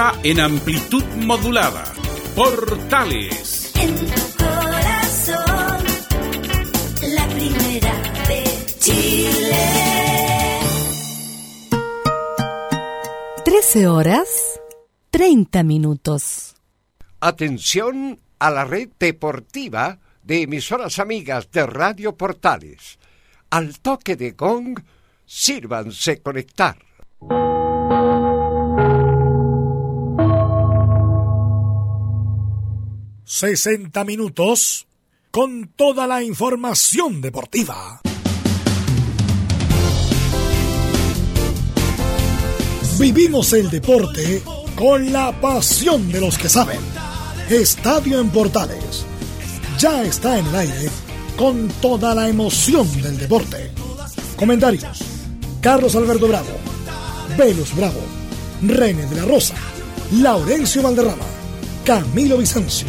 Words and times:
está 0.00 0.18
en 0.22 0.40
amplitud 0.40 1.04
modulada. 1.16 1.84
Portales. 2.34 3.70
En 3.76 3.94
tu 3.96 4.42
corazón, 4.42 5.84
la 7.14 7.28
primera 7.28 7.92
de 8.26 8.44
Chile. 8.78 10.60
13 13.44 13.88
horas 13.88 14.60
30 15.10 15.62
minutos. 15.64 16.54
Atención 17.20 18.18
a 18.38 18.50
la 18.50 18.64
red 18.64 18.88
deportiva 18.98 19.98
de 20.22 20.42
emisoras 20.42 20.98
amigas 20.98 21.50
de 21.50 21.66
Radio 21.66 22.16
Portales. 22.16 22.98
Al 23.50 23.80
toque 23.80 24.16
de 24.16 24.30
gong, 24.30 24.80
sírvanse 25.26 26.22
conectar. 26.22 26.78
Sesenta 33.32 34.04
minutos 34.04 34.88
con 35.30 35.68
toda 35.76 36.08
la 36.08 36.20
información 36.20 37.20
deportiva. 37.20 38.00
Vivimos 42.98 43.52
el 43.52 43.70
deporte 43.70 44.42
con 44.74 45.12
la 45.12 45.40
pasión 45.40 46.10
de 46.10 46.20
los 46.20 46.36
que 46.38 46.48
saben. 46.48 46.80
Estadio 47.48 48.18
en 48.18 48.30
Portales. 48.30 49.06
Ya 49.78 50.02
está 50.02 50.36
en 50.36 50.46
el 50.48 50.56
aire 50.56 50.90
con 51.36 51.68
toda 51.80 52.16
la 52.16 52.28
emoción 52.28 53.00
del 53.00 53.16
deporte. 53.16 53.70
Comentarios. 54.36 55.04
Carlos 55.60 55.94
Alberto 55.94 56.26
Bravo. 56.26 56.50
Velus 57.38 57.76
Bravo. 57.76 58.00
René 58.60 59.06
de 59.06 59.14
la 59.14 59.24
Rosa. 59.24 59.54
Laurencio 60.14 60.82
Valderrama. 60.82 61.26
Camilo 61.84 62.36
Vicencio. 62.36 62.88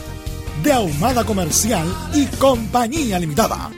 de 0.63 0.73
Ahumada 0.73 1.23
Comercial 1.23 1.87
y 2.13 2.25
Compañía 2.37 3.17
Limitada. 3.19 3.71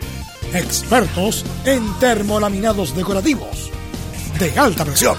Expertos 0.54 1.46
en 1.66 1.94
termolaminados 2.00 2.96
decorativos 2.96 3.72
de 4.40 4.60
alta 4.60 4.84
presión. 4.84 5.16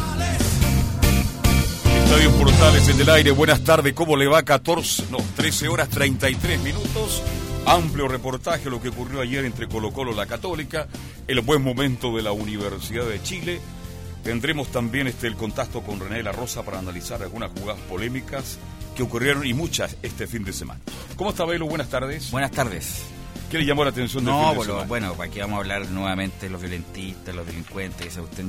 Estadio 2.05 2.31
Portales 2.33 2.89
en 2.89 3.01
el 3.01 3.11
aire, 3.11 3.31
buenas 3.31 3.65
tardes, 3.65 3.95
¿cómo 3.95 4.17
le 4.17 4.27
va? 4.27 4.43
14, 4.43 5.07
no, 5.11 5.19
13 5.37 5.69
horas 5.69 5.89
33 5.89 6.61
minutos. 6.61 7.23
Amplio 7.67 8.09
reportaje 8.09 8.69
lo 8.69 8.81
que 8.81 8.91
ocurrió 8.91 9.23
ayer 9.23 9.45
entre 9.45 9.69
Colo 9.69 9.91
Colo 9.93 10.13
y 10.13 10.17
la 10.17 10.27
Católica, 10.27 10.87
el 11.27 11.41
buen 11.41 11.63
momento 11.63 12.15
de 12.15 12.23
la 12.23 12.33
Universidad 12.33 13.07
de 13.07 13.23
Chile. 13.23 13.61
Tendremos 14.23 14.69
también 14.69 15.07
este, 15.07 15.27
el 15.27 15.37
contacto 15.37 15.83
con 15.83 15.99
René 15.99 16.23
la 16.23 16.33
Rosa 16.33 16.63
para 16.63 16.79
analizar 16.79 17.23
algunas 17.23 17.51
jugadas 17.53 17.81
polémicas 17.89 18.59
que 18.95 19.03
ocurrieron 19.03 19.45
y 19.47 19.55
muchas 19.55 19.97
este 20.03 20.27
fin 20.27 20.45
de 20.45 20.53
semana. 20.53 20.81
¿Cómo 21.17 21.31
está 21.31 21.45
Belo? 21.45 21.67
Buenas 21.67 21.89
tardes. 21.89 22.31
Buenas 22.31 22.51
tardes. 22.51 23.03
¿Qué 23.51 23.59
le 23.59 23.67
llamó 23.67 23.85
la 23.85 23.91
atención 23.91 24.25
del 24.25 24.33
No, 24.35 24.41
fin 24.41 24.49
de 24.51 24.57
bueno, 24.57 24.73
semana? 24.73 24.89
bueno, 24.89 25.17
aquí 25.23 25.39
vamos 25.41 25.55
a 25.55 25.59
hablar 25.59 25.89
nuevamente 25.91 26.47
de 26.47 26.51
los 26.51 26.61
violentistas, 26.61 27.35
los 27.35 27.47
delincuentes, 27.47 28.05
que 28.07 28.11
se 28.11 28.21
usted 28.21 28.45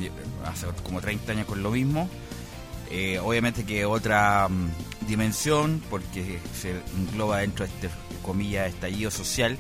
hace 0.46 0.68
como 0.84 1.02
30 1.02 1.32
años 1.34 1.46
con 1.46 1.62
lo 1.62 1.72
mismo. 1.72 2.10
Eh, 2.90 3.20
obviamente 3.20 3.66
que 3.66 3.86
otra 3.86 4.48
mm, 4.50 5.08
dimensión, 5.08 5.82
porque 5.90 6.40
se 6.60 6.82
engloba 6.98 7.40
dentro 7.40 7.66
de 7.66 7.72
este, 7.72 7.90
comillas, 8.24 8.70
estallido 8.70 9.12
social. 9.12 9.58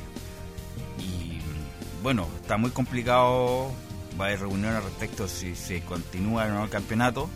Y 0.99 1.35
mm, 1.37 2.03
bueno, 2.03 2.27
está 2.41 2.57
muy 2.57 2.71
complicado, 2.71 3.71
va 4.19 4.25
a 4.25 4.27
haber 4.29 4.41
reuniones 4.41 4.83
respecto 4.83 5.27
si 5.27 5.55
se 5.55 5.81
continúa 5.81 6.45
o 6.45 6.49
no 6.49 6.63
el 6.63 6.69
campeonato. 6.69 7.29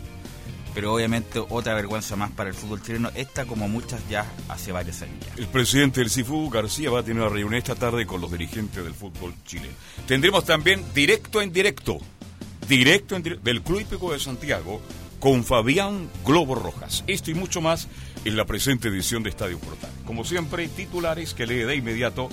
Pero 0.80 0.94
obviamente 0.94 1.44
otra 1.50 1.74
vergüenza 1.74 2.16
más 2.16 2.32
para 2.32 2.50
el 2.50 2.56
fútbol 2.56 2.82
chileno, 2.82 3.12
esta 3.14 3.44
como 3.44 3.68
muchas 3.68 4.00
ya 4.08 4.26
hace 4.48 4.72
varios 4.72 5.02
años. 5.02 5.18
El 5.36 5.48
presidente 5.48 6.00
del 6.00 6.10
CIFU, 6.10 6.50
García, 6.50 6.90
va 6.90 7.02
a 7.02 7.04
tener 7.04 7.22
una 7.22 7.28
reunión 7.28 7.56
esta 7.56 7.76
tarde 7.76 8.06
con 8.06 8.22
los 8.22 8.32
dirigentes 8.32 8.82
del 8.82 8.94
fútbol 8.94 9.34
chileno. 9.46 9.74
Tendremos 10.08 10.46
también 10.46 10.82
directo 10.96 11.42
en 11.42 11.52
directo, 11.52 11.98
directo 12.70 13.18
en 13.18 13.24
directo, 13.24 13.44
del 13.44 13.62
Club 13.62 13.82
Hípico 13.82 14.14
de 14.14 14.20
Santiago 14.20 14.82
con 15.20 15.44
Fabián 15.44 16.10
Globo 16.26 16.56
Rojas. 16.56 17.04
Esto 17.08 17.30
y 17.30 17.34
mucho 17.34 17.60
más 17.60 17.90
en 18.24 18.38
la 18.38 18.46
presente 18.46 18.88
edición 18.88 19.22
de 19.22 19.32
Estadio 19.32 19.60
Portal. 19.60 19.92
Como 20.06 20.24
siempre, 20.24 20.70
titulares 20.70 21.34
que 21.34 21.46
lee 21.46 21.64
de 21.64 21.76
inmediato 21.76 22.30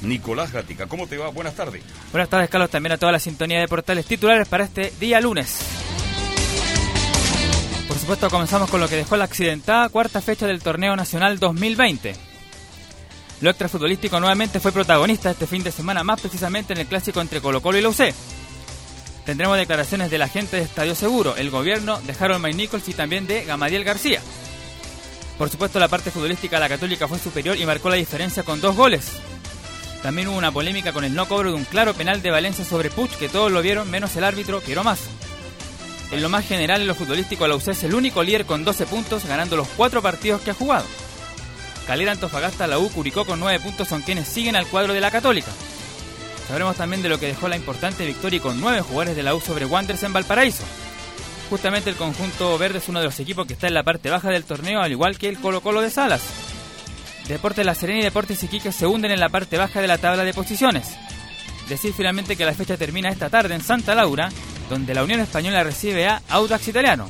Nicolás 0.00 0.50
Gatica. 0.50 0.86
¿Cómo 0.86 1.06
te 1.06 1.18
va? 1.18 1.28
Buenas 1.28 1.56
tardes. 1.56 1.82
Buenas 2.10 2.30
tardes, 2.30 2.48
Carlos, 2.48 2.70
también 2.70 2.92
a 2.92 2.96
toda 2.96 3.12
la 3.12 3.20
sintonía 3.20 3.60
de 3.60 3.68
portales 3.68 4.06
titulares 4.06 4.48
para 4.48 4.64
este 4.64 4.94
día 4.98 5.20
lunes. 5.20 5.81
Por 8.02 8.06
supuesto, 8.16 8.30
comenzamos 8.30 8.68
con 8.68 8.80
lo 8.80 8.88
que 8.88 8.96
dejó 8.96 9.16
la 9.16 9.26
accidentada 9.26 9.88
cuarta 9.88 10.20
fecha 10.20 10.48
del 10.48 10.60
Torneo 10.60 10.96
Nacional 10.96 11.38
2020. 11.38 12.16
Lo 13.40 13.50
extrafutbolístico 13.50 14.18
nuevamente 14.18 14.58
fue 14.58 14.72
protagonista 14.72 15.30
este 15.30 15.46
fin 15.46 15.62
de 15.62 15.70
semana, 15.70 16.02
más 16.02 16.20
precisamente 16.20 16.72
en 16.72 16.80
el 16.80 16.88
clásico 16.88 17.20
entre 17.20 17.40
Colo 17.40 17.62
Colo 17.62 17.78
y 17.78 17.80
la 17.80 17.90
UC. 17.90 18.12
Tendremos 19.24 19.56
declaraciones 19.56 20.10
del 20.10 20.22
agente 20.22 20.56
de 20.56 20.64
Estadio 20.64 20.96
Seguro, 20.96 21.36
el 21.36 21.50
gobierno 21.50 22.00
de 22.00 22.12
Harold 22.18 22.42
May 22.42 22.54
Nichols 22.54 22.88
y 22.88 22.92
también 22.92 23.28
de 23.28 23.44
Gamadiel 23.44 23.84
García. 23.84 24.20
Por 25.38 25.48
supuesto, 25.48 25.78
la 25.78 25.86
parte 25.86 26.10
futbolística 26.10 26.56
de 26.56 26.60
la 26.60 26.68
Católica 26.68 27.06
fue 27.06 27.20
superior 27.20 27.56
y 27.56 27.66
marcó 27.66 27.88
la 27.88 27.94
diferencia 27.94 28.42
con 28.42 28.60
dos 28.60 28.74
goles. 28.74 29.12
También 30.02 30.26
hubo 30.26 30.38
una 30.38 30.50
polémica 30.50 30.92
con 30.92 31.04
el 31.04 31.14
no 31.14 31.28
cobro 31.28 31.50
de 31.50 31.56
un 31.56 31.64
claro 31.66 31.94
penal 31.94 32.20
de 32.20 32.32
Valencia 32.32 32.64
sobre 32.64 32.90
Puch, 32.90 33.12
que 33.12 33.28
todos 33.28 33.52
lo 33.52 33.62
vieron, 33.62 33.88
menos 33.88 34.16
el 34.16 34.24
árbitro 34.24 34.60
Piero 34.60 34.82
Massa. 34.82 35.08
En 36.12 36.20
lo 36.20 36.28
más 36.28 36.46
general, 36.46 36.82
en 36.82 36.86
lo 36.86 36.94
futbolístico, 36.94 37.48
la 37.48 37.56
UC 37.56 37.68
es 37.68 37.84
el 37.84 37.94
único 37.94 38.22
líder 38.22 38.44
con 38.44 38.64
12 38.64 38.84
puntos, 38.84 39.24
ganando 39.24 39.56
los 39.56 39.66
cuatro 39.68 40.02
partidos 40.02 40.42
que 40.42 40.50
ha 40.50 40.54
jugado. 40.54 40.84
Calera, 41.86 42.12
Antofagasta, 42.12 42.66
la 42.66 42.78
U, 42.78 42.90
Curicó 42.90 43.24
con 43.24 43.40
9 43.40 43.60
puntos 43.60 43.88
son 43.88 44.02
quienes 44.02 44.28
siguen 44.28 44.54
al 44.54 44.66
cuadro 44.66 44.92
de 44.92 45.00
la 45.00 45.10
Católica. 45.10 45.50
Sabremos 46.46 46.76
también 46.76 47.02
de 47.02 47.08
lo 47.08 47.18
que 47.18 47.28
dejó 47.28 47.48
la 47.48 47.56
importante 47.56 48.04
victoria 48.04 48.40
con 48.40 48.60
9 48.60 48.82
jugadores 48.82 49.16
de 49.16 49.22
la 49.22 49.34
U 49.34 49.40
sobre 49.40 49.64
Wanderers 49.64 50.02
en 50.02 50.12
Valparaíso. 50.12 50.64
Justamente 51.48 51.88
el 51.88 51.96
conjunto 51.96 52.58
verde 52.58 52.78
es 52.78 52.88
uno 52.88 53.00
de 53.00 53.06
los 53.06 53.18
equipos 53.18 53.46
que 53.46 53.54
está 53.54 53.68
en 53.68 53.74
la 53.74 53.82
parte 53.82 54.10
baja 54.10 54.28
del 54.28 54.44
torneo, 54.44 54.82
al 54.82 54.92
igual 54.92 55.16
que 55.16 55.30
el 55.30 55.38
Colo 55.38 55.62
Colo 55.62 55.80
de 55.80 55.90
Salas. 55.90 56.22
Deportes 57.26 57.64
La 57.64 57.74
Serena 57.74 58.00
y 58.00 58.02
Deportes 58.02 58.42
Iquique 58.42 58.70
se 58.70 58.86
hunden 58.86 59.12
en 59.12 59.20
la 59.20 59.30
parte 59.30 59.56
baja 59.56 59.80
de 59.80 59.88
la 59.88 59.96
tabla 59.96 60.24
de 60.24 60.34
posiciones. 60.34 60.88
Decir 61.68 61.94
finalmente 61.96 62.36
que 62.36 62.44
la 62.44 62.52
fecha 62.52 62.76
termina 62.76 63.08
esta 63.08 63.30
tarde 63.30 63.54
en 63.54 63.62
Santa 63.62 63.94
Laura, 63.94 64.30
donde 64.68 64.94
la 64.94 65.04
Unión 65.04 65.20
Española 65.20 65.64
recibe 65.64 66.06
a 66.06 66.22
Audax 66.28 66.68
Italiano. 66.68 67.08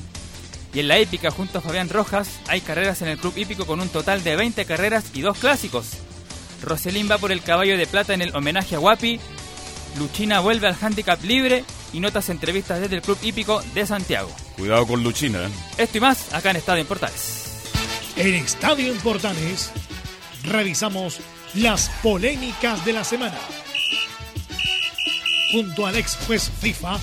Y 0.75 0.81
en 0.81 0.89
la 0.89 0.99
épica, 0.99 1.31
junto 1.31 1.59
a 1.59 1.61
Fabián 1.61 1.89
Rojas, 1.89 2.29
hay 2.49 2.61
carreras 2.61 3.03
en 3.03 3.09
el 3.09 3.19
club 3.19 3.37
hípico 3.37 3.67
con 3.67 3.81
un 3.81 3.89
total 3.89 4.25
de 4.25 4.37
20 4.37 4.65
carreras 4.65 5.05
y 5.13 5.21
dos 5.21 5.39
clásicos. 5.39 5.87
Roselín 6.63 7.09
va 7.11 7.19
por 7.19 7.33
el 7.33 7.43
caballo 7.43 7.77
de 7.77 7.87
plata 7.87 8.15
en 8.15 8.23
el 8.23 8.35
homenaje 8.35 8.77
a 8.77 8.79
Guapi, 8.79 9.21
Luchina 9.99 10.41
vuelve 10.41 10.69
al 10.69 10.77
handicap 10.81 11.23
libre 11.23 11.65
y 11.93 12.01
notas 12.01 12.31
entrevistas 12.31 12.81
desde 12.81 12.97
el 12.97 13.03
club 13.03 13.19
hípico 13.23 13.63
de 13.75 13.87
Santiago. 13.87 14.31
Cuidado 14.57 14.87
con 14.87 15.03
Luchina. 15.03 15.47
¿eh? 15.47 15.51
Esto 15.79 15.99
y 15.99 16.01
más 16.01 16.33
acá 16.33 16.51
en 16.51 16.57
Estadio 16.57 16.81
en 16.83 16.87
Portales. 16.87 17.43
En 18.17 18.35
Estadio 18.35 18.93
en 18.93 18.99
Portales 18.99 19.71
revisamos 20.45 21.21
las 21.55 21.91
polémicas 22.03 22.85
de 22.85 22.93
la 22.93 23.05
semana. 23.05 23.39
Junto 25.53 25.87
al 25.87 25.97
ex 25.97 26.17
juez 26.27 26.51
FIFA, 26.61 26.99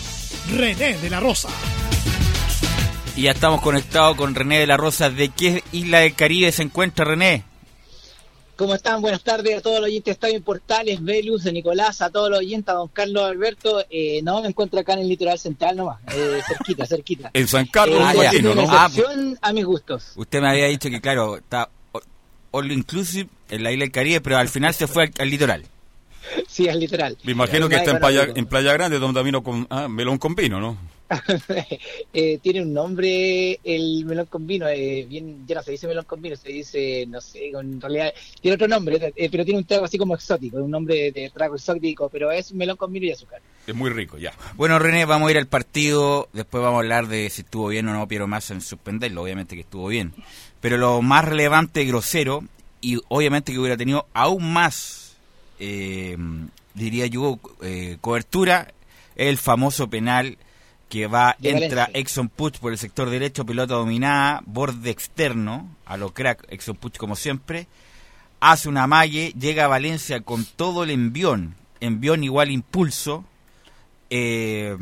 René 0.52 0.98
de 0.98 1.10
la 1.10 1.20
Rosa. 1.20 1.50
Y 3.16 3.24
ya 3.24 3.32
estamos 3.32 3.62
conectados 3.62 4.16
con 4.16 4.34
René 4.36 4.60
de 4.60 4.68
la 4.68 4.78
Rosa. 4.78 5.10
¿De 5.10 5.30
qué 5.30 5.64
isla 5.72 6.00
del 6.00 6.16
Caribe 6.16 6.52
se 6.52 6.64
encuentra 6.64 7.06
René? 7.06 7.44
¿Cómo 8.56 8.76
están? 8.76 9.02
Buenas 9.02 9.24
tardes 9.24 9.58
a 9.58 9.62
todos 9.62 9.78
los 9.80 9.86
oyentes 9.86 10.06
de 10.06 10.12
Estadio 10.12 10.36
en 10.36 10.44
Portales, 10.44 11.02
Velus, 11.02 11.44
de 11.46 11.54
Nicolás, 11.54 12.02
a 12.02 12.10
todos 12.10 12.30
los 12.30 12.40
oyentes, 12.40 12.70
a 12.70 12.74
don 12.78 12.90
Carlos 12.90 13.24
Alberto. 13.24 13.86
Eh, 13.90 14.20
no, 14.22 14.42
me 14.42 14.50
encuentro 14.50 14.80
acá 14.80 14.94
en 14.94 15.00
el 15.00 15.08
litoral 15.08 15.40
central 15.40 15.78
nomás, 15.78 16.00
eh, 16.14 16.42
cerquita, 16.48 16.86
cerquita. 16.86 17.32
En 17.34 17.48
San 17.48 17.68
Carlos, 17.68 18.00
Eh, 18.00 18.04
ah, 18.06 18.32
ya. 18.34 18.42
¿no? 18.42 18.66
Ah, 18.68 18.90
a 19.42 19.54
mis 19.54 19.64
gustos. 19.66 20.12
Usted 20.16 20.42
me 20.42 20.50
había 20.50 20.66
dicho 20.66 20.90
que, 20.90 21.00
claro, 21.00 21.38
está 21.38 21.70
all 22.52 22.72
inclusive 22.72 23.30
en 23.50 23.64
la 23.64 23.72
isla 23.72 23.84
del 23.84 23.92
Caribe, 23.92 24.20
pero 24.22 24.38
al 24.38 24.50
final 24.50 24.74
se 24.74 24.88
fue 24.88 25.04
al, 25.04 25.14
al 25.20 25.30
litoral. 25.30 25.64
Sí, 26.48 26.68
es 26.68 26.76
literal. 26.76 27.18
Me 27.24 27.32
imagino 27.32 27.70
que 27.70 27.76
está 27.76 27.92
en 27.92 28.00
playa, 28.00 28.28
en 28.36 28.46
playa 28.46 28.74
Grande, 28.74 29.00
donde 29.00 29.24
vino 29.24 29.44
con 29.44 29.68
ah, 29.70 29.88
melón 29.88 30.18
con 30.18 30.36
vino, 30.36 30.60
¿no? 30.60 30.78
Eh, 32.14 32.40
tiene 32.42 32.62
un 32.62 32.74
nombre 32.74 33.60
el 33.64 34.06
melón 34.06 34.26
con 34.28 34.46
vino, 34.46 34.68
eh, 34.68 35.06
bien, 35.08 35.46
ya 35.48 35.56
no 35.56 35.64
se 35.64 35.72
dice 35.72 35.88
melón 35.88 36.06
con 36.06 36.22
vino, 36.22 36.36
se 36.36 36.50
dice, 36.50 37.06
no 37.08 37.22
sé, 37.22 37.50
en 37.50 37.80
realidad 37.80 38.14
tiene 38.42 38.56
otro 38.56 38.68
nombre, 38.68 39.14
eh, 39.16 39.30
pero 39.30 39.44
tiene 39.44 39.60
un 39.60 39.66
trago 39.66 39.86
así 39.86 39.98
como 39.98 40.16
exótico, 40.16 40.58
un 40.58 40.72
nombre 40.72 41.12
de 41.12 41.32
trago 41.32 41.56
exótico, 41.56 42.10
pero 42.10 42.32
es 42.32 42.52
melón 42.54 42.78
con 42.78 42.92
vino 42.92 43.06
y 43.06 43.12
azúcar. 43.12 43.42
Es 43.66 43.76
muy 43.76 43.92
rico, 43.92 44.18
ya. 44.18 44.34
Bueno, 44.56 44.80
René, 44.80 45.06
vamos 45.06 45.28
a 45.28 45.32
ir 45.32 45.38
al 45.38 45.48
partido. 45.48 46.28
Después 46.34 46.64
vamos 46.64 46.78
a 46.78 46.80
hablar 46.80 47.08
de 47.08 47.30
si 47.30 47.42
estuvo 47.42 47.68
bien 47.68 47.88
o 47.88 47.94
no 47.94 48.08
Piero 48.08 48.26
Massa 48.26 48.56
en 48.56 48.62
suspenderlo. 48.62 49.22
Obviamente 49.22 49.54
que 49.54 49.62
estuvo 49.62 49.88
bien. 49.88 50.14
Pero 50.60 50.78
lo 50.78 51.04
más 51.04 51.24
relevante, 51.24 51.86
grosero, 51.86 52.44
y 52.82 53.00
obviamente 53.10 53.52
que 53.52 53.60
hubiera 53.60 53.78
tenido 53.78 54.08
aún 54.14 54.52
más, 54.52 55.09
eh, 55.60 56.18
diría 56.74 57.06
yo, 57.08 57.40
eh, 57.62 57.98
cobertura, 58.02 58.74
el 59.16 59.38
famoso 59.38 59.90
penal 59.90 60.38
que 60.90 61.06
va, 61.08 61.36
De 61.40 61.52
entra 61.52 61.82
Valencia. 61.84 62.00
Exxon 62.00 62.30
Puch 62.30 62.58
por 62.58 62.72
el 62.72 62.78
sector 62.80 63.10
derecho, 63.10 63.46
pelota 63.46 63.76
dominada, 63.76 64.42
borde 64.46 64.90
externo, 64.90 65.70
a 65.86 65.98
lo 65.98 66.14
crack, 66.14 66.46
Exxon 66.50 66.78
Puch 66.78 66.98
como 66.98 67.16
siempre, 67.16 67.68
hace 68.40 68.70
una 68.70 68.88
malle, 68.88 69.34
llega 69.40 69.66
a 69.66 69.68
Valencia 69.68 70.22
con 70.22 70.46
todo 70.46 70.84
el 70.84 70.90
envión, 70.90 71.56
envión 71.80 72.24
igual 72.24 72.50
impulso, 72.50 73.24
eh, 74.10 74.76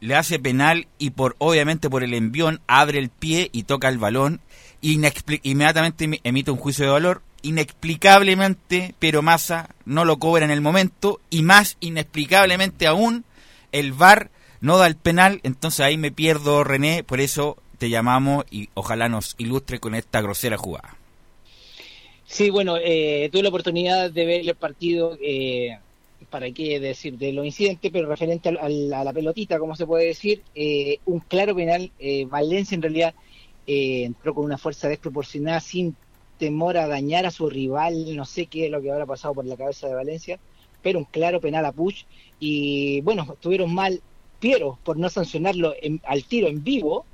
le 0.00 0.14
hace 0.16 0.38
penal 0.38 0.88
y 0.98 1.10
por 1.10 1.36
obviamente 1.38 1.88
por 1.88 2.02
el 2.02 2.12
envión 2.12 2.60
abre 2.66 2.98
el 2.98 3.08
pie 3.08 3.48
y 3.52 3.62
toca 3.62 3.88
el 3.88 3.98
balón, 3.98 4.40
inmediatamente 4.82 6.06
emi- 6.06 6.20
emite 6.24 6.50
un 6.50 6.58
juicio 6.58 6.84
de 6.84 6.90
valor, 6.90 7.22
inexplicablemente 7.42 8.94
Pero 8.98 9.22
Massa 9.22 9.70
no 9.84 10.04
lo 10.04 10.18
cobra 10.18 10.44
en 10.44 10.50
el 10.50 10.60
momento 10.60 11.20
y 11.30 11.42
más 11.42 11.76
inexplicablemente 11.80 12.86
aún 12.86 13.24
el 13.72 13.92
VAR 13.92 14.30
no 14.60 14.78
da 14.78 14.86
el 14.86 14.96
penal, 14.96 15.40
entonces 15.42 15.80
ahí 15.80 15.96
me 15.96 16.12
pierdo 16.12 16.62
René, 16.62 17.02
por 17.02 17.20
eso 17.20 17.56
te 17.78 17.90
llamamos 17.90 18.44
y 18.50 18.68
ojalá 18.74 19.08
nos 19.08 19.34
ilustre 19.38 19.80
con 19.80 19.94
esta 19.96 20.20
grosera 20.20 20.56
jugada. 20.56 20.96
Sí, 22.26 22.48
bueno, 22.50 22.76
eh, 22.80 23.28
tuve 23.32 23.42
la 23.42 23.48
oportunidad 23.48 24.10
de 24.10 24.24
ver 24.24 24.40
el 24.48 24.54
partido, 24.54 25.18
eh, 25.20 25.78
para 26.30 26.50
qué 26.52 26.78
decir, 26.80 27.18
de 27.18 27.32
los 27.32 27.44
incidentes, 27.44 27.90
pero 27.92 28.08
referente 28.08 28.48
al- 28.50 28.58
al- 28.58 28.92
a 28.94 29.04
la 29.04 29.12
pelotita, 29.12 29.58
como 29.58 29.74
se 29.74 29.84
puede 29.86 30.06
decir, 30.06 30.42
eh, 30.54 30.98
un 31.06 31.20
claro 31.20 31.54
penal. 31.54 31.90
eh, 31.98 32.24
Valencia 32.26 32.74
en 32.76 32.82
realidad 32.82 33.14
eh, 33.66 34.04
entró 34.04 34.34
con 34.34 34.44
una 34.44 34.58
fuerza 34.58 34.88
desproporcionada, 34.88 35.60
sin 35.60 35.94
temor 36.38 36.76
a 36.76 36.88
dañar 36.88 37.26
a 37.26 37.30
su 37.30 37.48
rival, 37.48 38.16
no 38.16 38.24
sé 38.24 38.46
qué 38.46 38.66
es 38.66 38.70
lo 38.70 38.80
que 38.82 38.90
habrá 38.90 39.06
pasado 39.06 39.34
por 39.34 39.44
la 39.44 39.56
cabeza 39.56 39.88
de 39.88 39.94
Valencia, 39.94 40.38
pero 40.82 40.98
un 40.98 41.04
claro 41.04 41.40
penal 41.40 41.64
a 41.64 41.72
Puch. 41.72 42.04
Y 42.40 43.00
bueno, 43.02 43.26
estuvieron 43.32 43.72
mal 43.74 44.00
Piero 44.40 44.78
por 44.84 44.96
no 44.96 45.08
sancionarlo 45.08 45.74
en- 45.80 46.00
al 46.04 46.24
tiro 46.24 46.48
en 46.48 46.64
vivo, 46.64 47.04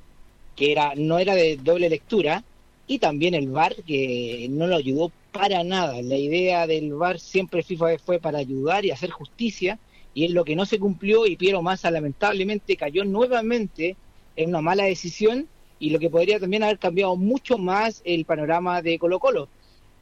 que 0.55 0.71
era 0.71 0.93
no 0.95 1.19
era 1.19 1.35
de 1.35 1.57
doble 1.57 1.89
lectura, 1.89 2.43
y 2.87 2.97
también 2.97 3.35
el 3.35 3.49
VAR 3.49 3.75
que 3.83 4.47
no 4.49 4.65
lo 4.65 4.75
ayudó 4.75 5.11
para 5.31 5.63
nada. 5.63 6.01
La 6.01 6.17
idea 6.17 6.65
del 6.65 6.93
VAR 6.93 7.19
siempre 7.19 7.61
FIFA 7.61 7.99
fue 7.99 8.19
para 8.19 8.39
ayudar 8.39 8.83
y 8.83 8.91
hacer 8.91 9.11
justicia 9.11 9.77
y 10.13 10.25
es 10.25 10.31
lo 10.31 10.43
que 10.43 10.55
no 10.55 10.65
se 10.65 10.79
cumplió 10.79 11.27
y 11.27 11.35
Piero 11.35 11.61
Massa 11.61 11.91
lamentablemente 11.91 12.75
cayó 12.75 13.05
nuevamente 13.05 13.95
en 14.35 14.49
una 14.49 14.61
mala 14.61 14.85
decisión 14.85 15.47
y 15.79 15.89
lo 15.91 15.99
que 15.99 16.09
podría 16.09 16.39
también 16.39 16.63
haber 16.63 16.77
cambiado 16.79 17.15
mucho 17.15 17.57
más 17.57 18.01
el 18.05 18.25
panorama 18.25 18.81
de 18.81 18.99
Colo 18.99 19.19
Colo. 19.19 19.47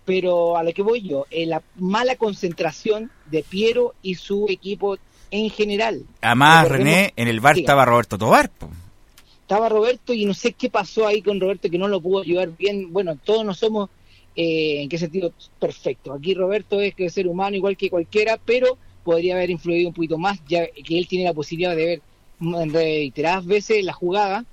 Pero 0.06 0.56
a 0.58 0.64
lo 0.64 0.74
que 0.74 0.82
voy 0.82 1.02
yo, 1.02 1.26
en 1.30 1.50
la 1.50 1.62
mala 1.76 2.16
concentración 2.16 3.12
de 3.30 3.44
Piero 3.44 3.94
y 4.02 4.16
su 4.16 4.46
equipo 4.50 4.98
en 5.32 5.50
general. 5.50 6.04
Además, 6.22 6.64
Recordemos- 6.70 6.86
René, 6.96 7.14
en 7.18 7.28
el 7.28 7.40
Diga. 7.40 7.52
estaba 7.54 7.86
Roberto 7.86 8.18
Tobar. 8.18 8.50
po. 8.50 8.70
estaba 9.42 9.70
Roberto 9.70 10.14
y 10.14 10.26
no 10.26 10.34
sé 10.34 10.52
qué 10.54 10.70
pasó 10.70 11.08
ahí 11.08 11.22
con 11.22 11.40
Roberto 11.40 11.70
que 11.70 11.78
no 11.78 11.88
lo 11.88 12.02
pudo 12.02 12.22
ayudar 12.22 12.50
bien. 12.58 12.92
Bueno, 12.92 13.18
todos 13.24 13.46
no 13.46 13.54
somos, 13.54 13.90
eh, 14.36 14.82
en 14.82 14.90
qué 14.90 14.98
sentido, 14.98 15.32
perfectos. 15.60 16.18
Aquí 16.18 16.34
Roberto 16.34 16.82
es 16.82 16.94
que 16.96 17.10
ser 17.10 17.28
humano 17.28 17.56
igual 17.56 17.78
que 17.78 17.90
cualquiera, 17.90 18.38
pero 18.44 18.78
podría 19.06 19.36
haber 19.36 19.50
influido 19.50 19.88
un 19.88 19.94
poquito 19.94 20.18
más, 20.18 20.40
ya 20.50 20.68
que 20.68 20.98
él 20.98 21.08
tiene 21.08 21.24
la 21.26 21.34
posibilidad 21.34 21.76
de 21.78 21.86
ver 21.86 22.02
reiteradas 22.72 23.46
veces 23.46 23.84
la 23.86 23.94
jugada 23.94 24.44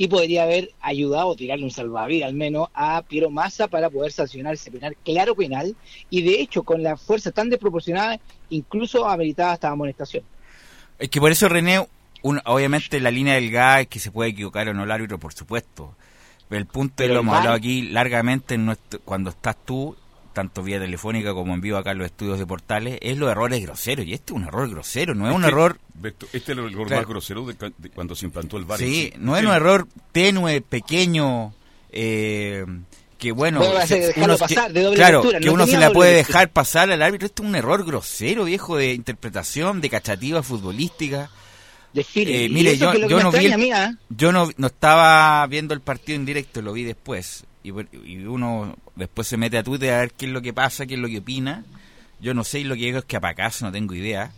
y 0.00 0.08
podría 0.08 0.44
haber 0.44 0.70
ayudado 0.80 1.32
a 1.32 1.36
tirarle 1.36 1.62
un 1.66 1.70
salvavidas 1.70 2.26
al 2.30 2.34
menos 2.34 2.68
a 2.72 3.02
Piero 3.02 3.28
Massa 3.28 3.68
para 3.68 3.90
poder 3.90 4.10
sancionar 4.12 4.54
ese 4.54 4.70
penal, 4.70 4.96
claro 5.04 5.34
penal, 5.34 5.76
y 6.08 6.22
de 6.22 6.40
hecho 6.40 6.62
con 6.62 6.82
la 6.82 6.96
fuerza 6.96 7.32
tan 7.32 7.50
desproporcionada, 7.50 8.18
incluso 8.48 9.06
ameritaba 9.06 9.52
hasta 9.52 9.68
amonestación. 9.68 10.24
Es 10.98 11.10
que 11.10 11.20
por 11.20 11.30
eso, 11.30 11.50
René, 11.50 11.86
un- 12.22 12.40
obviamente 12.46 12.98
la 12.98 13.10
línea 13.10 13.34
del 13.34 13.50
gas 13.50 13.82
es 13.82 13.86
que 13.88 13.98
se 13.98 14.10
puede 14.10 14.30
equivocar 14.30 14.70
o 14.70 14.72
no 14.72 14.84
el 14.84 14.90
árbitro, 14.90 15.18
por 15.18 15.34
supuesto. 15.34 15.94
El 16.48 16.64
punto, 16.64 16.94
Pero 16.96 17.12
lo 17.12 17.20
hemos 17.20 17.36
hablado 17.36 17.54
aquí 17.56 17.82
largamente, 17.82 18.54
en 18.54 18.64
nuestro- 18.64 19.00
cuando 19.00 19.28
estás 19.28 19.54
tú, 19.66 19.94
tanto 20.32 20.62
vía 20.62 20.78
telefónica 20.78 21.34
como 21.34 21.54
en 21.54 21.60
vivo 21.60 21.76
acá 21.76 21.92
en 21.92 21.98
los 21.98 22.06
estudios 22.06 22.38
de 22.38 22.46
portales, 22.46 22.98
es 23.02 23.16
los 23.18 23.30
errores 23.30 23.60
groseros. 23.62 24.06
Y 24.06 24.12
este 24.14 24.32
es 24.32 24.36
un 24.36 24.44
error 24.44 24.68
grosero, 24.70 25.14
no 25.14 25.28
es 25.28 25.34
un 25.34 25.42
que, 25.42 25.48
error... 25.48 25.78
Este 26.02 26.36
es 26.36 26.48
el 26.48 26.58
error 26.60 26.86
Claro. 26.86 27.02
más 27.02 27.08
grosero 27.08 27.46
de, 27.46 27.72
de 27.78 27.90
cuando 27.90 28.14
se 28.14 28.26
implantó 28.26 28.56
el 28.56 28.64
VAR. 28.64 28.78
Sí, 28.78 29.10
sí. 29.12 29.18
no 29.18 29.34
es 29.36 29.40
Sí. 29.42 29.46
un 29.46 29.52
error 29.52 29.86
tenue, 30.12 30.60
pequeño, 30.60 31.52
eh, 31.90 32.64
que 33.18 33.32
bueno... 33.32 33.60
Se- 33.86 34.12
de 34.12 34.82
doble 34.82 34.96
claro, 34.96 35.18
lectura, 35.18 35.40
que 35.40 35.46
no 35.46 35.52
uno 35.54 35.66
se 35.66 35.76
la 35.78 35.90
puede 35.92 36.14
lectura. 36.14 36.38
dejar 36.40 36.52
pasar 36.52 36.90
al 36.90 37.02
árbitro. 37.02 37.26
Este 37.26 37.42
es 37.42 37.48
un 37.48 37.54
error 37.54 37.84
grosero, 37.84 38.44
viejo, 38.44 38.76
de 38.76 38.94
interpretación, 38.94 39.80
de 39.80 39.90
cachativa 39.90 40.42
futbolística. 40.42 41.30
De. 41.92 42.06
Eh, 42.14 42.48
mire, 42.48 42.78
yo, 42.78 42.94
yo 42.94 43.20
no 43.20 43.32
vi 43.32 43.38
extraña 43.38 43.46
el- 43.48 43.52
a 43.52 43.56
mí, 43.58 43.72
¿ah? 43.72 43.92
yo 44.10 44.30
no, 44.32 44.48
no 44.56 44.68
estaba 44.68 45.44
viendo 45.48 45.74
el 45.74 45.80
partido 45.80 46.16
en 46.16 46.24
directo, 46.24 46.62
lo 46.62 46.72
vi 46.72 46.84
después. 46.84 47.44
Y 47.62 47.72
uno 48.24 48.74
después 49.00 49.26
se 49.26 49.36
mete 49.36 49.58
a 49.58 49.62
Twitter 49.64 49.92
a 49.92 49.98
ver 50.00 50.12
qué 50.12 50.26
es 50.26 50.32
lo 50.32 50.40
que 50.42 50.52
pasa, 50.52 50.86
qué 50.86 50.94
es 50.94 51.00
lo 51.00 51.08
que 51.08 51.18
opina. 51.18 51.64
Yo 52.20 52.34
no 52.34 52.44
sé, 52.44 52.60
y 52.60 52.64
lo 52.64 52.74
que 52.76 52.82
digo 52.82 52.98
es 52.98 53.04
que 53.04 53.16
apacaso, 53.16 53.64
no 53.64 53.72
tengo 53.72 53.94
idea. 53.94 54.30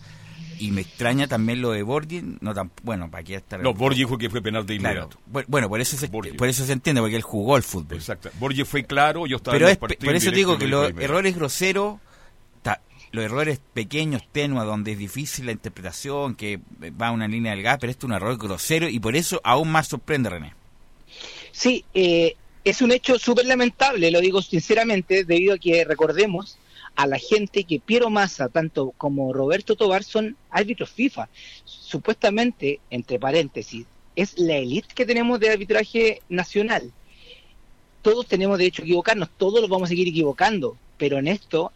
Y 0.58 0.70
me 0.70 0.82
extraña 0.82 1.26
también 1.26 1.60
lo 1.60 1.72
de 1.72 1.82
Borgi. 1.82 2.22
No 2.40 2.54
tan, 2.54 2.70
bueno, 2.84 3.10
para 3.10 3.24
qué 3.24 3.34
estar. 3.34 3.60
No, 3.60 3.74
Borgi 3.74 3.98
dijo 4.00 4.16
que 4.16 4.30
fue 4.30 4.40
penal 4.40 4.64
de 4.64 4.76
inmediato. 4.76 5.18
Bu- 5.30 5.44
Bueno, 5.48 5.68
por 5.68 5.80
eso, 5.80 5.96
se, 5.96 6.08
por 6.08 6.26
eso 6.48 6.64
se 6.64 6.72
entiende, 6.72 7.00
porque 7.02 7.16
él 7.16 7.22
jugó 7.22 7.56
el 7.56 7.64
fútbol. 7.64 7.96
Exacto. 7.98 8.30
Borgi 8.38 8.62
fue 8.64 8.84
claro, 8.84 9.26
yo 9.26 9.38
estaba 9.38 9.54
Pero 9.56 9.66
en 9.66 9.72
es, 9.72 9.78
por 9.78 9.90
eso 10.14 10.30
digo 10.30 10.56
que 10.58 10.68
los 10.68 10.90
errores 11.00 11.34
groseros, 11.34 11.98
ta- 12.62 12.80
los 13.10 13.24
errores 13.24 13.60
pequeños, 13.74 14.22
tenues, 14.30 14.64
donde 14.64 14.92
es 14.92 14.98
difícil 14.98 15.46
la 15.46 15.52
interpretación, 15.52 16.36
que 16.36 16.60
va 17.00 17.08
a 17.08 17.10
una 17.10 17.26
línea 17.26 17.52
del 17.56 17.62
gas, 17.62 17.78
pero 17.80 17.90
este 17.90 18.06
es 18.06 18.10
un 18.10 18.14
error 18.14 18.38
grosero 18.38 18.88
y 18.88 19.00
por 19.00 19.16
eso 19.16 19.40
aún 19.42 19.72
más 19.72 19.88
sorprende, 19.88 20.30
René. 20.30 20.54
Sí, 21.50 21.84
eh, 21.92 22.36
es 22.64 22.80
un 22.80 22.92
hecho 22.92 23.18
súper 23.18 23.46
lamentable, 23.46 24.10
lo 24.10 24.20
digo 24.20 24.40
sinceramente, 24.40 25.24
debido 25.24 25.54
a 25.54 25.58
que 25.58 25.84
recordemos 25.84 26.58
a 26.94 27.06
la 27.06 27.18
gente 27.18 27.64
que 27.64 27.80
Piero 27.80 28.10
Massa, 28.10 28.48
tanto 28.48 28.92
como 28.96 29.32
Roberto 29.32 29.76
Tobar, 29.76 30.04
son 30.04 30.36
árbitros 30.50 30.90
FIFA. 30.90 31.28
Supuestamente, 31.64 32.80
entre 32.90 33.18
paréntesis, 33.18 33.86
es 34.14 34.38
la 34.38 34.56
élite 34.56 34.94
que 34.94 35.06
tenemos 35.06 35.40
de 35.40 35.50
arbitraje 35.50 36.20
nacional. 36.28 36.92
Todos 38.02 38.26
tenemos 38.26 38.58
derecho 38.58 38.82
a 38.82 38.84
equivocarnos, 38.84 39.30
todos 39.36 39.60
los 39.60 39.70
vamos 39.70 39.86
a 39.86 39.90
seguir 39.90 40.08
equivocando, 40.08 40.76
pero 40.98 41.18
en 41.18 41.28
esto 41.28 41.72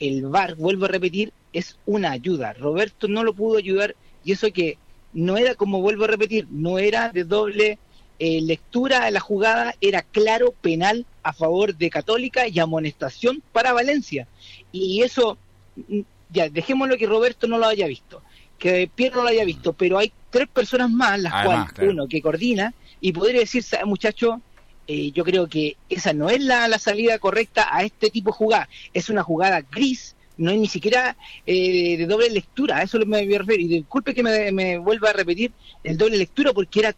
el 0.00 0.26
VAR, 0.26 0.56
vuelvo 0.56 0.86
a 0.86 0.88
repetir, 0.88 1.32
es 1.52 1.78
una 1.86 2.10
ayuda. 2.10 2.52
Roberto 2.52 3.08
no 3.08 3.24
lo 3.24 3.34
pudo 3.34 3.58
ayudar 3.58 3.94
y 4.24 4.32
eso 4.32 4.50
que 4.52 4.78
no 5.12 5.36
era, 5.38 5.54
como 5.54 5.80
vuelvo 5.80 6.04
a 6.04 6.08
repetir, 6.08 6.46
no 6.50 6.78
era 6.78 7.10
de 7.10 7.24
doble 7.24 7.78
eh, 8.18 8.40
lectura 8.40 9.04
de 9.04 9.10
la 9.10 9.20
jugada, 9.20 9.74
era 9.80 10.02
claro 10.02 10.52
penal 10.60 11.06
a 11.22 11.32
favor 11.32 11.74
de 11.74 11.90
Católica 11.90 12.48
y 12.48 12.58
amonestación 12.58 13.42
para 13.52 13.72
Valencia. 13.72 14.26
Y 14.72 15.02
eso, 15.02 15.38
mm, 15.76 16.00
ya, 16.30 16.48
dejémoslo 16.48 16.96
que 16.96 17.06
Roberto 17.06 17.46
no 17.46 17.58
lo 17.58 17.66
haya 17.66 17.86
visto, 17.86 18.22
que 18.58 18.90
Pierre 18.94 19.16
no 19.16 19.22
lo 19.22 19.28
haya 19.28 19.44
visto, 19.44 19.72
pero 19.72 19.98
hay 19.98 20.12
tres 20.30 20.48
personas 20.48 20.90
más, 20.90 21.20
las 21.20 21.32
Además, 21.32 21.54
cuales 21.56 21.72
claro. 21.72 21.90
uno 21.92 22.08
que 22.08 22.22
coordina 22.22 22.74
y 23.00 23.12
podría 23.12 23.40
decir, 23.40 23.62
"Sabe, 23.62 23.84
muchacho, 23.84 24.40
eh, 24.86 25.10
yo 25.12 25.24
creo 25.24 25.48
que 25.48 25.76
esa 25.88 26.12
no 26.12 26.30
es 26.30 26.40
la, 26.42 26.68
la 26.68 26.78
salida 26.78 27.18
correcta 27.18 27.68
a 27.70 27.82
este 27.82 28.10
tipo 28.10 28.30
de 28.30 28.36
jugada. 28.36 28.68
Es 28.94 29.08
una 29.10 29.22
jugada 29.22 29.60
gris, 29.60 30.14
no 30.36 30.50
es 30.50 30.58
ni 30.58 30.68
siquiera 30.68 31.16
eh, 31.44 31.96
de 31.96 32.06
doble 32.06 32.30
lectura, 32.30 32.78
a 32.78 32.82
eso 32.82 32.98
me 33.00 33.24
voy 33.24 33.34
a 33.34 33.38
referir. 33.38 33.62
Y 33.62 33.78
disculpe 33.80 34.14
que 34.14 34.22
me, 34.22 34.52
me 34.52 34.78
vuelva 34.78 35.10
a 35.10 35.12
repetir 35.12 35.52
el 35.82 35.96
doble 35.96 36.18
lectura 36.18 36.52
porque 36.52 36.80
era 36.80 36.94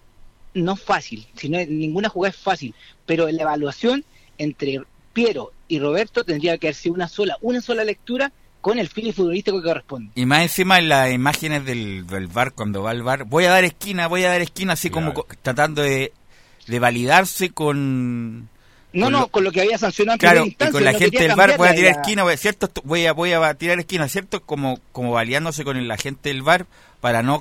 no 0.54 0.76
fácil, 0.76 1.26
si 1.36 1.48
no, 1.48 1.58
ninguna 1.66 2.08
jugada 2.08 2.30
es 2.30 2.40
fácil, 2.40 2.74
pero 3.06 3.28
la 3.30 3.42
evaluación 3.42 4.04
entre 4.38 4.80
Piero 5.12 5.52
y 5.68 5.78
Roberto 5.78 6.24
tendría 6.24 6.58
que 6.58 6.68
haber 6.68 6.74
sido 6.74 6.94
una 6.94 7.08
sola, 7.08 7.36
una 7.40 7.60
sola 7.60 7.84
lectura 7.84 8.32
con 8.60 8.78
el 8.78 8.88
feeling 8.88 9.12
futbolístico 9.12 9.60
que 9.60 9.68
corresponde. 9.68 10.10
Y 10.14 10.26
más 10.26 10.42
encima 10.42 10.78
en 10.78 10.88
las 10.88 11.12
imágenes 11.12 11.64
del, 11.64 12.06
del 12.06 12.26
bar, 12.26 12.52
cuando 12.52 12.82
va 12.82 12.90
al 12.90 13.02
bar, 13.02 13.24
voy 13.24 13.44
a 13.44 13.50
dar 13.50 13.64
esquina, 13.64 14.06
voy 14.08 14.24
a 14.24 14.28
dar 14.30 14.40
esquina, 14.40 14.72
así 14.74 14.90
como 14.90 15.12
Claro. 15.12 15.26
co- 15.28 15.34
tratando 15.42 15.82
de, 15.82 16.12
de 16.66 16.78
validarse 16.78 17.50
con... 17.50 18.48
No, 18.90 19.04
No, 19.04 19.04
con 19.04 19.12
no, 19.12 19.20
lo- 19.20 19.28
con 19.28 19.44
lo 19.44 19.52
que 19.52 19.60
había 19.60 19.78
sancionado 19.78 20.14
en 20.14 20.18
Claro, 20.18 20.46
y 20.46 20.54
con 20.72 20.82
la 20.84 20.92
no 20.92 20.98
gente 20.98 21.22
del 21.22 21.36
bar 21.36 21.56
voy 21.56 21.68
a 21.68 21.74
tirar 21.74 21.92
esquina, 21.92 22.22
voy 22.24 22.32
a- 22.34 22.36
¿cierto? 22.36 22.66
Esto- 22.66 22.82
Voy 22.84 23.06
a, 23.06 23.12
voy 23.12 23.32
a 23.32 23.54
tirar 23.54 23.78
esquina, 23.78 24.08
¿cierto? 24.08 24.42
Como, 24.42 24.80
como 24.92 25.12
baleándose 25.12 25.62
con 25.62 25.86
la 25.86 25.96
gente 25.96 26.30
del 26.30 26.42
bar 26.42 26.66
para 27.00 27.22
no, 27.22 27.40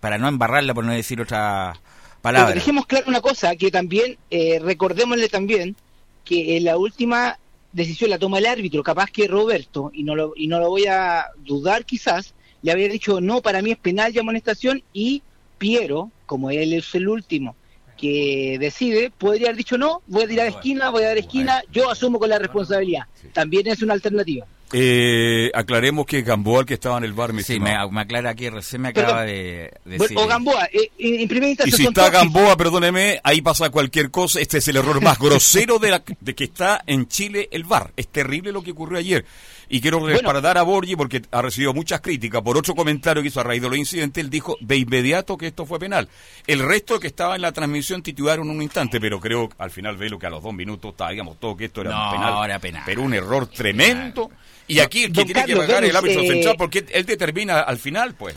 para 0.00 0.18
no 0.18 0.26
embarrarla, 0.28 0.74
por 0.74 0.84
no 0.84 0.92
decir 0.92 1.20
otra 1.20 1.74
Pero 2.22 2.46
dejemos 2.48 2.86
claro 2.86 3.06
una 3.08 3.20
cosa, 3.20 3.54
que 3.56 3.70
también, 3.70 4.18
eh, 4.30 4.58
recordémosle 4.60 5.28
también 5.28 5.76
que 6.24 6.56
en 6.56 6.64
la 6.64 6.76
última 6.76 7.38
decisión 7.72 8.10
la 8.10 8.18
toma 8.18 8.38
el 8.38 8.46
árbitro, 8.46 8.82
capaz 8.82 9.10
que 9.10 9.28
Roberto, 9.28 9.90
y 9.92 10.02
no 10.02 10.16
lo, 10.16 10.32
y 10.36 10.48
no 10.48 10.58
lo 10.58 10.68
voy 10.70 10.86
a 10.86 11.26
dudar 11.44 11.84
quizás, 11.84 12.34
le 12.62 12.72
había 12.72 12.88
dicho, 12.88 13.20
no, 13.20 13.42
para 13.42 13.62
mí 13.62 13.72
es 13.72 13.78
penal 13.78 14.14
y 14.14 14.18
amonestación, 14.18 14.82
y 14.92 15.22
Piero, 15.58 16.10
como 16.26 16.50
él 16.50 16.72
es 16.72 16.94
el 16.94 17.08
último 17.08 17.54
que 17.96 18.58
decide, 18.60 19.10
podría 19.10 19.48
haber 19.48 19.56
dicho, 19.56 19.78
no, 19.78 20.02
voy 20.06 20.24
a 20.24 20.28
tirar 20.28 20.46
esquina, 20.48 20.90
voy 20.90 21.04
a 21.04 21.08
dar 21.08 21.18
esquina, 21.18 21.62
yo 21.72 21.90
asumo 21.90 22.18
con 22.18 22.28
la 22.28 22.38
responsabilidad. 22.38 23.04
También 23.32 23.66
es 23.66 23.82
una 23.82 23.94
alternativa. 23.94 24.46
Eh, 24.72 25.50
aclaremos 25.54 26.06
que 26.06 26.22
Gamboa, 26.22 26.60
el 26.60 26.66
que 26.66 26.74
estaba 26.74 26.98
en 26.98 27.04
el 27.04 27.12
bar, 27.12 27.32
mi 27.32 27.42
Sí, 27.42 27.60
me, 27.60 27.70
aclara 27.74 28.30
aquí, 28.30 28.48
recién 28.50 28.82
me 28.82 28.92
Perdón. 28.92 29.10
acaba 29.10 29.24
de 29.24 29.72
Bueno, 29.84 30.02
decir. 30.02 30.18
o 30.18 30.26
Gamboa, 30.26 30.64
eh, 30.72 30.90
en 30.98 31.20
en 31.20 31.28
primera 31.28 31.46
Y 31.46 31.50
instancia 31.50 31.76
si 31.76 31.84
son 31.84 31.92
está 31.92 32.10
Gamboa, 32.10 32.56
perdóneme, 32.56 33.20
ahí 33.22 33.42
pasa 33.42 33.70
cualquier 33.70 34.10
cosa. 34.10 34.40
Este 34.40 34.58
es 34.58 34.66
el 34.68 34.76
error 34.76 35.00
más 35.00 35.18
grosero 35.20 35.78
de, 35.78 35.90
la, 35.90 36.02
de 36.20 36.34
que 36.34 36.44
está 36.44 36.82
en 36.86 37.06
Chile 37.06 37.48
el 37.52 37.62
VAR. 37.64 37.92
Es 37.96 38.08
terrible 38.08 38.50
lo 38.50 38.62
que 38.62 38.72
ocurrió 38.72 38.98
ayer. 38.98 39.24
Y 39.68 39.80
quiero 39.80 40.04
respaldar 40.06 40.58
a 40.58 40.62
Borgi 40.62 40.94
porque 40.94 41.22
ha 41.32 41.42
recibido 41.42 41.74
muchas 41.74 42.00
críticas 42.00 42.40
por 42.42 42.56
otro 42.56 42.74
comentario 42.74 43.20
que 43.22 43.28
hizo 43.28 43.40
a 43.40 43.42
raíz 43.42 43.60
de 43.62 43.68
los 43.68 43.76
incidentes. 43.78 44.22
Él 44.22 44.30
dijo 44.30 44.56
de 44.60 44.76
inmediato 44.76 45.36
que 45.36 45.48
esto 45.48 45.66
fue 45.66 45.78
penal. 45.80 46.08
El 46.46 46.60
resto 46.60 47.00
que 47.00 47.08
estaba 47.08 47.34
en 47.34 47.42
la 47.42 47.50
transmisión 47.52 48.02
titularon 48.02 48.48
un 48.48 48.62
instante, 48.62 49.00
pero 49.00 49.18
creo 49.20 49.48
al 49.58 49.70
final 49.70 49.96
velo 49.96 50.18
que 50.18 50.26
a 50.26 50.30
los 50.30 50.42
dos 50.42 50.54
minutos 50.54 50.94
sabíamos 50.96 51.40
todo 51.40 51.56
que 51.56 51.64
esto 51.64 51.80
era 51.80 51.90
No, 51.90 52.04
un 52.04 52.10
penal. 52.12 52.44
era 52.44 52.58
penal. 52.60 52.82
Pero 52.86 53.02
un 53.02 53.12
error 53.14 53.46
tremendo. 53.48 54.30
Y 54.68 54.78
aquí 54.78 55.04
el 55.04 55.12
que 55.12 55.18
Don 55.20 55.26
tiene 55.26 55.44
que 55.44 55.56
pagar 55.56 55.82
es 55.84 55.90
el 55.90 55.96
árbitro 55.96 56.22
eh, 56.22 56.28
central 56.28 56.54
porque 56.56 56.84
él 56.92 57.04
determina 57.04 57.60
al 57.60 57.78
final, 57.78 58.14
pues. 58.14 58.36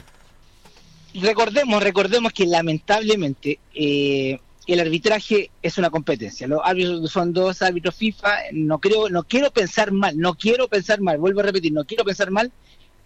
recordemos, 1.16 1.82
recordemos 1.84 2.34
que 2.34 2.46
lamentablemente 2.46 3.60
eh, 3.74 4.40
el 4.74 4.80
arbitraje 4.80 5.52
es 5.62 5.78
una 5.78 5.90
competencia. 5.90 6.48
Los 6.48 6.62
árbitros 6.64 7.12
son 7.12 7.34
dos 7.34 7.62
árbitros 7.62 7.96
FIFA. 7.96 8.36
No 8.52 8.80
creo, 8.80 9.10
no 9.10 9.24
quiero 9.24 9.52
pensar 9.52 9.92
mal, 9.92 10.18
no 10.18 10.36
quiero 10.36 10.68
pensar 10.68 11.02
mal. 11.02 11.18
Vuelvo 11.18 11.40
a 11.40 11.44
repetir, 11.44 11.72
no 11.74 11.86
quiero 11.86 12.06
pensar 12.06 12.30
mal 12.32 12.52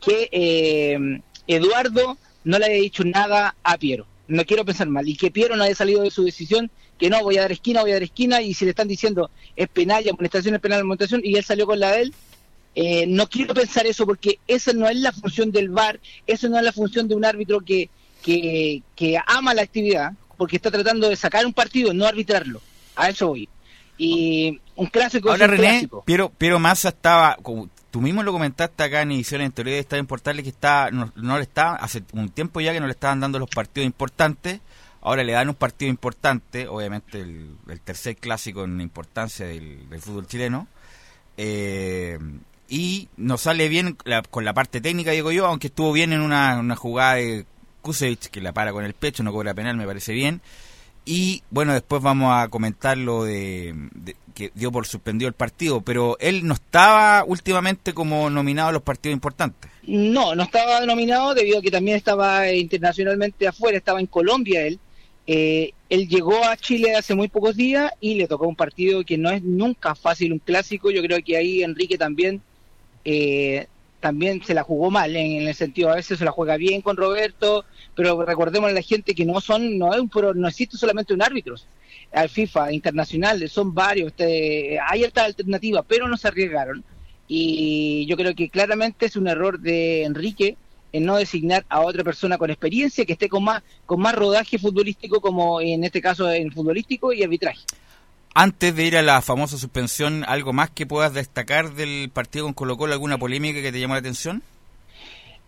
que 0.03 0.29
eh, 0.31 1.21
Eduardo 1.47 2.17
no 2.43 2.59
le 2.59 2.65
haya 2.65 2.75
dicho 2.75 3.03
nada 3.03 3.55
a 3.63 3.77
Piero. 3.77 4.05
No 4.27 4.45
quiero 4.45 4.65
pensar 4.65 4.87
mal 4.87 5.07
y 5.07 5.15
que 5.15 5.31
Piero 5.31 5.55
no 5.55 5.63
haya 5.63 5.75
salido 5.75 6.01
de 6.01 6.11
su 6.11 6.23
decisión 6.23 6.71
que 6.97 7.09
no 7.09 7.21
voy 7.21 7.37
a 7.37 7.41
dar 7.41 7.51
esquina, 7.51 7.81
voy 7.81 7.91
a 7.91 7.95
dar 7.95 8.03
esquina 8.03 8.41
y 8.41 8.53
si 8.53 8.65
le 8.65 8.71
están 8.71 8.87
diciendo 8.87 9.29
es 9.55 9.67
penal 9.67 10.05
y 10.05 10.09
amonestación 10.09 10.55
es 10.55 10.61
penal 10.61 10.81
amonestación 10.81 11.21
y 11.23 11.35
él 11.35 11.43
salió 11.43 11.65
con 11.65 11.79
la 11.79 11.91
de 11.91 12.01
él. 12.03 12.13
Eh, 12.75 13.05
no 13.07 13.29
quiero 13.29 13.53
pensar 13.53 13.85
eso 13.85 14.05
porque 14.05 14.39
esa 14.47 14.73
no 14.73 14.87
es 14.89 14.97
la 14.97 15.11
función 15.11 15.51
del 15.51 15.69
VAR, 15.69 15.99
eso 16.25 16.49
no 16.49 16.57
es 16.57 16.63
la 16.63 16.71
función 16.71 17.07
de 17.07 17.15
un 17.15 17.23
árbitro 17.23 17.61
que, 17.61 17.89
que, 18.23 18.81
que 18.95 19.19
ama 19.27 19.53
la 19.53 19.61
actividad, 19.61 20.13
porque 20.37 20.55
está 20.57 20.71
tratando 20.71 21.09
de 21.09 21.15
sacar 21.15 21.45
un 21.45 21.53
partido, 21.53 21.93
no 21.93 22.05
arbitrarlo. 22.05 22.61
A 22.95 23.09
eso 23.09 23.27
voy. 23.29 23.49
Y 23.97 24.59
un 24.75 24.87
clásico 24.87 25.29
Ahora 25.29 25.45
es 25.45 25.51
un 25.51 25.57
René, 25.57 25.69
clásico. 25.69 26.03
Piero, 26.05 26.29
Piero 26.29 26.59
Massa 26.59 26.89
estaba, 26.89 27.37
como 27.41 27.69
tú 27.91 28.01
mismo 28.01 28.23
lo 28.23 28.31
comentaste 28.31 28.83
acá 28.83 29.01
en 29.03 29.11
ediciones 29.11 29.45
anteriores 29.45 29.77
de 29.77 29.81
Estadio 29.81 29.99
en 30.01 30.07
Portales, 30.07 30.43
que 30.43 30.49
está, 30.49 30.89
no, 30.91 31.11
no 31.15 31.37
le 31.37 31.43
está, 31.43 31.75
hace 31.75 32.03
un 32.13 32.29
tiempo 32.29 32.59
ya 32.59 32.73
que 32.73 32.79
no 32.79 32.87
le 32.87 32.93
estaban 32.93 33.19
dando 33.19 33.37
los 33.37 33.49
partidos 33.49 33.85
importantes, 33.85 34.61
ahora 35.01 35.23
le 35.23 35.33
dan 35.33 35.49
un 35.49 35.55
partido 35.55 35.89
importante, 35.91 36.67
obviamente 36.67 37.19
el, 37.21 37.55
el 37.69 37.79
tercer 37.81 38.15
clásico 38.15 38.63
en 38.63 38.81
importancia 38.81 39.45
del, 39.45 39.87
del 39.89 40.01
fútbol 40.01 40.25
chileno, 40.27 40.67
eh, 41.37 42.17
y 42.69 43.09
nos 43.17 43.41
sale 43.41 43.67
bien 43.69 43.97
la- 44.05 44.23
con 44.23 44.43
la 44.45 44.53
parte 44.53 44.81
técnica, 44.81 45.11
digo 45.11 45.31
yo, 45.31 45.45
aunque 45.45 45.67
estuvo 45.67 45.91
bien 45.91 46.13
en 46.13 46.21
una, 46.21 46.57
una 46.59 46.75
jugada 46.75 47.15
de 47.15 47.45
Kusevich 47.83 48.29
que 48.29 48.41
la 48.41 48.53
para 48.53 48.71
con 48.71 48.83
el 48.83 48.95
pecho, 48.95 49.21
no 49.21 49.31
cobra 49.31 49.53
penal, 49.53 49.77
me 49.77 49.85
parece 49.85 50.13
bien. 50.13 50.41
Y 51.05 51.43
bueno, 51.51 51.73
después 51.73 52.01
vamos 52.01 52.33
a 52.33 52.47
comentar 52.47 52.97
lo 52.97 53.25
de, 53.25 53.75
que 54.33 54.51
dio 54.55 54.71
por 54.71 54.87
suspendido 54.87 55.27
el 55.27 55.33
partido, 55.33 55.81
pero 55.81 56.17
él 56.19 56.47
no 56.47 56.53
estaba 56.53 57.25
últimamente 57.25 57.93
como 57.93 58.29
nominado 58.29 58.69
a 58.69 58.71
los 58.71 58.81
partidos 58.81 59.13
importantes. 59.13 59.69
No, 59.85 60.33
no 60.33 60.43
estaba 60.43 60.79
denominado 60.79 61.33
debido 61.33 61.59
a 61.59 61.61
que 61.61 61.71
también 61.71 61.97
estaba 61.97 62.47
eh, 62.47 62.57
internacionalmente 62.57 63.47
afuera, 63.47 63.77
estaba 63.77 63.99
en 63.99 64.07
Colombia 64.07 64.65
él. 64.65 64.79
Eh, 65.27 65.73
él 65.89 66.07
llegó 66.07 66.43
a 66.43 66.57
Chile 66.57 66.95
hace 66.95 67.15
muy 67.15 67.27
pocos 67.27 67.55
días 67.55 67.91
y 67.99 68.15
le 68.15 68.27
tocó 68.27 68.47
un 68.47 68.55
partido 68.55 69.03
que 69.03 69.17
no 69.17 69.29
es 69.29 69.43
nunca 69.43 69.95
fácil, 69.95 70.31
un 70.31 70.39
clásico. 70.39 70.89
Yo 70.89 71.01
creo 71.01 71.19
que 71.23 71.35
ahí 71.35 71.63
Enrique 71.63 71.97
también 71.97 72.41
eh, 73.03 73.67
también 74.03 74.43
se 74.43 74.53
la 74.53 74.63
jugó 74.63 74.91
mal 74.91 75.15
en, 75.15 75.47
el 75.47 75.55
sentido 75.55 75.89
a 75.89 75.95
veces 75.95 76.19
se 76.19 76.25
la 76.25 76.31
juega 76.31 76.57
bien 76.57 76.81
con 76.81 76.97
Roberto, 76.97 77.63
pero 77.95 78.25
recordemos 78.25 78.69
a 78.69 78.73
la 78.73 78.81
gente 78.81 79.15
que 79.15 79.25
no 79.25 79.39
son 79.39 79.77
no 79.77 79.93
es 79.93 80.01
un 80.01 80.11
no 80.35 80.47
existe 80.49 80.75
solamente 80.75 81.13
un 81.13 81.21
árbitro 81.21 81.55
al 82.11 82.27
FIFA 82.27 82.73
internacional, 82.73 83.49
son 83.49 83.73
varios, 83.73 84.09
este, 84.09 84.77
hay 84.77 85.05
alta 85.05 85.23
alternativa, 85.23 85.83
pero 85.83 86.09
no 86.09 86.17
se 86.17 86.27
arriesgaron 86.27 86.83
y 87.29 88.05
yo 88.05 88.17
creo 88.17 88.35
que 88.35 88.49
claramente 88.49 89.05
es 89.05 89.15
un 89.15 89.29
error 89.29 89.57
de 89.57 90.03
Enrique 90.03 90.57
en 90.91 91.05
no 91.05 91.15
designar 91.15 91.65
a 91.69 91.79
otra 91.79 92.03
persona 92.03 92.37
con 92.37 92.49
experiencia 92.49 93.05
que 93.05 93.13
esté 93.13 93.29
con 93.29 93.45
más 93.45 93.63
con 93.85 94.01
más 94.01 94.15
rodaje 94.15 94.59
futbolístico 94.59 95.21
como 95.21 95.61
en 95.61 95.85
este 95.85 96.01
caso 96.01 96.29
en 96.29 96.51
futbolístico 96.51 97.13
y 97.13 97.23
arbitraje. 97.23 97.61
Antes 98.35 98.75
de 98.75 98.83
ir 98.85 98.97
a 98.97 99.01
la 99.03 99.21
famosa 99.21 99.57
suspensión, 99.57 100.23
¿algo 100.27 100.53
más 100.53 100.69
que 100.71 100.85
puedas 100.87 101.13
destacar 101.13 101.73
del 101.73 102.09
partido 102.11 102.45
con 102.45 102.53
Colo 102.53 102.77
Colo? 102.77 102.93
¿Alguna 102.93 103.17
polémica 103.19 103.61
que 103.61 103.71
te 103.71 103.79
llamó 103.79 103.93
la 103.93 103.99
atención? 103.99 104.41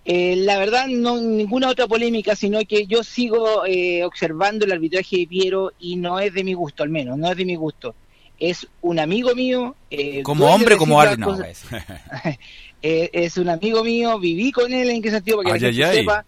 Eh, 0.08 0.36
la 0.38 0.60
verdad, 0.60 0.86
no 0.88 1.18
ninguna 1.20 1.70
otra 1.70 1.88
polémica, 1.88 2.36
sino 2.36 2.60
que 2.68 2.86
yo 2.86 3.04
sigo 3.04 3.66
eh, 3.66 4.04
observando 4.04 4.66
el 4.66 4.72
arbitraje 4.72 5.18
de 5.18 5.28
Piero 5.28 5.72
y 5.80 5.96
no 5.96 6.20
es 6.20 6.32
de 6.32 6.44
mi 6.44 6.54
gusto, 6.54 6.84
al 6.84 6.90
menos, 6.90 7.18
no 7.18 7.32
es 7.32 7.36
de 7.38 7.46
mi 7.46 7.56
gusto. 7.56 7.96
Es 8.40 8.68
un 8.82 9.00
amigo 9.00 9.34
mío. 9.34 9.76
eh, 9.90 10.22
Como 10.22 10.46
hombre, 10.46 10.78
como 10.78 11.00
árbitro. 11.02 11.36
No, 11.38 11.44
es- 11.44 11.64
Eh, 12.88 13.10
es 13.14 13.38
un 13.38 13.50
amigo 13.50 13.84
mío, 13.84 14.20
viví 14.20 14.52
con 14.52 14.72
él 14.72 14.92
en 14.92 15.02
qué 15.02 15.10
sentido, 15.10 15.38
para 15.38 15.58
que 15.58 15.66
Ay, 15.66 15.72
la 15.72 15.76
gente 15.76 15.86
ay. 15.86 15.98
sepa 16.04 16.26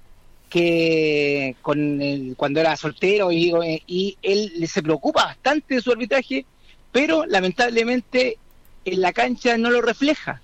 que 0.49 1.55
con 1.61 2.01
el- 2.01 2.35
cuando 2.37 2.59
era 2.59 2.75
soltero 2.75 3.31
y, 3.31 3.53
y 3.87 4.17
él 4.21 4.67
se 4.67 4.81
preocupa 4.83 5.25
bastante 5.25 5.75
de 5.75 5.81
su 5.81 5.91
arbitraje, 5.91 6.45
pero 6.91 7.25
lamentablemente 7.25 8.37
en 8.85 9.01
la 9.01 9.13
cancha 9.13 9.57
no 9.57 9.69
lo 9.69 9.81
refleja. 9.81 10.41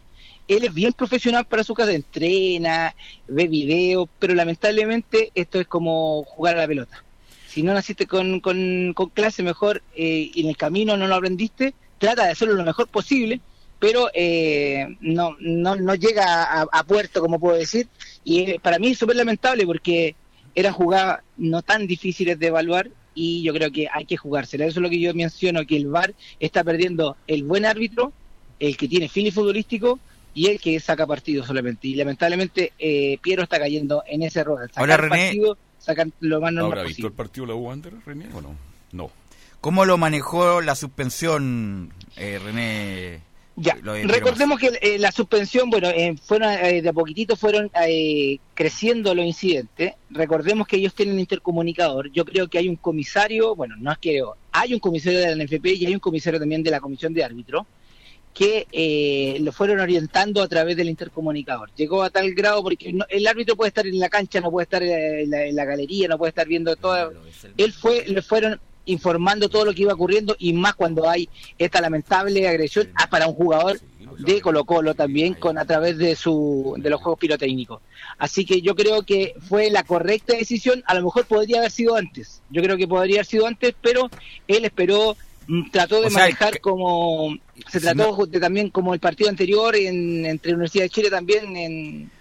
Él 0.47 0.65
es 0.65 0.73
bien 0.73 0.91
profesional 0.91 1.45
para 1.45 1.63
su 1.63 1.73
casa, 1.73 1.93
entrena, 1.93 2.93
ve 3.27 3.47
videos, 3.47 4.09
pero 4.19 4.33
lamentablemente 4.33 5.31
esto 5.35 5.59
es 5.61 5.67
como 5.67 6.23
jugar 6.25 6.57
a 6.57 6.61
la 6.61 6.67
pelota. 6.67 7.03
Si 7.47 7.63
no 7.63 7.73
naciste 7.73 8.07
con, 8.07 8.39
con, 8.41 8.93
con 8.93 9.09
clase 9.09 9.41
mejor 9.43 9.81
eh, 9.95 10.29
y 10.33 10.41
en 10.41 10.49
el 10.49 10.57
camino 10.57 10.97
no 10.97 11.07
lo 11.07 11.15
aprendiste, 11.15 11.73
trata 11.97 12.25
de 12.25 12.31
hacerlo 12.31 12.55
lo 12.55 12.63
mejor 12.65 12.87
posible, 12.89 13.39
pero 13.83 14.09
eh, 14.13 14.95
no, 15.01 15.35
no, 15.41 15.75
no 15.75 15.95
llega 15.95 16.43
a, 16.45 16.61
a 16.71 16.83
puerto, 16.85 17.19
como 17.19 17.37
puedo 17.37 17.57
decir, 17.57 17.89
y 18.23 18.57
para 18.59 18.79
mí 18.79 18.91
es 18.91 18.97
súper 18.97 19.17
lamentable 19.17 19.65
porque 19.65 20.15
eran 20.55 20.71
jugadas 20.71 21.19
no 21.35 21.61
tan 21.63 21.85
difíciles 21.85 22.39
de 22.39 22.47
evaluar 22.47 22.89
y 23.13 23.43
yo 23.43 23.53
creo 23.53 23.73
que 23.73 23.89
hay 23.91 24.05
que 24.05 24.15
jugársela. 24.15 24.65
Eso 24.65 24.79
es 24.79 24.83
lo 24.83 24.89
que 24.89 25.01
yo 25.01 25.13
menciono, 25.13 25.65
que 25.65 25.75
el 25.75 25.87
VAR 25.87 26.13
está 26.39 26.63
perdiendo 26.63 27.17
el 27.27 27.43
buen 27.43 27.65
árbitro, 27.65 28.13
el 28.57 28.77
que 28.77 28.87
tiene 28.87 29.09
feeling 29.09 29.33
futbolístico 29.33 29.99
y 30.33 30.47
el 30.47 30.61
que 30.61 30.79
saca 30.79 31.05
partido 31.05 31.45
solamente. 31.45 31.89
Y 31.89 31.95
lamentablemente 31.95 32.71
eh, 32.79 33.17
Piero 33.21 33.43
está 33.43 33.59
cayendo 33.59 34.01
en 34.07 34.23
ese 34.23 34.39
error. 34.39 34.61
Sacar 34.69 34.79
Ahora, 34.79 34.97
René- 34.97 35.25
partido, 35.25 35.57
sacar 35.77 36.07
lo 36.21 36.39
más 36.39 36.53
normal 36.53 36.71
¿Habrá 36.79 36.87
visto 36.87 37.07
el 37.07 37.11
partido 37.13 37.47
la 37.47 37.55
U 37.55 37.67
Wander, 37.67 37.95
René, 38.05 38.29
o 38.33 38.39
no? 38.39 38.55
No. 38.93 39.11
¿Cómo 39.59 39.83
lo 39.83 39.97
manejó 39.97 40.61
la 40.61 40.75
suspensión, 40.75 41.91
eh, 42.15 42.39
René? 42.41 43.32
Ya, 43.55 43.77
recordemos 44.07 44.59
que 44.59 44.71
eh, 44.81 44.97
la 44.97 45.11
suspensión, 45.11 45.69
bueno, 45.69 45.87
eh, 45.89 46.15
fueron 46.23 46.51
eh, 46.53 46.81
de 46.81 46.89
a 46.89 46.93
poquitito 46.93 47.35
fueron 47.35 47.69
eh, 47.87 48.39
creciendo 48.55 49.13
los 49.13 49.25
incidentes. 49.25 49.93
Recordemos 50.09 50.65
que 50.67 50.77
ellos 50.77 50.95
tienen 50.95 51.19
intercomunicador. 51.19 52.11
Yo 52.11 52.25
creo 52.25 52.47
que 52.47 52.57
hay 52.57 52.67
un 52.67 52.77
comisario, 52.77 53.55
bueno, 53.55 53.75
no 53.77 53.91
es 53.91 53.99
que 53.99 54.23
hay 54.51 54.73
un 54.73 54.79
comisario 54.79 55.19
de 55.19 55.35
la 55.35 55.43
NFP 55.43 55.65
y 55.67 55.85
hay 55.85 55.93
un 55.93 55.99
comisario 55.99 56.39
también 56.39 56.63
de 56.63 56.71
la 56.71 56.79
Comisión 56.79 57.13
de 57.13 57.23
Árbitro 57.23 57.67
que 58.33 58.65
eh, 58.71 59.37
lo 59.41 59.51
fueron 59.51 59.79
orientando 59.79 60.41
a 60.41 60.47
través 60.47 60.75
del 60.75 60.89
intercomunicador. 60.89 61.69
Llegó 61.75 62.01
a 62.01 62.09
tal 62.09 62.33
grado 62.33 62.63
porque 62.63 62.91
no- 62.91 63.05
el 63.07 63.27
árbitro 63.27 63.55
puede 63.55 63.67
estar 63.67 63.85
en 63.85 63.99
la 63.99 64.09
cancha, 64.09 64.41
no 64.41 64.49
puede 64.49 64.63
estar 64.63 64.81
en 64.81 65.29
la, 65.29 65.45
en 65.45 65.55
la 65.55 65.65
galería, 65.65 66.07
no 66.07 66.17
puede 66.17 66.29
estar 66.29 66.47
viendo 66.47 66.75
toda, 66.75 67.11
él 67.57 67.71
fue, 67.71 68.03
le 68.07 68.23
fueron 68.23 68.59
informando 68.85 69.49
todo 69.49 69.65
lo 69.65 69.73
que 69.73 69.83
iba 69.83 69.93
ocurriendo 69.93 70.35
y 70.39 70.53
más 70.53 70.75
cuando 70.75 71.09
hay 71.09 71.29
esta 71.57 71.81
lamentable 71.81 72.47
agresión 72.47 72.89
ah, 72.95 73.09
para 73.09 73.27
un 73.27 73.33
jugador 73.33 73.79
de 74.19 74.41
Colo 74.41 74.63
Colo 74.65 74.93
también 74.93 75.33
con 75.33 75.57
a 75.57 75.65
través 75.65 75.97
de 75.97 76.15
su 76.15 76.75
de 76.77 76.89
los 76.89 77.01
juegos 77.01 77.19
pirotécnicos. 77.19 77.81
Así 78.17 78.45
que 78.45 78.61
yo 78.61 78.75
creo 78.75 79.03
que 79.03 79.33
fue 79.47 79.71
la 79.71 79.83
correcta 79.83 80.35
decisión, 80.35 80.83
a 80.85 80.93
lo 80.93 81.03
mejor 81.03 81.25
podría 81.25 81.59
haber 81.59 81.71
sido 81.71 81.95
antes. 81.95 82.41
Yo 82.49 82.61
creo 82.61 82.77
que 82.77 82.87
podría 82.87 83.17
haber 83.17 83.25
sido 83.25 83.47
antes, 83.47 83.73
pero 83.81 84.09
él 84.47 84.65
esperó 84.65 85.15
mm, 85.47 85.71
trató 85.71 85.99
de 86.01 86.07
O 86.07 86.09
sea, 86.09 86.19
manejar 86.23 86.53
que- 86.53 86.59
como 86.59 87.35
se 87.69 87.79
Si 87.79 87.85
trató 87.85 88.25
de 88.27 88.39
también 88.39 88.69
como 88.69 88.93
el 88.93 88.99
partido 88.99 89.29
anterior 89.29 89.75
en, 89.75 90.25
entre 90.25 90.51
Universidad 90.53 90.83
de 90.85 90.89
Chile 90.89 91.09
también 91.09 91.55
en 91.55 92.11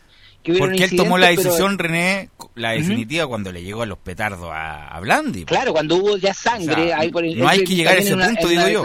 que 0.43 0.51
hubiera 0.53 0.67
un 0.67 0.71
Porque 0.73 0.85
él 0.85 0.97
tomó 0.97 1.19
la 1.19 1.29
pero- 1.29 1.43
decisión, 1.43 1.79
René, 1.79 2.29
la 2.55 2.73
definitiva, 2.73 3.27
cuando 3.27 3.53
le 3.53 3.63
llegó 3.63 3.83
a 3.83 3.87
los 3.87 3.99
petardos 3.99 4.51
a, 4.53 4.89
a 4.89 5.01
Blandi. 5.01 5.45
Claro, 5.45 5.73
cuando 5.73 5.97
hubo 5.97 6.17
ya 6.17 6.35
sangre, 6.35 6.83
O 6.83 6.87
sea, 6.87 6.99
ahí 6.99 7.11
por 7.11 7.25
el- 7.25 7.39
no 7.39 7.49
hay 7.49 7.65
que 7.65 7.75
llegar 7.75 7.97
a 7.97 8.01
ese 8.01 8.15
una- 8.15 8.27
punto, 8.27 8.49
digo 8.49 8.69
yo. 8.69 8.83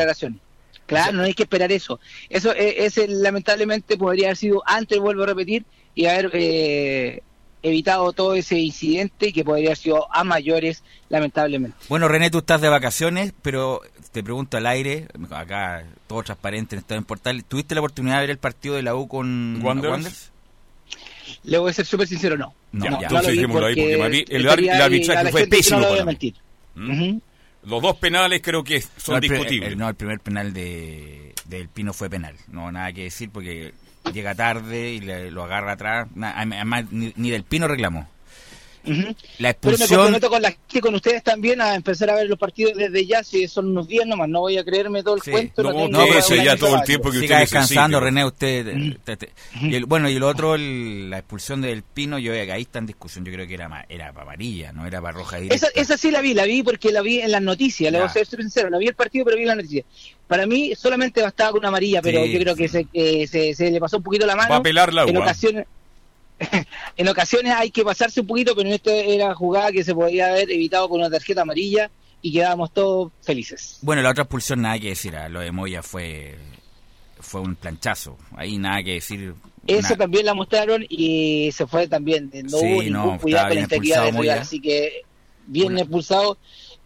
Claro, 0.85 1.11
no 1.13 1.23
hay 1.23 1.33
que 1.33 1.43
esperar 1.43 1.69
eso. 1.71 1.99
Eso 2.29 2.53
eh, 2.53 2.85
ese 2.85 3.07
lamentablemente 3.07 3.97
podría 3.97 4.27
haber 4.27 4.37
sido 4.37 4.63
antes, 4.65 4.97
vuelvo 4.99 5.23
a 5.23 5.25
repetir, 5.27 5.65
y 5.95 6.05
haber 6.05 6.29
eh, 6.33 7.21
evitado 7.61 8.13
todo 8.13 8.35
ese 8.35 8.57
incidente 8.59 9.33
que 9.33 9.43
podría 9.43 9.69
haber 9.69 9.77
sido 9.77 10.07
a 10.15 10.23
mayores, 10.23 10.83
lamentablemente. 11.09 11.75
Bueno, 11.89 12.07
René, 12.07 12.29
tú 12.29 12.37
estás 12.37 12.61
de 12.61 12.69
vacaciones, 12.69 13.33
pero 13.41 13.81
te 14.13 14.23
pregunto 14.23 14.55
al 14.55 14.65
aire, 14.65 15.07
acá 15.31 15.83
todo 16.07 16.23
transparente 16.23 16.75
en 16.75 16.79
Estado 16.79 16.99
en 16.99 17.03
Portal, 17.05 17.43
¿tuviste 17.43 17.75
la 17.75 17.81
oportunidad 17.81 18.15
de 18.15 18.21
ver 18.21 18.29
el 18.29 18.37
partido 18.37 18.75
de 18.75 18.83
la 18.83 18.95
U 18.95 19.07
con 19.09 19.59
Wanderers? 19.61 20.31
Le 21.43 21.57
voy 21.57 21.69
a 21.71 21.73
ser 21.73 21.85
súper 21.85 22.07
sincero, 22.07 22.37
no. 22.37 22.53
No, 22.71 22.85
Ya, 22.85 22.91
ya. 22.91 22.97
entonces 23.07 23.35
lo 23.35 23.65
ahí, 23.65 23.75
porque 23.75 23.97
para 23.97 24.09
mí 24.09 24.25
el 24.27 24.47
ar- 24.49 24.81
arbitraje 24.81 25.31
fue 25.31 25.47
pésimo 25.47 25.79
No 25.79 25.89
lo. 25.95 27.21
Los 27.63 27.81
dos 27.81 27.97
penales 27.97 28.41
creo 28.41 28.63
que 28.63 28.81
son 28.81 29.15
No, 29.15 29.19
discutibles. 29.19 29.71
el- 29.73 29.77
no, 29.77 29.89
el 29.89 29.95
primer 29.95 30.19
penal 30.19 30.53
de 30.53 31.33
del 31.45 31.69
Pino 31.69 31.93
fue 31.93 32.09
penal. 32.09 32.35
No, 32.49 32.71
nada 32.71 32.91
que 32.93 33.03
decir 33.03 33.29
porque 33.31 33.73
llega 34.13 34.35
tarde 34.35 34.91
y 34.91 34.99
le- 34.99 35.31
lo 35.31 35.43
agarra 35.43 35.73
atrás. 35.73 36.07
Además, 36.21 36.85
ni, 36.91 37.13
ni 37.15 37.29
del 37.29 37.43
Pino 37.43 37.67
reclamó. 37.67 38.07
La 38.87 38.93
Pero 38.95 39.07
me 39.39 39.49
expulsión... 39.49 39.89
comprometo 39.99 40.29
con, 40.29 40.41
la, 40.41 40.49
gente, 40.51 40.81
con 40.81 40.95
ustedes 40.95 41.23
también 41.23 41.61
a 41.61 41.75
empezar 41.75 42.09
a 42.09 42.15
ver 42.15 42.27
los 42.27 42.39
partidos 42.39 42.73
desde 42.75 43.05
ya, 43.05 43.23
si 43.23 43.47
son 43.47 43.67
unos 43.71 43.87
días 43.87 44.05
nomás, 44.07 44.29
no 44.29 44.41
voy 44.41 44.57
a 44.57 44.63
creerme 44.63 45.03
todo 45.03 45.15
el 45.15 45.21
Sí. 45.21 45.31
cuento. 45.31 45.63
No, 45.63 45.87
no, 45.87 46.05
pero 46.07 46.19
un 46.39 46.43
ya 46.43 46.55
todo 46.57 46.75
el 46.75 46.83
tiempo 46.83 47.11
que 47.11 47.19
Siga 47.19 47.35
usted 47.35 47.39
descansando, 47.41 47.99
necesite. 48.01 48.63
René, 48.63 48.93
usted... 48.93 48.97
te- 49.03 49.17
te- 49.17 49.31
y 49.61 49.75
el- 49.75 49.85
bueno, 49.85 50.09
y 50.09 50.15
el 50.15 50.23
otro, 50.23 50.55
el- 50.55 51.09
la 51.09 51.19
expulsión 51.19 51.61
del 51.61 51.83
Pino, 51.83 52.17
yo 52.19 52.33
ahí 52.33 52.61
está 52.61 52.79
en 52.79 52.85
discusión. 52.85 53.25
Yo 53.25 53.31
creo 53.33 53.47
que 53.47 53.53
era, 53.53 53.85
era 53.89 54.11
para 54.13 54.23
amarilla, 54.23 54.71
no 54.71 54.85
era 54.85 55.01
para 55.01 55.13
roja 55.17 55.37
directa. 55.37 55.67
Esa, 55.67 55.79
esa 55.79 55.97
sí 55.97 56.11
la 56.11 56.21
vi, 56.21 56.33
la 56.33 56.45
vi 56.45 56.63
porque 56.63 56.91
la 56.91 57.01
vi 57.01 57.19
en 57.21 57.31
las 57.31 57.41
noticias, 57.41 57.91
le 57.91 57.99
voy 57.99 58.07
a 58.07 58.09
ser 58.11 58.27
sincero, 58.27 58.69
no 58.69 58.79
vi 58.79 58.87
el 58.87 58.95
partido, 58.95 59.25
pero 59.25 59.37
vi 59.37 59.45
las 59.45 59.55
noticias. 59.57 59.85
Para 60.27 60.45
mí 60.45 60.73
solamente 60.75 61.21
bastaba 61.21 61.51
con 61.51 61.59
una 61.59 61.69
amarilla, 61.69 62.01
pero 62.01 62.23
Sí, 62.25 62.33
yo 62.33 62.39
creo 62.39 62.55
que, 62.55 62.67
se, 62.67 62.83
que 62.85 63.25
se, 63.27 63.53
se 63.53 63.71
le 63.71 63.79
pasó 63.79 63.97
un 63.97 64.03
poquito 64.03 64.25
la 64.25 64.35
mano. 64.35 64.49
Va 64.49 64.55
a 64.55 64.59
apelar 64.59 64.93
la 64.93 65.03
en 65.03 65.15
ocasiones 65.17 65.65
en 66.97 67.07
ocasiones 67.07 67.53
hay 67.53 67.71
que 67.71 67.83
pasarse 67.83 68.21
un 68.21 68.27
poquito, 68.27 68.55
pero 68.55 68.67
en 68.67 68.75
esta 68.75 68.91
era 68.93 69.33
jugada 69.35 69.71
que 69.71 69.83
se 69.83 69.93
podía 69.95 70.27
haber 70.29 70.51
evitado 70.51 70.87
con 70.89 70.99
una 70.99 71.09
tarjeta 71.09 71.41
amarilla 71.41 71.89
y 72.21 72.31
quedábamos 72.33 72.71
todos 72.73 73.11
felices. 73.21 73.79
Bueno, 73.81 74.01
la 74.01 74.11
otra 74.11 74.23
expulsión, 74.23 74.61
nada 74.61 74.79
que 74.79 74.89
decir. 74.89 75.15
ah, 75.15 75.29
Lo 75.29 75.39
de 75.39 75.51
Moya 75.51 75.81
fue 75.83 76.37
fue 77.19 77.41
un 77.41 77.55
planchazo. 77.55 78.17
Ahí 78.35 78.57
nada 78.57 78.83
que 78.83 78.93
decir. 78.93 79.33
Eso 79.65 79.95
también 79.97 80.25
la 80.25 80.33
mostraron 80.33 80.85
y 80.87 81.51
se 81.51 81.65
fue 81.67 81.87
también. 81.87 82.29
No 82.49 82.57
Sí, 82.59 82.65
hubo 82.65 82.83
no, 82.83 83.19
cuidado 83.19 83.47
con 83.47 83.55
la 83.57 83.61
integridad 83.63 83.99
rival, 84.05 84.13
Moya. 84.13 84.41
así 84.41 84.61
que 84.61 85.01
bien 85.47 85.71
Una- 85.73 85.81
expulsado. 85.81 86.37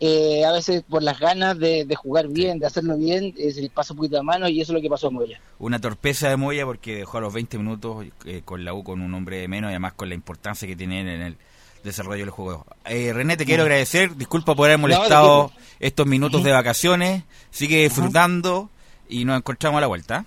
Eh, 0.03 0.43
a 0.45 0.51
veces 0.51 0.83
por 0.89 1.03
las 1.03 1.19
ganas 1.19 1.57
de, 1.59 1.85
de 1.85 1.95
jugar 1.95 2.27
bien, 2.27 2.57
de 2.57 2.65
hacerlo 2.65 2.97
bien, 2.97 3.35
eh, 3.37 3.51
se 3.51 3.61
les 3.61 3.69
pasa 3.69 3.93
un 3.93 3.97
poquito 3.97 4.15
de 4.17 4.23
mano 4.23 4.49
y 4.49 4.59
eso 4.59 4.71
es 4.71 4.75
lo 4.75 4.81
que 4.81 4.89
pasó 4.89 5.07
a 5.07 5.11
Moya. 5.11 5.39
Una 5.59 5.79
torpeza 5.79 6.27
de 6.27 6.37
Moya 6.37 6.65
porque 6.65 6.95
dejó 6.95 7.19
a 7.19 7.21
los 7.21 7.31
20 7.31 7.57
minutos 7.59 8.05
eh, 8.25 8.41
con 8.43 8.65
la 8.65 8.73
U 8.73 8.83
con 8.83 8.99
un 9.01 9.13
hombre 9.13 9.37
de 9.37 9.47
menos 9.47 9.69
y 9.69 9.73
además 9.73 9.93
con 9.93 10.09
la 10.09 10.15
importancia 10.15 10.67
que 10.67 10.75
tiene 10.75 11.01
en 11.01 11.07
el 11.21 11.37
desarrollo 11.83 12.21
del 12.23 12.31
juego. 12.31 12.65
Eh, 12.85 13.13
René, 13.13 13.37
te 13.37 13.45
quiero 13.45 13.61
agradecer. 13.63 14.15
Disculpa 14.15 14.55
por 14.55 14.65
haber 14.65 14.79
No, 14.79 14.87
molestado 14.87 15.43
disculpe. 15.53 15.85
estos 15.87 16.07
minutos 16.07 16.43
de 16.43 16.51
vacaciones. 16.51 17.23
Sigue 17.51 17.83
disfrutando 17.83 18.71
y 19.07 19.23
nos 19.25 19.37
encontramos 19.37 19.77
a 19.77 19.81
la 19.81 19.87
vuelta. 19.87 20.25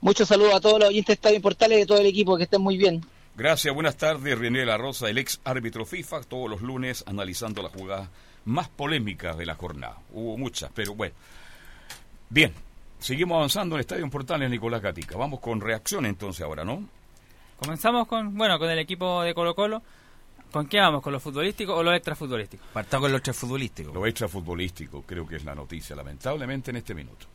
Muchos 0.00 0.26
saludos 0.28 0.54
a 0.54 0.60
todos 0.60 0.80
los 0.80 0.88
oyentes 0.88 1.06
de 1.08 1.12
Estadio 1.14 1.40
Portales 1.40 1.78
y 1.78 1.80
de 1.82 1.86
todo 1.86 1.98
el 1.98 2.06
equipo, 2.06 2.36
que 2.36 2.42
estén 2.42 2.60
muy 2.60 2.76
bien. 2.76 3.00
Gracias, 3.36 3.72
buenas 3.72 3.96
tardes. 3.96 4.36
René 4.38 4.64
La 4.66 4.76
Rosa, 4.76 5.08
el 5.08 5.18
ex 5.18 5.40
árbitro 5.44 5.84
FIFA, 5.86 6.22
todos 6.24 6.50
los 6.50 6.60
lunes 6.62 7.02
analizando 7.06 7.62
las 7.62 7.72
jugadas 7.72 8.08
más 8.46 8.68
polémicas 8.68 9.36
de 9.36 9.46
la 9.46 9.54
jornada. 9.54 9.96
Hubo 10.12 10.36
muchas, 10.36 10.70
pero 10.74 10.94
bueno. 10.94 11.14
Bien, 12.30 12.52
seguimos 12.98 13.36
avanzando 13.36 13.76
en 13.76 13.80
Estadio 13.80 14.08
Portales, 14.10 14.50
Nicolás 14.50 14.82
Gatica. 14.82 15.16
Vamos 15.16 15.40
con 15.40 15.60
reacción 15.60 16.06
entonces 16.06 16.42
ahora, 16.44 16.64
¿no? 16.64 16.82
Comenzamos 17.58 18.06
con, 18.08 18.36
bueno, 18.36 18.58
con 18.58 18.68
el 18.70 18.78
equipo 18.78 19.22
de 19.22 19.34
Colo 19.34 19.54
Colo. 19.54 19.82
¿Con 20.50 20.66
qué 20.66 20.78
vamos? 20.78 21.02
¿Con 21.02 21.12
lo 21.12 21.18
futbolístico 21.20 21.74
o 21.74 21.82
lo 21.82 21.92
extrafutbolístico? 21.92 22.64
Partamos 22.72 23.04
con 23.06 23.12
los 23.12 23.22
tres 23.22 23.36
futbolísticos. 23.36 23.92
Lo 23.92 24.06
extrafutbolístico, 24.06 25.02
creo 25.02 25.26
que 25.26 25.36
es 25.36 25.44
la 25.44 25.54
noticia, 25.54 25.96
lamentablemente, 25.96 26.70
en 26.70 26.76
este 26.76 26.94
minuto. 26.94 27.26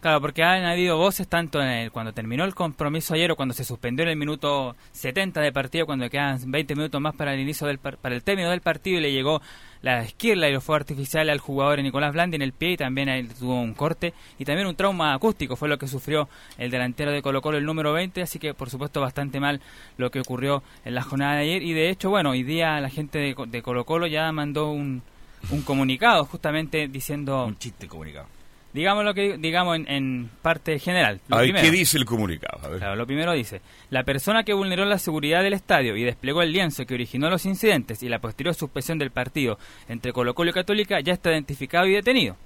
Claro, 0.00 0.20
porque 0.20 0.44
han 0.44 0.64
habido 0.64 0.96
voces 0.96 1.26
tanto 1.28 1.60
en 1.60 1.68
el, 1.68 1.90
cuando 1.90 2.12
terminó 2.12 2.44
el 2.44 2.54
compromiso 2.54 3.14
ayer 3.14 3.32
o 3.32 3.36
cuando 3.36 3.54
se 3.54 3.64
suspendió 3.64 4.04
en 4.04 4.10
el 4.10 4.16
minuto 4.16 4.76
70 4.92 5.40
de 5.40 5.50
partido, 5.50 5.86
cuando 5.86 6.08
quedan 6.08 6.38
20 6.50 6.74
minutos 6.76 7.00
más 7.00 7.14
para 7.16 7.34
el 7.34 7.40
inicio 7.40 7.66
del 7.66 7.78
par- 7.78 7.96
para 7.98 8.14
el 8.14 8.22
término 8.22 8.50
del 8.50 8.60
partido 8.60 8.98
y 8.98 9.02
le 9.02 9.12
llegó 9.12 9.40
la 9.82 10.02
esquirla 10.02 10.48
y 10.48 10.52
lo 10.52 10.60
fue 10.60 10.76
artificial 10.76 11.28
al 11.30 11.38
jugador 11.38 11.82
Nicolás 11.82 12.12
Blandi 12.12 12.36
en 12.36 12.42
el 12.42 12.52
pie 12.52 12.72
y 12.72 12.76
también 12.76 13.28
tuvo 13.38 13.60
un 13.60 13.74
corte 13.74 14.14
y 14.38 14.44
también 14.44 14.66
un 14.66 14.76
trauma 14.76 15.14
acústico 15.14 15.56
fue 15.56 15.68
lo 15.68 15.78
que 15.78 15.88
sufrió 15.88 16.28
el 16.58 16.70
delantero 16.70 17.10
de 17.12 17.22
Colo 17.22 17.42
Colo 17.42 17.58
el 17.58 17.64
número 17.64 17.92
20, 17.92 18.22
así 18.22 18.38
que 18.38 18.54
por 18.54 18.70
supuesto 18.70 19.00
bastante 19.00 19.40
mal 19.40 19.60
lo 19.96 20.10
que 20.10 20.20
ocurrió 20.20 20.62
en 20.84 20.94
la 20.94 21.02
jornada 21.02 21.36
de 21.36 21.42
ayer 21.42 21.62
y 21.62 21.72
de 21.72 21.90
hecho, 21.90 22.10
bueno, 22.10 22.30
hoy 22.30 22.42
día 22.42 22.80
la 22.80 22.90
gente 22.90 23.34
de 23.34 23.62
Colo 23.62 23.84
Colo 23.84 24.06
ya 24.06 24.30
mandó 24.32 24.70
un, 24.70 25.02
un 25.50 25.62
comunicado 25.62 26.24
justamente 26.24 26.88
diciendo 26.88 27.44
Un 27.46 27.58
chiste 27.58 27.86
comunicado. 27.86 28.37
Digamos 28.72 29.04
lo 29.04 29.14
que 29.14 29.38
digamos 29.38 29.76
en, 29.76 29.88
en 29.88 30.30
parte 30.42 30.78
general. 30.78 31.20
Lo 31.28 31.38
primero, 31.38 31.64
¿Qué 31.64 31.70
dice 31.70 31.96
el 31.96 32.04
comunicado? 32.04 32.60
A 32.62 32.68
ver. 32.68 32.78
claro, 32.78 32.96
lo 32.96 33.06
primero 33.06 33.32
dice, 33.32 33.62
la 33.90 34.04
persona 34.04 34.44
que 34.44 34.52
vulneró 34.52 34.84
la 34.84 34.98
seguridad 34.98 35.42
del 35.42 35.54
estadio 35.54 35.96
y 35.96 36.04
desplegó 36.04 36.42
el 36.42 36.52
lienzo 36.52 36.84
que 36.84 36.94
originó 36.94 37.30
los 37.30 37.46
incidentes 37.46 38.02
y 38.02 38.08
la 38.08 38.18
posterior 38.18 38.54
suspensión 38.54 38.98
del 38.98 39.10
partido 39.10 39.58
entre 39.88 40.12
Colo 40.12 40.34
Colo 40.34 40.50
y 40.50 40.52
Católica 40.52 41.00
ya 41.00 41.14
está 41.14 41.30
identificado 41.30 41.86
y 41.86 41.92
detenido. 41.92 42.36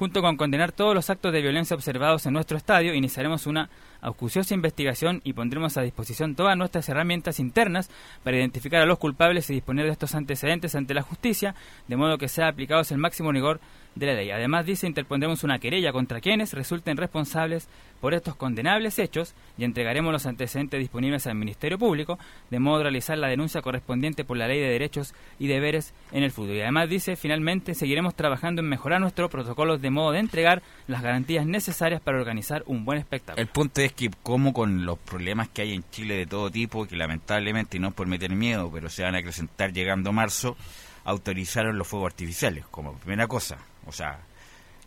Junto 0.00 0.22
con 0.22 0.38
condenar 0.38 0.72
todos 0.72 0.94
los 0.94 1.10
actos 1.10 1.30
de 1.30 1.42
violencia 1.42 1.76
observados 1.76 2.24
en 2.24 2.32
nuestro 2.32 2.56
estadio, 2.56 2.94
iniciaremos 2.94 3.46
una 3.46 3.68
acuciosa 4.00 4.54
investigación 4.54 5.20
y 5.24 5.34
pondremos 5.34 5.76
a 5.76 5.82
disposición 5.82 6.34
todas 6.34 6.56
nuestras 6.56 6.88
herramientas 6.88 7.38
internas 7.38 7.90
para 8.24 8.38
identificar 8.38 8.80
a 8.80 8.86
los 8.86 8.98
culpables 8.98 9.50
y 9.50 9.52
disponer 9.52 9.84
de 9.84 9.92
estos 9.92 10.14
antecedentes 10.14 10.74
ante 10.74 10.94
la 10.94 11.02
justicia, 11.02 11.54
de 11.86 11.96
modo 11.96 12.16
que 12.16 12.28
sea 12.28 12.48
aplicados 12.48 12.90
el 12.92 12.96
máximo 12.96 13.30
rigor 13.30 13.60
de 13.94 14.06
la 14.06 14.14
ley. 14.14 14.30
Además, 14.30 14.66
dice, 14.66 14.86
interpondremos 14.86 15.44
una 15.44 15.58
querella 15.58 15.92
contra 15.92 16.20
quienes 16.20 16.52
resulten 16.52 16.96
responsables 16.96 17.68
por 18.00 18.14
estos 18.14 18.34
condenables 18.34 18.98
hechos 18.98 19.34
y 19.58 19.64
entregaremos 19.64 20.12
los 20.12 20.26
antecedentes 20.26 20.80
disponibles 20.80 21.26
al 21.26 21.34
Ministerio 21.34 21.78
Público, 21.78 22.18
de 22.50 22.58
modo 22.58 22.78
de 22.78 22.84
realizar 22.84 23.18
la 23.18 23.28
denuncia 23.28 23.60
correspondiente 23.60 24.24
por 24.24 24.36
la 24.36 24.48
Ley 24.48 24.58
de 24.58 24.68
Derechos 24.68 25.14
y 25.38 25.48
Deberes 25.48 25.92
en 26.12 26.22
el 26.22 26.30
fútbol. 26.30 26.56
Y 26.56 26.62
además 26.62 26.88
dice, 26.88 27.16
finalmente, 27.16 27.74
seguiremos 27.74 28.14
trabajando 28.14 28.62
en 28.62 28.68
mejorar 28.68 29.00
nuestros 29.00 29.30
protocolos 29.30 29.82
de 29.82 29.90
modo 29.90 30.12
de 30.12 30.20
entregar 30.20 30.62
las 30.86 31.02
garantías 31.02 31.46
necesarias 31.46 32.00
para 32.00 32.18
organizar 32.18 32.62
un 32.66 32.84
buen 32.84 32.98
espectáculo. 32.98 33.42
El 33.42 33.48
punto 33.48 33.80
es 33.82 33.92
que 33.92 34.10
como 34.22 34.52
con 34.52 34.86
los 34.86 34.98
problemas 34.98 35.48
que 35.48 35.62
hay 35.62 35.74
en 35.74 35.84
Chile 35.90 36.16
de 36.16 36.26
todo 36.26 36.50
tipo, 36.50 36.86
que 36.86 36.96
lamentablemente, 36.96 37.76
y 37.76 37.80
no 37.80 37.90
por 37.90 38.06
meter 38.06 38.30
miedo, 38.30 38.70
pero 38.72 38.88
se 38.88 39.02
van 39.02 39.14
a 39.14 39.18
acrecentar 39.18 39.72
llegando 39.72 40.12
marzo, 40.12 40.56
autorizaron 41.04 41.76
los 41.76 41.86
fuegos 41.86 42.12
artificiales 42.12 42.64
como 42.70 42.94
primera 42.94 43.26
cosa. 43.26 43.58
O 43.86 43.92
sea, 43.92 44.18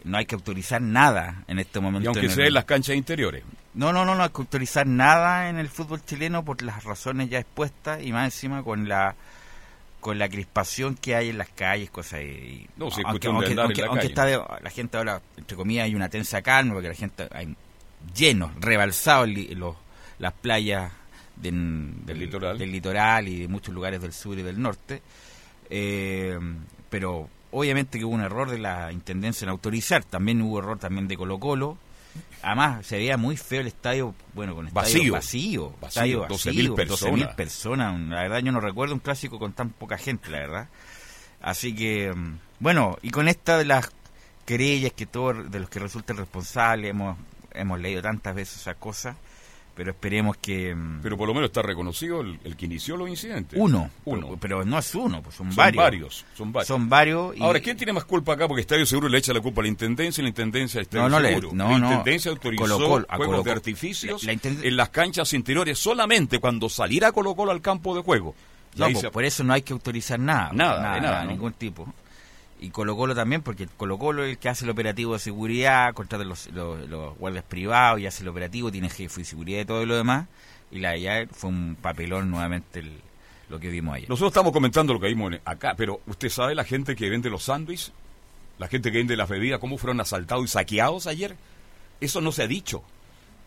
no 0.04 0.18
hay 0.18 0.26
que 0.26 0.36
autorizar 0.36 0.82
nada 0.82 1.44
en 1.48 1.60
este 1.60 1.80
momento. 1.80 2.06
Y 2.06 2.08
aunque 2.08 2.20
en 2.26 2.26
el- 2.32 2.32
sea 2.36 2.48
en 2.48 2.54
las 2.54 2.66
canchas 2.66 2.96
interiores. 2.96 3.44
No, 3.74 3.92
no, 3.92 4.06
no, 4.06 4.14
no 4.16 4.24
hay 4.24 4.30
que 4.30 4.38
autorizar 4.42 4.86
nada 4.86 5.50
en 5.50 5.58
el 5.58 5.68
fútbol 5.70 6.04
chileno 6.06 6.46
por 6.46 6.62
las 6.62 6.84
razones 6.84 7.30
ya 7.30 7.40
expuestas 7.40 8.04
y 8.04 8.12
más 8.12 8.26
encima 8.26 8.64
con 8.64 8.88
la 8.88 9.16
con 10.00 10.20
la 10.20 10.28
crispación 10.28 10.96
que 10.96 11.16
hay 11.16 11.30
en 11.30 11.38
las 11.38 11.48
calles, 11.48 11.90
cosas 11.90 12.20
y 12.24 12.68
No, 12.76 12.92
si 12.92 13.00
es 13.00 13.06
aunque, 13.08 13.30
de 13.30 13.34
aunque- 13.34 13.82
la 13.82 13.88
aunque 13.88 14.08
está 14.08 14.26
de- 14.26 14.38
la 14.62 14.70
gente 14.70 14.98
ahora 14.98 15.22
entre 15.38 15.56
comillas 15.56 15.86
hay 15.86 15.96
una 15.96 16.10
tensa 16.10 16.42
calma 16.42 16.74
porque 16.74 16.90
la 16.90 16.94
gente 16.94 17.26
hay 17.32 17.56
llenos, 18.14 18.52
rebalsados 18.60 19.30
los, 19.30 19.78
las 20.20 20.34
playas 20.34 20.92
del, 21.38 22.06
Del 22.06 22.20
litoral. 22.20 22.58
del 22.58 22.70
litoral 22.74 23.30
y 23.30 23.40
de 23.40 23.48
muchos 23.48 23.74
lugares 23.74 24.02
del 24.02 24.12
sur 24.12 24.38
y 24.38 24.42
del 24.44 24.62
norte, 24.62 25.02
Eh, 25.70 26.38
pero 26.90 27.30
obviamente 27.54 28.00
que 28.00 28.06
hubo 28.06 28.16
un 28.16 28.22
error 28.22 28.50
de 28.50 28.58
la 28.58 28.92
intendencia 28.92 29.46
en 29.46 29.50
autorizar, 29.50 30.04
también 30.04 30.42
hubo 30.42 30.60
error 30.60 30.80
también 30.80 31.08
de 31.08 31.16
Colo 31.16 31.40
Colo. 31.40 31.78
Además, 32.42 32.86
se 32.86 32.98
veía 32.98 33.16
muy 33.16 33.38
feo 33.38 33.62
el 33.62 33.68
estadio, 33.68 34.14
bueno, 34.34 34.54
con 34.54 34.68
estadio 34.68 35.14
Vacío. 35.14 35.14
vacío, 35.14 35.74
Vacío, 35.82 36.26
estadio 36.26 36.28
12.000 36.28 36.76
personas. 36.76 37.20
12.000 37.20 37.36
personas. 37.36 38.02
La 38.02 38.22
verdad, 38.24 38.40
yo 38.40 38.52
no 38.52 38.60
recuerdo 38.60 38.94
un 38.94 39.00
clásico 39.00 39.40
con 39.40 39.54
tan 39.54 39.70
poca 39.70 39.98
gente, 39.98 40.30
la 40.30 40.40
verdad. 40.40 40.68
Así 41.42 41.74
que, 41.74 42.14
mm, 42.14 42.40
bueno, 42.60 42.98
y 43.02 43.12
con 43.12 43.28
esta 43.28 43.58
de 43.58 43.66
las 43.66 43.90
querellas 44.46 44.92
que 44.94 45.06
todos 45.06 45.50
de 45.50 45.60
los 45.60 45.70
que 45.70 45.80
resultan 45.80 46.18
responsables, 46.18 46.90
hemos, 46.90 47.18
hemos 47.54 47.80
leído 47.80 48.02
tantas 48.02 48.36
veces 48.36 48.58
esas 48.62 48.76
cosas, 48.76 49.16
pero 49.76 49.92
esperemos 49.92 50.38
que... 50.38 50.76
mm, 50.76 51.00
Pero 51.02 51.18
por 51.18 51.28
lo 51.28 51.34
menos 51.34 51.50
está 51.50 51.62
reconocido 51.62 52.22
el, 52.22 52.40
el 52.44 52.56
que 52.56 52.66
inició 52.66 52.96
los 52.96 53.10
incidentes. 53.10 53.60
uno, 53.60 53.90
Uno. 54.06 54.28
pero, 54.28 54.38
pero 54.40 54.66
no 54.66 54.78
es 54.78 54.94
uno, 54.96 55.22
pues 55.24 55.36
son, 55.36 55.48
Son 55.48 55.56
varios. 55.56 55.84
varios. 55.84 56.26
Son 56.38 56.52
varios. 56.54 56.68
Son 56.68 56.90
varios. 56.90 57.36
y- 57.38 57.42
Ahora, 57.44 57.60
¿quién 57.60 57.76
tiene 57.78 57.92
más 57.94 58.06
culpa 58.06 58.34
acá? 58.34 58.48
Porque 58.48 58.62
Estadio 58.62 58.86
Seguro 58.86 59.10
le 59.10 59.18
echa 59.18 59.34
la 59.34 59.42
culpa 59.42 59.62
a 59.62 59.64
la 59.64 59.70
Intendencia 59.70 60.22
y 60.22 60.24
la 60.24 60.30
Intendencia 60.30 60.80
al 60.80 60.84
Estadio 60.84 61.04
No, 61.04 61.10
no 61.10 61.20
le- 61.20 61.30
Seguro. 61.30 61.50
no, 61.54 61.70
la 61.72 61.78
no. 61.80 61.88
Intendencia 61.92 62.32
autorizó 62.32 62.62
Colo 62.64 62.78
Colo- 62.78 63.06
a 63.10 63.18
juegos 63.18 63.36
Colo 63.38 63.44
de 63.44 63.52
artificios 63.52 64.24
la- 64.24 64.34
la 64.34 64.40
en 64.68 64.78
las 64.78 64.90
canchas 64.90 65.34
interiores 65.34 65.80
solamente 65.80 66.40
cuando 66.40 66.70
saliera 66.70 67.12
Colo 67.12 67.36
Colo 67.36 67.52
al 67.52 67.62
campo 67.62 67.96
de 67.96 68.02
juego. 68.04 68.36
No, 68.76 68.86
pues, 68.88 69.00
se- 69.02 69.12
por 69.12 69.24
eso 69.24 69.44
no 69.44 69.54
hay 69.54 69.62
que 69.62 69.74
autorizar 69.74 70.20
nada. 70.20 70.50
Nada, 70.52 70.96
de 70.96 71.02
nada, 71.02 71.24
¿no? 71.26 71.32
ningún 71.32 71.54
tipo. 71.54 71.92
Y 72.64 72.70
Colo 72.70 72.96
Colo 72.96 73.14
también, 73.14 73.42
porque 73.42 73.68
Colo 73.76 73.98
Colo 73.98 74.24
es 74.24 74.32
el 74.32 74.38
que 74.38 74.48
hace 74.48 74.64
el 74.64 74.72
operativo 74.72 75.12
de 75.14 75.20
seguridad, 75.20 75.94
contrata 75.94 76.24
los, 76.24 76.48
guardias 77.20 77.44
privados 77.44 78.00
y 78.00 78.08
hace 78.08 78.24
el 78.24 78.30
operativo, 78.30 78.72
tiene 78.72 78.90
jefe 78.90 79.20
de 79.20 79.26
seguridad 79.26 79.60
y 79.62 79.66
todo 79.66 79.86
lo 79.86 79.98
demás. 79.98 80.28
Y 80.72 80.80
la 80.80 80.92
de 80.92 81.28
fue 81.30 81.50
un 81.50 81.76
papelón 81.80 82.32
nuevamente 82.32 82.80
el- 82.80 83.02
lo 83.50 83.60
que 83.60 83.68
vimos 83.70 83.96
ayer. 83.96 84.10
Nosotros 84.10 84.32
estamos 84.32 84.54
comentando 84.54 84.94
lo 84.94 85.00
que 85.02 85.08
vimos 85.08 85.34
acá, 85.44 85.74
pero 85.76 86.00
usted 86.08 86.30
sabe 86.30 86.56
la 86.56 86.64
gente 86.64 86.96
que 86.96 87.10
vende 87.10 87.30
los 87.30 87.44
sándwiches, 87.44 87.92
la 88.58 88.70
gente 88.70 88.94
que 88.94 88.98
vende 88.98 89.18
las 89.18 89.28
bebidas, 89.28 89.60
cómo 89.60 89.78
fueron 89.78 90.00
asaltados 90.00 90.46
y 90.46 90.48
saqueados 90.48 91.06
ayer. 91.06 91.36
Eso 92.00 92.22
no 92.22 92.32
se 92.32 92.44
ha 92.44 92.48
dicho. 92.48 92.82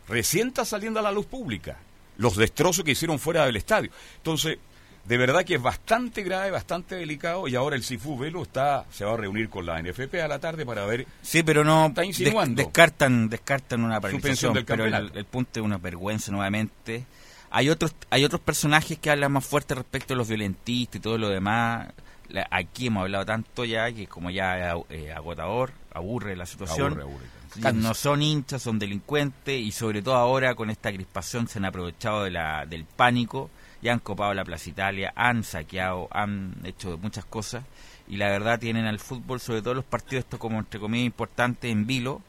Recién 0.09 0.49
está 0.49 0.67
saliendo 0.67 1.01
a 1.01 1.03
la 1.03 1.11
luz 1.11 1.25
pública. 1.25 1.79
Los 2.19 2.37
destrozos 2.37 2.85
que 2.85 2.91
hicieron 2.91 3.19
fuera 3.19 3.47
del 3.47 3.57
estadio. 3.57 3.91
Entonces, 4.19 4.59
de 5.07 5.17
verdad 5.19 5.45
que 5.45 5.55
es 5.55 5.63
bastante 5.63 6.23
grave, 6.23 6.51
bastante 6.51 6.95
delicado 6.97 7.47
y 7.49 7.55
ahora 7.55 7.77
el 7.77 7.83
Cifu 7.85 8.19
Velo 8.19 8.43
está, 8.43 8.85
se 8.91 9.05
va 9.05 9.15
a 9.15 9.17
reunir 9.17 9.49
con 9.49 9.65
la 9.67 9.81
NFP 9.81 10.15
a 10.23 10.29
la 10.29 10.39
tarde 10.39 10.67
para 10.67 10.85
ver 10.87 11.07
Sí, 11.23 11.43
pero 11.43 11.63
no 11.65 11.87
Está 11.87 12.01
des- 12.03 12.09
insinuando. 12.21 12.63
descartan 12.63 13.29
descartan 13.29 13.83
una 13.85 14.01
paralización, 14.01 14.55
del 14.55 14.65
pero 14.65 14.85
el, 14.85 15.25
punto 15.27 15.61
es 15.61 15.65
una 15.65 15.79
vergüenza 15.79 16.33
nuevamente. 16.33 17.05
Hay 17.51 17.69
otros 17.71 17.95
hay 18.11 18.25
otros 18.25 18.41
personajes 18.41 18.99
que 18.99 19.11
hablan 19.11 19.33
más 19.33 19.45
fuerte 19.47 19.75
respecto 19.75 20.15
a 20.15 20.17
los 20.17 20.29
violentistas 20.29 20.97
y 20.97 21.01
todo 21.01 21.19
lo 21.19 21.29
demás. 21.29 21.89
La- 22.29 22.49
aquí 22.51 22.89
hemos 22.89 23.03
hablado 23.03 23.25
tanto 23.25 23.65
ya 23.65 23.93
que 23.93 24.09
como 24.09 24.31
ya 24.31 24.75
eh, 24.91 25.13
agotador, 25.13 25.73
aburre 25.93 26.35
la 26.37 26.47
situación. 26.47 27.01
Aburre, 27.01 27.73
no 27.73 27.95
son 27.95 28.21
hinchas, 28.23 28.61
son 28.63 28.79
delincuentes 28.79 29.59
y 29.61 29.71
sobre 29.73 30.03
todo 30.03 30.17
ahora 30.17 30.55
con 30.57 30.69
esta 30.69 30.93
crispación 30.93 31.47
se 31.49 31.59
han 31.59 31.65
aprovechado 31.65 32.25
de 32.25 32.31
la, 32.33 32.67
del 32.67 32.85
pánico 32.85 33.49
y 33.83 33.89
han 33.89 33.99
copado 33.99 34.35
la 34.35 34.45
Plaza 34.45 34.71
Italia, 34.71 35.13
han 35.17 35.45
saqueado, 35.45 36.09
han 36.11 36.55
hecho 36.65 36.99
muchas 36.99 37.25
cosas 37.25 37.65
y 38.09 38.17
la 38.17 38.29
verdad 38.29 38.59
tienen 38.59 38.87
al 38.87 38.99
fútbol, 38.99 39.41
sobre 39.41 39.63
todo 39.63 39.75
los 39.75 39.85
partidos 39.85 40.25
estos 40.25 40.41
como 40.41 40.59
entre 40.59 40.81
comillas 40.81 41.07
importantes 41.07 41.71
en 41.71 41.87
vilo 41.87 42.23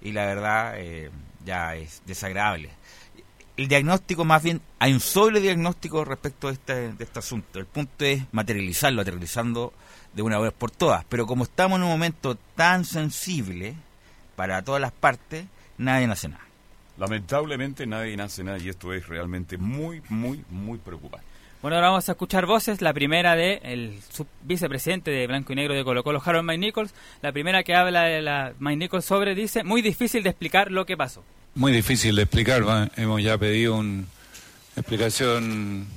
y 0.00 0.12
la 0.12 0.26
verdad 0.26 0.74
eh, 0.76 1.10
ya 1.44 1.74
es 1.74 2.02
desagradable. 2.06 2.70
El 3.56 3.68
diagnóstico 3.68 4.24
más 4.24 4.42
bien, 4.42 4.62
hay 4.78 4.92
un 4.92 5.00
solo 5.00 5.38
diagnóstico 5.38 6.04
respecto 6.04 6.46
de 6.48 6.54
este, 6.54 6.92
de 6.92 7.04
este 7.04 7.18
asunto. 7.18 7.58
El 7.58 7.66
punto 7.66 8.04
es 8.04 8.22
materializarlo, 8.32 9.02
aterrizando 9.02 9.74
de 10.14 10.22
una 10.22 10.38
vez 10.38 10.52
por 10.52 10.70
todas. 10.70 11.04
Pero 11.04 11.26
como 11.26 11.44
estamos 11.44 11.76
en 11.76 11.82
un 11.82 11.90
momento 11.90 12.36
tan 12.56 12.86
sensible 12.86 13.74
para 14.36 14.62
todas 14.62 14.80
las 14.80 14.92
partes, 14.92 15.44
nadie 15.76 16.06
hace 16.06 16.28
nada. 16.28 16.51
Lamentablemente 17.02 17.84
nadie 17.84 18.16
nace 18.16 18.44
nada 18.44 18.58
y 18.58 18.68
esto 18.68 18.92
es 18.92 19.08
realmente 19.08 19.58
muy, 19.58 20.00
muy, 20.08 20.44
muy 20.50 20.78
preocupante. 20.78 21.26
Bueno, 21.60 21.74
ahora 21.74 21.88
vamos 21.88 22.08
a 22.08 22.12
escuchar 22.12 22.46
voces. 22.46 22.80
La 22.80 22.92
primera 22.92 23.34
de 23.34 23.60
el 23.64 23.98
vicepresidente 24.44 25.10
de 25.10 25.26
Blanco 25.26 25.52
y 25.52 25.56
Negro 25.56 25.74
de 25.74 25.82
Colo 25.82 26.04
Colo, 26.04 26.22
Harold 26.24 26.46
Mike 26.46 26.58
Nichols. 26.58 26.94
La 27.20 27.32
primera 27.32 27.64
que 27.64 27.74
habla 27.74 28.04
de 28.04 28.22
la 28.22 28.52
Mike 28.60 28.76
Nichols 28.76 29.04
sobre, 29.04 29.34
dice, 29.34 29.64
muy 29.64 29.82
difícil 29.82 30.22
de 30.22 30.30
explicar 30.30 30.70
lo 30.70 30.86
que 30.86 30.96
pasó. 30.96 31.24
Muy 31.56 31.72
difícil 31.72 32.14
de 32.14 32.22
explicar, 32.22 32.64
¿va? 32.64 32.88
hemos 32.96 33.20
ya 33.20 33.36
pedido 33.36 33.74
una 33.74 34.04
explicación 34.76 35.88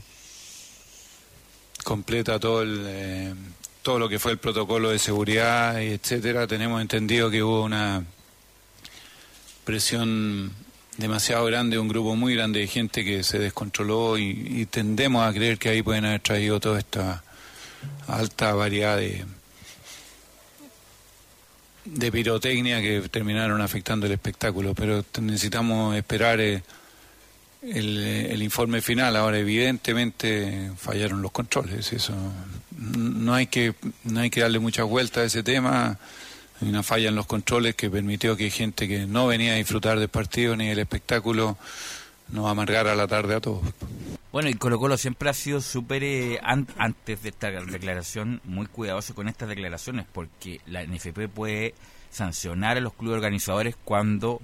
completa 1.83 2.39
todo 2.39 2.63
el, 2.63 2.83
eh, 2.83 3.33
todo 3.83 3.99
lo 3.99 4.09
que 4.09 4.17
fue 4.17 4.31
el 4.31 4.39
protocolo 4.39 4.89
de 4.89 4.97
seguridad 4.97 5.79
y 5.81 5.89
etcétera. 5.89 6.47
Tenemos 6.47 6.81
entendido 6.81 7.29
que 7.29 7.43
hubo 7.43 7.63
una 7.63 8.03
presión 9.65 10.64
demasiado 10.97 11.45
grande, 11.45 11.77
un 11.77 11.88
grupo 11.88 12.15
muy 12.15 12.36
grande 12.36 12.60
de 12.60 12.67
gente 12.67 13.03
que 13.03 13.23
se 13.23 13.39
descontroló 13.39 14.17
y, 14.17 14.29
y 14.29 14.65
tendemos 14.65 15.27
a 15.27 15.34
creer 15.34 15.58
que 15.58 15.69
ahí 15.69 15.81
pueden 15.81 16.05
haber 16.05 16.21
traído 16.21 16.60
toda 16.60 16.79
esta 16.79 17.23
alta 18.08 18.53
variedad 18.53 18.97
de, 18.97 19.25
pirotecnia 22.12 22.81
que 22.81 23.10
terminaron 23.10 23.62
afectando 23.62 24.05
el 24.05 24.13
espectáculo, 24.13 24.73
pero 24.73 25.03
necesitamos 25.21 25.95
esperar 25.95 26.39
eh, 26.39 26.63
el, 27.62 27.97
el 27.99 28.41
informe 28.41 28.81
final. 28.81 29.15
Ahora, 29.15 29.38
evidentemente, 29.38 30.71
fallaron 30.77 31.21
los 31.21 31.31
controles. 31.31 31.93
Eso 31.93 32.13
no 32.77 33.34
hay 33.34 33.47
que 33.47 33.75
no 34.03 34.19
hay 34.19 34.29
que 34.29 34.41
darle 34.41 34.60
muchas 34.60 34.88
vueltas 34.88 35.23
a 35.23 35.25
ese 35.25 35.43
tema. 35.43 35.97
Hay 36.61 36.69
una 36.69 36.83
falla 36.83 37.09
en 37.09 37.15
los 37.15 37.25
controles 37.25 37.75
que 37.75 37.89
permitió 37.89 38.37
que 38.37 38.49
gente 38.49 38.87
que 38.87 39.05
no 39.05 39.27
venía 39.27 39.53
a 39.53 39.55
disfrutar 39.55 39.99
del 39.99 40.09
partido 40.09 40.55
ni 40.55 40.67
del 40.67 40.79
espectáculo 40.79 41.57
nos 42.29 42.49
amargara 42.49 42.95
la 42.95 43.07
tarde 43.07 43.35
a 43.35 43.41
todos. 43.41 43.61
Bueno, 44.31 44.49
y 44.49 44.55
Colo 44.55 44.79
Colo 44.79 44.97
siempre 44.97 45.29
ha 45.29 45.33
sido 45.33 45.61
súper, 45.61 46.03
eh, 46.03 46.39
an- 46.43 46.67
antes 46.77 47.21
de 47.23 47.29
esta 47.29 47.51
declaración, 47.51 48.41
muy 48.45 48.65
cuidadoso 48.67 49.13
con 49.15 49.27
estas 49.27 49.47
declaraciones, 49.49 50.05
porque 50.11 50.59
la 50.65 50.81
NFP 50.83 51.27
puede 51.29 51.73
sancionar 52.11 52.77
a 52.77 52.81
los 52.81 52.93
clubes 52.93 53.15
organizadores 53.17 53.75
cuando 53.83 54.41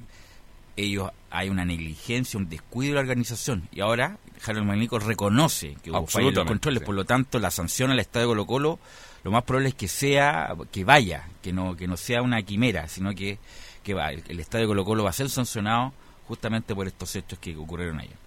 ellos 0.78 1.10
hay 1.30 1.50
una 1.50 1.65
negligencia, 1.65 2.38
un 2.38 2.50
descuido 2.50 2.91
de 2.91 2.95
la 2.95 3.02
organización. 3.02 3.67
Y 3.71 3.82
ahora 3.82 4.17
Harold 4.45 4.65
Magnico 4.67 5.00
reconoce 5.00 5.76
que 5.84 5.91
hubo 5.91 6.08
fallas 6.08 6.30
en 6.30 6.36
los 6.36 6.45
controles, 6.47 6.80
sí. 6.82 6.86
por 6.86 6.95
lo 6.95 7.06
tanto 7.06 7.39
la 7.39 7.52
sanción 7.52 7.91
al 7.91 8.00
estadio 8.00 8.28
Colo 8.28 8.45
Colo 8.45 8.80
lo 9.24 9.32
más 9.32 9.44
probable 9.44 9.70
es 9.70 9.76
que 9.76 9.88
sea, 9.88 10.56
que 10.72 10.84
vaya, 10.84 11.28
que 11.42 11.54
no, 11.54 11.76
que 11.76 11.88
no 11.88 11.98
sea 11.98 12.22
una 12.22 12.42
quimera, 12.42 12.88
sino 12.88 13.14
que, 13.14 13.38
que 13.84 13.94
va. 13.94 14.12
El, 14.12 14.24
el 14.28 14.40
estadio 14.40 14.68
Colo 14.68 14.86
Colo 14.86 15.04
va 15.04 15.12
a 15.12 15.14
ser 15.14 15.30
sancionado 15.30 15.94
justamente 16.28 16.74
por 16.74 16.88
estos 16.88 17.16
hechos 17.16 17.40
que 17.40 17.56
ocurrieron 17.56 18.00
ayer. 18.00 18.22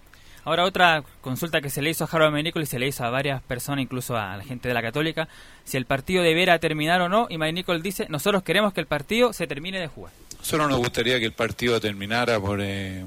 Ahora 0.45 0.63
otra 0.63 1.03
consulta 1.21 1.59
que 1.59 1.71
se 1.71 1.81
le 1.81 1.89
hizo 1.89 2.03
a 2.03 2.07
Harold 2.07 2.31
Mike 2.31 2.43
Nichols 2.43 2.67
y 2.67 2.71
se 2.71 2.77
le 2.77 2.87
hizo 2.87 3.03
a 3.03 3.09
varias 3.09 3.41
personas, 3.41 3.81
incluso 3.81 4.15
a 4.15 4.37
la 4.37 4.43
gente 4.43 4.67
de 4.67 4.75
la 4.75 4.83
Católica, 4.83 5.27
si 5.63 5.75
el 5.75 5.85
partido 5.87 6.21
debiera 6.21 6.59
terminar 6.59 7.01
o 7.01 7.09
no. 7.09 7.25
Y 7.31 7.39
Mike 7.39 7.53
Nichols 7.53 7.81
dice, 7.81 8.05
nosotros 8.09 8.43
queremos 8.43 8.71
que 8.71 8.79
el 8.79 8.85
partido 8.85 9.33
se 9.33 9.47
termine 9.47 9.79
de 9.79 9.87
jugar. 9.87 10.13
Solo 10.43 10.67
nos 10.67 10.77
gustaría 10.77 11.19
que 11.19 11.25
el 11.25 11.31
partido 11.31 11.81
terminara 11.81 12.39
por 12.39 12.59
eh, 12.61 13.03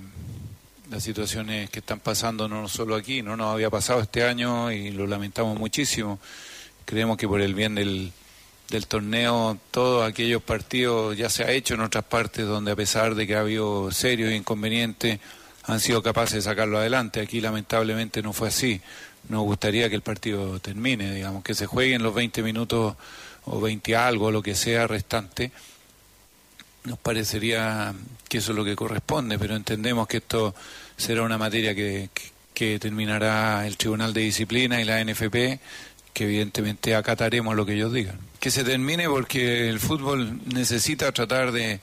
las 0.91 1.05
situaciones 1.05 1.71
que 1.71 1.79
están 1.79 2.01
pasando 2.01 2.49
no 2.49 2.67
solo 2.67 2.97
aquí, 2.97 3.23
no 3.23 3.37
nos 3.37 3.55
había 3.55 3.71
pasado 3.71 4.01
este 4.01 4.25
año 4.25 4.73
y 4.73 4.91
lo 4.91 5.07
lamentamos 5.07 5.57
muchísimo. 5.57 6.19
Creemos 6.89 7.19
que 7.19 7.29
por 7.29 7.43
el 7.43 7.53
bien 7.53 7.75
del, 7.75 8.13
del 8.71 8.87
torneo, 8.87 9.59
todos 9.71 10.09
aquellos 10.09 10.43
partidos 10.43 11.15
ya 11.19 11.29
se 11.29 11.45
ha 11.45 11.51
hecho 11.51 11.75
en 11.75 11.83
otras 11.83 12.05
partes 12.05 12.47
donde 12.47 12.73
a 12.73 12.77
pesar 12.77 13.15
de 13.15 13.27
que 13.27 13.37
ha 13.37 13.41
habido 13.41 13.93
serios 13.93 14.33
inconvenientes, 14.33 15.21
han 15.65 15.81
sido 15.81 16.03
capaces 16.03 16.37
de 16.37 16.41
sacarlo 16.41 16.79
adelante. 16.79 17.21
Aquí 17.21 17.43
lamentablemente 17.43 18.23
no 18.23 18.33
fue 18.33 18.49
así. 18.49 18.81
Nos 19.29 19.43
gustaría 19.43 19.91
que 19.91 19.97
el 19.97 20.01
partido 20.01 20.61
termine, 20.61 21.13
digamos, 21.13 21.45
que 21.45 21.55
se 21.55 21.67
jueguen 21.67 22.03
los 22.03 22.15
20 22.15 22.43
minutos 22.43 22.97
o 23.45 23.61
20 23.61 23.95
algo, 23.95 24.31
lo 24.31 24.41
que 24.41 24.55
sea 24.55 24.87
restante 24.87 25.53
nos 26.85 26.99
parecería 26.99 27.93
que 28.31 28.39
eso 28.39 28.53
es 28.53 28.57
lo 28.57 28.65
que 28.65 28.75
corresponde, 28.75 29.39
pero 29.39 29.55
entendemos 29.57 30.09
que 30.09 30.19
esto 30.19 30.55
será 30.97 31.23
una 31.23 31.37
materia 31.37 31.75
que, 31.75 32.09
que, 32.15 32.31
que 32.55 32.79
terminará 32.79 33.67
el 33.67 33.77
Tribunal 33.77 34.13
de 34.15 34.23
Disciplina 34.23 34.81
y 34.81 34.85
la 34.85 35.05
NFP, 35.05 35.61
que 36.19 36.25
evidentemente 36.25 36.97
acataremos 36.97 37.55
lo 37.55 37.65
que 37.65 37.75
ellos 37.75 37.93
digan. 37.93 38.19
Que 38.41 38.51
se 38.51 38.65
termine 38.65 39.09
porque 39.09 39.69
el 39.69 39.79
fútbol 39.79 40.41
necesita 40.53 41.13
tratar 41.13 41.53
de, 41.53 41.79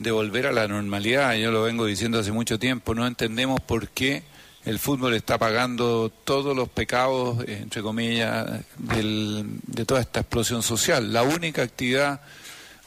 de 0.00 0.10
volver 0.10 0.48
a 0.48 0.52
la 0.52 0.66
normalidad, 0.66 1.34
yo 1.36 1.52
lo 1.52 1.62
vengo 1.62 1.86
diciendo 1.86 2.18
hace 2.18 2.32
mucho 2.32 2.58
tiempo, 2.58 2.96
no 2.96 3.06
entendemos 3.06 3.60
por 3.60 3.88
qué 3.90 4.24
el 4.64 4.80
fútbol 4.80 5.14
está 5.14 5.38
pagando 5.38 6.10
todos 6.24 6.56
los 6.56 6.68
pecados, 6.68 7.44
entre 7.46 7.80
comillas, 7.80 8.44
del- 8.76 9.44
de 9.68 9.84
toda 9.84 10.00
esta 10.00 10.18
explosión 10.18 10.64
social. 10.64 11.12
La 11.12 11.22
única 11.22 11.62
actividad 11.62 12.20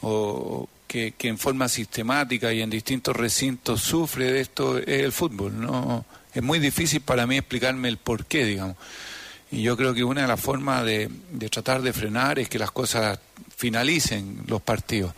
o 0.02 0.68
que, 0.86 1.14
que 1.16 1.28
en 1.28 1.38
forma 1.38 1.68
sistemática 1.68 2.52
y 2.52 2.60
en 2.60 2.68
distintos 2.68 3.16
recintos 3.16 3.80
sufre 3.80 4.30
de 4.32 4.40
esto 4.42 4.76
es 4.76 4.86
el 5.02 5.12
fútbol. 5.12 5.58
No 5.58 6.04
es 6.34 6.42
muy 6.42 6.58
difícil 6.58 7.00
para 7.00 7.26
mí 7.26 7.38
explicarme 7.38 7.88
el 7.88 7.96
por 7.96 8.26
qué, 8.26 8.44
digamos. 8.44 8.76
Y 9.52 9.62
yo 9.62 9.76
creo 9.76 9.94
que 9.94 10.04
una 10.04 10.22
de 10.22 10.28
las 10.28 10.40
formas 10.40 10.84
de, 10.84 11.10
de 11.32 11.48
tratar 11.48 11.82
de 11.82 11.92
frenar 11.92 12.38
es 12.38 12.48
que 12.48 12.58
las 12.58 12.70
cosas 12.70 13.18
finalicen 13.56 14.44
los 14.46 14.62
partidos. 14.62 15.12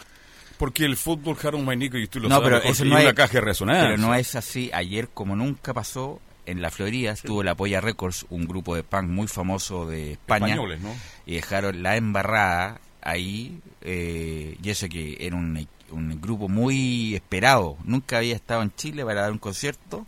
Porque 0.58 0.84
el 0.84 0.96
fútbol, 0.96 1.36
Harold 1.42 1.64
Mainico, 1.64 1.98
y 1.98 2.06
tú 2.06 2.20
lo 2.20 2.28
no, 2.28 2.36
sabes, 2.36 2.60
pero 2.60 2.72
eso 2.72 2.84
es 2.84 2.88
no 2.88 2.94
una 2.96 3.08
es, 3.08 3.14
caja 3.14 3.32
de 3.32 3.40
resonancia. 3.40 3.84
Pero 3.84 3.98
no 3.98 4.14
es 4.14 4.36
así. 4.36 4.70
Ayer, 4.72 5.08
como 5.08 5.34
nunca 5.34 5.74
pasó, 5.74 6.20
en 6.46 6.62
la 6.62 6.70
Florida 6.70 7.12
estuvo 7.12 7.42
la 7.42 7.54
Polla 7.54 7.80
Records, 7.80 8.26
un 8.30 8.46
grupo 8.46 8.76
de 8.76 8.82
punk 8.82 9.08
muy 9.08 9.28
famoso 9.28 9.86
de 9.86 10.12
España. 10.12 10.46
Españoles, 10.46 10.80
¿no? 10.80 10.94
Y 11.26 11.34
dejaron 11.34 11.82
la 11.82 11.96
embarrada 11.96 12.80
ahí, 13.00 13.60
eh, 13.80 14.56
y 14.62 14.70
eso 14.70 14.88
que 14.88 15.16
era 15.20 15.36
un, 15.36 15.66
un 15.90 16.20
grupo 16.20 16.48
muy 16.48 17.14
esperado. 17.14 17.76
Nunca 17.84 18.18
había 18.18 18.34
estado 18.34 18.62
en 18.62 18.72
Chile 18.74 19.04
para 19.04 19.22
dar 19.22 19.32
un 19.32 19.38
concierto. 19.38 20.04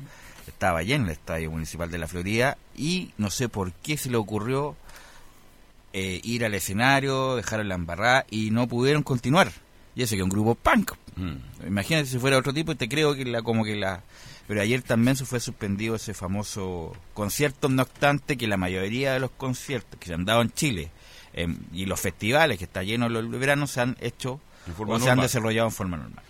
Estaba 0.64 0.82
lleno 0.82 1.04
el 1.04 1.10
estadio 1.10 1.50
municipal 1.50 1.90
de 1.90 1.98
la 1.98 2.08
Florida 2.08 2.56
y 2.74 3.10
no 3.18 3.28
sé 3.28 3.50
por 3.50 3.72
qué 3.72 3.98
se 3.98 4.08
le 4.08 4.16
ocurrió 4.16 4.74
eh, 5.92 6.22
ir 6.24 6.42
al 6.42 6.54
escenario, 6.54 7.36
dejar 7.36 7.62
la 7.66 7.74
embarrada 7.74 8.24
y 8.30 8.50
no 8.50 8.66
pudieron 8.66 9.02
continuar. 9.02 9.52
Y 9.94 10.02
eso 10.02 10.12
que 10.12 10.20
es 10.20 10.24
un 10.24 10.30
grupo 10.30 10.54
punk. 10.54 10.92
Mm. 11.16 11.66
Imagínate 11.66 12.06
si 12.06 12.18
fuera 12.18 12.38
otro 12.38 12.54
tipo 12.54 12.72
y 12.72 12.76
te 12.76 12.88
creo 12.88 13.14
que 13.14 13.26
la 13.26 13.42
como 13.42 13.62
que 13.62 13.76
la 13.76 14.02
pero 14.48 14.62
ayer 14.62 14.80
también 14.80 15.16
se 15.16 15.26
fue 15.26 15.38
suspendido 15.38 15.96
ese 15.96 16.14
famoso 16.14 16.96
concierto, 17.12 17.68
no 17.68 17.82
obstante 17.82 18.38
que 18.38 18.46
la 18.46 18.56
mayoría 18.56 19.12
de 19.12 19.20
los 19.20 19.32
conciertos 19.32 20.00
que 20.00 20.06
se 20.06 20.14
han 20.14 20.24
dado 20.24 20.40
en 20.40 20.50
Chile 20.50 20.90
em, 21.34 21.58
y 21.74 21.84
los 21.84 22.00
festivales 22.00 22.56
que 22.56 22.64
está 22.64 22.82
lleno 22.82 23.10
los 23.10 23.30
veranos 23.30 23.70
se 23.70 23.82
han 23.82 23.96
hecho 24.00 24.40
En 24.66 24.90
o 24.90 24.98
se 24.98 25.10
han 25.10 25.20
desarrollado 25.20 25.68
en 25.68 25.74
forma 25.74 25.98
normal. 25.98 26.24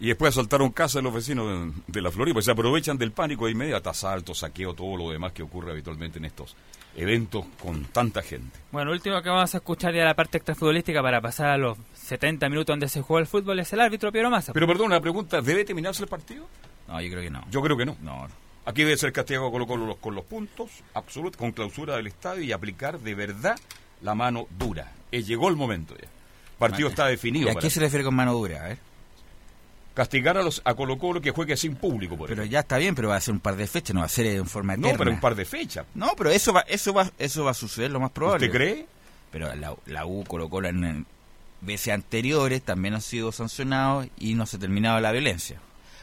Y 0.00 0.06
después 0.08 0.30
asaltaron 0.34 0.70
casa 0.70 0.98
de 0.98 1.02
los 1.02 1.12
vecinos 1.14 1.46
de, 1.46 1.82
de 1.86 2.00
la 2.02 2.10
Florida, 2.10 2.32
pues 2.32 2.46
se 2.46 2.50
aprovechan 2.52 2.96
del 2.96 3.12
pánico 3.12 3.44
de 3.44 3.52
inmediato, 3.52 3.90
asalto, 3.90 4.34
saqueo, 4.34 4.72
todo 4.74 4.96
lo 4.96 5.10
demás 5.10 5.32
que 5.32 5.42
ocurre 5.42 5.72
habitualmente 5.72 6.18
en 6.18 6.24
estos 6.24 6.56
eventos 6.96 7.44
con 7.62 7.84
tanta 7.84 8.22
gente. 8.22 8.58
Bueno, 8.72 8.92
último 8.92 9.20
que 9.22 9.28
vamos 9.28 9.54
a 9.54 9.58
escuchar 9.58 9.94
ya 9.94 10.04
la 10.04 10.14
parte 10.14 10.38
extrafutbolística 10.38 11.02
para 11.02 11.20
pasar 11.20 11.50
a 11.50 11.58
los 11.58 11.76
70 11.94 12.48
minutos 12.48 12.72
donde 12.72 12.88
se 12.88 13.02
jugó 13.02 13.18
el 13.18 13.26
fútbol 13.26 13.60
es 13.60 13.72
el 13.74 13.80
árbitro 13.80 14.10
Piero 14.10 14.30
Massa. 14.30 14.52
Pero 14.54 14.66
perdón, 14.66 14.86
una 14.86 15.00
pregunta, 15.00 15.42
¿debe 15.42 15.64
terminarse 15.64 16.02
el 16.02 16.08
partido? 16.08 16.48
No, 16.88 17.00
yo 17.00 17.10
creo 17.10 17.22
que 17.22 17.30
no. 17.30 17.44
Yo 17.50 17.60
creo 17.62 17.76
que 17.76 17.84
no. 17.86 17.96
No, 18.02 18.26
Aquí 18.64 18.82
debe 18.84 18.96
ser 18.96 19.12
castigado 19.12 19.50
Colo 19.50 19.66
Colo 19.66 19.86
los- 19.86 19.96
con 19.96 20.14
los 20.14 20.24
puntos, 20.24 20.70
absoluto, 20.94 21.38
con 21.38 21.52
clausura 21.52 21.96
del 21.96 22.06
estadio 22.06 22.42
y 22.42 22.52
aplicar 22.52 22.98
de 23.00 23.14
verdad 23.14 23.58
la 24.02 24.14
mano 24.14 24.46
dura. 24.58 24.92
Eh, 25.12 25.22
llegó 25.22 25.48
el 25.48 25.56
momento 25.56 25.94
ya. 25.96 26.04
El 26.04 26.58
partido 26.58 26.88
está 26.88 27.08
¿Y 27.08 27.12
definido. 27.12 27.50
a 27.50 27.54
para 27.54 27.62
qué 27.64 27.70
se 27.70 27.80
refiere 27.80 28.04
con 28.04 28.14
mano 28.14 28.32
dura? 28.34 28.64
A 28.64 28.68
ver. 28.68 28.78
Castigar 30.00 30.38
a, 30.38 30.42
los, 30.42 30.62
a 30.64 30.72
Colo 30.72 30.96
Colo 30.96 31.20
que 31.20 31.30
juegue 31.30 31.58
sin 31.58 31.76
público, 31.76 32.16
por 32.16 32.28
Pero 32.30 32.40
ejemplo. 32.40 32.52
ya 32.52 32.60
está 32.60 32.78
bien, 32.78 32.94
pero 32.94 33.10
va 33.10 33.16
a 33.16 33.20
ser 33.20 33.34
un 33.34 33.40
par 33.40 33.54
de 33.56 33.66
fechas, 33.66 33.92
no 33.92 34.00
va 34.00 34.06
a 34.06 34.08
ser 34.08 34.24
en 34.28 34.46
forma 34.46 34.74
No, 34.74 34.86
eterna. 34.86 34.98
pero 34.98 35.10
un 35.10 35.20
par 35.20 35.34
de 35.34 35.44
fechas. 35.44 35.84
No, 35.94 36.12
pero 36.16 36.30
eso 36.30 36.54
va, 36.54 36.62
eso 36.62 36.94
va, 36.94 37.10
eso 37.18 37.44
va 37.44 37.50
a 37.50 37.54
suceder 37.54 37.90
lo 37.90 38.00
más 38.00 38.10
probable. 38.10 38.46
¿Usted 38.46 38.56
cree? 38.58 38.86
Pero 39.30 39.54
la, 39.54 39.74
la 39.84 40.06
U, 40.06 40.24
Colo 40.24 40.48
Colo 40.48 40.68
en, 40.68 40.84
en 40.84 41.06
veces 41.60 41.92
anteriores 41.92 42.62
también 42.62 42.94
han 42.94 43.02
sido 43.02 43.30
sancionados 43.30 44.06
y 44.18 44.32
no 44.36 44.46
se 44.46 44.56
ha 44.56 44.60
terminado 44.60 44.98
la 45.00 45.12
violencia. 45.12 45.60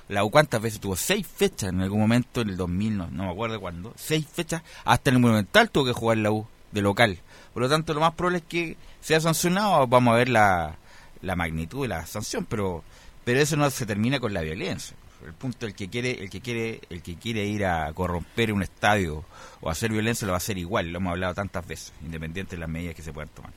La 0.10 0.24
U 0.24 0.30
cuántas 0.30 0.62
veces 0.62 0.80
tuvo 0.80 0.96
seis 0.96 1.26
fechas 1.26 1.70
en 1.70 1.82
algún 1.82 2.00
momento 2.00 2.42
en 2.42 2.50
el 2.50 2.56
2000, 2.58 2.98
no, 2.98 3.08
no 3.10 3.24
me 3.26 3.32
acuerdo 3.32 3.60
cuándo, 3.60 3.94
seis 3.98 4.28
fechas, 4.32 4.62
hasta 4.86 5.10
en 5.10 5.16
el 5.16 5.22
Monumental 5.24 5.72
tuvo 5.72 5.86
que 5.86 5.94
jugar 5.94 6.20
la 6.20 6.30
U 6.32 6.46
de 6.72 6.84
local. 6.84 7.18
Por 7.52 7.64
lo 7.64 7.70
tanto, 7.70 7.96
lo 7.96 8.00
más 8.02 8.14
probable 8.14 8.38
es 8.38 8.44
que 8.44 8.78
sea 9.02 9.20
sancionado, 9.20 9.88
vamos 9.88 10.14
a 10.14 10.18
ver 10.18 10.30
la, 10.30 10.76
la 11.24 11.36
magnitud 11.36 11.82
de 11.82 11.88
la 11.88 12.06
sanción, 12.06 12.46
pero 12.48 12.84
pero 13.28 13.42
eso 13.42 13.58
no 13.58 13.70
se 13.70 13.86
termina 13.86 14.20
con 14.20 14.34
la 14.34 14.42
violencia. 14.42 14.96
El 15.26 15.34
punto 15.34 15.66
el 15.66 15.74
que 15.76 15.90
quiere 15.90 16.12
el 16.24 16.30
que 16.30 16.40
quiere 16.42 16.80
el 16.90 17.02
que 17.02 17.16
quiere 17.16 17.46
ir 17.46 17.66
a 17.66 17.92
corromper 17.94 18.54
un 18.54 18.64
estadio 18.64 19.26
o 19.62 19.70
hacer 19.70 19.92
violencia 19.92 20.26
lo 20.26 20.32
va 20.32 20.38
a 20.38 20.38
hacer 20.38 20.58
igual, 20.58 20.92
lo 20.92 21.00
hemos 21.00 21.12
hablado 21.12 21.34
tantas 21.34 21.68
veces, 21.68 21.92
independiente 22.04 22.56
de 22.56 22.60
las 22.62 22.70
medidas 22.70 22.96
que 22.96 23.02
se 23.02 23.12
puedan 23.12 23.30
tomar. 23.30 23.52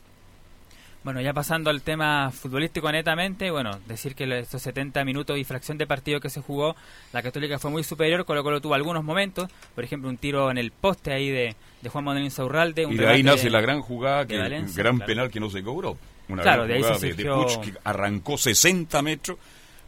Bueno, 1.02 1.20
ya 1.22 1.32
pasando 1.32 1.70
al 1.70 1.80
tema 1.80 2.30
futbolístico 2.30 2.90
netamente, 2.92 3.50
bueno, 3.50 3.78
decir 3.86 4.14
que 4.14 4.24
estos 4.40 4.60
70 4.60 5.02
minutos 5.04 5.38
y 5.38 5.44
fracción 5.44 5.78
de 5.78 5.86
partido 5.86 6.20
que 6.20 6.28
se 6.28 6.42
jugó, 6.42 6.76
la 7.14 7.22
Católica 7.22 7.58
fue 7.58 7.70
muy 7.70 7.82
superior, 7.84 8.26
Colo 8.26 8.42
Colo 8.42 8.60
tuvo 8.60 8.74
algunos 8.74 9.02
momentos, 9.02 9.48
por 9.74 9.82
ejemplo, 9.84 10.10
un 10.10 10.18
tiro 10.18 10.50
en 10.50 10.58
el 10.58 10.72
poste 10.72 11.12
ahí 11.14 11.30
de, 11.30 11.56
de 11.80 11.88
Juan 11.88 12.04
Manuel 12.04 12.24
Insaurralde. 12.24 12.84
Un 12.84 12.92
Y 12.94 12.96
de 12.98 13.06
ahí 13.08 13.22
nace 13.22 13.44
de- 13.44 13.50
la 13.50 13.62
gran 13.62 13.80
jugada, 13.80 14.26
que 14.26 14.36
Valencia, 14.36 14.68
un 14.72 14.76
gran 14.76 14.96
claro. 14.96 15.06
penal 15.06 15.30
que 15.30 15.40
no 15.40 15.48
se 15.48 15.62
cobró. 15.62 15.96
Una 16.28 16.42
Claro, 16.42 16.64
gran 16.64 16.68
de 16.68 16.74
ahí 16.74 16.80
se 16.82 16.88
jugada 16.88 17.00
de, 17.00 17.12
de 17.14 17.22
surgió- 17.24 17.42
Puch 17.46 17.60
que 17.72 17.78
arrancó 17.84 18.36
60 18.38 19.02
metros. 19.02 19.38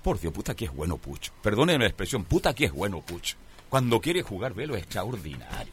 Por 0.02 0.20
Dios, 0.20 0.32
puta 0.32 0.54
que 0.54 0.64
es 0.66 0.72
bueno 0.74 0.96
Puch. 0.96 1.30
Perdónenme 1.42 1.84
la 1.84 1.88
expresión, 1.88 2.24
puta 2.24 2.54
que 2.54 2.64
es 2.66 2.72
bueno 2.72 3.00
Puch. 3.00 3.34
Cuando 3.68 4.00
quiere 4.00 4.22
jugar 4.22 4.52
velo 4.54 4.74
es 4.76 4.82
extraordinario. 4.82 5.72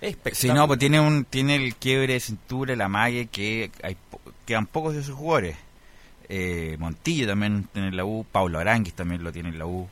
Espectacular. 0.00 0.36
Si 0.36 0.48
no, 0.48 0.66
pues 0.66 0.78
tiene 0.78 1.00
un 1.00 1.24
tiene 1.24 1.56
el 1.56 1.74
quiebre 1.74 2.12
de 2.14 2.20
cintura, 2.20 2.76
la 2.76 2.88
mague 2.88 3.26
que 3.26 3.70
hay 3.82 3.96
quedan 4.46 4.66
pocos 4.66 4.94
de 4.94 5.00
esos 5.00 5.14
jugadores. 5.16 5.56
Eh, 6.28 6.76
Montillo 6.78 7.26
también 7.26 7.68
tiene 7.72 7.88
en 7.88 7.96
la 7.96 8.04
U, 8.04 8.24
Paulo 8.30 8.58
Aranguis 8.58 8.94
también 8.94 9.24
lo 9.24 9.32
tiene 9.32 9.48
en 9.48 9.58
la 9.58 9.66
U. 9.66 9.88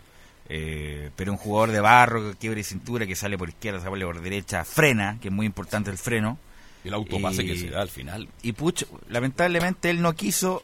Eh, 0.48 1.10
pero 1.16 1.32
un 1.32 1.38
jugador 1.38 1.72
de 1.72 1.80
barro, 1.80 2.34
quiebre 2.38 2.58
de 2.60 2.64
cintura, 2.64 3.04
que 3.06 3.16
sale 3.16 3.36
por 3.36 3.48
izquierda, 3.48 3.80
sale 3.80 4.04
por 4.04 4.20
derecha, 4.20 4.64
frena, 4.64 5.18
que 5.20 5.28
es 5.28 5.34
muy 5.34 5.44
importante 5.46 5.90
el 5.90 5.98
freno. 5.98 6.38
El 6.84 6.94
autopase 6.94 7.42
Y- 7.42 7.46
que 7.46 7.56
se 7.58 7.70
da 7.70 7.82
al 7.82 7.88
final. 7.88 8.28
Y 8.42 8.52
Puch, 8.52 8.84
lamentablemente 9.08 9.90
él 9.90 10.00
no 10.00 10.14
quiso, 10.14 10.62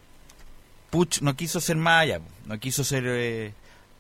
Puch 0.92 1.22
no 1.22 1.34
quiso 1.34 1.58
ser 1.58 1.76
más 1.76 2.02
allá, 2.02 2.20
no 2.44 2.60
quiso 2.60 2.84
ser, 2.84 3.04
eh, 3.06 3.54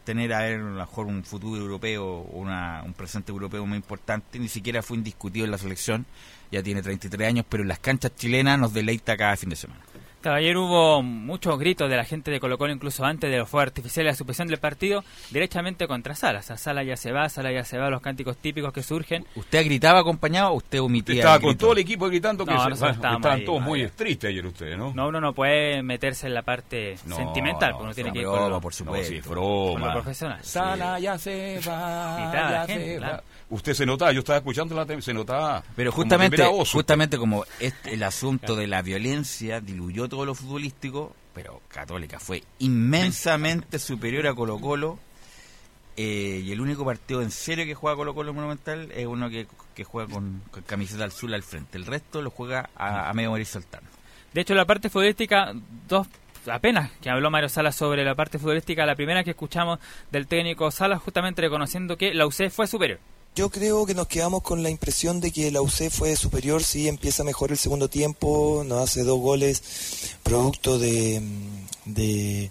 tener 0.04 0.34
a 0.34 0.40
ver 0.40 0.60
a 0.60 0.62
lo 0.62 0.70
mejor 0.72 1.06
un 1.06 1.24
futuro 1.24 1.58
europeo 1.58 2.20
una, 2.32 2.82
un 2.84 2.92
presente 2.92 3.32
europeo 3.32 3.64
muy 3.64 3.76
importante, 3.76 4.38
ni 4.38 4.50
siquiera 4.50 4.82
fue 4.82 4.98
indiscutido 4.98 5.46
en 5.46 5.52
la 5.52 5.56
selección, 5.56 6.04
ya 6.50 6.62
tiene 6.62 6.82
33 6.82 7.26
años, 7.26 7.46
pero 7.48 7.62
en 7.62 7.70
las 7.70 7.78
canchas 7.78 8.14
chilenas 8.14 8.58
nos 8.58 8.74
deleita 8.74 9.16
cada 9.16 9.38
fin 9.38 9.48
de 9.48 9.56
semana. 9.56 9.80
Claro, 10.22 10.38
ayer 10.38 10.56
hubo 10.56 11.02
muchos 11.02 11.58
gritos 11.58 11.90
de 11.90 11.96
la 11.96 12.04
gente 12.04 12.30
de 12.30 12.38
Colo 12.40 12.56
Colo, 12.56 12.72
incluso 12.72 13.04
antes 13.04 13.28
de 13.30 13.38
los 13.38 13.48
fuegos 13.48 13.66
artificiales, 13.66 14.12
la 14.12 14.16
suspensión 14.16 14.46
del 14.48 14.58
partido, 14.58 15.02
derechamente 15.30 15.88
contra 15.88 16.14
Sala. 16.14 16.38
O 16.38 16.42
sea, 16.42 16.56
Sala 16.56 16.84
ya 16.84 16.96
se 16.96 17.10
va, 17.10 17.28
Sala 17.28 17.50
ya 17.52 17.64
se 17.64 17.76
va, 17.76 17.90
los 17.90 18.00
cánticos 18.00 18.36
típicos 18.36 18.72
que 18.72 18.82
surgen. 18.84 19.26
¿Usted 19.34 19.64
gritaba 19.64 19.98
acompañado 19.98 20.50
o 20.52 20.54
usted 20.54 20.80
omitía 20.80 21.16
Estaba 21.16 21.34
el 21.34 21.40
con 21.40 21.50
grito? 21.50 21.64
todo 21.66 21.72
el 21.72 21.78
equipo 21.80 22.06
gritando 22.08 22.46
que 22.46 22.52
No, 22.54 22.62
se- 22.62 22.70
nosotros 22.70 22.96
estaban 22.96 23.26
ahí, 23.26 23.44
todos 23.44 23.60
muy 23.62 23.88
tristes 23.88 24.30
ayer 24.30 24.46
ustedes, 24.46 24.78
¿no? 24.78 24.92
No, 24.94 25.08
uno 25.08 25.20
no 25.20 25.32
puede 25.32 25.82
meterse 25.82 26.28
en 26.28 26.34
la 26.34 26.42
parte 26.42 26.96
No, 27.04 27.16
sentimental, 27.16 27.70
no, 27.70 27.76
porque 27.78 27.84
uno 27.86 27.94
tiene 27.94 28.12
que 28.12 28.18
ir 28.20 28.24
broma, 28.24 28.40
con 28.42 28.50
lo, 28.50 28.60
por 28.60 28.72
No, 28.72 28.76
supuesto. 28.76 29.08
sí, 29.08 29.16
es 29.16 29.26
con 29.26 29.32
broma. 29.34 29.86
lo 29.88 29.92
profesional. 29.92 30.38
Sala 30.44 30.98
ya 31.00 31.18
se 31.18 31.58
va, 31.66 32.16
Gritaba 32.30 32.50
la 32.50 32.60
ya 32.60 32.66
gente, 32.66 32.86
se 32.92 32.96
claro. 32.98 33.16
va. 33.16 33.22
Usted 33.50 33.74
se 33.74 33.84
notaba, 33.84 34.12
yo 34.12 34.20
estaba 34.20 34.38
escuchando 34.38 34.74
la 34.74 35.02
se 35.02 35.12
notaba. 35.12 35.62
Pero 35.76 35.90
como 35.90 36.02
justamente, 36.04 36.42
voz, 36.46 36.70
justamente 36.72 37.18
como 37.18 37.44
este, 37.60 37.92
el 37.94 38.02
asunto 38.02 38.56
de 38.56 38.66
la 38.66 38.80
violencia 38.80 39.60
diluyó 39.60 40.08
todo 40.12 40.26
lo 40.26 40.34
futbolístico, 40.34 41.16
pero 41.32 41.62
Católica 41.68 42.20
fue 42.20 42.42
inmensamente 42.58 43.78
superior 43.78 44.26
a 44.26 44.34
Colo 44.34 44.58
Colo. 44.60 44.98
eh, 45.96 46.42
y 46.44 46.52
el 46.52 46.60
único 46.60 46.84
partido 46.84 47.22
en 47.22 47.30
serio 47.30 47.64
que 47.64 47.74
juega 47.74 47.96
Colo 47.96 48.14
Colo 48.14 48.28
en 48.28 48.36
Monumental 48.36 48.92
es 48.92 49.06
uno 49.06 49.30
que, 49.30 49.46
que 49.74 49.84
juega 49.84 50.12
con, 50.12 50.42
con 50.50 50.62
camiseta 50.64 51.06
azul 51.06 51.32
al 51.32 51.42
frente. 51.42 51.78
El 51.78 51.86
resto 51.86 52.20
lo 52.20 52.28
juega 52.28 52.68
a, 52.76 53.08
a 53.08 53.14
medio 53.14 53.30
morir 53.30 53.46
saltando. 53.46 53.88
De 54.34 54.42
hecho, 54.42 54.54
la 54.54 54.66
parte 54.66 54.90
futbolística, 54.90 55.54
dos 55.88 56.06
apenas 56.46 56.90
que 57.00 57.08
habló 57.08 57.30
Mario 57.30 57.48
Salas 57.48 57.74
sobre 57.74 58.04
la 58.04 58.14
parte 58.14 58.38
futbolística, 58.38 58.84
la 58.84 58.94
primera 58.94 59.24
que 59.24 59.30
escuchamos 59.30 59.78
del 60.10 60.26
técnico 60.26 60.70
Salas, 60.70 61.00
justamente 61.00 61.40
reconociendo 61.40 61.96
que 61.96 62.12
la 62.12 62.26
UC 62.26 62.50
fue 62.50 62.66
superior. 62.66 63.00
Yo 63.34 63.48
creo 63.48 63.86
que 63.86 63.94
nos 63.94 64.08
quedamos 64.08 64.42
con 64.42 64.62
la 64.62 64.68
impresión 64.68 65.18
de 65.20 65.30
que 65.30 65.50
la 65.50 65.62
UC 65.62 65.88
fue 65.90 66.14
superior, 66.16 66.62
sí, 66.62 66.86
empieza 66.86 67.24
mejor 67.24 67.50
el 67.50 67.56
segundo 67.56 67.88
tiempo, 67.88 68.62
nos 68.66 68.82
hace 68.82 69.04
dos 69.04 69.18
goles 69.20 69.62
producto 70.22 70.78
de, 70.78 71.18
mm, 71.20 71.92
de, 71.94 72.50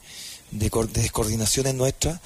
descoordinaciones 0.50 1.76
nuestras. 1.76 2.20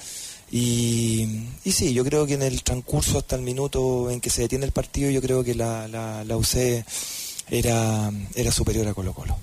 Y, 0.50 1.48
y 1.64 1.72
sí, 1.72 1.92
yo 1.92 2.02
creo 2.02 2.24
que 2.26 2.34
en 2.34 2.42
el 2.42 2.62
transcurso 2.62 3.18
hasta 3.18 3.36
el 3.36 3.42
minuto 3.42 4.10
en 4.10 4.22
que 4.22 4.30
se 4.30 4.42
detiene 4.42 4.64
el 4.64 4.72
partido, 4.72 5.10
yo 5.10 5.20
creo 5.20 5.44
que 5.44 5.54
la, 5.54 5.86
la, 5.88 6.24
la 6.24 6.36
UC 6.38 6.82
era, 7.50 8.10
era 8.34 8.52
superior 8.52 8.88
a 8.88 8.94
Colo 8.94 9.12
Colo. 9.12 9.36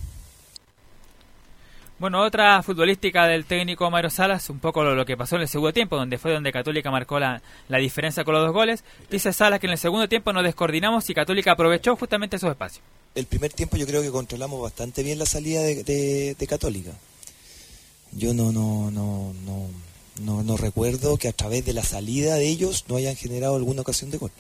Bueno, 2.03 2.21
otra 2.21 2.61
futbolística 2.61 3.27
del 3.27 3.45
técnico 3.45 3.89
Mario 3.89 4.09
Salas, 4.09 4.49
un 4.49 4.59
poco 4.59 4.83
lo, 4.83 5.05
que 5.05 5.15
pasó 5.15 5.37
en 5.37 5.43
el 5.43 5.47
segundo 5.47 5.71
tiempo, 5.71 5.95
donde 5.95 6.17
fue 6.17 6.33
donde 6.33 6.51
Católica 6.51 6.91
marcó 6.91 7.17
la, 7.17 7.41
la 7.69 7.77
diferencia 7.77 8.25
con 8.25 8.33
los 8.33 8.43
dos 8.43 8.51
goles. 8.51 8.83
Dice 9.09 9.31
Salas 9.31 9.61
que 9.61 9.67
en 9.67 9.71
el 9.71 9.77
segundo 9.77 10.09
tiempo 10.09 10.33
nos 10.33 10.43
descoordinamos 10.43 11.09
y 11.09 11.13
Católica 11.13 11.53
aprovechó 11.53 11.95
justamente 11.95 12.35
esos 12.35 12.49
espacios. 12.51 12.83
El 13.15 13.25
primer 13.25 13.53
tiempo 13.53 13.77
yo 13.77 13.87
creo 13.87 14.01
que 14.01 14.11
controlamos 14.11 14.61
bastante 14.61 15.01
bien 15.01 15.17
la 15.17 15.25
salida 15.25 15.61
de, 15.61 15.81
de- 15.85 16.35
de 16.37 16.45
Católica. 16.47 16.91
Yo 18.11 18.33
no, 18.33 18.51
no, 18.51 18.91
no, 18.91 19.33
no, 19.45 19.69
no, 20.25 20.43
no 20.43 20.57
recuerdo 20.57 21.15
que 21.15 21.29
a 21.29 21.31
través 21.31 21.63
de 21.63 21.71
la 21.71 21.83
salida 21.83 22.35
de 22.35 22.49
ellos 22.49 22.83
no 22.89 22.97
hayan 22.97 23.15
generado 23.15 23.55
alguna 23.55 23.79
ocasión 23.79 24.11
de 24.11 24.17
gol. 24.17 24.31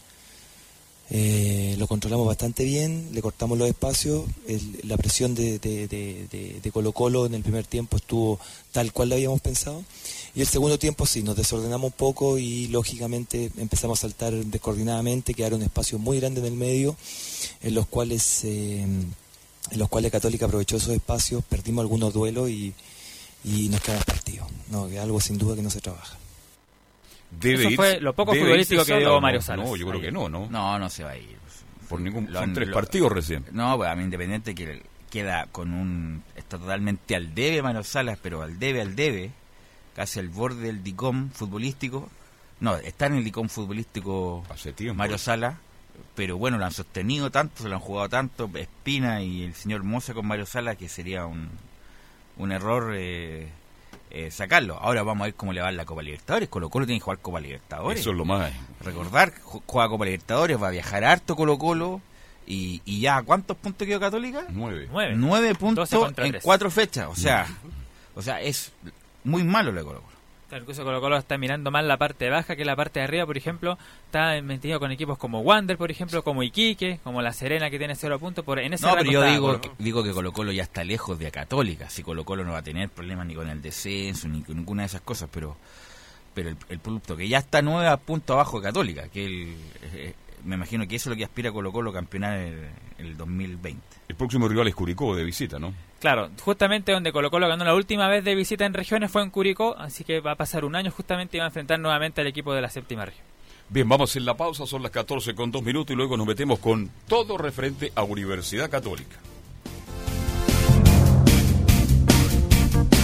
Eh, 1.09 1.75
lo 1.77 1.87
controlamos 1.87 2.25
bastante 2.25 2.63
bien, 2.63 3.09
le 3.11 3.21
cortamos 3.21 3.57
los 3.57 3.67
espacios, 3.67 4.25
la 4.83 4.97
presión 4.97 5.35
de, 5.35 5.59
de, 5.59 6.71
Colo 6.71 6.91
Colo 6.91 7.25
en 7.25 7.35
el 7.35 7.43
primer 7.43 7.65
tiempo 7.67 7.97
estuvo 7.97 8.39
tal 8.71 8.91
cual 8.93 9.09
lo 9.09 9.15
habíamos 9.15 9.41
pensado. 9.41 9.83
Y 10.35 10.41
el 10.41 10.47
segundo 10.47 10.79
tiempo 10.79 11.05
sí, 11.05 11.21
nos 11.21 11.35
desordenamos 11.35 11.91
un 11.91 11.97
poco 11.97 12.39
y 12.39 12.67
lógicamente 12.67 13.51
empezamos 13.57 13.99
a 13.99 14.01
saltar 14.01 14.33
descoordinadamente, 14.33 15.35
quedaron 15.35 15.61
espacios 15.61 16.01
muy 16.01 16.19
grandes 16.19 16.43
en 16.43 16.53
el 16.53 16.57
medio, 16.57 16.95
en 17.61 17.75
los 17.75 17.85
cuales, 17.85 18.43
eh, 18.45 18.81
en 18.81 19.13
los 19.79 19.89
cuales 19.89 20.11
Católica 20.11 20.45
aprovechó 20.45 20.77
esos 20.77 20.93
espacios, 20.93 21.43
perdimos 21.43 21.83
algunos 21.83 22.13
duelos 22.13 22.49
y, 22.49 22.73
nos 23.43 23.81
quedamos 23.81 24.05
partidos. 24.05 24.47
No, 24.71 24.85
algo 24.99 25.19
sin 25.19 25.37
duda 25.37 25.55
que 25.55 25.61
no 25.61 25.69
se 25.69 25.81
trabaja. 25.81 26.17
Debe 27.39 27.67
Eso 27.67 27.75
fue 27.75 27.99
lo 27.99 28.13
poco 28.13 28.33
futbolístico 28.33 28.85
que 28.85 28.97
dio 28.97 29.07
Salas, 29.07 29.21
Mario. 29.21 29.41
Salas. 29.41 29.67
No, 29.67 29.75
yo 29.75 29.87
creo 29.87 30.01
que 30.01 30.11
no, 30.11 30.29
¿no? 30.29 30.47
No, 30.49 30.79
no 30.79 30.89
se 30.89 31.03
va 31.03 31.11
a 31.11 31.17
ir. 31.17 31.37
Por 31.89 31.99
ningún, 32.01 32.31
Lo 32.31 32.39
son 32.39 32.53
tres 32.53 32.67
lo- 32.69 32.73
partidos 32.73 33.11
recién. 33.11 33.45
No, 33.51 33.75
pues 33.77 33.89
a 33.89 33.95
mí 33.95 34.03
Independiente 34.03 34.55
que 34.55 34.81
queda 35.11 35.47
con 35.51 35.73
un... 35.73 36.23
Está 36.35 36.57
totalmente 36.57 37.15
al 37.15 37.35
debe 37.35 37.61
Mario 37.61 37.83
Salas, 37.83 38.17
pero 38.21 38.41
al 38.41 38.57
debe, 38.57 38.81
al 38.81 38.95
debe, 38.95 39.31
casi 39.95 40.19
al 40.19 40.29
borde 40.29 40.61
del 40.67 40.83
DICOM 40.83 41.29
futbolístico. 41.31 42.09
No, 42.59 42.75
está 42.77 43.07
en 43.07 43.15
el 43.15 43.27
icón 43.27 43.49
futbolístico 43.49 44.43
Hace 44.49 44.71
tiempo. 44.71 44.95
Mario 44.95 45.17
Sala, 45.17 45.57
pero 46.15 46.37
bueno, 46.37 46.57
lo 46.57 46.65
han 46.65 46.71
sostenido 46.71 47.29
tanto, 47.29 47.61
se 47.63 47.67
lo 47.69 47.75
han 47.75 47.81
jugado 47.81 48.07
tanto, 48.07 48.49
Espina 48.55 49.21
y 49.21 49.43
el 49.43 49.53
señor 49.53 49.83
Moza 49.83 50.13
con 50.13 50.25
Mario 50.25 50.45
Sala, 50.45 50.75
que 50.75 50.87
sería 50.87 51.25
un, 51.25 51.49
un 52.37 52.51
error 52.53 52.93
eh, 52.95 53.49
eh, 54.13 54.31
sacarlo. 54.31 54.77
Ahora 54.79 55.03
vamos 55.03 55.23
a 55.23 55.25
ver 55.25 55.33
cómo 55.33 55.51
le 55.53 55.61
va 55.61 55.69
en 55.69 55.77
la 55.77 55.85
Copa 55.85 56.01
Libertadores. 56.03 56.47
Colo 56.49 56.69
Colo 56.69 56.85
tiene 56.85 56.99
que 56.99 57.03
jugar 57.03 57.19
Copa 57.19 57.39
Libertadores. 57.39 57.99
Eso 57.99 58.11
es 58.11 58.15
lo 58.17 58.25
más. 58.25 58.51
Recordar, 58.81 59.33
ju- 59.43 59.61
juega 59.65 59.89
Copa 59.89 60.05
Libertadores, 60.05 60.61
va 60.61 60.67
a 60.67 60.71
viajar 60.71 61.03
harto 61.03 61.35
Colo 61.35 61.57
Colo. 61.57 62.01
Y, 62.45 62.81
y 62.85 62.99
ya, 63.01 63.21
¿cuántos 63.23 63.55
puntos 63.57 63.87
quedó 63.87 63.99
Católica? 63.99 64.45
Nueve. 64.49 64.87
Nueve. 64.91 65.13
Nueve 65.15 65.55
puntos 65.55 65.89
12 65.89 66.03
contra 66.05 66.25
en 66.25 66.31
tres. 66.33 66.43
cuatro 66.43 66.69
fechas. 66.69 67.07
O 67.09 67.15
sea, 67.15 67.47
o 68.15 68.21
sea, 68.21 68.41
es 68.41 68.71
muy 69.23 69.43
malo 69.43 69.71
lo 69.71 69.79
de 69.79 69.85
Colo 69.85 70.01
Colo. 70.01 70.12
Claro, 70.53 70.65
Incluso 70.65 70.83
Colo 70.83 71.01
Colo 71.01 71.17
está 71.17 71.35
mirando 71.39 71.71
más 71.71 71.83
la 71.83 71.97
parte 71.97 72.29
baja 72.29 72.55
que 72.55 72.63
la 72.63 72.75
parte 72.75 72.99
de 72.99 73.05
arriba, 73.05 73.25
por 73.25 73.37
ejemplo. 73.37 73.75
Está 74.05 74.39
metido 74.43 74.79
con 74.79 74.91
equipos 74.91 75.17
como 75.17 75.39
Wander, 75.39 75.79
por 75.79 75.89
ejemplo, 75.89 76.23
como 76.23 76.43
Iquique, 76.43 76.99
como 77.03 77.23
La 77.23 77.33
Serena, 77.33 77.71
que 77.71 77.79
tiene 77.79 77.95
cero 77.95 78.19
puntos. 78.19 78.45
Por, 78.45 78.59
en 78.59 78.71
ese 78.71 78.85
No, 78.85 78.93
pero 78.95 79.11
yo 79.11 79.23
digo 79.23 79.59
que, 79.59 79.69
Colo. 79.69 79.75
digo 79.79 80.03
que 80.03 80.11
Colo 80.11 80.31
Colo 80.31 80.51
ya 80.51 80.61
está 80.61 80.83
lejos 80.83 81.17
de 81.17 81.31
Católica. 81.31 81.89
Si 81.89 82.03
Colo 82.03 82.23
Colo 82.23 82.43
no 82.43 82.51
va 82.51 82.59
a 82.59 82.63
tener 82.63 82.89
problemas 82.89 83.25
ni 83.25 83.33
con 83.33 83.49
el 83.49 83.63
descenso, 83.63 84.27
ni 84.27 84.43
con 84.43 84.55
ninguna 84.55 84.83
de 84.83 84.87
esas 84.87 85.01
cosas, 85.01 85.27
pero 85.33 85.57
pero 86.35 86.49
el, 86.49 86.57
el 86.69 86.77
producto 86.77 87.17
que 87.17 87.27
ya 87.27 87.39
está 87.39 87.63
nueve 87.63 87.89
puntos 88.05 88.35
abajo 88.35 88.59
de 88.59 88.67
Católica, 88.67 89.07
que 89.07 89.25
el, 89.25 89.55
eh, 89.93 90.13
me 90.43 90.55
imagino 90.55 90.87
que 90.87 90.95
eso 90.97 91.09
es 91.09 91.15
lo 91.15 91.17
que 91.17 91.23
aspira 91.23 91.51
Colo 91.51 91.71
Colo 91.71 91.91
campeonar 91.91 92.37
el, 92.37 92.69
el 93.05 93.17
2020. 93.17 93.81
El 94.07 94.15
próximo 94.15 94.47
rival 94.47 94.67
es 94.67 94.75
Curicó 94.75 95.15
de 95.15 95.23
visita, 95.23 95.59
¿no? 95.59 95.73
Claro, 95.99 96.29
justamente 96.41 96.91
donde 96.91 97.13
Colo 97.13 97.31
Colo 97.31 97.47
ganó 97.47 97.63
la 97.63 97.73
última 97.73 98.07
vez 98.07 98.23
de 98.23 98.35
visita 98.35 98.65
en 98.65 98.73
regiones 98.73 99.09
fue 99.11 99.23
en 99.23 99.29
Curicó, 99.29 99.75
así 99.77 100.03
que 100.03 100.19
va 100.19 100.31
a 100.31 100.35
pasar 100.35 100.65
un 100.65 100.75
año 100.75 100.91
justamente 100.91 101.37
y 101.37 101.39
va 101.39 101.45
a 101.45 101.47
enfrentar 101.47 101.79
nuevamente 101.79 102.21
al 102.21 102.27
equipo 102.27 102.53
de 102.53 102.61
la 102.61 102.69
séptima 102.69 103.05
región. 103.05 103.25
Bien, 103.69 103.87
vamos 103.87 104.15
en 104.15 104.25
la 104.25 104.35
pausa, 104.35 104.65
son 104.65 104.83
las 104.83 104.91
14 104.91 105.33
con 105.33 105.51
2 105.51 105.63
minutos 105.63 105.93
y 105.93 105.95
luego 105.95 106.17
nos 106.17 106.27
metemos 106.27 106.59
con 106.59 106.89
todo 107.07 107.37
referente 107.37 107.91
a 107.95 108.03
Universidad 108.03 108.69
Católica. 108.69 109.17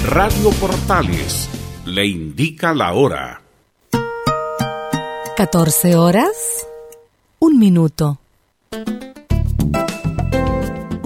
Radio 0.06 0.50
Portales 0.60 1.50
le 1.86 2.06
indica 2.06 2.74
la 2.74 2.94
hora. 2.94 3.42
14 5.38 5.96
horas, 5.96 6.68
un 7.40 7.60
minuto. 7.60 8.20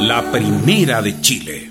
La 0.00 0.22
primera 0.32 1.00
de 1.00 1.20
Chile. 1.20 1.70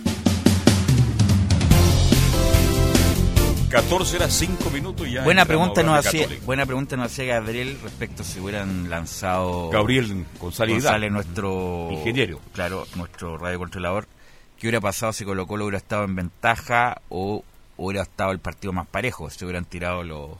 14 3.70 4.16
horas 4.18 4.34
5 4.34 4.70
minutos 4.70 5.08
y 5.08 5.14
ya. 5.14 5.24
Buena 5.24 5.46
pregunta, 5.46 5.82
a 5.82 5.84
nos 5.84 6.06
hacía, 6.06 6.28
buena 6.46 6.66
pregunta 6.66 6.98
nos 6.98 7.08
hacía 7.08 7.26
Gabriel 7.26 7.78
respecto 7.82 8.24
si 8.24 8.40
hubieran 8.40 8.90
lanzado 8.90 9.70
Gabriel 9.70 10.26
González, 10.40 10.76
González, 10.76 11.12
nuestro 11.12 11.90
Ingeniero. 11.92 12.42
claro, 12.54 12.86
nuestro 12.96 13.38
radiocontrolador, 13.38 14.08
qué 14.58 14.68
hubiera 14.68 14.82
pasado 14.82 15.14
si 15.14 15.24
Colo 15.24 15.48
Colo 15.48 15.66
hubiera 15.66 15.78
estado 15.78 16.04
en 16.04 16.16
ventaja 16.16 17.02
o 17.10 17.44
hubiera 17.78 18.04
estado 18.04 18.32
el 18.32 18.40
partido 18.40 18.74
más 18.74 18.88
parejo, 18.88 19.30
si 19.30 19.44
hubieran 19.46 19.66
tirado 19.66 20.04
los 20.04 20.32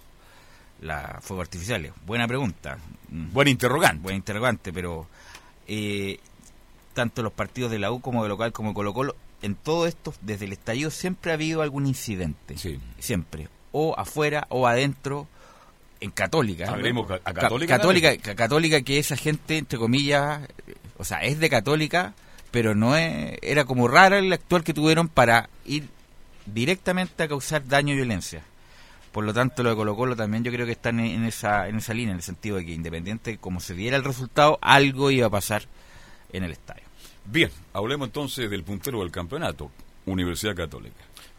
la 0.82 1.20
fuegos 1.22 1.46
artificiales. 1.46 1.94
Buena 2.06 2.28
pregunta. 2.28 2.78
Buen 3.10 3.48
interrogante. 3.48 4.02
Buen 4.02 4.16
interrogante, 4.16 4.74
pero 4.74 5.08
eh, 5.68 6.20
tanto 6.94 7.24
los 7.24 7.34
partidos 7.34 7.72
de 7.72 7.80
la 7.80 7.92
U 7.92 8.02
como 8.02 8.24
de 8.24 8.30
local 8.30 8.52
como 8.52 8.70
de 8.70 8.76
Colo 8.76 8.94
Colo, 8.94 9.16
en 9.42 9.56
todo 9.56 9.88
esto, 9.88 10.14
desde 10.22 10.46
el 10.46 10.54
estallido 10.54 10.92
siempre 10.92 11.32
ha 11.32 11.34
habido 11.36 11.62
algún 11.62 11.88
incidente. 11.88 12.58
Sí. 12.58 12.80
Siempre. 13.00 13.48
O 13.72 13.98
afuera 13.98 14.46
o 14.50 14.68
adentro, 14.68 15.28
en 16.00 16.12
Católica. 16.12 16.70
Hablemos 16.72 17.10
a 17.12 17.20
Ca- 17.20 17.34
Católica 17.34 17.78
Católica, 17.78 18.18
ca- 18.18 18.36
Católica 18.36 18.82
que 18.82 19.00
esa 19.00 19.16
gente, 19.16 19.58
entre 19.58 19.78
comillas, 19.80 20.42
eh, 20.68 20.76
o 20.98 21.04
sea, 21.04 21.20
es 21.24 21.40
de 21.40 21.50
Católica, 21.50 22.14
pero 22.52 22.76
no 22.76 22.96
es, 22.98 23.38
era 23.42 23.66
como 23.66 23.88
rara 23.88 24.18
el 24.20 24.32
actual 24.34 24.64
que 24.64 24.74
tuvieron 24.74 25.08
para 25.08 25.50
ir 25.66 25.88
directamente 26.46 27.24
a 27.24 27.28
causar 27.28 27.66
daño 27.68 27.94
y 27.94 27.98
violencia. 27.98 28.42
Por 29.12 29.26
lo 29.26 29.34
tanto, 29.34 29.62
lo 29.64 29.70
de 29.72 29.76
Colo 29.76 29.96
Colo 29.96 30.16
también 30.16 30.44
yo 30.44 30.52
creo 30.52 30.66
que 30.66 30.72
están 30.72 31.00
en, 31.00 31.08
en 31.08 31.26
esa, 31.26 31.68
en 31.68 31.78
esa 31.78 31.94
línea, 31.94 32.12
en 32.12 32.18
el 32.18 32.24
sentido 32.24 32.58
de 32.58 32.66
que 32.66 32.74
independiente 32.74 33.38
como 33.38 33.60
se 33.60 33.74
diera 33.74 33.98
el 33.98 34.04
resultado, 34.04 34.58
algo 34.62 35.12
iba 35.12 35.28
a 35.28 35.32
pasar 35.32 35.64
en 36.34 36.44
el 36.44 36.52
estadio. 36.52 36.84
Bien, 37.26 37.50
hablemos 37.74 38.08
entonces 38.08 38.50
del 38.50 38.64
puntero 38.64 39.00
del 39.02 39.12
campeonato, 39.12 39.72
Universidad 40.06 40.56
Católica. 40.56 40.96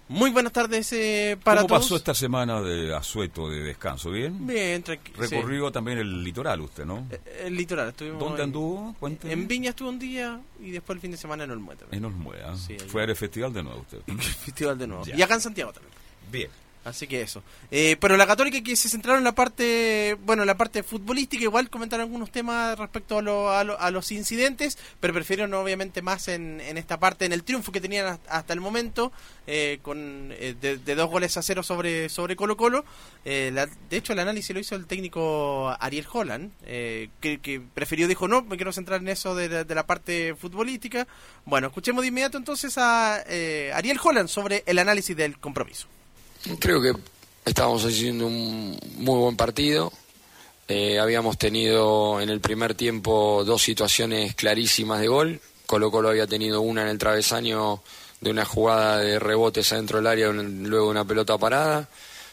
Muy 0.09 0.31
buenas 0.31 0.52
tardes 0.52 0.92
eh, 0.92 1.38
para 1.42 1.62
¿Cómo 1.62 1.68
todos. 1.68 1.83
pasó 1.85 1.96
esta 1.96 2.12
semana 2.12 2.61
de 2.61 2.94
asueto, 2.94 3.48
de 3.48 3.61
descanso? 3.62 4.11
¿Bien? 4.11 4.46
Bien, 4.46 4.83
tranquilo. 4.83 5.16
Recorrió 5.18 5.72
también 5.72 5.98
el 5.98 6.22
litoral 6.22 6.61
usted, 6.61 6.85
¿no? 6.85 7.07
El 7.42 7.57
litoral, 7.57 7.88
estuvimos 7.88 8.18
¿Dónde 8.20 8.42
en- 8.42 8.48
anduvo? 8.48 8.94
Cuénteme. 9.00 9.33
En 9.33 9.48
Viña 9.48 9.70
estuve 9.70 9.88
un 9.88 9.98
día 9.98 10.38
y 10.61 10.70
después 10.72 10.96
el 10.96 11.00
fin 11.00 11.12
de 11.12 11.16
semana 11.16 11.44
en 11.44 11.52
Olmué 11.52 11.76
también. 11.76 11.98
En 11.98 12.05
Olmué, 12.05 12.42
¿ah? 12.44 12.55
Sí. 12.57 12.76
Fue 12.88 13.05
al 13.05 13.16
festival 13.16 13.52
de 13.55 13.62
nuevo 13.62 13.81
usted. 13.81 13.98
Festival 14.44 14.76
de 14.78 14.87
nuevo. 14.87 15.05
Ya. 15.05 15.16
Y 15.16 15.22
acá 15.22 15.35
en 15.35 15.40
Santiago 15.40 15.72
también. 15.72 15.94
Bien. 16.31 16.48
Así 16.85 17.07
que 17.07 17.23
eso. 17.23 17.45
Eh, 17.71 17.97
pero 18.01 18.16
la 18.16 18.27
Católica 18.27 18.61
que 18.61 18.75
se 18.75 18.88
centraron 18.88 19.18
en 19.18 19.25
la 19.25 19.37
parte, 19.37 20.16
bueno, 20.25 20.42
en 20.42 20.49
la 20.49 20.57
parte 20.57 20.83
futbolística, 20.83 21.45
igual 21.45 21.71
comentaron 21.71 22.06
algunos 22.06 22.33
temas 22.33 22.77
respecto 22.77 23.19
a, 23.19 23.23
lo- 23.23 23.50
a, 23.52 23.63
lo- 23.63 23.79
a 23.81 23.92
los 23.92 24.11
incidentes, 24.11 24.77
pero 24.98 25.15
prefirieron 25.15 25.54
obviamente 25.54 26.02
más 26.02 26.27
en, 26.27 26.61
en 26.61 26.77
esta 26.79 26.98
parte, 26.98 27.25
en 27.25 27.33
el 27.33 27.44
triunfo 27.44 27.71
que 27.71 27.81
tenían 27.81 28.19
hasta- 28.27 28.52
el 28.52 28.61
momento, 28.61 29.13
eh, 29.46 29.79
con 29.83 30.31
eh, 30.33 30.56
de, 30.61 30.77
de 30.77 30.94
dos 30.96 31.09
goles 31.09 31.37
a 31.37 31.42
cero 31.42 31.63
sobre 31.63 32.09
sobre 32.09 32.35
Colo 32.35 32.56
Colo. 32.56 32.85
Eh, 33.25 33.52
la- 33.54 33.67
de 33.67 33.96
hecho, 33.96 34.13
el 34.13 34.19
análisis 34.19 34.52
lo 34.52 34.59
hizo 34.61 34.75
el 34.75 34.87
técnico 34.87 35.73
Ariel 35.79 36.06
Holland, 36.13 36.50
eh, 36.67 37.11
que, 37.21 37.38
que 37.38 37.61
prefirió, 37.61 38.09
dijo, 38.09 38.27
no, 38.27 38.42
me 38.42 38.56
quiero 38.56 38.73
centrar 38.73 39.00
en 39.00 39.09
eso 39.09 39.37
de 39.37 39.65
de 39.65 39.75
la 39.77 39.87
parte 39.87 40.35
futbolística. 40.35 41.06
Bueno, 41.44 41.69
escuchemos 41.69 42.02
de 42.02 42.09
inmediato 42.09 42.38
entonces 42.38 42.77
a 42.77 43.23
eh, 43.29 43.71
Ariel 43.73 44.00
Holland 44.02 44.29
sobre 44.29 44.65
el 44.67 44.81
análisis 44.81 45.17
del 45.17 45.38
compromiso. 45.38 45.87
Creo 46.59 46.83
que 46.83 46.93
estábamos 47.45 47.85
haciendo 47.85 48.27
un 48.27 48.79
muy 48.97 49.19
buen 49.19 49.37
partido. 49.37 49.93
Eh, 50.67 50.99
habíamos 50.99 51.38
tenido 51.38 52.21
en 52.21 52.31
el 52.31 52.40
primer 52.40 52.75
tiempo 52.75 53.45
dos 53.45 53.63
situaciones 53.63 54.35
clarísimas 54.35 55.01
de 55.01 55.09
gol. 55.09 55.40
Colo 55.67 55.90
Colo 55.90 56.09
había 56.09 56.27
tenido 56.27 56.61
una 56.61 56.83
en 56.83 56.88
el 56.88 56.99
travesaño 56.99 57.83
de 58.21 58.31
una 58.31 58.45
jugada 58.45 58.99
de 58.99 59.19
rebotes 59.19 59.73
adentro 59.73 59.99
del 59.99 60.07
área, 60.07 60.33
luego 60.33 60.88
una 60.88 61.05
pelota 61.05 61.38
parada. 61.38 61.88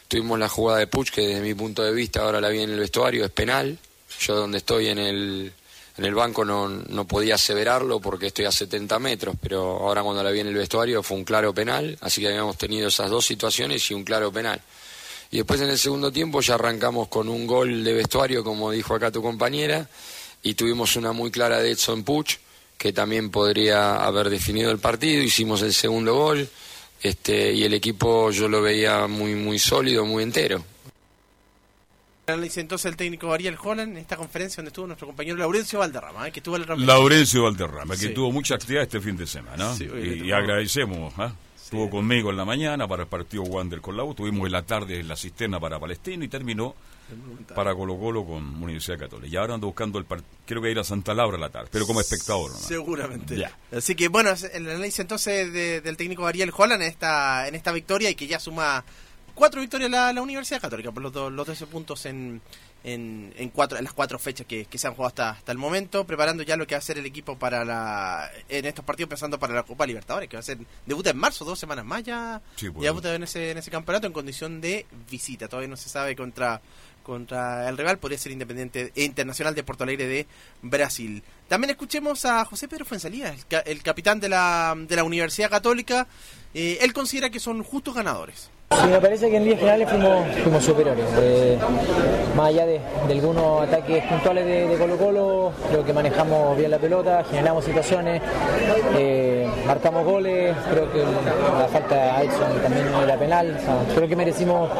Tuvimos 0.08 0.38
la 0.38 0.48
jugada 0.48 0.80
de 0.80 0.86
Puch, 0.86 1.10
que 1.10 1.22
desde 1.22 1.40
mi 1.40 1.54
punto 1.54 1.82
de 1.82 1.92
vista 1.92 2.22
ahora 2.22 2.40
la 2.40 2.48
vi 2.48 2.60
en 2.60 2.70
el 2.70 2.80
vestuario, 2.80 3.24
es 3.24 3.30
penal. 3.30 3.78
Yo 4.20 4.34
donde 4.34 4.58
estoy 4.58 4.88
en 4.88 4.98
el, 4.98 5.52
en 6.00 6.06
el 6.06 6.14
banco 6.14 6.46
no, 6.46 7.04
podía 7.06 7.34
aseverarlo 7.34 8.00
porque 8.00 8.28
estoy 8.28 8.46
a 8.46 8.50
70 8.50 8.98
metros, 8.98 9.34
pero 9.38 9.80
ahora 9.80 10.02
cuando 10.02 10.22
la 10.22 10.30
vi 10.30 10.40
en 10.40 10.46
el 10.46 10.54
vestuario 10.54 11.02
fue 11.02 11.18
un 11.18 11.24
claro 11.24 11.52
penal, 11.52 11.98
así 12.00 12.22
que 12.22 12.28
habíamos 12.28 12.56
tenido 12.56 12.88
esas 12.88 13.10
dos 13.10 13.26
situaciones 13.26 13.90
y 13.90 13.92
un 13.92 14.02
claro 14.02 14.32
penal. 14.32 14.62
Y 15.30 15.36
después 15.36 15.60
en 15.60 15.68
el 15.68 15.76
segundo 15.76 16.10
tiempo 16.10 16.40
ya 16.40 16.54
arrancamos 16.54 17.08
con 17.08 17.28
un 17.28 17.46
gol 17.46 17.84
de 17.84 17.92
vestuario, 17.92 18.42
como 18.42 18.70
dijo 18.70 18.94
acá 18.94 19.10
tu 19.10 19.20
compañera, 19.20 19.90
y 20.42 20.54
tuvimos 20.54 20.96
una 20.96 21.12
muy 21.12 21.30
clara 21.30 21.60
de 21.60 21.72
Edson 21.72 22.02
Puch, 22.02 22.38
que 22.78 22.94
también 22.94 23.30
podría 23.30 23.96
haber 23.96 24.30
definido 24.30 24.70
el 24.70 24.78
partido, 24.78 25.22
hicimos 25.22 25.60
el 25.60 25.74
segundo 25.74 26.14
gol, 26.14 26.48
este, 27.02 27.52
y 27.52 27.64
el 27.64 27.74
equipo 27.74 28.30
yo 28.30 28.48
lo 28.48 28.62
veía 28.62 29.06
muy, 29.06 29.34
muy 29.34 29.58
sólido, 29.58 30.06
muy 30.06 30.22
entero. 30.22 30.64
Análisis 32.30 32.58
entonces 32.58 32.86
el 32.90 32.96
técnico 32.96 33.32
Ariel 33.32 33.56
Holland 33.62 33.92
en 33.92 33.98
esta 33.98 34.16
conferencia 34.16 34.56
donde 34.56 34.68
estuvo 34.68 34.86
nuestro 34.86 35.06
compañero 35.06 35.36
Laurencio 35.36 35.78
Valderrama, 35.80 36.28
¿eh? 36.28 36.32
que 36.32 36.40
estuvo 36.40 36.56
Laurencio 36.58 37.44
Valderrama, 37.44 37.94
que 37.94 38.08
Sí. 38.08 38.14
tuvo 38.14 38.32
mucha 38.32 38.54
actividad 38.54 38.82
este 38.82 39.00
fin 39.00 39.16
de 39.16 39.26
semana. 39.26 39.74
Sí, 39.74 39.88
oye, 39.88 40.24
y, 40.26 40.32
agradecemos. 40.32 41.12
¿ah? 41.18 41.32
Estuvo 41.62 41.88
conmigo 41.88 42.30
en 42.30 42.36
la 42.36 42.44
mañana 42.44 42.88
para 42.88 43.04
el 43.04 43.08
partido 43.08 43.44
Wander 43.44 43.80
con 43.80 43.96
la 43.96 44.02
U. 44.02 44.12
Tuvimos 44.14 44.46
en 44.46 44.52
la 44.52 44.62
tarde 44.62 44.98
en 44.98 45.06
la 45.06 45.14
cisterna 45.16 45.60
para 45.60 45.78
Palestino 45.78 46.24
y 46.24 46.28
terminó 46.28 46.74
para 47.54 47.74
Colo 47.74 47.96
Colo 47.98 48.24
con 48.24 48.60
Universidad 48.62 48.98
Católica. 48.98 49.28
Y 49.32 49.36
ahora 49.36 49.54
ando 49.54 49.68
buscando 49.68 49.98
el 50.00 50.04
partido. 50.04 50.28
Quiero 50.46 50.62
que 50.62 50.70
ir 50.70 50.78
a 50.80 50.84
Santa 50.84 51.14
Laura 51.14 51.36
a 51.36 51.40
la 51.40 51.48
tarde, 51.48 51.68
pero 51.70 51.86
como 51.86 52.00
espectador 52.00 52.50
nomás. 52.50 52.66
Seguramente. 52.66 53.36
Ya. 53.36 53.56
Así 53.72 53.94
que 53.94 54.08
bueno, 54.08 54.30
el 54.52 54.68
análisis 54.68 54.98
entonces 55.00 55.52
de- 55.52 55.80
del 55.80 55.96
técnico 55.96 56.26
Ariel 56.26 56.52
Holland 56.56 56.82
en 56.82 56.88
esta, 56.88 57.46
en 57.46 57.54
esta 57.54 57.70
victoria 57.72 58.10
y 58.10 58.14
que 58.16 58.26
ya 58.26 58.40
suma 58.40 58.84
cuatro 59.40 59.60
victorias 59.60 59.90
la, 59.90 60.12
la 60.12 60.22
Universidad 60.22 60.60
Católica 60.60 60.92
por 60.92 61.02
los, 61.02 61.12
do- 61.12 61.30
los 61.30 61.44
13 61.46 61.66
puntos 61.66 62.06
en, 62.06 62.40
en, 62.84 63.32
en 63.36 63.48
cuatro, 63.50 63.76
en 63.78 63.84
las 63.84 63.92
cuatro 63.92 64.18
fechas 64.18 64.46
que, 64.46 64.66
que 64.66 64.78
se 64.78 64.86
han 64.86 64.94
jugado 64.94 65.08
hasta, 65.08 65.30
hasta 65.30 65.50
el 65.52 65.58
momento, 65.58 66.06
preparando 66.06 66.42
ya 66.44 66.56
lo 66.56 66.66
que 66.66 66.74
va 66.74 66.78
a 66.78 66.82
ser 66.82 66.98
el 66.98 67.06
equipo 67.06 67.36
para 67.38 67.64
la 67.64 68.30
en 68.48 68.64
estos 68.66 68.84
partidos 68.84 69.08
pensando 69.08 69.38
para 69.38 69.54
la 69.54 69.62
Copa 69.64 69.86
Libertadores, 69.86 70.28
que 70.28 70.36
va 70.36 70.40
a 70.40 70.44
ser 70.44 70.58
debuta 70.86 71.10
en 71.10 71.16
marzo, 71.18 71.44
dos 71.44 71.58
semanas 71.58 71.84
más 71.84 72.02
ya, 72.04 72.40
Sí, 72.56 72.70
pues. 72.70 72.84
ya 72.84 72.90
debuta 72.90 73.14
en 73.14 73.22
ese, 73.24 73.50
en 73.50 73.58
ese 73.58 73.70
campeonato 73.70 74.06
en 74.06 74.12
condición 74.12 74.60
de 74.60 74.86
visita. 75.10 75.48
Todavía 75.48 75.68
no 75.68 75.76
se 75.76 75.88
sabe 75.88 76.14
contra 76.14 76.60
contra 77.02 77.68
el 77.68 77.78
rival, 77.78 77.98
podría 77.98 78.18
ser 78.18 78.30
Independiente 78.30 78.92
e 78.94 79.04
Internacional 79.04 79.54
de 79.54 79.64
Porto 79.64 79.84
Alegre 79.84 80.06
de 80.06 80.26
Brasil. 80.62 81.22
También 81.48 81.70
escuchemos 81.70 82.24
a 82.26 82.44
José 82.44 82.68
Pedro 82.68 82.84
Fuensalía, 82.84 83.30
el, 83.32 83.46
ca- 83.46 83.60
el 83.60 83.82
capitán 83.82 84.20
de 84.20 84.28
la, 84.28 84.76
de 84.78 84.96
la 84.96 85.02
Universidad 85.02 85.50
Católica. 85.50 86.06
Eh, 86.54 86.78
él 86.82 86.92
considera 86.92 87.30
que 87.30 87.40
son 87.40 87.62
justos 87.64 87.94
ganadores. 87.94 88.50
Sí, 88.78 88.86
me 88.86 89.00
parece 89.00 89.28
que 89.28 89.36
en 89.36 89.42
líneas 89.42 89.58
generales 89.60 89.90
fuimos, 89.90 90.26
fuimos 90.42 90.64
superiores. 90.64 91.04
Eh, 91.18 91.58
más 92.36 92.48
allá 92.48 92.64
de, 92.64 92.80
de 93.08 93.12
algunos 93.12 93.62
ataques 93.62 94.02
puntuales 94.04 94.46
de, 94.46 94.68
de 94.68 94.78
Colo 94.78 94.96
Colo, 94.96 95.52
creo 95.70 95.84
que 95.84 95.92
manejamos 95.92 96.56
bien 96.56 96.70
la 96.70 96.78
pelota, 96.78 97.22
generamos 97.28 97.64
situaciones, 97.64 98.22
eh, 98.96 99.46
marcamos 99.66 100.04
goles, 100.04 100.56
creo 100.70 100.90
que 100.92 101.00
la 101.00 101.68
falta 101.70 102.16
a 102.16 102.22
Edson 102.22 102.62
también 102.62 102.86
era 103.02 103.16
penal. 103.18 103.58
creo 103.94 104.08
que 104.08 104.16
merecimos, 104.16 104.70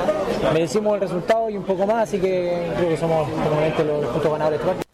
merecimos 0.55 0.95
el 0.95 1.01
resultado 1.01 1.51
y 1.51 1.57
un 1.57 1.65
poco 1.65 1.85
más, 1.85 2.05
así 2.05 2.19
que 2.19 2.71
creo 2.77 2.89
que 2.89 2.97
somos 2.97 3.29
probablemente 3.29 3.85
los 3.85 4.07
justos 4.07 4.33
ganadores 4.33 4.61
de 4.61 4.65
este 4.65 4.67
partido. 4.67 4.90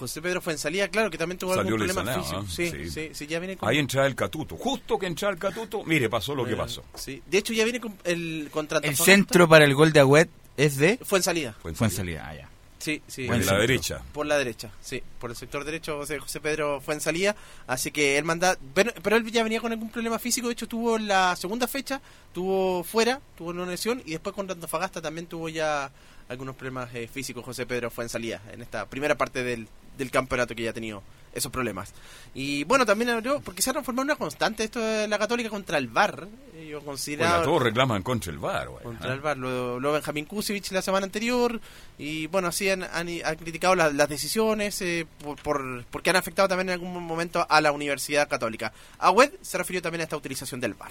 José 0.00 0.22
Pedro 0.22 0.40
Fuensalía, 0.40 0.88
claro 0.88 1.10
que 1.10 1.18
también 1.18 1.38
tuvo 1.38 1.54
Salió 1.54 1.74
algún 1.74 1.86
problema 1.86 2.02
lesionado, 2.16 2.44
físico. 2.46 2.62
¿eh? 2.62 2.70
Sí, 2.70 2.88
Sí. 2.88 2.90
sí, 2.90 3.10
sí, 3.14 3.26
ya 3.26 3.38
viene 3.38 3.56
con... 3.56 3.68
Ahí 3.68 3.78
entra 3.78 4.06
el 4.06 4.14
Catuto. 4.14 4.56
Justo 4.56 4.98
que 4.98 5.06
entra 5.06 5.28
el 5.28 5.36
Catuto, 5.38 5.84
mire, 5.84 6.08
pasó 6.08 6.34
lo 6.34 6.44
que 6.46 6.56
pasó. 6.56 6.82
Sí. 6.94 7.22
De 7.26 7.38
hecho, 7.38 7.52
ya 7.52 7.64
viene 7.64 7.80
con 7.80 7.94
el 8.04 8.48
contrato. 8.50 8.88
El 8.88 8.96
centro 8.96 9.46
para 9.48 9.64
el 9.66 9.74
gol 9.74 9.92
de 9.92 10.00
Agüet 10.00 10.30
es 10.56 10.76
de... 10.78 10.98
Fue 11.04 11.18
en 11.18 11.22
salida. 11.22 11.54
Fue 11.60 11.72
en 11.78 11.90
salida, 11.90 12.26
ah, 12.26 12.34
ya. 12.34 12.48
Sí, 12.78 13.02
sí. 13.06 13.26
Por 13.26 13.44
la 13.44 13.58
derecha. 13.58 14.02
Por 14.12 14.26
la 14.26 14.38
derecha, 14.38 14.70
sí. 14.80 15.02
Por 15.18 15.28
el 15.28 15.36
sector 15.36 15.64
derecho, 15.64 15.98
José, 15.98 16.18
José 16.18 16.40
Pedro 16.40 16.80
fue 16.80 16.94
en 16.94 17.02
salida. 17.02 17.36
Así 17.66 17.90
que 17.90 18.16
él 18.16 18.24
manda. 18.24 18.56
Pero, 18.72 18.92
pero 19.02 19.16
él 19.16 19.30
ya 19.30 19.42
venía 19.42 19.60
con 19.60 19.70
algún 19.70 19.90
problema 19.90 20.18
físico. 20.18 20.46
De 20.46 20.54
hecho, 20.54 20.66
tuvo 20.66 20.96
en 20.96 21.06
la 21.06 21.36
segunda 21.36 21.68
fecha, 21.68 22.00
tuvo 22.32 22.82
fuera, 22.82 23.20
tuvo 23.36 23.50
una 23.50 23.66
lesión. 23.66 24.02
Y 24.06 24.12
después 24.12 24.34
con 24.34 24.50
Antofagasta 24.50 25.02
también 25.02 25.26
tuvo 25.26 25.50
ya 25.50 25.90
algunos 26.30 26.56
problemas 26.56 26.88
eh, 26.94 27.06
físicos. 27.06 27.44
José 27.44 27.66
Pedro 27.66 27.90
fue 27.90 28.04
en 28.04 28.08
salida 28.08 28.40
en 28.50 28.62
esta 28.62 28.86
primera 28.86 29.14
parte 29.14 29.42
del, 29.44 29.68
del 30.00 30.10
campeonato 30.10 30.54
que 30.56 30.64
ya 30.64 30.70
ha 30.70 30.74
tenido 30.74 31.02
esos 31.32 31.52
problemas. 31.52 31.92
Y 32.34 32.64
bueno, 32.64 32.84
también 32.84 33.10
abrió, 33.10 33.40
porque 33.40 33.62
se 33.62 33.70
ha 33.70 33.72
transformado 33.72 34.02
en 34.02 34.06
una 34.10 34.16
constante 34.16 34.64
esto 34.64 34.80
de 34.80 35.06
la 35.06 35.16
Católica 35.16 35.48
contra 35.48 35.78
el 35.78 35.86
VAR. 35.86 36.26
Eh, 36.56 36.66
Yo 36.70 36.78
Oiga, 36.78 36.86
consideraba. 36.86 37.42
todos 37.44 37.62
reclaman 37.62 38.02
contra 38.02 38.32
el 38.32 38.38
VAR, 38.38 38.68
güey. 38.68 38.82
Contra 38.82 39.12
el 39.12 39.20
VAR, 39.20 39.36
lo, 39.36 39.78
lo 39.78 39.92
Benjamín 39.92 40.24
Kusevich 40.24 40.72
la 40.72 40.82
semana 40.82 41.06
anterior 41.06 41.60
y 41.98 42.26
bueno, 42.26 42.48
así 42.48 42.68
han, 42.68 42.82
han, 42.82 43.08
han 43.24 43.36
criticado 43.36 43.76
la- 43.76 43.90
las 43.92 44.08
decisiones 44.08 44.80
eh, 44.82 45.06
por, 45.22 45.40
por- 45.40 45.84
porque 45.90 46.10
han 46.10 46.16
afectado 46.16 46.48
también 46.48 46.68
en 46.70 46.72
algún 46.74 47.00
momento 47.04 47.46
a 47.48 47.60
la 47.60 47.70
Universidad 47.70 48.28
Católica. 48.28 48.72
Agüed 48.98 49.30
se 49.40 49.56
refirió 49.58 49.80
también 49.82 50.00
a 50.00 50.04
esta 50.04 50.16
utilización 50.16 50.60
del 50.60 50.74
VAR. 50.74 50.90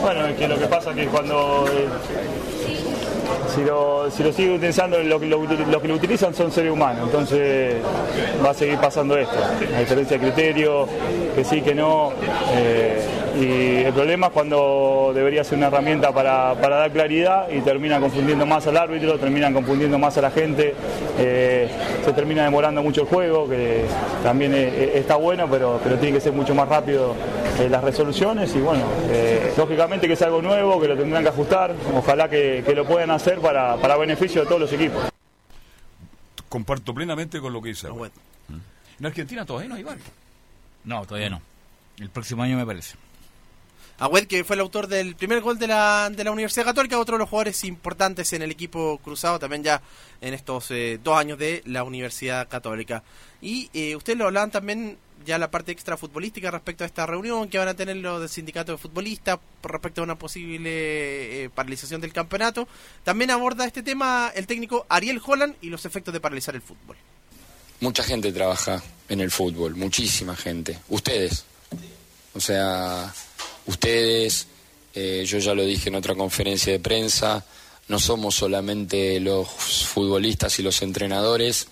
Bueno, 0.00 0.26
es 0.26 0.36
que 0.38 0.46
lo 0.46 0.56
que 0.58 0.66
pasa 0.66 0.90
es 0.90 0.96
que 0.96 1.06
cuando 1.06 1.66
eh, 1.68 1.88
si 3.54 3.62
lo, 3.64 4.10
si 4.10 4.22
lo 4.22 4.32
sigue 4.32 4.54
utilizando, 4.54 4.98
lo, 4.98 5.18
que- 5.20 5.26
lo, 5.26 5.42
los 5.44 5.82
que 5.82 5.88
lo 5.88 5.94
utilizan 5.94 6.34
son 6.34 6.50
seres 6.52 6.72
humanos, 6.72 7.02
entonces 7.04 7.76
va 8.44 8.50
a 8.50 8.54
seguir 8.54 8.78
pasando 8.78 9.16
esto. 9.16 9.34
La 9.72 9.80
diferencia 9.80 10.18
de 10.18 10.22
criterio, 10.24 10.86
que 11.34 11.44
sí, 11.44 11.60
que 11.60 11.74
no. 11.74 12.12
eh, 12.54 13.00
y 13.38 13.84
el 13.84 13.92
problema 13.92 14.26
es 14.28 14.32
cuando 14.32 15.12
debería 15.14 15.44
ser 15.44 15.58
una 15.58 15.68
herramienta 15.68 16.12
para, 16.12 16.54
para 16.60 16.76
dar 16.76 16.92
claridad 16.92 17.48
y 17.50 17.60
termina 17.60 18.00
confundiendo 18.00 18.44
más 18.46 18.66
al 18.66 18.76
árbitro, 18.76 19.18
terminan 19.18 19.54
confundiendo 19.54 19.98
más 19.98 20.16
a 20.18 20.22
la 20.22 20.30
gente, 20.30 20.74
eh, 21.18 21.68
se 22.04 22.12
termina 22.12 22.44
demorando 22.44 22.82
mucho 22.82 23.02
el 23.02 23.06
juego, 23.06 23.48
que 23.48 23.84
también 24.22 24.52
eh, 24.54 24.92
está 24.94 25.16
bueno, 25.16 25.48
pero, 25.50 25.80
pero 25.82 25.96
tiene 25.98 26.16
que 26.16 26.20
ser 26.20 26.32
mucho 26.32 26.54
más 26.54 26.68
rápido 26.68 27.14
eh, 27.58 27.68
las 27.68 27.82
resoluciones 27.84 28.54
y 28.54 28.60
bueno, 28.60 28.84
eh, 29.08 29.52
lógicamente 29.56 30.06
que 30.06 30.14
es 30.14 30.22
algo 30.22 30.42
nuevo, 30.42 30.80
que 30.80 30.88
lo 30.88 30.96
tendrán 30.96 31.22
que 31.22 31.28
ajustar, 31.28 31.74
ojalá 31.94 32.28
que, 32.28 32.62
que 32.66 32.74
lo 32.74 32.86
puedan 32.86 33.10
hacer 33.10 33.40
para, 33.40 33.76
para 33.76 33.96
beneficio 33.96 34.42
de 34.42 34.46
todos 34.46 34.60
los 34.60 34.72
equipos. 34.72 35.02
Comparto 36.48 36.92
plenamente 36.92 37.40
con 37.40 37.52
lo 37.52 37.62
que 37.62 37.70
dice. 37.70 37.88
¿Mm? 37.90 38.54
En 39.00 39.06
Argentina 39.06 39.44
todavía 39.46 39.68
no 39.68 39.74
hay 39.76 39.82
VAR. 39.82 39.98
No, 40.84 41.04
todavía 41.06 41.30
no. 41.30 41.40
El 41.98 42.10
próximo 42.10 42.42
año 42.42 42.56
me 42.56 42.66
parece. 42.66 42.96
Agüed, 44.02 44.26
que 44.26 44.42
fue 44.42 44.56
el 44.56 44.60
autor 44.60 44.88
del 44.88 45.14
primer 45.14 45.40
gol 45.42 45.60
de 45.60 45.68
la, 45.68 46.10
de 46.10 46.24
la 46.24 46.32
Universidad 46.32 46.64
Católica, 46.64 46.98
otro 46.98 47.14
de 47.14 47.20
los 47.20 47.28
jugadores 47.28 47.62
importantes 47.62 48.32
en 48.32 48.42
el 48.42 48.50
equipo 48.50 48.98
cruzado 48.98 49.38
también 49.38 49.62
ya 49.62 49.80
en 50.20 50.34
estos 50.34 50.72
eh, 50.72 50.98
dos 51.00 51.16
años 51.16 51.38
de 51.38 51.62
la 51.66 51.84
Universidad 51.84 52.48
Católica. 52.48 53.04
Y 53.40 53.70
eh, 53.72 53.94
ustedes 53.94 54.18
lo 54.18 54.26
hablaban 54.26 54.50
también 54.50 54.98
ya 55.24 55.38
la 55.38 55.52
parte 55.52 55.70
extra 55.70 55.96
futbolística 55.96 56.50
respecto 56.50 56.82
a 56.82 56.88
esta 56.88 57.06
reunión 57.06 57.48
que 57.48 57.58
van 57.58 57.68
a 57.68 57.74
tener 57.74 57.94
los 57.98 58.18
del 58.18 58.28
sindicato 58.28 58.72
de 58.72 58.78
futbolistas 58.78 59.38
respecto 59.62 60.00
a 60.00 60.04
una 60.04 60.18
posible 60.18 61.44
eh, 61.44 61.50
paralización 61.50 62.00
del 62.00 62.12
campeonato. 62.12 62.66
También 63.04 63.30
aborda 63.30 63.64
este 63.66 63.84
tema 63.84 64.32
el 64.34 64.48
técnico 64.48 64.84
Ariel 64.88 65.22
Holland 65.24 65.54
y 65.60 65.68
los 65.68 65.86
efectos 65.86 66.12
de 66.12 66.18
paralizar 66.18 66.56
el 66.56 66.62
fútbol. 66.62 66.96
Mucha 67.78 68.02
gente 68.02 68.32
trabaja 68.32 68.82
en 69.08 69.20
el 69.20 69.30
fútbol, 69.30 69.76
muchísima 69.76 70.34
gente. 70.34 70.76
Ustedes. 70.88 71.44
O 72.34 72.40
sea, 72.40 73.12
ustedes, 73.66 74.46
eh, 74.94 75.24
yo 75.26 75.38
ya 75.38 75.54
lo 75.54 75.64
dije 75.64 75.88
en 75.88 75.94
otra 75.94 76.14
conferencia 76.14 76.72
de 76.72 76.80
prensa, 76.80 77.44
no 77.88 77.98
somos 77.98 78.34
solamente 78.34 79.20
los 79.20 79.48
futbolistas 79.48 80.58
y 80.58 80.62
los 80.62 80.82
entrenadores, 80.82 81.66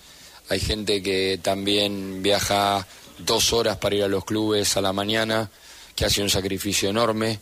hay 0.48 0.60
gente 0.60 1.02
que 1.02 1.38
también 1.40 2.22
viaja 2.22 2.86
dos 3.18 3.52
horas 3.52 3.76
para 3.76 3.94
ir 3.94 4.02
a 4.02 4.08
los 4.08 4.24
clubes 4.24 4.76
a 4.76 4.80
la 4.80 4.92
mañana, 4.92 5.50
que 5.94 6.04
hace 6.04 6.22
un 6.22 6.30
sacrificio 6.30 6.90
enorme. 6.90 7.38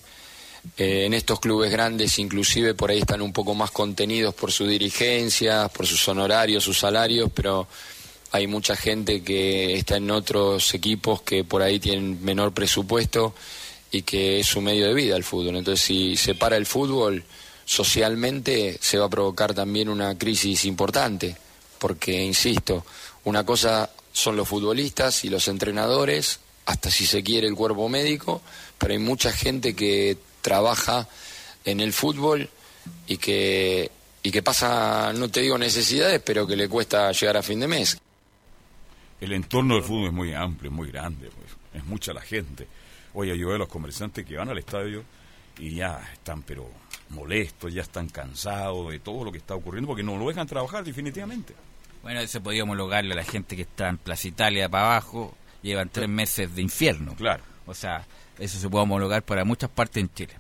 Eh, 0.77 1.05
en 1.07 1.15
estos 1.15 1.41
clubes 1.41 1.71
grandes 1.71 2.19
inclusive 2.19 2.75
por 2.75 2.91
ahí 2.91 2.99
están 2.99 3.23
un 3.23 3.33
poco 3.33 3.55
más 3.55 3.71
contenidos 3.71 4.35
por 4.35 4.53
su 4.53 4.67
dirigencia, 4.67 5.69
por 5.69 5.87
sus 5.87 6.07
honorarios, 6.09 6.65
sus 6.65 6.79
salarios, 6.79 7.31
pero 7.33 7.67
hay 8.33 8.47
mucha 8.47 8.77
gente 8.77 9.23
que 9.23 9.77
está 9.77 9.97
en 9.97 10.11
otros 10.11 10.75
equipos 10.75 11.23
que 11.23 11.45
por 11.45 11.63
ahí 11.63 11.79
tienen 11.79 12.23
menor 12.23 12.53
presupuesto 12.53 13.35
y 13.91 14.03
que 14.03 14.41
es 14.41 14.47
su 14.47 14.61
medio 14.61 14.87
de 14.87 14.95
vida 14.95 15.17
el 15.17 15.25
fútbol. 15.25 15.57
Entonces 15.57 15.85
si 15.85 16.17
se 16.17 16.35
para 16.35 16.57
el 16.57 16.67
fútbol 16.67 17.25
socialmente 17.65 18.79
se 18.81 18.97
va 18.99 19.07
a 19.07 19.11
provocar 19.11 19.53
también 19.53 19.91
una 19.91 20.17
crisis 20.17 20.65
importante, 20.65 21.37
porque, 21.79 22.23
insisto, 22.23 22.85
una 23.25 23.45
cosa 23.45 23.91
son 24.11 24.37
los 24.37 24.49
futbolistas 24.49 25.25
y 25.25 25.29
los 25.29 25.49
entrenadores, 25.49 26.41
hasta 26.65 26.91
si 26.91 27.07
se 27.07 27.23
quiere 27.23 27.47
el 27.47 27.55
cuerpo 27.55 27.89
médico, 27.91 28.41
pero 28.79 28.95
hay 28.95 28.99
mucha 28.99 29.33
gente 29.33 29.77
que 29.77 30.17
trabaja 30.41 31.09
en 31.67 31.81
el 31.81 31.93
fútbol 31.93 32.49
y 33.07 33.19
que, 33.19 33.91
y 34.23 34.31
que 34.31 34.43
pasa, 34.43 35.13
no 35.13 35.29
te 35.29 35.41
digo 35.43 35.59
necesidades, 35.59 36.23
pero 36.25 36.47
que 36.47 36.57
le 36.57 36.71
cuesta 36.71 37.13
llegar 37.13 37.37
a 37.37 37.43
fin 37.43 37.61
de 37.61 37.69
mes. 37.69 37.99
El 39.21 39.35
entorno 39.35 39.75
del 39.75 39.85
fútbol 39.85 40.07
es 40.07 40.13
muy 40.15 40.33
amplio, 40.33 40.71
muy 40.71 40.91
grande, 40.91 41.29
pues, 41.29 41.51
es 41.75 41.85
mucha 41.87 42.15
la 42.15 42.23
gente. 42.23 42.67
Oye, 43.15 43.37
yo 43.37 43.47
veo 43.49 43.57
a 43.57 43.59
los 43.59 43.69
comerciantes 43.69 44.25
que 44.25 44.37
van 44.37 44.49
al 44.49 44.59
estadio 44.59 45.05
y 45.59 45.75
ya 45.75 46.01
están, 46.13 46.43
pero 46.43 46.71
molestos, 47.11 47.73
ya 47.73 47.83
están 47.83 48.09
cansados 48.09 48.91
de 48.91 49.01
todo 49.01 49.25
lo 49.25 49.33
que 49.33 49.39
está 49.39 49.55
ocurriendo 49.55 49.89
porque 49.89 50.03
no 50.03 50.17
lo 50.17 50.29
dejan 50.29 50.47
trabajar 50.47 50.85
definitivamente. 50.85 51.55
Bueno, 52.03 52.21
eso 52.21 52.43
podía 52.43 52.63
homologarle 52.63 53.13
a 53.13 53.17
la 53.17 53.25
gente 53.25 53.57
que 53.57 53.63
está 53.63 53.89
en 53.89 53.99
Plaza 53.99 54.29
Italia 54.29 54.69
para 54.69 54.93
abajo, 54.93 55.35
llevan 55.63 55.89
tres 55.89 56.09
meses 56.09 56.55
de 56.55 56.63
infierno. 56.63 57.15
Claro. 57.17 57.43
O 57.67 57.75
sea, 57.75 58.07
eso 58.39 58.59
se 58.59 58.69
puede 58.69 58.85
homologar 58.85 59.23
para 59.23 59.45
muchas 59.45 59.71
partes 59.71 60.03
en 60.03 60.13
Chile. 60.15 60.35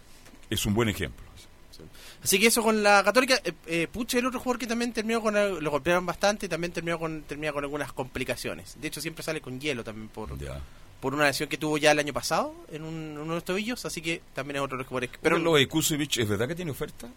Es 0.48 0.64
un 0.66 0.74
buen 0.74 0.88
ejemplo. 0.88 1.28
Así 2.22 2.38
que 2.38 2.46
eso 2.46 2.62
con 2.62 2.82
la 2.82 3.02
Católica. 3.04 3.40
Eh, 3.44 3.52
eh, 3.66 3.88
Puche, 3.90 4.18
el 4.18 4.26
otro 4.26 4.40
jugador 4.40 4.58
que 4.58 4.66
también 4.66 4.92
terminó 4.92 5.20
con. 5.20 5.34
Lo 5.34 5.70
golpearon 5.70 6.04
bastante 6.04 6.46
y 6.46 6.48
también 6.48 6.72
terminó 6.72 6.98
con, 6.98 7.22
termina 7.22 7.52
con 7.52 7.64
algunas 7.64 7.92
complicaciones. 7.92 8.76
De 8.80 8.88
hecho, 8.88 9.00
siempre 9.00 9.22
sale 9.22 9.40
con 9.40 9.60
hielo 9.60 9.84
también 9.84 10.08
por, 10.08 10.30
por 11.00 11.14
una 11.14 11.24
lesión 11.26 11.48
que 11.48 11.56
tuvo 11.58 11.78
ya 11.78 11.92
el 11.92 11.98
año 11.98 12.12
pasado 12.12 12.54
en, 12.72 12.82
un- 12.82 13.12
uno 13.18 13.30
de 13.30 13.34
los 13.36 13.44
tobillos. 13.44 13.84
Así 13.84 14.00
que 14.02 14.20
también 14.34 14.56
es 14.56 14.62
otro 14.62 14.76
de 14.76 14.82
los 14.82 14.88
jugadores. 14.88 15.10
Pero 15.10 15.36
Pero 15.36 15.38
lo 15.38 15.54
de 15.56 15.66
Kusevich, 15.68 16.18
¿es 16.18 16.28
verdad 16.28 16.48
que 16.48 16.54
tiene 16.54 16.70
oferta? 16.70 17.08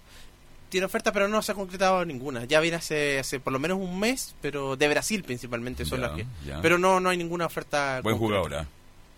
tiene 0.69 0.86
oferta, 0.86 1.11
pero 1.11 1.27
no 1.27 1.41
se 1.41 1.51
ha 1.51 1.55
concretado 1.55 2.05
ninguna. 2.05 2.45
Ya 2.45 2.61
viene 2.61 2.77
hace, 2.77 3.19
hace 3.19 3.41
por 3.41 3.51
lo 3.51 3.59
menos 3.59 3.77
un 3.77 3.99
mes, 3.99 4.36
pero 4.41 4.77
de 4.77 4.88
Brasil 4.88 5.21
principalmente 5.21 5.84
son 5.84 5.99
Ya, 5.99 6.07
las 6.07 6.15
que. 6.15 6.25
ya. 6.45 6.61
Pero 6.61 6.77
no, 6.77 7.01
no 7.01 7.09
hay 7.09 7.17
ninguna 7.17 7.45
oferta. 7.45 7.99
Buen 8.01 8.17
concreta. 8.17 8.41
jugador, 8.47 8.65
¿ah? 8.65 8.67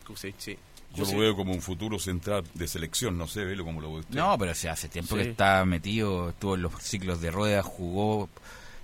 Kusevich, 0.08 0.36
sí. 0.40 0.58
Yo 0.96 1.06
lo 1.06 1.18
veo 1.20 1.36
como 1.36 1.54
un 1.54 1.62
futuro 1.62 1.98
central 2.00 2.44
de 2.56 2.68
selección, 2.68 3.18
no 3.20 3.28
sé, 3.28 3.44
velo 3.46 3.64
como 3.66 3.82
lo 3.82 3.92
ve 3.94 4.00
usted. 4.00 4.16
No, 4.16 4.36
pero 4.38 4.52
o 4.52 4.56
sea, 4.56 4.74
hace 4.74 4.90
tiempo 4.90 5.16
Sí. 5.16 5.24
que 5.24 5.30
está 5.30 5.64
metido, 5.66 6.30
estuvo 6.30 6.56
en 6.56 6.62
los 6.64 6.74
ciclos 6.82 7.20
de 7.22 7.30
ruedas, 7.32 7.66
jugó, 7.66 8.30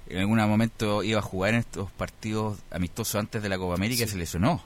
en 0.09 0.19
algún 0.19 0.37
momento 0.39 1.03
iba 1.03 1.19
a 1.19 1.21
jugar 1.23 1.53
en 1.53 1.59
estos 1.61 1.91
partidos 1.91 2.57
amistosos 2.71 3.15
antes 3.15 3.41
de 3.43 3.49
la 3.49 3.57
Copa 3.57 3.75
América 3.75 4.03
y 4.03 4.07
Sí. 4.07 4.13
se 4.13 4.17
lesionó. 4.17 4.63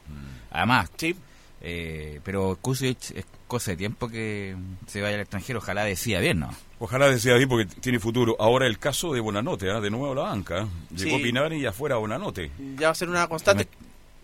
Además, 0.52 0.89
Sí. 0.98 1.16
eh, 1.62 2.20
pero 2.24 2.58
Kusevich 2.62 3.12
es 3.12 3.26
cosa 3.48 3.72
de 3.72 3.78
tiempo 3.78 4.08
que 4.10 4.56
se 4.88 5.02
vaya 5.02 5.16
al 5.16 5.22
extranjero, 5.22 5.60
ojalá 5.60 5.84
decida 5.86 6.20
bien, 6.20 6.39
¿no? 6.39 6.50
Ojalá 6.80 7.08
decía 7.08 7.36
bien 7.36 7.48
porque 7.48 7.66
tiene 7.80 8.00
futuro. 8.00 8.36
Ahora 8.39 8.68
el 8.68 8.78
caso 8.80 9.14
de 9.14 9.20
Bonanote, 9.22 9.70
¿ah? 9.72 9.80
de 9.80 9.89
nuevo 9.89 10.14
la 10.16 10.24
banca. 10.24 10.62
¿ah? 10.64 10.68
Llegó 10.96 11.18
Sí. 11.18 11.24
Pinares 11.24 11.62
y 11.62 11.66
afuera 11.66 11.96
Bonanote. 11.98 12.52
Ya 12.78 12.88
va 12.88 12.91
a 12.91 12.96
ser 12.96 13.10
una 13.10 13.28
constante. 13.28 13.68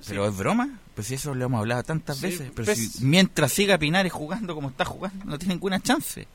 Pero 0.08 0.26
es 0.28 0.36
broma, 0.38 0.80
pues 0.96 1.08
si 1.08 1.16
eso 1.16 1.36
lo 1.36 1.46
hemos 1.46 1.60
hablado 1.60 1.84
tantas 1.84 2.18
Sí, 2.18 2.24
veces. 2.28 2.52
Pero 2.56 2.66
pues- 2.66 2.94
si 2.94 3.04
mientras 3.06 3.52
siga 3.52 3.78
Pinares 3.78 4.12
jugando 4.14 4.56
como 4.56 4.70
está 4.70 4.86
jugando, 4.86 5.26
no 5.26 5.38
tiene 5.38 5.56
ninguna 5.56 5.80
chance. 5.82 6.26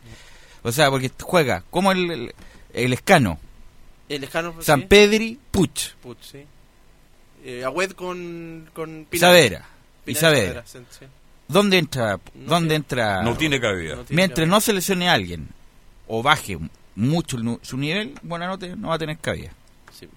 O 0.63 0.71
sea, 0.73 0.91
porque 0.91 1.11
juega 1.21 1.63
como 1.71 1.93
el, 1.93 2.11
el, 2.11 2.35
el 2.75 2.93
escano, 2.93 3.39
El 4.09 4.21
lejano. 4.21 4.55
San 4.63 4.81
sí. 4.83 4.87
Pedri, 4.87 5.39
Puch, 5.51 5.95
Puch, 6.03 6.19
sí. 6.21 6.45
Eh, 7.45 7.65
Agüed 7.65 7.93
con, 7.93 8.69
con 8.73 9.07
Pinar. 9.09 9.65
Sí, 10.67 10.79
sí. 10.91 11.07
¿Dónde 11.49 11.79
entra? 11.79 12.19
No 12.35 12.51
¿Dónde 12.51 12.69
tiene- 12.69 12.75
entra? 12.77 13.23
No 13.23 13.37
tiene 13.37 13.61
cabida. 13.61 13.97
No 13.97 14.05
tiene 14.05 14.17
Mientras 14.17 14.45
cabida. 14.45 14.51
no 14.55 14.61
se 14.61 14.73
lesione 14.73 15.09
a 15.09 15.13
alguien 15.13 15.49
o 16.07 16.23
baje 16.23 16.59
mucho 16.95 17.39
su 17.63 17.77
nivel, 17.77 18.15
Buenanote 18.23 18.77
no 18.77 18.89
va 18.89 18.95
a 18.95 18.99
tener 18.99 19.19
cabida. 19.19 19.51
Sí. 19.93 20.09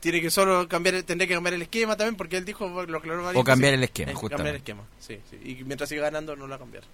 Tiene 0.00 0.20
que 0.20 0.30
solo 0.30 0.66
cambiar, 0.68 1.02
tendría 1.02 1.28
que 1.28 1.34
cambiar 1.34 1.54
el 1.54 1.62
esquema 1.62 1.96
también, 1.96 2.16
porque 2.16 2.36
él 2.36 2.44
dijo 2.44 2.68
lo 2.86 3.02
que 3.02 3.08
lo 3.08 3.30
O 3.38 3.44
cambiar 3.44 3.74
el 3.74 3.84
esquema, 3.84 4.12
Es 4.12 4.18
justamente. 4.18 4.36
Cambiar 4.36 4.54
el 4.54 4.60
esquema, 4.60 4.82
sí, 4.98 5.18
sí. 5.30 5.50
Y 5.60 5.64
mientras 5.64 5.88
siga 5.88 6.02
ganando, 6.02 6.36
no 6.36 6.44
lo 6.46 6.50
va 6.50 6.56
a 6.56 6.58
cambiar. 6.58 6.84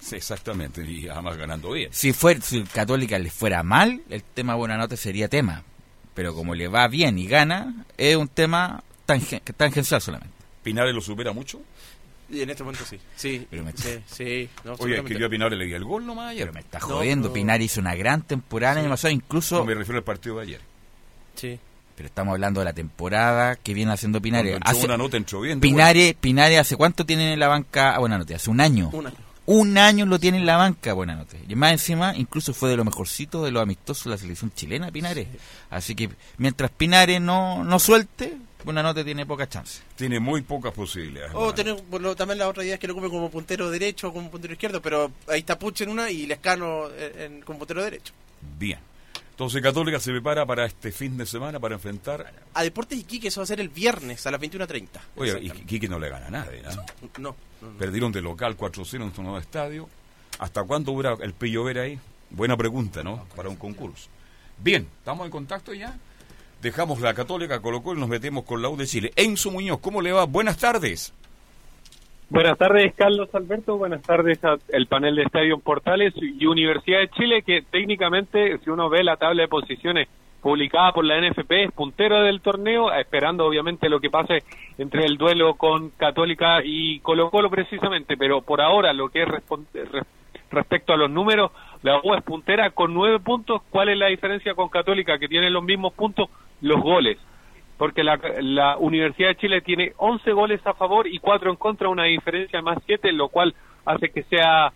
Sí, 0.00 0.16
exactamente, 0.16 0.82
y 0.84 1.08
además 1.08 1.36
ganando 1.36 1.72
bien. 1.72 1.90
Si 1.92 2.12
fuera, 2.12 2.40
si 2.40 2.62
Católica 2.64 3.18
le 3.18 3.30
fuera 3.30 3.62
mal, 3.62 4.02
el 4.10 4.22
tema 4.22 4.54
Buenanote 4.54 4.96
sería 4.96 5.28
tema. 5.28 5.62
Pero 6.14 6.34
como 6.34 6.54
le 6.54 6.68
va 6.68 6.88
bien 6.88 7.18
y 7.18 7.26
gana, 7.26 7.84
es 7.96 8.16
un 8.16 8.28
tema 8.28 8.82
tangen- 9.06 9.40
tangencial 9.56 10.00
solamente. 10.00 10.34
¿Pinares 10.62 10.94
lo 10.94 11.00
supera 11.00 11.32
mucho? 11.32 11.60
Y 12.28 12.42
en 12.42 12.50
este 12.50 12.62
momento 12.62 12.84
sí. 12.88 12.98
Sí, 13.16 13.46
Pero 13.50 13.64
me- 13.64 13.72
sí, 13.72 13.98
sí. 14.06 14.48
No, 14.64 14.74
Oye, 14.78 15.02
que 15.04 15.18
yo 15.18 15.26
a 15.26 15.30
Pinares 15.30 15.58
le 15.58 15.64
di 15.66 15.72
el 15.72 15.84
gol 15.84 16.06
nomás 16.06 16.30
ayer. 16.30 16.42
Pero 16.44 16.52
me 16.54 16.60
está 16.60 16.78
No, 16.80 16.86
jodiendo. 16.86 17.24
pero- 17.28 17.34
Pinar 17.34 17.60
hizo 17.62 17.80
una 17.80 17.94
gran 17.94 18.22
temporada 18.22 18.74
el 18.74 18.80
año 18.86 18.90
pasado, 18.90 19.12
incluso. 19.12 19.58
No 19.58 19.64
me 19.64 19.74
refiero 19.74 19.98
al 19.98 20.04
partido 20.04 20.36
de 20.36 20.42
ayer. 20.42 20.60
Sí. 21.34 21.58
Pero 21.96 22.06
estamos 22.06 22.32
hablando 22.32 22.60
de 22.60 22.64
la 22.66 22.72
temporada 22.72 23.56
que 23.56 23.74
viene 23.74 23.92
haciendo 23.92 24.20
Pinares. 24.22 24.58
Hace- 24.62 24.80
Bonanote 24.82 25.16
entró 25.16 25.40
bien. 25.40 25.60
Pinares, 25.60 26.14
Pinares, 26.14 26.58
¿hace 26.60 26.76
cuánto 26.76 27.04
tiene 27.04 27.32
en 27.32 27.40
la 27.40 27.48
banca 27.48 27.94
a 27.94 27.98
Buenanote? 27.98 28.34
Hace 28.34 28.48
un 28.50 28.60
año. 28.60 28.90
Un 28.92 29.06
año. 29.08 29.16
Un 29.52 29.78
año 29.78 30.06
lo 30.06 30.20
tiene 30.20 30.38
en 30.38 30.46
la 30.46 30.56
banca 30.56 30.92
Buenanote. 30.92 31.40
Y 31.48 31.56
más 31.56 31.72
encima, 31.72 32.14
incluso 32.16 32.54
fue 32.54 32.70
de 32.70 32.76
lo 32.76 32.84
mejorcito 32.84 33.42
de 33.42 33.50
los 33.50 33.60
amistosos 33.60 34.04
de 34.04 34.10
la 34.10 34.16
selección 34.18 34.52
chilena, 34.54 34.92
Pinares. 34.92 35.26
Así 35.70 35.96
que 35.96 36.08
mientras 36.38 36.70
Pinares 36.70 37.20
no, 37.20 37.64
no 37.64 37.80
suelte, 37.80 38.36
Buenanote 38.64 39.02
tiene 39.02 39.26
poca 39.26 39.48
chance. 39.48 39.80
Tiene 39.96 40.20
muy 40.20 40.42
pocas 40.42 40.72
posibilidades. 40.72 41.32
O 41.34 41.52
tener, 41.52 41.74
bueno, 41.90 42.14
también 42.14 42.38
la 42.38 42.48
otra 42.48 42.62
idea 42.62 42.74
es 42.74 42.80
que 42.80 42.86
lo 42.86 42.92
ocupe 42.92 43.08
como 43.08 43.28
puntero 43.28 43.68
derecho 43.70 44.10
o 44.10 44.12
como 44.12 44.30
puntero 44.30 44.52
izquierdo, 44.52 44.80
pero 44.80 45.10
ahí 45.26 45.40
está 45.40 45.58
Puch 45.58 45.80
en 45.80 45.88
una 45.88 46.10
y 46.10 46.26
Lescano 46.26 46.88
en, 46.90 47.20
en- 47.20 47.42
como 47.42 47.58
puntero 47.58 47.82
derecho. 47.82 48.12
Bien. 48.56 48.78
Entonces 49.40 49.62
Católica 49.62 49.98
se 49.98 50.10
prepara 50.10 50.44
para 50.44 50.66
este 50.66 50.92
fin 50.92 51.16
de 51.16 51.24
semana 51.24 51.58
para 51.58 51.76
enfrentar... 51.76 52.30
A 52.52 52.62
Deportes 52.62 52.98
Iquique 52.98 53.28
eso 53.28 53.40
va 53.40 53.44
a 53.44 53.46
ser 53.46 53.58
el 53.58 53.70
viernes 53.70 54.26
a 54.26 54.30
las 54.30 54.38
21.30. 54.38 54.88
Oye, 55.16 55.38
y 55.40 55.48
Quique 55.48 55.88
no 55.88 55.98
le 55.98 56.10
gana 56.10 56.26
a 56.26 56.30
nadie, 56.30 56.60
¿no? 56.60 56.70
No, 56.70 56.84
no, 57.16 57.36
no. 57.62 57.78
Perdieron 57.78 58.12
de 58.12 58.20
local 58.20 58.54
4-0 58.54 59.02
en 59.02 59.14
su 59.14 59.22
nuevo 59.22 59.38
estadio. 59.38 59.88
¿Hasta 60.40 60.62
cuándo 60.64 60.92
dura 60.92 61.16
el 61.22 61.32
Pillo 61.32 61.64
Vera 61.64 61.84
ahí? 61.84 61.98
Buena 62.28 62.54
pregunta, 62.54 63.02
¿no? 63.02 63.24
Para 63.34 63.48
un 63.48 63.56
concurso. 63.56 64.10
Bien, 64.58 64.86
¿estamos 64.98 65.24
en 65.24 65.30
contacto 65.30 65.72
ya? 65.72 65.96
Dejamos 66.60 67.00
la 67.00 67.14
Católica, 67.14 67.62
colocó 67.62 67.94
y 67.94 67.98
nos 67.98 68.10
metemos 68.10 68.44
con 68.44 68.60
la 68.60 68.68
U 68.68 68.76
de 68.76 68.86
Chile. 68.86 69.10
Enzo 69.16 69.50
Muñoz, 69.50 69.80
¿cómo 69.80 70.02
le 70.02 70.12
va? 70.12 70.26
Buenas 70.26 70.58
tardes. 70.58 71.14
Buenas 72.32 72.56
tardes, 72.58 72.94
Carlos 72.94 73.28
Alberto. 73.34 73.76
Buenas 73.76 74.02
tardes 74.02 74.38
al 74.44 74.86
panel 74.86 75.16
de 75.16 75.22
Estadio 75.22 75.58
Portales 75.58 76.14
y 76.16 76.46
Universidad 76.46 77.00
de 77.00 77.08
Chile, 77.08 77.42
que 77.42 77.62
técnicamente, 77.62 78.56
si 78.58 78.70
uno 78.70 78.88
ve 78.88 79.02
la 79.02 79.16
tabla 79.16 79.42
de 79.42 79.48
posiciones 79.48 80.08
publicada 80.40 80.92
por 80.92 81.04
la 81.04 81.20
NFP, 81.20 81.64
es 81.64 81.72
puntero 81.72 82.22
del 82.22 82.40
torneo, 82.40 82.92
esperando 82.92 83.44
obviamente 83.44 83.88
lo 83.88 83.98
que 83.98 84.10
pase 84.10 84.44
entre 84.78 85.06
el 85.06 85.16
duelo 85.16 85.54
con 85.54 85.90
Católica 85.90 86.60
y 86.62 87.00
Colo 87.00 87.30
Colo 87.30 87.50
precisamente, 87.50 88.16
pero 88.16 88.42
por 88.42 88.60
ahora 88.60 88.92
lo 88.92 89.08
que 89.08 89.22
es 89.22 89.28
respecto 90.52 90.92
a 90.92 90.96
los 90.96 91.10
números, 91.10 91.50
la 91.82 91.98
U 91.98 92.14
es 92.14 92.22
puntera 92.22 92.70
con 92.70 92.94
nueve 92.94 93.18
puntos. 93.18 93.60
¿Cuál 93.70 93.88
es 93.88 93.98
la 93.98 94.06
diferencia 94.06 94.54
con 94.54 94.68
Católica, 94.68 95.18
que 95.18 95.26
tiene 95.26 95.50
los 95.50 95.64
mismos 95.64 95.94
puntos? 95.94 96.28
Los 96.60 96.80
goles 96.80 97.18
porque 97.80 98.04
la, 98.04 98.20
la 98.42 98.76
Universidad 98.76 99.30
de 99.30 99.36
Chile 99.36 99.62
tiene 99.62 99.94
11 99.96 100.32
goles 100.32 100.60
a 100.66 100.74
favor 100.74 101.06
y 101.08 101.18
4 101.18 101.48
en 101.50 101.56
contra, 101.56 101.88
una 101.88 102.04
diferencia 102.04 102.58
de 102.58 102.62
más 102.62 102.76
7, 102.84 103.10
lo 103.12 103.28
cual 103.30 103.54
hace 103.86 104.10
que 104.10 104.22
sea, 104.24 104.70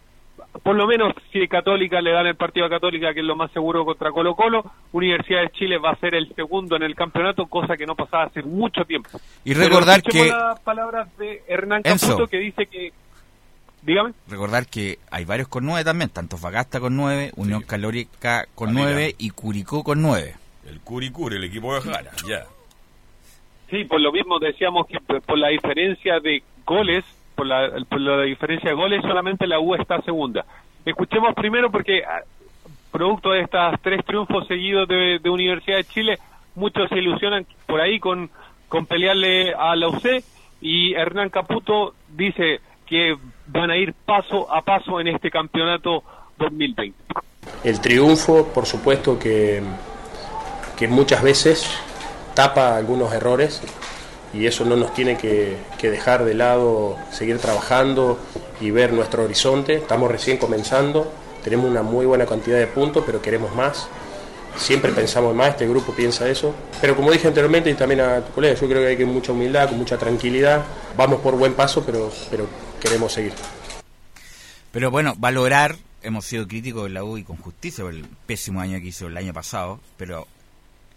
por 0.62 0.74
lo 0.74 0.86
menos 0.86 1.12
si 1.30 1.46
Católica 1.46 2.00
le 2.00 2.12
gana 2.12 2.30
el 2.30 2.36
partido 2.36 2.64
a 2.64 2.70
Católica, 2.70 3.12
que 3.12 3.20
es 3.20 3.26
lo 3.26 3.36
más 3.36 3.52
seguro 3.52 3.84
contra 3.84 4.11
Colo 4.11 4.34
Colo, 4.34 4.64
Universidad 4.92 5.42
de 5.42 5.50
Chile 5.50 5.76
va 5.76 5.90
a 5.90 5.96
ser 5.96 6.14
el 6.14 6.34
segundo 6.34 6.76
en 6.76 6.82
el 6.82 6.94
campeonato, 6.94 7.44
cosa 7.44 7.76
que 7.76 7.84
no 7.84 7.94
pasaba 7.94 8.24
hace 8.24 8.42
mucho 8.42 8.86
tiempo. 8.86 9.11
Y 9.44 9.52
recordar 9.52 10.00
Pero 10.02 10.24
que- 10.24 10.30
las 10.30 10.61
palabras 10.61 11.14
de 11.18 11.42
Hernán 11.46 11.82
Enzo. 11.84 12.07
Caputo 12.07 12.26
que 12.28 12.38
dice 12.38 12.64
que... 12.64 12.90
Dígame. 13.82 14.14
Recordar 14.28 14.66
que 14.66 14.98
hay 15.11 15.26
varios 15.26 15.48
con 15.48 15.66
nueve 15.66 15.84
también, 15.84 16.09
tanto 16.09 16.38
Fagasta 16.38 16.80
con 16.80 16.96
nueve, 16.96 17.32
Unión 17.36 17.61
Calórica 17.61 18.46
con 18.55 18.70
Ah, 18.70 18.72
mira. 18.72 18.84
nueve 18.86 19.14
y 19.18 19.28
Curicó 19.28 19.84
con 19.84 20.00
nueve. 20.00 20.36
El 20.66 20.80
Curicur, 20.80 21.34
el 21.34 21.44
equipo 21.44 21.74
de 21.74 21.82
Jara, 21.82 22.11
ya. 22.26 22.46
Sí, 23.71 23.85
por 23.85 24.01
lo 24.01 24.12
mismo 24.12 24.39
decíamos 24.39 24.87
que 24.87 24.99
por 25.01 25.39
la 25.39 25.49
diferencia 25.49 26.21
de 26.21 26.43
goles, 26.67 27.05
por 27.35 27.47
la, 27.47 27.71
por 27.89 28.01
la 28.01 28.23
diferencia 28.23 28.71
de 28.71 28.77
goles, 28.77 29.03
solamente 29.03 29.47
la 29.47 29.59
U 29.59 29.75
está 29.75 30.01
segunda. 30.03 30.45
Escuchemos 30.85 31.35
primero 31.35 31.71
porque 31.71 32.03
ah, 32.05 32.23
producto 32.93 33.31
de 33.31 33.41
estas 33.41 33.81
tres 33.81 34.05
triunfos 34.05 34.47
seguidos 34.47 34.87
de, 34.87 35.19
de 35.19 35.31
Universidad 35.31 35.79
de 35.79 35.85
Chile, 35.85 36.19
muchos 36.55 36.89
se 36.89 36.99
ilusionan 36.99 37.47
por 37.67 37.81
ahí 37.81 37.99
con, 37.99 38.31
con 38.69 38.87
pelearle 38.87 39.55
a 39.55 39.75
la 39.75 39.89
UC 39.89 40.23
y 40.61 40.95
Hernán 40.95 41.31
Caputo 41.31 41.95
dice 42.09 42.61
que 42.87 43.17
van 43.47 43.71
a 43.71 43.77
ir 43.77 43.95
paso 44.05 44.53
a 44.53 44.62
paso 44.62 45.01
en 45.01 45.09
este 45.09 45.31
campeonato 45.31 46.03
2020. 46.39 46.97
El 47.65 47.81
triunfo, 47.81 48.53
por 48.53 48.67
supuesto 48.67 49.19
que, 49.19 49.62
que 50.79 50.87
muchas 50.89 51.23
veces 51.23 51.81
tapa 52.35 52.76
algunos 52.76 53.12
errores 53.12 53.62
y 54.35 54.47
eso 54.47 54.64
no 54.64 54.76
nos 54.76 54.93
tiene 54.93 55.16
que, 55.16 55.57
dejar 55.80 56.24
de 56.24 56.35
lado 56.35 56.97
seguir 57.12 57.39
trabajando 57.39 58.18
y 58.61 58.70
ver 58.70 58.93
nuestro 58.93 59.24
horizonte. 59.24 59.76
Estamos 59.76 60.11
recién 60.11 60.39
comenzando, 60.39 61.11
tenemos 61.43 61.70
una 61.70 61.82
muy 61.82 62.05
buena 62.05 62.26
cantidad 62.26 62.59
de 62.59 62.66
puntos, 62.66 63.05
pero 63.07 63.22
queremos 63.22 63.55
más. 63.55 63.87
Siempre 64.57 64.93
pensamos 64.93 65.35
más, 65.35 65.51
este 65.51 65.68
grupo 65.68 65.93
piensa 65.93 66.28
eso. 66.28 66.55
Pero 66.80 66.97
como 66.97 67.11
dije 67.11 67.28
anteriormente 67.28 67.70
y 67.70 67.74
también 67.74 68.01
a 68.01 68.20
tu 68.20 68.32
colega, 68.32 68.55
yo 68.55 68.68
creo 68.68 68.82
que 68.82 68.89
hay 68.89 68.97
que 68.97 69.05
mucha 69.05 69.32
humildad, 69.32 69.68
con 69.68 69.78
mucha 69.78 69.99
tranquilidad. 69.99 70.64
Vamos 70.97 71.20
por 71.20 71.37
buen 71.37 71.55
paso, 71.55 71.85
pero, 71.85 72.11
pero 72.30 72.47
queremos 72.80 73.12
seguir. 73.12 73.32
Pero 74.72 74.91
bueno, 74.91 75.14
valorar, 75.16 75.76
hemos 76.03 76.24
sido 76.24 76.47
críticos 76.49 76.85
de 76.85 76.91
la 76.91 77.05
U 77.05 77.18
y 77.18 77.24
con 77.24 77.37
justicia 77.37 77.85
por 77.85 77.95
el 77.95 78.05
pésimo 78.26 78.61
año 78.61 78.78
que 78.80 78.87
hizo 78.87 79.07
el 79.07 79.16
año 79.16 79.32
pasado, 79.32 79.80
pero 79.97 80.26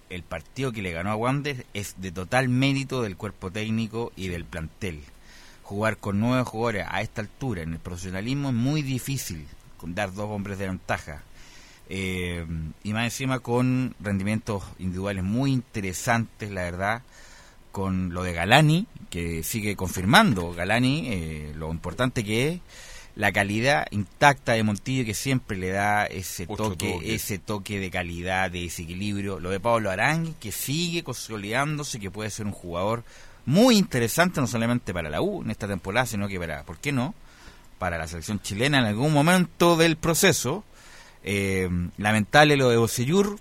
el 0.09 0.23
partido 0.23 0.71
que 0.71 0.81
le 0.81 0.91
ganó 0.91 1.11
a 1.11 1.15
Wander 1.15 1.65
es 1.73 1.95
de 1.97 2.11
total 2.11 2.49
mérito 2.49 3.01
del 3.01 3.17
cuerpo 3.17 3.51
técnico 3.51 4.11
y 4.15 4.27
del 4.27 4.45
plantel. 4.45 5.01
Jugar 5.63 5.97
con 5.97 6.19
nueve 6.19 6.43
jugadores 6.43 6.85
a 6.89 7.01
esta 7.01 7.21
altura 7.21 7.61
en 7.61 7.73
el 7.73 7.79
profesionalismo 7.79 8.49
es 8.49 8.55
muy 8.55 8.81
difícil, 8.81 9.45
con 9.77 9.95
dar 9.95 10.13
dos 10.13 10.29
hombres 10.29 10.57
de 10.57 10.67
ventaja. 10.67 11.23
Eh, 11.89 12.45
y 12.83 12.93
más 12.93 13.05
encima 13.05 13.39
con 13.39 13.95
rendimientos 13.99 14.63
individuales 14.79 15.23
muy 15.23 15.51
interesantes, 15.51 16.51
la 16.51 16.63
verdad, 16.63 17.01
con 17.71 18.13
lo 18.13 18.23
de 18.23 18.33
Galani, 18.33 18.87
que 19.09 19.43
sigue 19.43 19.75
confirmando 19.75 20.53
Galani 20.53 21.07
eh, 21.07 21.53
lo 21.55 21.71
importante 21.71 22.23
que 22.23 22.49
es 22.49 22.61
la 23.17 23.31
calidad 23.31 23.87
intacta 23.89 24.53
de 24.53 24.61
Montillo 24.61 25.03
que 25.03 25.15
siempre 25.15 25.57
le 25.57 25.69
da 25.71 26.05
ese 26.05 26.45
toque, 26.45 26.93
toque. 26.93 27.15
ese 27.15 27.39
toque 27.39 27.79
de 27.79 27.89
calidad, 27.89 28.51
de 28.51 28.61
desequilibrio. 28.61 29.39
Lo 29.39 29.49
de 29.49 29.59
Pablo 29.59 29.89
Arangui, 29.89 30.35
que 30.39 30.51
sigue 30.51 31.03
consolidándose, 31.03 31.99
que 31.99 32.11
puede 32.11 32.29
ser 32.29 32.45
un 32.45 32.51
jugador 32.51 33.03
muy 33.45 33.75
interesante, 33.77 34.39
no 34.39 34.45
solamente 34.45 34.93
para 34.93 35.09
la 35.09 35.21
U 35.21 35.41
en 35.41 35.49
esta 35.49 35.67
temporada, 35.67 36.05
sino 36.05 36.27
que 36.27 36.39
para, 36.39 36.61
¿por 36.63 36.77
qué 36.77 36.91
no? 36.91 37.15
Para 37.79 37.97
la 37.97 38.07
selección 38.07 38.39
chilena 38.39 38.77
en 38.79 38.85
algún 38.85 39.11
momento 39.13 39.75
del 39.77 39.97
proceso. 39.97 40.63
Eh, 41.23 41.67
lamentable 41.97 42.55
lo 42.55 42.69
de 42.69 42.77
Bocellur, 42.77 43.37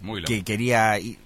Muy 0.00 0.24
que 0.24 0.42
quería, 0.42 0.98
ir- 0.98 1.18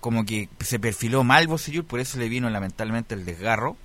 como 0.00 0.24
que 0.24 0.48
se 0.60 0.78
perfiló 0.78 1.24
mal 1.24 1.48
Bocellur, 1.48 1.84
por 1.84 1.98
eso 1.98 2.18
le 2.18 2.28
vino 2.28 2.48
lamentablemente 2.50 3.14
el 3.16 3.24
desgarro. 3.24 3.76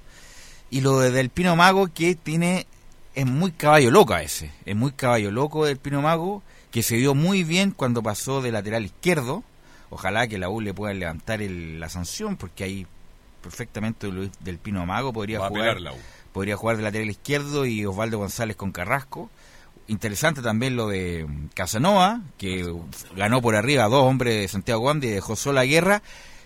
Y 0.70 0.82
lo 0.82 1.00
de 1.00 1.10
Del 1.12 1.30
Pino 1.30 1.56
Mago, 1.56 1.88
que 1.94 2.14
tiene 2.16 2.68
es 3.16 3.26
muy 3.26 3.52
caballo 3.52 3.92
loco 3.92 4.14
a 4.14 4.24
ese. 4.24 4.52
Es 4.66 4.76
muy 4.76 4.92
caballo 4.92 5.32
loco 5.32 5.66
del 5.66 5.78
Pino 5.78 6.02
Mago, 6.02 6.42
que 6.72 6.84
se 6.84 6.96
dio 6.98 7.14
muy 7.16 7.44
bien 7.44 7.72
cuando 7.72 8.02
pasó 8.02 8.42
de 8.42 8.52
lateral 8.52 8.86
izquierdo. 8.86 9.44
Ojalá 9.90 10.28
que 10.28 10.38
la 10.40 10.50
U 10.50 10.60
le 10.62 10.74
pueda 10.74 10.94
levantar 10.94 11.42
el- 11.42 11.80
la 11.80 11.90
sanción, 11.90 12.36
porque 12.38 12.64
ahí 12.64 12.88
perfectamente 13.42 14.08
Luis 14.08 14.32
del 14.40 14.58
Pino 14.58 14.86
Mago 14.86 15.14
podría 15.14 15.40
Va 15.40 15.50
jugar 15.50 15.80
la 15.82 15.94
U. 15.94 15.98
podría 16.32 16.56
jugar 16.58 16.78
de 16.78 16.84
lateral 16.84 17.10
izquierdo 17.10 17.66
y 17.66 17.86
Osvaldo 17.86 18.18
González 18.18 18.56
con 18.56 18.72
Carrasco. 18.72 19.30
Interesante 19.88 20.42
también 20.42 20.76
lo 20.78 20.88
de 20.88 21.28
Casanova, 21.54 22.22
que 22.38 22.74
ganó 23.18 23.42
por 23.42 23.56
arriba 23.56 23.84
a 23.84 23.90
dos 23.90 24.04
hombres 24.06 24.36
de 24.40 24.48
Santiago 24.48 24.82
Wandy 24.82 25.08
y 25.08 25.12
dejó 25.12 25.36
sola 25.36 25.66
Guerra, 25.66 26.02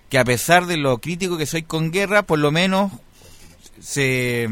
que 0.10 0.18
a 0.18 0.26
pesar 0.26 0.66
de 0.66 0.76
lo 0.78 0.98
crítico 0.98 1.38
que 1.38 1.46
soy 1.46 1.62
con 1.64 1.92
Guerra, 1.92 2.24
por 2.24 2.40
lo 2.40 2.52
menos 2.52 2.92
se, 3.80 4.50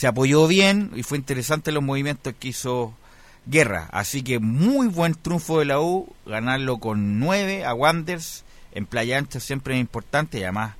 se 0.00 0.06
apoyó 0.06 0.46
bien 0.48 0.90
y 0.94 1.02
fue 1.02 1.18
interesante 1.18 1.72
los 1.72 1.82
movimientos 1.82 2.32
que 2.40 2.48
hizo 2.48 2.94
Guerra. 3.44 3.86
Así 3.92 4.24
que 4.24 4.38
muy 4.38 4.86
buen 4.86 5.12
triunfo 5.14 5.58
de 5.58 5.66
la 5.66 5.78
U, 5.78 6.08
ganarlo 6.24 6.78
con 6.78 7.20
nueve 7.20 7.66
a 7.66 7.74
Wanders 7.74 8.42
en 8.72 8.86
Playa 8.86 9.18
Ancha 9.18 9.40
siempre 9.40 9.74
es 9.74 9.80
importante 9.80 10.38
y 10.38 10.42
además 10.44 10.74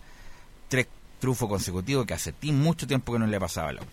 tres 0.68 0.88
triunfos 1.18 1.50
consecutivos 1.50 2.06
que 2.06 2.14
hace 2.14 2.32
mucho 2.44 2.86
tiempo 2.86 3.12
que 3.12 3.18
no 3.18 3.26
le 3.26 3.38
pasaba 3.38 3.68
a 3.68 3.72
la 3.74 3.82
U. 3.82 3.86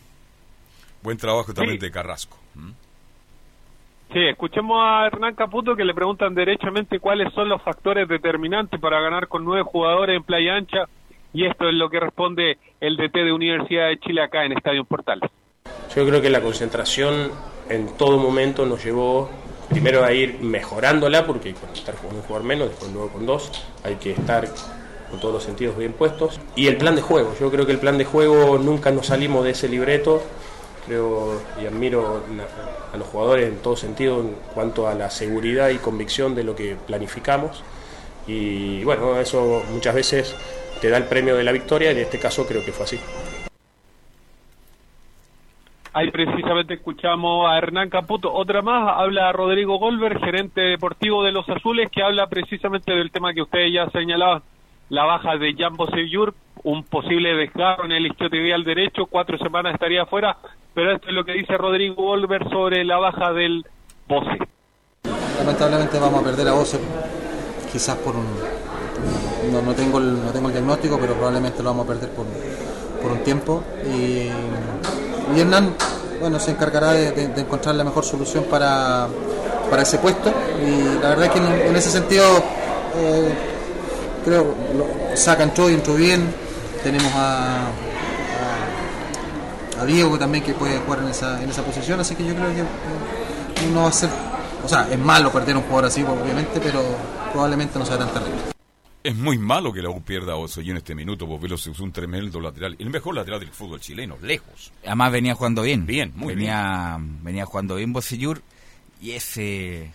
Buen 1.03 1.17
trabajo 1.17 1.53
también 1.53 1.77
Sí. 1.77 1.85
de 1.85 1.91
Carrasco. 1.91 2.37
¿m? 2.55 2.71
Sí, 4.13 4.19
escuchemos 4.31 4.77
a 4.81 5.07
Hernán 5.07 5.35
Caputo 5.35 5.75
que 5.75 5.83
le 5.83 5.93
preguntan 5.93 6.35
derechamente 6.35 7.01
cuáles 7.01 7.33
son 7.33 7.49
los 7.49 7.61
factores 7.63 8.07
determinantes 8.07 8.79
para 8.79 9.01
ganar 9.01 9.27
con 9.27 9.43
nueve 9.43 9.63
jugadores 9.69 10.15
en 10.15 10.23
Playa 10.23 10.55
Ancha 10.55 10.85
y 11.33 11.45
esto 11.45 11.67
es 11.67 11.75
lo 11.75 11.89
que 11.89 11.99
responde 11.99 12.57
el 12.79 12.97
DT 12.97 13.13
de 13.13 13.31
Universidad 13.31 13.87
de 13.87 13.99
Chile 13.99 14.21
acá 14.21 14.45
en 14.45 14.53
Estadio 14.53 14.83
Portales. 14.85 15.29
Yo 15.95 16.05
creo 16.05 16.21
que 16.21 16.29
la 16.29 16.41
concentración 16.41 17.31
en 17.69 17.97
todo 17.97 18.17
momento 18.17 18.65
nos 18.65 18.83
llevó 18.83 19.29
primero 19.69 20.03
a 20.03 20.13
ir 20.13 20.39
mejorándola, 20.39 21.25
porque 21.25 21.53
con 21.53 21.69
estar 21.71 21.95
con 21.95 22.15
un 22.15 22.21
jugador 22.21 22.47
menos, 22.47 22.69
después 22.69 22.91
luego 22.91 23.09
con 23.09 23.25
dos, 23.25 23.51
hay 23.83 23.95
que 23.95 24.11
estar 24.11 24.47
con 25.09 25.19
todos 25.19 25.33
los 25.33 25.43
sentidos 25.43 25.77
bien 25.77 25.93
puestos. 25.93 26.39
Y 26.55 26.67
el 26.67 26.77
plan 26.77 26.95
de 26.95 27.01
juego, 27.01 27.33
yo 27.39 27.51
creo 27.51 27.65
que 27.65 27.71
el 27.71 27.79
plan 27.79 27.97
de 27.97 28.05
juego 28.05 28.57
nunca 28.57 28.91
nos 28.91 29.07
salimos 29.07 29.43
de 29.43 29.51
ese 29.51 29.67
libreto, 29.67 30.21
creo 30.85 31.41
y 31.61 31.65
admiro 31.65 32.23
a 32.93 32.97
los 32.97 33.07
jugadores 33.07 33.49
en 33.49 33.57
todo 33.57 33.75
sentido 33.75 34.21
en 34.21 34.35
cuanto 34.53 34.87
a 34.87 34.95
la 34.95 35.09
seguridad 35.09 35.69
y 35.69 35.77
convicción 35.77 36.33
de 36.35 36.43
lo 36.43 36.55
que 36.55 36.75
planificamos. 36.87 37.63
Y 38.25 38.83
bueno, 38.83 39.17
eso 39.19 39.63
muchas 39.71 39.95
veces 39.95 40.35
te 40.79 40.89
da 40.89 40.97
el 40.97 41.05
premio 41.05 41.35
de 41.35 41.43
la 41.43 41.51
victoria, 41.51 41.91
y 41.91 41.95
en 41.95 42.01
este 42.01 42.19
caso 42.19 42.45
creo 42.45 42.63
que 42.63 42.71
fue 42.71 42.85
así. 42.85 42.99
Ahí 45.93 46.11
precisamente 46.11 46.75
escuchamos 46.75 47.49
a 47.49 47.57
Hernán 47.57 47.89
Caputo. 47.89 48.31
Otra 48.31 48.61
más, 48.61 48.99
habla 48.99 49.31
Rodrigo 49.31 49.79
Golver, 49.79 50.19
gerente 50.19 50.61
deportivo 50.61 51.23
de 51.23 51.31
los 51.31 51.49
Azules, 51.49 51.89
que 51.91 52.03
habla 52.03 52.27
precisamente 52.27 52.93
del 52.93 53.09
tema 53.09 53.33
que 53.33 53.41
ustedes 53.41 53.73
ya 53.73 53.89
señalaban, 53.89 54.43
la 54.89 55.05
baja 55.05 55.37
de 55.37 55.55
Jambo 55.57 55.87
Seyur, 55.87 56.35
un 56.63 56.83
posible 56.83 57.33
desgarro 57.33 57.85
en 57.85 57.93
el 57.93 58.05
isquiotibial 58.05 58.63
derecho, 58.63 59.07
cuatro 59.07 59.39
semanas 59.39 59.73
estaría 59.73 60.03
afuera, 60.03 60.37
pero 60.75 60.91
esto 60.91 61.07
es 61.07 61.13
lo 61.15 61.25
que 61.25 61.33
dice 61.33 61.57
Rodrigo 61.57 61.95
Golver 61.95 62.47
sobre 62.49 62.83
la 62.85 62.97
baja 62.97 63.33
del 63.33 63.65
Bose. 64.07 64.37
Lamentablemente 65.39 65.97
vamos 65.99 66.21
a 66.21 66.23
perder 66.23 66.47
a 66.47 66.53
Bose, 66.53 66.79
quizás 67.71 67.97
por 67.97 68.15
un... 68.15 68.27
No, 69.51 69.61
no 69.61 69.73
tengo 69.73 69.97
el, 69.99 70.23
no 70.25 70.31
tengo 70.31 70.47
el 70.47 70.53
diagnóstico, 70.53 70.97
pero 70.99 71.13
probablemente 71.13 71.63
lo 71.63 71.69
vamos 71.69 71.85
a 71.85 71.87
perder 71.89 72.09
por, 72.09 72.25
por 73.01 73.11
un 73.11 73.19
tiempo. 73.23 73.63
Y, 73.85 74.29
y 75.35 75.39
Hernán, 75.39 75.73
bueno, 76.19 76.39
se 76.39 76.51
encargará 76.51 76.93
de, 76.93 77.23
encontrar 77.37 77.75
la 77.75 77.83
mejor 77.83 78.03
solución 78.03 78.45
para, 78.45 79.07
para 79.69 79.83
ese 79.83 79.97
puesto. 79.97 80.31
Y 80.61 81.01
la 81.01 81.09
verdad 81.09 81.25
es 81.25 81.31
que 81.31 81.39
en, 81.39 81.75
ese 81.75 81.89
sentido, 81.89 82.25
eh, 82.97 83.33
creo, 84.25 84.55
lo, 84.75 85.15
Saca 85.15 85.43
entró 85.43 85.69
y 85.69 85.73
entró 85.73 85.95
bien. 85.95 86.33
Tenemos 86.83 87.11
a 87.15 87.71
Diego 89.85 90.17
también 90.17 90.43
que 90.43 90.53
puede 90.53 90.79
jugar 90.79 90.99
en 90.99 91.09
esa, 91.09 91.41
en 91.41 91.49
esa 91.49 91.61
posición, 91.61 91.99
así 91.99 92.15
que 92.15 92.25
yo 92.25 92.33
creo 92.33 92.47
que 92.47 92.61
eh, 92.61 93.71
no 93.71 93.83
va 93.83 93.89
a 93.89 93.91
ser 93.91 94.09
o 94.67 94.69
sea, 94.69 94.85
es 94.91 94.99
malo 94.99 95.31
perder 95.31 95.55
un 95.55 95.63
jugador 95.63 95.85
así, 95.85 96.03
obviamente, 96.03 96.59
pero 96.61 96.81
probablemente 97.31 97.79
no 97.79 97.85
sea 97.85 97.97
tan 97.97 98.09
terrible. 98.09 98.56
Es 99.07 99.15
muy 99.15 99.37
malo 99.37 99.71
que 99.71 99.81
la 99.81 99.89
U 99.89 100.01
pierda 100.01 100.33
a 100.33 100.35
Osoy 100.35 100.69
en 100.69 100.75
este 100.77 100.93
minuto, 100.93 101.25
porque 101.25 101.43
Velo 101.43 101.55
es 101.55 101.65
un 101.79 101.93
tremendo 101.93 102.41
lateral. 102.41 102.75
El 102.77 102.89
mejor 102.89 103.15
lateral 103.15 103.39
del 103.39 103.51
fútbol 103.51 103.79
chileno, 103.79 104.17
lejos. 104.21 104.73
Además 104.85 105.13
venía 105.13 105.33
jugando 105.33 105.61
bien. 105.61 105.85
Bien, 105.85 106.11
muy 106.13 106.35
venía, 106.35 106.97
Venía 106.99 107.45
jugando 107.45 107.75
bien 107.75 107.93
Bocellur 107.93 108.41
y 109.01 109.11
ese, 109.11 109.93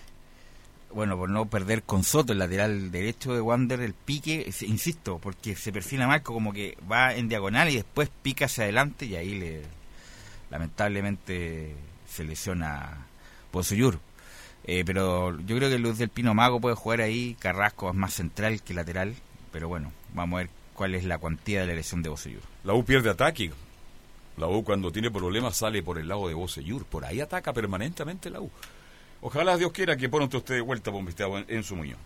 bueno, 0.95 1.19
por 1.19 1.29
no 1.29 1.45
perder 1.45 1.83
con 1.83 2.05
Soto, 2.05 2.33
el 2.33 2.39
lateral 2.39 2.91
derecho 2.91 3.35
de 3.35 3.43
Wander, 3.43 3.81
el 3.83 3.93
pique, 3.93 4.45
es- 4.49 4.63
insisto, 4.63 5.19
porque 5.19 5.57
se 5.57 5.73
perfila 5.73 6.07
Marco 6.07 6.33
como 6.33 6.51
que 6.55 6.79
va 6.91 7.15
en 7.15 7.29
diagonal 7.29 7.69
y 7.69 7.75
después 7.77 8.09
pica 8.23 8.47
hacia 8.47 8.65
adelante 8.65 9.05
y 9.05 9.17
ahí 9.17 9.35
le, 9.39 9.63
lamentablemente 10.51 11.75
se 12.09 12.25
lesiona 12.25 13.07
Bocellur. 13.53 13.99
Eh, 14.65 14.85
pero 14.87 15.39
yo 15.41 15.57
creo 15.57 15.69
que 15.69 15.79
Luz 15.79 15.99
del 15.99 16.09
Pino 16.09 16.35
Mago 16.35 16.61
puede 16.61 16.77
jugar 16.77 17.01
ahí, 17.01 17.37
Carrasco 17.41 17.91
es 17.91 17.97
más 17.97 18.13
central 18.13 18.63
que 18.63 18.75
lateral, 18.75 19.15
pero 19.51 19.69
bueno, 19.69 19.93
vamos 20.15 20.37
a 20.37 20.43
ver 20.43 20.51
cuál 20.75 20.95
es 20.95 21.05
la 21.05 21.19
cuantía 21.19 21.61
de 21.63 21.67
la 21.67 21.75
lesión 21.75 22.03
de 22.03 22.09
Bocellur. 22.09 22.43
La 22.65 22.75
U 22.75 22.85
pierde 22.85 23.11
ataque. 23.11 23.51
La 24.37 24.47
U 24.47 24.65
cuando 24.65 24.91
tiene 24.91 25.11
problemas 25.11 25.57
sale 25.57 25.83
por 25.83 25.99
el 25.99 26.09
lado 26.09 26.29
de 26.29 26.35
Bocellur. 26.35 26.85
Por 26.87 27.05
ahí 27.05 27.21
ataca 27.21 27.53
permanentemente 27.53 28.31
la 28.31 28.41
U. 28.41 28.51
Ojalá 29.21 29.57
Dios 29.57 29.73
quiera 29.73 29.97
que 29.97 30.09
pronto 30.09 30.39
esté 30.39 30.55
de 30.55 30.61
vuelta 30.61 30.91
en, 30.91 31.45
en 31.49 31.63
su 31.63 31.77
muñón. 31.77 31.99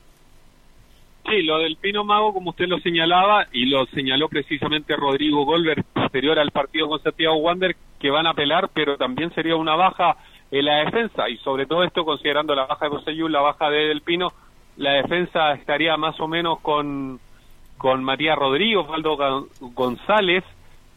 Sí, 1.28 1.42
lo 1.42 1.58
del 1.58 1.76
Pino 1.76 2.04
Mago, 2.04 2.32
como 2.32 2.50
usted 2.50 2.66
lo 2.66 2.78
señalaba, 2.78 3.48
y 3.52 3.66
lo 3.66 3.84
señaló 3.86 4.28
precisamente 4.28 4.94
Rodrigo 4.94 5.44
Golver 5.44 5.82
posterior 5.82 6.38
al 6.38 6.52
partido 6.52 6.88
con 6.88 7.02
Santiago 7.02 7.36
Wander, 7.36 7.74
que 7.98 8.10
van 8.10 8.26
a 8.26 8.30
apelar, 8.30 8.70
pero 8.72 8.96
también 8.96 9.34
sería 9.34 9.56
una 9.56 9.74
baja 9.74 10.16
en 10.50 10.64
la 10.64 10.76
defensa, 10.84 11.28
y 11.28 11.36
sobre 11.38 11.66
todo 11.66 11.82
esto 11.84 12.04
considerando 12.04 12.54
la 12.54 12.66
baja 12.66 12.86
de 12.86 12.90
José 12.90 13.12
la 13.12 13.40
baja 13.40 13.68
de 13.70 13.88
Del 13.88 14.00
Pino, 14.02 14.32
la 14.76 14.92
defensa 14.92 15.52
estaría 15.52 15.96
más 15.96 16.18
o 16.20 16.28
menos 16.28 16.60
con, 16.60 17.18
con 17.78 18.04
Matías 18.04 18.36
Rodríguez, 18.38 18.78
Osvaldo 18.78 19.16
Gon- 19.16 19.48
González, 19.74 20.44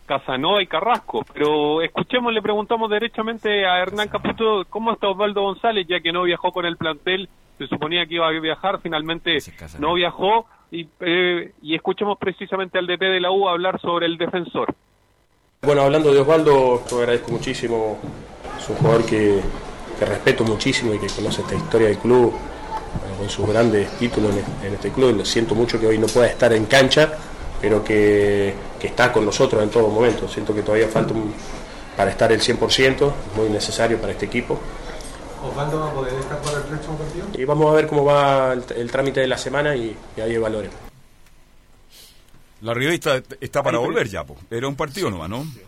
Casanova 0.05 0.61
y 0.61 0.67
Carrasco. 0.67 1.25
Pero 1.33 1.81
escuchemos, 1.81 2.33
le 2.33 2.41
preguntamos 2.41 2.89
derechamente 2.89 3.65
a 3.65 3.79
Hernán 3.79 4.07
Caputo 4.09 4.65
cómo 4.69 4.91
está 4.91 5.07
Osvaldo 5.07 5.41
González, 5.41 5.87
ya 5.87 5.99
que 5.99 6.11
no 6.11 6.23
viajó 6.23 6.51
con 6.51 6.65
el 6.65 6.77
plantel, 6.77 7.29
se 7.57 7.67
suponía 7.67 8.05
que 8.05 8.15
iba 8.15 8.27
a 8.27 8.31
viajar, 8.31 8.79
finalmente 8.81 9.37
no 9.79 9.93
viajó, 9.93 10.45
y, 10.71 10.87
eh, 10.99 11.51
y 11.61 11.75
escuchemos 11.75 12.17
precisamente 12.19 12.77
al 12.77 12.85
DT 12.87 13.01
de 13.05 13.19
la 13.19 13.31
U 13.31 13.47
hablar 13.49 13.79
sobre 13.81 14.05
el 14.05 14.17
defensor. 14.17 14.73
Bueno, 15.61 15.81
hablando 15.81 16.13
de 16.13 16.19
Osvaldo, 16.21 16.81
yo 16.89 16.99
agradezco 16.99 17.31
muchísimo, 17.31 17.99
es 18.59 18.69
un 18.69 18.75
jugador 18.77 19.05
que, 19.05 19.39
que 19.97 20.05
respeto 20.05 20.43
muchísimo 20.43 20.93
y 20.93 20.99
que 20.99 21.07
conoce 21.07 21.41
esta 21.41 21.55
historia 21.55 21.87
del 21.87 21.97
club, 21.97 22.31
bueno, 23.01 23.17
con 23.17 23.29
sus 23.29 23.47
grandes 23.47 23.89
títulos 23.97 24.31
en, 24.35 24.67
en 24.67 24.73
este 24.73 24.91
club. 24.91 25.15
Lo 25.17 25.25
siento 25.25 25.55
mucho 25.55 25.79
que 25.79 25.87
hoy 25.87 25.97
no 25.97 26.07
pueda 26.07 26.27
estar 26.27 26.51
en 26.53 26.65
cancha, 26.65 27.13
pero 27.61 27.83
que, 27.83 28.53
que 28.79 28.87
está 28.87 29.11
con 29.11 29.25
nosotros 29.25 29.61
en 29.63 29.69
todo 29.69 29.87
momento. 29.89 30.27
Siento 30.27 30.53
que 30.53 30.61
todavía 30.61 30.87
falta 30.87 31.13
un- 31.13 31.33
para 31.97 32.11
estar 32.11 32.31
el 32.31 32.39
100%, 32.41 33.11
muy 33.35 33.49
necesario 33.49 33.97
para 33.99 34.13
este 34.13 34.25
equipo. 34.27 34.57
Osvaldo 35.43 35.79
va 35.79 35.89
a 35.89 35.93
poder 35.93 36.13
estar 36.13 36.41
para 36.41 36.57
el 36.57 36.63
próximo 36.63 36.97
partido. 36.97 37.25
Y 37.37 37.45
vamos 37.45 37.71
a 37.71 37.75
ver 37.75 37.87
cómo 37.87 38.05
va 38.05 38.53
el, 38.53 38.63
el 38.75 38.91
trámite 38.91 39.19
de 39.21 39.27
la 39.27 39.37
semana 39.37 39.75
y, 39.75 39.95
y 40.17 40.21
ahí 40.21 40.33
evaluaremos. 40.35 40.75
La 42.61 42.73
revista 42.73 43.21
está 43.39 43.63
para 43.63 43.77
volver 43.77 44.07
ya, 44.09 44.23
po. 44.25 44.35
Era 44.51 44.67
un 44.67 44.75
partido 44.75 45.09
nomás, 45.09 45.29
¿no? 45.29 45.43
Sí, 45.43 45.61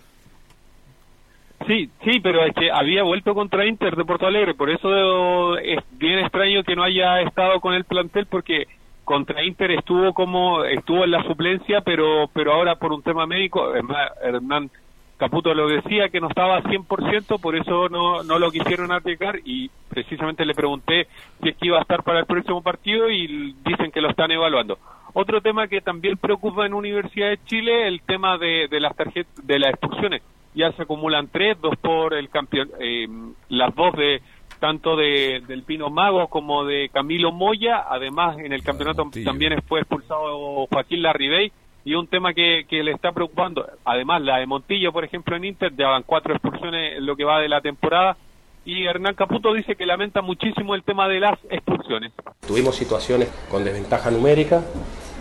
sí, 1.68 2.20
pero 2.22 2.43
es 2.45 2.53
que 2.53 2.72
había 2.72 3.03
vuelto 3.03 3.34
contra 3.34 3.66
Inter 3.66 3.95
de 3.95 4.05
Porto 4.05 4.26
Alegre, 4.26 4.53
por 4.53 4.70
eso 4.70 5.57
es 5.57 5.80
bien 5.91 6.20
extraño 6.20 6.64
que 6.64 6.76
no 6.76 6.84
haya 6.84 7.22
estado 7.22 7.59
con 7.59 7.74
el 7.74 7.84
plantel 7.84 8.26
porque 8.26 8.68
contra 9.03 9.43
Inter 9.43 9.72
estuvo 9.72 10.14
como 10.14 10.64
estuvo 10.64 11.03
en 11.03 11.12
la 11.12 11.24
suplencia, 11.24 11.82
pero 11.82 12.30
pero 12.34 12.53
ahora 12.53 12.76
por 12.76 12.93
un 12.93 13.01
tema 13.01 13.26
médico, 13.26 13.74
Hernán 13.76 14.70
Caputo 15.18 15.53
lo 15.53 15.68
decía 15.68 16.09
que 16.09 16.20
no 16.20 16.30
estaba 16.30 16.57
a 16.57 16.64
100%, 16.64 17.39
por 17.39 17.55
eso 17.55 17.89
no 17.89 18.24
no 18.24 18.39
lo 18.39 18.51
quisieron 18.51 18.91
arriesgar 18.91 19.39
y 19.45 19.70
precisamente 19.89 20.45
le 20.45 20.53
pregunté 20.53 21.07
si 21.41 21.49
es 21.49 21.57
que 21.57 21.68
iba 21.68 21.78
a 21.78 21.82
estar 21.82 22.03
para 22.03 22.20
el 22.20 22.26
próximo 22.26 22.62
partido 22.62 23.09
y 23.09 23.53
dicen 23.64 23.91
que 23.91 24.01
lo 24.01 24.09
están 24.09 24.32
evaluando. 24.32 24.80
Otro 25.14 25.41
tema 25.41 25.68
que 25.68 25.82
también 25.82 26.18
preocupa 26.18 26.66
en 26.66 26.74
Universidad 26.74 27.30
de 27.30 27.43
Chile, 27.45 27.88
el 27.88 28.01
tema 28.01 28.38
de, 28.38 28.68
de 28.70 28.80
las 28.80 28.95
tarjetas, 28.95 29.45
de 29.45 29.59
las 29.59 29.72
expulsiones. 29.72 30.22
Ya 30.54 30.72
se 30.74 30.84
acumulan 30.84 31.30
tres, 31.30 31.60
dos 31.62 31.76
por 31.78 32.14
el 32.14 32.30
campeón, 32.30 32.70
eh, 32.80 33.08
las 33.49 33.74
dos 33.76 33.93
de 33.93 34.22
tanto 34.60 34.95
de, 34.95 35.41
del 35.47 35.64
Pino 35.64 35.89
Mago 35.89 36.28
como 36.28 36.64
de 36.66 36.89
Camilo 36.89 37.32
Moya. 37.32 37.86
Además, 37.89 38.38
en 38.38 38.54
el 38.54 38.64
campeonato 38.64 39.10
también 39.26 39.60
fue 39.68 39.80
expulsado 39.80 40.68
Joaquín 40.68 41.02
Larribey 41.02 41.52
y 41.84 41.95
un 41.95 42.08
tema 42.08 42.34
que, 42.34 42.66
que 42.70 42.84
le 42.84 42.91
está 42.91 43.12
preocupando. 43.12 43.66
Además, 43.84 44.22
la 44.22 44.38
de 44.38 44.45
Montillo, 44.45 44.91
por 44.93 45.04
ejemplo, 45.04 45.36
en 45.36 45.45
Inter, 45.45 45.74
ya 45.76 45.88
van 45.88 46.04
cuatro 46.04 46.34
expulsiones 46.34 46.97
en 46.97 47.06
lo 47.06 47.16
que 47.16 47.24
va 47.24 47.39
de 47.39 47.49
la 47.49 47.62
temporada. 47.62 48.18
Y 48.64 48.86
Hernán 48.86 49.16
Caputo 49.16 49.54
dice 49.54 49.76
que 49.76 49.88
lamenta 49.88 50.22
muchísimo 50.22 50.76
el 50.76 50.84
tema 50.84 51.08
de 51.08 51.20
las 51.20 51.39
expulsiones. 51.49 52.12
Tuvimos 52.45 52.76
situaciones 52.76 53.30
con 53.49 53.64
desventaja 53.64 54.12
numérica 54.12 54.64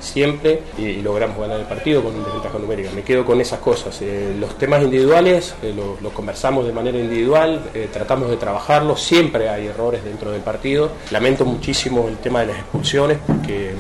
siempre 0.00 0.62
y, 0.78 0.96
logramos 1.02 1.38
ganar 1.38 1.60
el 1.60 1.66
partido 1.66 2.02
con 2.02 2.14
desventaja 2.24 2.58
numérica. 2.58 2.90
Me 2.94 3.02
quedo 3.02 3.24
con 3.24 3.40
esas 3.40 3.60
cosas. 3.60 4.00
Eh, 4.02 4.34
los 4.38 4.56
temas 4.58 4.82
individuales 4.82 5.54
eh, 5.62 5.74
los 6.02 6.12
conversamos 6.12 6.66
de 6.66 6.72
manera 6.72 6.98
individual, 6.98 7.62
eh, 7.74 7.88
tratamos 7.92 8.30
de 8.30 8.36
trabajarlos. 8.36 9.00
Siempre 9.02 9.48
hay 9.48 9.66
errores 9.66 10.02
dentro 10.04 10.30
del 10.32 10.40
partido. 10.42 10.90
Lamento 11.10 11.44
muchísimo 11.44 12.08
el 12.08 12.16
tema 12.18 12.40
de 12.40 12.46
las 12.46 12.58
expulsiones 12.58 13.18
porque 13.26 13.72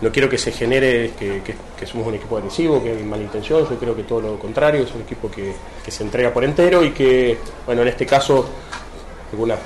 no 0.00 0.10
quiero 0.10 0.28
que 0.28 0.36
se 0.38 0.50
genere 0.52 1.12
que, 1.18 1.40
que- 1.42 1.54
que 1.78 1.86
somos 1.86 2.06
un 2.06 2.14
equipo 2.14 2.36
agresivo, 2.36 2.80
que 2.82 2.90
hay 2.90 3.02
mala 3.02 3.22
intención, 3.24 3.68
yo 3.68 3.76
creo 3.76 3.96
que 3.96 4.04
todo 4.04 4.20
lo 4.20 4.38
contrario, 4.38 4.82
es 4.84 4.94
un 4.94 5.00
equipo 5.02 5.28
que, 5.28 5.52
que 5.84 5.90
se 5.90 6.04
entrega 6.04 6.32
por 6.32 6.44
entero 6.44 6.84
y 6.84 6.90
que, 6.92 7.36
bueno, 7.66 7.82
en 7.82 7.88
este 7.88 8.06
caso, 8.06 8.46
algunas, 9.32 9.58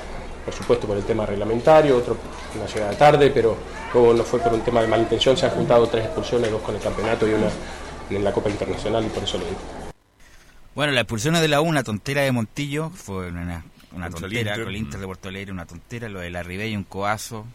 por 0.43 0.51
supuesto, 0.53 0.87
por 0.87 0.97
el 0.97 1.03
tema 1.03 1.27
reglamentario, 1.27 1.95
otro 1.97 2.17
una 2.55 2.65
llegada 2.65 2.93
tarde, 2.97 3.29
pero 3.31 3.55
luego 3.93 4.13
no 4.13 4.23
fue 4.23 4.39
por 4.39 4.53
un 4.53 4.61
tema 4.61 4.81
de 4.81 4.87
mala 4.87 5.03
intención, 5.03 5.35
se 5.37 5.45
han 5.45 5.51
juntado 5.53 5.87
tres 5.87 6.05
expulsiones, 6.05 6.51
dos 6.51 6.61
con 6.61 6.75
el 6.75 6.81
campeonato 6.81 7.27
y 7.27 7.33
una 7.33 7.47
en 8.09 8.23
la 8.23 8.31
Copa 8.31 8.49
Internacional 8.49 9.05
y 9.05 9.09
por 9.09 9.23
eso 9.23 9.37
lo 9.37 9.45
digo. 9.45 9.57
Bueno, 10.75 10.93
la 10.93 11.01
expulsión 11.01 11.33
de 11.33 11.47
la 11.47 11.59
U, 11.61 11.65
una 11.65 11.83
tontera 11.83 12.21
de 12.21 12.31
Montillo, 12.31 12.89
fue 12.91 13.29
una, 13.29 13.41
una 13.91 14.09
Contra 14.09 14.27
el 14.27 14.33
tontera 14.33 14.39
Inter. 14.51 14.63
con 14.63 14.69
el 14.69 14.77
Inter 14.77 14.99
de 14.99 15.05
Porto 15.07 15.29
Alegre, 15.29 15.51
una 15.51 15.65
tontera, 15.65 16.07
lo 16.07 16.19
de 16.19 16.29
la 16.29 16.43
Ribey, 16.43 16.75
un 16.75 16.83
coazo. 16.83 17.45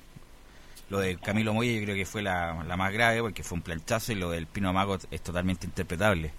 Lo 0.91 0.99
de 0.99 1.17
Camilo 1.17 1.55
Moya 1.55 1.73
yo 1.73 1.83
creo 1.85 1.95
que 1.95 2.05
fue 2.05 2.21
la, 2.21 2.65
la 2.69 2.77
más 2.77 2.93
grave 2.93 3.23
porque 3.23 3.43
fue 3.43 3.57
un 3.57 3.63
planchazo 3.63 4.13
y 4.13 4.17
lo 4.17 4.31
del 4.31 4.47
Pino 4.47 4.73
Mago 4.75 4.99
es 5.11 5.21
totalmente 5.23 5.65
interpretable. 5.67 6.33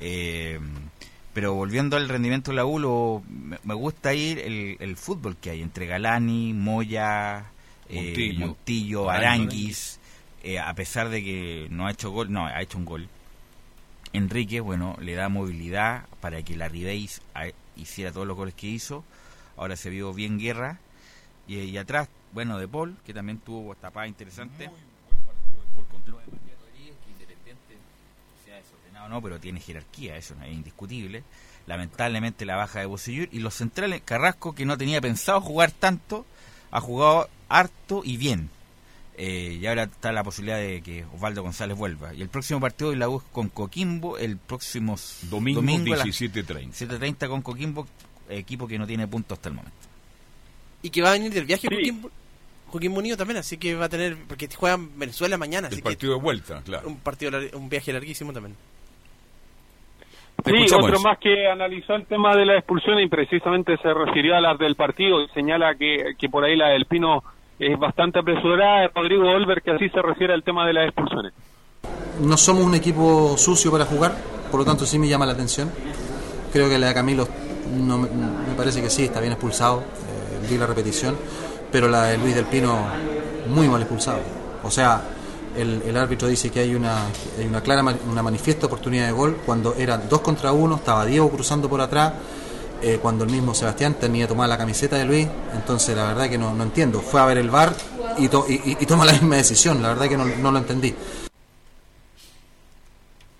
Eh, 0.00 0.58
pero 1.32 1.54
volviendo 1.54 1.96
al 1.96 2.08
rendimiento 2.08 2.50
de 2.50 2.56
la 2.56 2.66
U, 2.66 2.78
lo- 2.78 3.22
me, 3.28 3.56
me 3.64 3.72
gusta 3.74 4.12
ir 4.12 4.40
el, 4.40 4.76
el 4.80 4.96
fútbol 4.96 5.36
que 5.40 5.50
hay 5.50 5.62
entre 5.62 5.86
Galani, 5.86 6.52
Moya, 6.52 7.46
eh, 7.98 8.34
Montillo. 8.38 9.10
Aranguis, 9.10 9.98
eh, 10.42 10.58
a 10.58 10.72
pesar 10.74 11.08
de 11.08 11.22
que 11.24 11.66
no 11.70 11.86
ha 11.86 11.90
hecho 11.90 12.10
gol, 12.10 12.32
no, 12.32 12.46
ha 12.46 12.60
hecho 12.62 12.78
un 12.78 12.84
gol. 12.84 13.08
Enrique, 14.12 14.60
bueno, 14.60 14.96
le 15.00 15.14
da 15.14 15.28
movilidad 15.28 16.06
para 16.20 16.42
que 16.42 16.56
la 16.56 16.68
Ribeis 16.68 17.20
a- 17.34 17.48
hiciera 17.76 18.12
todos 18.12 18.26
los 18.26 18.36
goles 18.36 18.54
que 18.54 18.68
hizo. 18.68 19.04
Ahora 19.56 19.76
se 19.76 19.90
vio 19.90 20.12
bien 20.14 20.38
guerra. 20.38 20.78
Y, 21.48 21.56
y 21.58 21.76
atrás, 21.76 22.08
bueno, 22.32 22.58
de 22.58 22.68
Paul, 22.68 22.96
que 23.04 23.12
también 23.12 23.38
tuvo 23.38 23.74
tapada 23.74 24.06
interesante. 24.06 24.70
Lo 26.06 26.18
de 26.18 26.26
Matías 26.26 26.58
Rodríguez, 26.60 26.94
que 27.04 27.10
independiente 27.12 27.76
sea 28.44 28.56
desordenado 28.56 29.06
o 29.06 29.08
no, 29.08 29.20
pero 29.22 29.40
tiene 29.40 29.60
jerarquía, 29.60 30.16
eso 30.16 30.34
es 30.44 30.52
indiscutible. 30.52 31.22
Lamentablemente 31.66 32.44
la 32.44 32.56
baja 32.56 32.80
de 32.80 32.86
Bocellur. 32.86 33.28
Y 33.32 33.40
los 33.40 33.54
centrales, 33.54 34.02
Carrasco, 34.04 34.54
que 34.54 34.64
no 34.66 34.76
tenía 34.78 35.00
pensado 35.00 35.40
jugar 35.40 35.70
tanto, 35.72 36.24
ha 36.70 36.80
jugado 36.80 37.28
harto 37.54 38.02
y 38.04 38.16
bien. 38.16 38.50
Eh, 39.16 39.58
y 39.60 39.66
ahora 39.66 39.84
está 39.84 40.10
la 40.10 40.24
posibilidad 40.24 40.58
de 40.58 40.82
que 40.82 41.04
Osvaldo 41.14 41.42
González 41.42 41.76
vuelva. 41.76 42.12
Y 42.14 42.22
el 42.22 42.28
próximo 42.28 42.60
partido 42.60 42.90
de 42.90 42.96
la 42.96 43.08
U 43.08 43.18
es 43.18 43.22
con 43.30 43.48
Coquimbo, 43.48 44.18
el 44.18 44.38
próximo 44.38 44.96
Domingo, 45.30 45.62
las 45.94 46.04
17:30. 46.04 46.72
7.30 46.72 47.28
con 47.28 47.42
Coquimbo, 47.42 47.86
equipo 48.28 48.66
que 48.66 48.76
no 48.76 48.86
tiene 48.86 49.06
puntos 49.06 49.38
hasta 49.38 49.50
el 49.50 49.54
momento. 49.54 49.76
Y 50.82 50.90
que 50.90 51.00
va 51.00 51.10
a 51.10 51.12
venir 51.12 51.32
del 51.32 51.44
viaje 51.44 51.68
Joaquín, 51.68 52.10
Joaquín 52.68 52.92
Bonillo 52.92 53.16
también, 53.16 53.38
así 53.38 53.56
que 53.56 53.74
va 53.76 53.84
a 53.84 53.88
tener, 53.88 54.16
porque 54.26 54.48
juegan 54.52 54.98
Venezuela 54.98 55.38
mañana, 55.38 55.68
El 55.68 55.74
así 55.74 55.82
partido 55.82 56.14
de 56.14 56.20
vuelta, 56.20 56.60
claro. 56.62 56.82
que 56.82 56.88
un 56.88 56.96
partido, 56.98 57.38
un 57.54 57.68
viaje 57.68 57.92
larguísimo 57.92 58.32
también. 58.32 58.56
Sí, 60.44 60.74
otro 60.74 61.00
más 61.00 61.18
que 61.18 61.48
analizó 61.48 61.94
el 61.94 62.04
tema 62.06 62.36
de 62.36 62.44
la 62.44 62.58
expulsión 62.58 62.98
y 62.98 63.08
precisamente 63.08 63.76
se 63.78 63.94
refirió 63.94 64.36
a 64.36 64.40
las 64.40 64.58
del 64.58 64.74
partido 64.74 65.22
y 65.22 65.28
señala 65.28 65.74
que, 65.76 66.16
que 66.18 66.28
por 66.28 66.44
ahí 66.44 66.56
la 66.56 66.70
del 66.70 66.84
Pino 66.84 67.22
es 67.58 67.78
bastante 67.78 68.18
apresurada. 68.18 68.88
Rodrigo 68.94 69.30
Olver 69.30 69.62
que 69.62 69.70
así 69.72 69.88
se 69.88 70.02
refiere 70.02 70.32
al 70.34 70.42
tema 70.42 70.66
de 70.66 70.72
las 70.74 70.86
expulsiones. 70.86 71.32
No 72.20 72.36
somos 72.36 72.64
un 72.64 72.74
equipo 72.74 73.36
sucio 73.36 73.70
para 73.72 73.84
jugar, 73.84 74.14
por 74.50 74.60
lo 74.60 74.64
tanto 74.66 74.86
sí 74.86 74.98
me 74.98 75.08
llama 75.08 75.26
la 75.26 75.32
atención. 75.32 75.70
Creo 76.52 76.68
que 76.68 76.78
la 76.78 76.88
de 76.88 76.94
Camilo 76.94 77.28
no, 77.76 77.98
me- 77.98 78.08
parece 78.56 78.80
que 78.80 78.88
sí, 78.90 79.04
está 79.04 79.20
bien 79.20 79.32
expulsado, 79.32 79.80
eh, 79.80 80.46
vi 80.48 80.56
la 80.56 80.66
repetición, 80.66 81.16
pero 81.72 81.88
la 81.88 82.04
de 82.04 82.18
Luis 82.18 82.34
del 82.34 82.44
Pino 82.46 82.78
muy 83.48 83.68
mal 83.68 83.80
expulsado. 83.82 84.20
O 84.62 84.70
sea, 84.70 85.02
el, 85.56 85.82
el 85.86 85.96
árbitro 85.96 86.28
dice 86.28 86.50
que 86.50 86.60
hay 86.60 86.74
una, 86.74 87.06
hay 87.38 87.46
una 87.46 87.60
clara, 87.60 87.82
una 88.10 88.22
manifiesta 88.22 88.66
oportunidad 88.66 89.06
de 89.06 89.12
gol 89.12 89.38
cuando 89.44 89.74
eran 89.74 90.08
dos 90.08 90.20
contra 90.20 90.52
uno, 90.52 90.76
estaba 90.76 91.04
Diego 91.04 91.28
cruzando 91.30 91.68
por 91.68 91.80
atrás, 91.80 92.12
eh, 92.82 92.98
cuando 93.00 93.24
el 93.24 93.30
mismo 93.30 93.54
Sebastián 93.54 93.94
tenía 94.00 94.26
tomada 94.28 94.48
la 94.48 94.58
camiseta 94.58 94.96
de 94.96 95.04
Luis, 95.04 95.28
entonces 95.54 95.96
la 95.96 96.06
verdad 96.06 96.28
que 96.28 96.38
no, 96.38 96.52
no 96.54 96.62
entiendo. 96.64 97.00
Fue 97.00 97.20
a 97.20 97.26
ver 97.26 97.38
el 97.38 97.50
VAR 97.50 97.72
y, 98.18 98.28
to- 98.28 98.46
y, 98.48 98.54
y- 98.54 98.76
y 98.80 98.86
toma 98.86 99.04
la 99.04 99.12
misma 99.12 99.36
decisión, 99.36 99.80
la 99.82 99.88
verdad 99.88 100.08
que 100.08 100.16
no, 100.16 100.24
no 100.24 100.50
lo 100.52 100.58
entendí. 100.58 100.94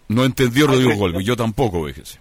No 0.09 0.24
entendió 0.24 0.66
Rodrigo 0.66 0.95
Golbe, 0.97 1.24
yo 1.24 1.37
tampoco, 1.37 1.85
fíjese. 1.87 2.18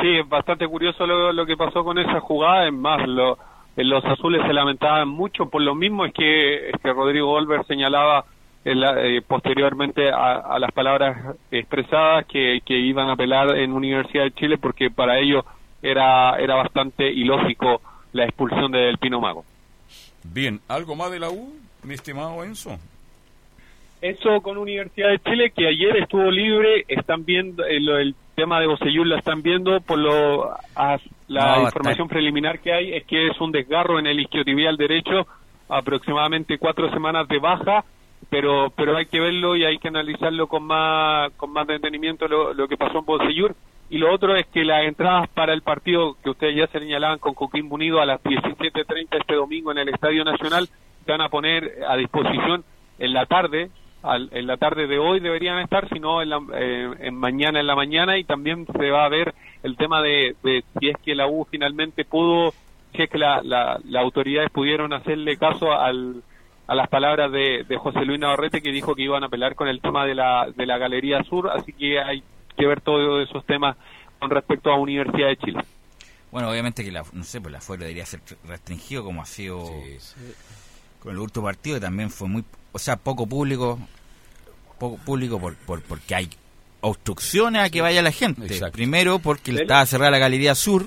Sí, 0.00 0.06
es 0.18 0.28
bastante 0.28 0.66
curioso 0.68 1.06
lo, 1.06 1.32
lo 1.32 1.44
que 1.46 1.56
pasó 1.56 1.82
con 1.84 1.98
esa 1.98 2.20
jugada. 2.20 2.66
Es 2.68 2.72
más, 2.72 3.06
lo, 3.06 3.38
en 3.76 3.88
los 3.90 4.04
azules 4.04 4.40
se 4.46 4.52
lamentaban 4.52 5.08
mucho 5.08 5.46
por 5.46 5.60
lo 5.62 5.74
mismo. 5.74 6.04
Es 6.06 6.12
que, 6.14 6.68
es 6.70 6.74
que 6.82 6.92
Rodrigo 6.92 7.30
Olver 7.32 7.66
señalaba 7.66 8.24
eh, 8.64 9.22
posteriormente 9.26 10.10
a, 10.10 10.34
a 10.36 10.58
las 10.58 10.70
palabras 10.72 11.36
expresadas 11.50 12.26
que, 12.26 12.60
que 12.64 12.78
iban 12.78 13.08
a 13.08 13.12
apelar 13.12 13.56
en 13.56 13.72
Universidad 13.72 14.24
de 14.24 14.32
Chile 14.32 14.58
porque 14.58 14.90
para 14.90 15.18
ellos 15.18 15.44
era, 15.82 16.36
era 16.38 16.54
bastante 16.56 17.10
ilógico 17.10 17.80
la 18.12 18.24
expulsión 18.24 18.70
del 18.72 18.98
Pino 18.98 19.20
Mago. 19.20 19.44
Bien, 20.24 20.60
¿algo 20.68 20.94
más 20.96 21.10
de 21.10 21.18
la 21.20 21.30
U, 21.30 21.54
mi 21.84 21.94
estimado 21.94 22.44
Enzo? 22.44 22.78
Eso 24.02 24.40
con 24.40 24.56
Universidad 24.56 25.10
de 25.10 25.18
Chile, 25.18 25.52
que 25.54 25.66
ayer 25.66 25.96
estuvo 25.98 26.30
libre, 26.30 26.84
están 26.88 27.24
viendo 27.24 27.64
eh, 27.66 27.80
lo- 27.80 27.98
el 27.98 28.14
tema 28.34 28.58
de 28.58 28.66
Bocellur, 28.66 29.06
la 29.06 29.18
están 29.18 29.42
viendo 29.42 29.80
por 29.82 29.98
lo 29.98 30.50
a- 30.74 30.98
la 31.28 31.56
No, 31.58 31.62
información 31.64 32.08
preliminar 32.08 32.60
que 32.60 32.72
hay 32.72 32.94
es 32.94 33.04
que 33.06 33.28
es 33.28 33.38
un 33.40 33.52
desgarro 33.52 33.98
en 33.98 34.06
el 34.06 34.18
isquiotibial 34.20 34.76
derecho, 34.78 35.26
aproximadamente 35.68 36.56
cuatro 36.58 36.90
semanas 36.92 37.28
de 37.28 37.38
baja, 37.38 37.84
pero 38.30 38.72
pero 38.76 38.96
hay 38.96 39.06
que 39.06 39.20
verlo 39.20 39.56
y 39.56 39.64
hay 39.64 39.78
que 39.78 39.88
analizarlo 39.88 40.46
con 40.46 40.62
más 40.64 41.30
con 41.36 41.52
más 41.52 41.66
detenimiento 41.66 42.28
lo, 42.28 42.68
que 42.68 42.76
pasó 42.76 42.98
en 43.00 43.04
Bonsellur. 43.04 43.54
Y 43.90 43.98
lo 43.98 44.12
otro 44.14 44.36
es 44.36 44.46
que 44.46 44.64
las 44.64 44.84
entradas 44.84 45.28
para 45.30 45.52
el 45.52 45.62
partido 45.62 46.16
que 46.22 46.30
ustedes 46.30 46.54
ya 46.56 46.66
señalaban 46.68 47.18
con 47.18 47.34
Coquimbo 47.34 47.74
Unido 47.74 48.00
a 48.00 48.06
las 48.06 48.22
17.30 48.22 49.18
este 49.20 49.34
domingo 49.34 49.72
en 49.72 49.78
el 49.78 49.88
Estadio 49.88 50.24
Nacional 50.24 50.68
se 51.04 51.10
van 51.10 51.20
a 51.22 51.28
poner 51.28 51.72
a 51.88 51.96
disposición 51.96 52.64
en 53.00 53.12
la 53.12 53.26
tarde 53.26 53.70
al- 54.02 54.28
en 54.32 54.46
la 54.46 54.56
tarde 54.56 54.86
de 54.86 54.98
hoy 54.98 55.20
deberían 55.20 55.58
estar, 55.58 55.86
sino 55.90 56.22
en, 56.22 56.30
la, 56.30 56.40
eh, 56.54 56.88
en 57.00 57.14
mañana 57.16 57.60
en 57.60 57.66
la 57.66 57.74
mañana. 57.74 58.16
Y 58.16 58.24
también 58.24 58.64
se 58.66 58.90
va 58.90 59.04
a 59.04 59.08
ver 59.10 59.34
el 59.62 59.76
tema 59.76 60.00
de, 60.02 60.36
de 60.42 60.64
si 60.78 60.88
es 60.88 60.96
que 61.04 61.14
la 61.14 61.26
U 61.26 61.46
finalmente 61.50 62.04
pudo, 62.06 62.54
si 62.94 63.02
es 63.02 63.10
que 63.10 63.18
la, 63.18 63.42
la- 63.42 63.78
las 63.84 64.02
autoridades 64.02 64.50
pudieron 64.52 64.92
hacerle 64.94 65.36
caso 65.36 65.72
al, 65.72 66.22
a 66.70 66.74
las 66.76 66.88
palabras 66.88 67.32
de, 67.32 67.64
de 67.68 67.76
José 67.78 68.04
Luis 68.04 68.20
Navarrete 68.20 68.62
que 68.62 68.70
dijo 68.70 68.94
que 68.94 69.02
iban 69.02 69.24
a 69.24 69.28
pelear 69.28 69.56
con 69.56 69.66
el 69.66 69.80
tema 69.80 70.06
de 70.06 70.14
la, 70.14 70.46
de 70.54 70.66
la 70.66 70.78
Galería 70.78 71.20
Sur, 71.24 71.50
así 71.50 71.72
que 71.72 71.98
hay 72.00 72.22
que 72.56 72.64
ver 72.64 72.80
todos 72.80 73.28
esos 73.28 73.44
temas 73.44 73.76
con 74.20 74.30
respecto 74.30 74.70
a 74.70 74.78
Universidad 74.78 75.30
de 75.30 75.36
Chile. 75.36 75.60
Bueno, 76.30 76.48
obviamente 76.48 76.84
que 76.84 76.92
la, 76.92 77.02
no 77.12 77.24
sé, 77.24 77.40
pues 77.40 77.50
la 77.50 77.60
fuera 77.60 77.80
debería 77.80 78.06
ser 78.06 78.20
restringido 78.44 79.02
como 79.02 79.20
ha 79.20 79.26
sido 79.26 79.68
con 81.00 81.10
el 81.10 81.18
último 81.18 81.46
partido, 81.46 81.74
que 81.74 81.80
también 81.80 82.08
fue 82.08 82.28
muy, 82.28 82.44
o 82.70 82.78
sea, 82.78 82.94
poco 82.94 83.26
público, 83.26 83.76
poco 84.78 84.96
público 84.98 85.40
por, 85.40 85.56
por 85.56 85.82
porque 85.82 86.14
hay 86.14 86.30
obstrucciones 86.82 87.62
a 87.62 87.70
que 87.70 87.80
vaya 87.80 88.00
la 88.00 88.12
gente. 88.12 88.60
Primero 88.70 89.18
porque 89.18 89.50
estaba 89.50 89.84
cerrada 89.86 90.12
la 90.12 90.18
Galería 90.18 90.54
Sur 90.54 90.86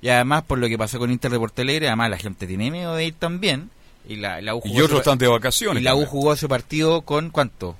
y 0.00 0.10
además 0.10 0.44
por 0.44 0.58
lo 0.58 0.68
que 0.68 0.78
pasó 0.78 1.00
con 1.00 1.10
Inter 1.10 1.32
de 1.32 1.40
Porto 1.40 1.62
Alegre, 1.62 1.88
además 1.88 2.08
la 2.08 2.18
gente 2.18 2.46
tiene 2.46 2.70
miedo 2.70 2.94
de 2.94 3.06
ir 3.06 3.14
también. 3.14 3.68
Y, 4.08 4.16
la, 4.16 4.40
la 4.40 4.54
U 4.54 4.62
Y 4.64 4.70
jugó 4.70 4.84
otros 4.84 4.90
ese- 4.90 4.98
están 4.98 5.18
de 5.18 5.28
vacaciones 5.28 5.80
Y 5.80 5.84
la 5.84 5.94
U 5.94 6.04
jugó 6.06 6.32
ese 6.32 6.48
partido 6.48 7.02
con 7.02 7.30
¿cuánto? 7.30 7.76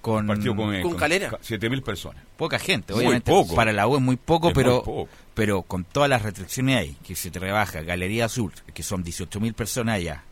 Con, 0.00 0.26
Partido 0.26 0.56
con, 0.56 0.74
eh, 0.74 0.82
Con 0.82 0.96
Calera. 0.96 1.30
7.000 1.30 1.80
personas. 1.82 2.22
poca 2.36 2.58
gente, 2.58 2.92
Muy 2.92 3.02
obviamente. 3.02 3.30
poco. 3.30 3.54
Para 3.54 3.72
la 3.72 3.86
U 3.86 3.96
es 3.96 4.02
muy 4.02 4.16
poco, 4.16 4.48
Es 4.48 4.54
pero 4.54 4.72
muy 4.76 4.80
poco. 4.84 5.08
pero 5.32 5.62
con 5.62 5.84
todas 5.84 6.10
las 6.10 6.22
restricciones 6.22 6.76
ahí, 6.76 6.96
que 7.06 7.14
se 7.14 7.30
te 7.30 7.38
rebaja 7.38 7.82
Galería 7.82 8.28
Sur, 8.28 8.52
que 8.74 8.82
son 8.82 9.04
18.000 9.04 9.54
personas 9.54 9.96
allá. 9.96 10.24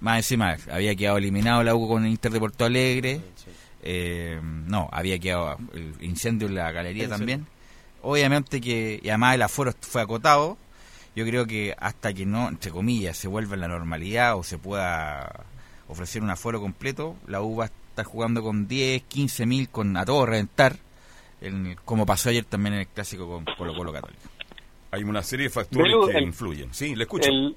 Más 0.00 0.18
encima, 0.18 0.56
había 0.70 0.94
quedado 0.94 1.16
eliminado 1.16 1.62
la 1.62 1.74
U 1.74 1.88
con 1.88 2.04
el 2.04 2.10
Inter 2.10 2.32
de 2.32 2.38
Porto 2.40 2.64
Alegre. 2.66 3.20
Eh, 3.82 4.38
no, 4.42 4.88
había 4.92 5.18
quedado 5.18 5.56
el 5.74 5.94
incendio 6.00 6.48
en 6.48 6.54
la 6.56 6.70
galería 6.70 7.04
El 7.04 7.10
también. 7.10 7.46
Obviamente 8.02 8.60
que, 8.60 9.00
y 9.02 9.08
además 9.08 9.36
el 9.36 9.42
aforo 9.42 9.72
fue 9.80 10.02
acotado. 10.02 10.58
Yo 11.14 11.24
creo 11.26 11.46
que 11.46 11.74
hasta 11.78 12.14
que 12.14 12.24
no, 12.24 12.48
entre 12.48 12.70
comillas, 12.70 13.16
se 13.16 13.28
vuelva 13.28 13.54
a 13.54 13.58
la 13.58 13.68
normalidad 13.68 14.36
o 14.36 14.42
se 14.42 14.56
pueda 14.58 15.44
ofrecer 15.88 16.22
un 16.22 16.30
aforo 16.30 16.60
completo, 16.60 17.16
la 17.26 17.42
U 17.42 17.56
va 17.56 17.64
a 17.64 17.66
estar 17.66 18.04
jugando 18.06 18.42
con 18.42 18.66
10, 18.66 19.02
15 19.02 19.44
mil, 19.44 19.68
con 19.68 19.94
a 19.96 20.04
todo 20.06 20.24
reventar, 20.24 20.76
en- 21.42 21.76
como 21.84 22.06
pasó 22.06 22.30
ayer 22.30 22.44
también 22.44 22.74
en 22.74 22.80
el 22.80 22.86
clásico 22.86 23.26
con 23.28 23.44
Colo 23.56 23.74
Colo 23.74 23.92
Católico. 23.92 24.22
Hay 24.90 25.02
una 25.04 25.22
serie 25.22 25.44
de 25.44 25.50
factores 25.50 25.94
que 26.10 26.18
el- 26.18 26.24
influyen. 26.24 26.72
Sí, 26.72 26.94
le 26.94 27.04
escucho. 27.04 27.28
El, 27.28 27.54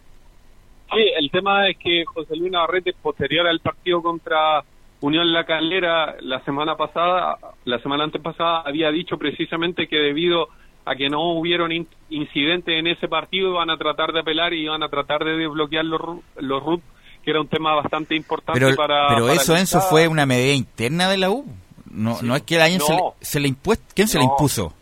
sí, 0.91 0.99
el 1.17 1.31
tema 1.31 1.69
es 1.69 1.77
que 1.77 2.03
José 2.05 2.35
Luis 2.35 2.51
Navarrete, 2.51 2.93
posterior 3.01 3.47
al 3.47 3.59
partido 3.61 4.01
contra 4.01 4.63
Unión 5.01 5.31
La 5.31 5.45
Calera 5.45 6.15
la 6.21 6.43
semana 6.43 6.75
pasada, 6.75 7.37
la 7.65 7.79
semana 7.79 8.03
antepasada, 8.05 8.61
había 8.61 8.89
dicho 8.91 9.17
precisamente 9.17 9.87
que 9.87 9.97
debido 9.97 10.43
a 10.43 10.47
que 10.93 11.09
no 11.09 11.31
hubieron 11.33 11.71
in- 11.71 11.87
incidentes 12.11 12.77
en 12.77 12.85
ese 12.85 13.07
partido, 13.07 13.49
iban 13.51 13.71
a 13.71 13.77
tratar 13.77 14.11
de 14.13 14.19
apelar 14.19 14.53
y 14.53 14.63
iban 14.65 14.83
a 14.83 14.89
tratar 14.89 15.23
de 15.23 15.35
desbloquear 15.37 15.85
los, 15.85 16.01
los 16.37 16.63
RUT, 16.63 16.81
que 17.23 17.31
era 17.31 17.41
un 17.41 17.47
tema 17.47 17.73
bastante 17.73 18.13
importante 18.15 18.59
Pero, 18.59 18.75
para... 18.75 19.07
pero 19.07 19.21
para 19.27 19.33
eso, 19.33 19.55
Enzo, 19.57 19.81
fue 19.81 20.07
una 20.07 20.27
medida 20.27 20.53
interna 20.53 21.09
de 21.09 21.17
la 21.17 21.31
U. 21.31 21.43
No, 21.89 22.21
no 22.21 22.35
es 22.35 22.43
que 22.43 22.57
el 22.57 22.61
año 22.61 22.79
se, 22.81 22.91
le, 22.93 22.97
No. 22.99 23.13
se 23.21 23.39
le 23.39 23.47
impuesto. 23.47 23.85
¿Quién 23.95 24.07
se 24.07 24.19
le 24.19 24.25
No. 24.25 24.31
impuso? 24.33 24.73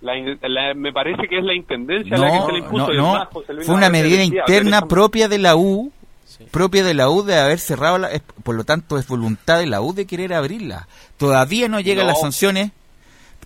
La 0.00 0.12
la- 0.48 0.74
me 0.74 0.92
parece 0.92 1.26
que 1.28 1.38
es 1.38 1.44
la 1.44 1.54
intendencia 1.54 2.16
la 2.16 2.30
que 2.30 2.36
No, 2.38 2.46
se 2.46 2.52
le 2.52 2.58
impuso. 2.58 2.88
no, 2.88 2.92
no. 2.94 3.08
además 3.10 3.28
José 3.32 3.52
Luis 3.54 3.66
Fue 3.66 3.74
una 3.74 3.88
medida 3.90 4.18
decía, 4.18 4.24
interna 4.40 4.46
"Pero 4.46 4.78
eso- 4.78 4.88
propia 4.88 5.28
de 5.28 5.38
la 5.38 5.56
U, 5.56 5.92
propia 6.52 6.84
de 6.84 6.94
la 6.94 7.08
U 7.10 7.22
de 7.24 7.36
haber 7.38 7.58
cerrado, 7.58 7.98
la, 7.98 8.08
es- 8.12 8.22
por 8.44 8.54
lo 8.54 8.62
tanto 8.64 8.98
es 8.98 9.08
voluntad 9.08 9.58
de 9.58 9.66
la 9.66 9.80
U 9.80 9.92
de 9.94 10.06
querer 10.06 10.34
abrirla. 10.34 10.86
Todavía 11.16 11.68
no 11.68 11.80
llegan 11.80 12.06
No. 12.06 12.12
las 12.12 12.20
sanciones, 12.20 12.70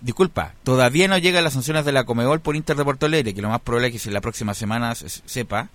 disculpa, 0.03 0.53
todavía 0.63 1.07
no 1.07 1.17
llegan 1.17 1.43
las 1.43 1.53
sanciones 1.53 1.85
de 1.85 1.91
la 1.91 2.03
Comebol 2.03 2.41
por 2.41 2.55
Inter 2.55 2.75
de 2.75 2.83
Porto 2.83 3.05
Alegre, 3.07 3.33
que 3.33 3.41
lo 3.41 3.49
más 3.49 3.61
probable 3.61 3.87
es 3.87 3.93
que 3.93 3.99
si 3.99 4.09
la 4.11 4.21
próxima 4.21 4.53
semana 4.53 4.93
se- 4.95 5.09
sepa, 5.09 5.69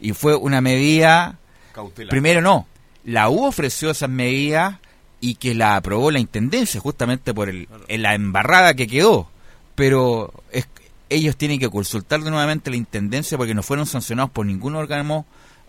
y 0.00 0.12
fue 0.12 0.36
una 0.36 0.60
medida, 0.60 1.38
Cautelar. 1.72 2.10
primero 2.10 2.40
no, 2.42 2.66
la 3.04 3.28
U 3.30 3.44
ofreció 3.44 3.90
esas 3.90 4.10
medidas 4.10 4.76
y 5.20 5.34
que 5.36 5.54
la 5.54 5.76
aprobó 5.76 6.10
la 6.10 6.18
Intendencia 6.20 6.80
justamente 6.80 7.34
por 7.34 7.48
el, 7.48 7.68
en 7.88 8.02
la 8.02 8.14
embarrada 8.14 8.74
que 8.74 8.86
quedó, 8.86 9.28
pero 9.74 10.32
es- 10.52 10.68
ellos 11.08 11.36
tienen 11.36 11.58
que 11.58 11.68
consultar 11.70 12.20
de 12.22 12.30
nuevamente 12.30 12.70
la 12.70 12.76
Intendencia 12.76 13.36
porque 13.36 13.54
no 13.54 13.62
fueron 13.62 13.86
sancionados 13.86 14.30
por 14.30 14.46
ningún 14.46 14.76
órgano, 14.76 15.24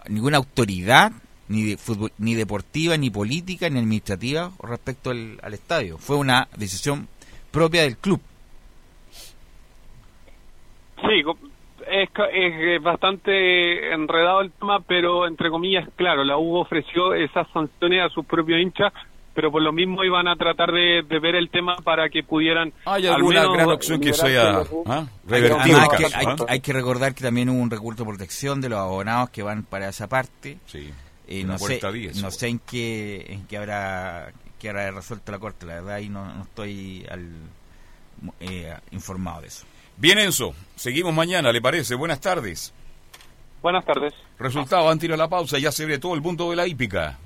ninguna 0.07 0.37
autoridad, 0.37 1.11
ni, 1.47 1.63
de 1.63 1.77
fútbol- 1.77 2.11
ni 2.17 2.35
deportiva, 2.35 2.95
ni 2.97 3.09
política, 3.09 3.69
ni 3.69 3.79
administrativa 3.79 4.51
respecto 4.61 5.09
al, 5.09 5.39
al 5.43 5.53
estadio. 5.53 5.97
Fue 5.97 6.15
una 6.15 6.47
decisión 6.57 7.07
propia 7.51 7.83
del 7.83 7.97
club. 7.97 8.19
Sí, 11.01 11.23
es, 11.89 12.09
ca- 12.11 12.27
es 12.27 12.53
eh, 12.57 12.79
bastante 12.79 13.91
enredado 13.93 14.41
el 14.41 14.51
tema, 14.51 14.79
pero 14.81 15.27
entre 15.27 15.49
comillas, 15.49 15.87
claro, 15.95 16.23
la 16.23 16.37
U 16.37 16.55
ofreció 16.55 17.13
esas 17.13 17.47
sanciones 17.51 18.03
a 18.05 18.09
sus 18.09 18.25
propios 18.25 18.59
hinchas, 18.61 18.93
pero 19.33 19.51
por 19.51 19.61
lo 19.61 19.71
mismo 19.71 20.03
iban 20.03 20.27
a 20.27 20.35
tratar 20.35 20.71
de, 20.71 21.03
de 21.07 21.19
ver 21.19 21.35
el 21.35 21.49
tema 21.49 21.75
para 21.77 22.09
que 22.09 22.21
pudieran. 22.21 22.71
¿Hay 22.85 23.07
al 23.07 23.15
alguna 23.15 23.41
menos 23.41 23.53
gran 23.55 23.69
opción 23.71 23.99
que 23.99 24.13
sea 24.13 24.63
ah, 24.85 25.05
revertir 25.27 25.73
Además, 25.75 25.89
caso, 25.89 26.17
hay, 26.17 26.25
ah? 26.27 26.35
hay 26.49 26.59
que 26.59 26.73
recordar 26.73 27.15
que 27.15 27.23
también 27.23 27.49
hubo 27.49 27.59
un 27.59 27.71
recurso 27.71 28.03
de 28.03 28.09
protección 28.09 28.61
de 28.61 28.69
los 28.69 28.79
abonados 28.79 29.29
que 29.31 29.41
van 29.41 29.63
para 29.63 29.89
esa 29.89 30.07
parte. 30.07 30.57
Sí. 30.67 30.91
Una 31.43 31.53
no 31.53 31.57
sé, 31.59 31.65
puerta 31.65 31.91
10, 31.93 32.21
no 32.21 32.29
sé 32.29 32.47
en 32.49 32.59
qué, 32.59 33.25
en 33.29 33.47
qué 33.47 33.57
habrá 33.57 34.33
qué 34.61 34.69
habrá 34.69 34.91
resuelto 34.91 35.31
la 35.31 35.39
corte. 35.39 35.65
La 35.65 35.75
verdad, 35.75 35.95
ahí 35.95 36.07
no, 36.07 36.23
no 36.33 36.43
estoy 36.43 37.05
al, 37.09 37.31
eh, 38.39 38.77
informado 38.91 39.41
de 39.41 39.47
eso. 39.47 39.65
Bien, 39.97 40.19
Enzo. 40.19 40.53
Seguimos 40.75 41.13
mañana, 41.13 41.51
¿le 41.51 41.61
parece? 41.61 41.95
Buenas 41.95 42.21
tardes. 42.21 42.71
Buenas 43.61 43.83
tardes. 43.85 44.13
Resultado, 44.39 44.89
antes 44.89 45.01
de 45.01 45.07
ir 45.07 45.13
a 45.13 45.17
la 45.17 45.27
pausa, 45.27 45.57
ya 45.59 45.71
se 45.71 45.85
ve 45.85 45.97
todo 45.97 46.13
el 46.13 46.21
punto 46.21 46.49
de 46.49 46.55
la 46.55 46.67
hípica. 46.67 47.17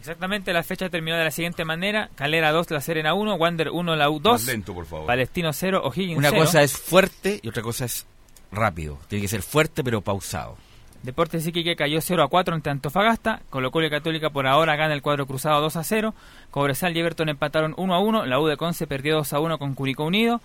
Exactamente, 0.00 0.52
la 0.52 0.62
fecha 0.62 0.88
terminó 0.90 1.16
de 1.16 1.24
la 1.24 1.30
siguiente 1.30 1.64
manera: 1.64 2.10
Calera 2.14 2.52
2, 2.52 2.70
La 2.70 2.80
Serena 2.80 3.14
1, 3.14 3.34
Wander 3.34 3.70
1, 3.70 3.96
La 3.96 4.10
U 4.10 4.20
2, 4.20 4.32
Más 4.32 4.46
lento, 4.46 4.74
por 4.74 4.86
favor. 4.86 5.06
Palestino 5.06 5.52
0, 5.52 5.82
O'Higgins 5.84 6.18
Una 6.18 6.30
0. 6.30 6.42
cosa 6.42 6.62
es 6.62 6.76
fuerte 6.76 7.40
y 7.42 7.48
otra 7.48 7.62
cosa 7.62 7.86
es 7.86 8.06
rápido. 8.52 8.98
Tiene 9.08 9.22
que 9.22 9.28
ser 9.28 9.42
fuerte 9.42 9.82
pero 9.82 10.00
pausado. 10.00 10.56
Deportes 11.04 11.46
Iquique 11.46 11.76
cayó 11.76 12.00
0 12.00 12.22
a 12.22 12.28
4 12.28 12.54
ante 12.54 12.70
Antofagasta. 12.70 13.42
Colo 13.50 13.70
Colo 13.70 13.90
Católica 13.90 14.30
por 14.30 14.46
ahora 14.46 14.74
gana 14.74 14.94
el 14.94 15.02
cuadro 15.02 15.26
cruzado 15.26 15.60
2 15.60 15.76
a 15.76 15.84
0. 15.84 16.14
Cobresal 16.50 16.96
y 16.96 17.00
Everton 17.00 17.28
empataron 17.28 17.74
1 17.76 17.94
a 17.94 17.98
1. 17.98 18.24
La 18.24 18.40
U 18.40 18.46
de 18.46 18.56
Conce 18.56 18.86
perdió 18.86 19.16
2 19.16 19.34
a 19.34 19.40
1 19.40 19.58
con 19.58 19.74
Curicó 19.74 20.04
Unido. 20.06 20.40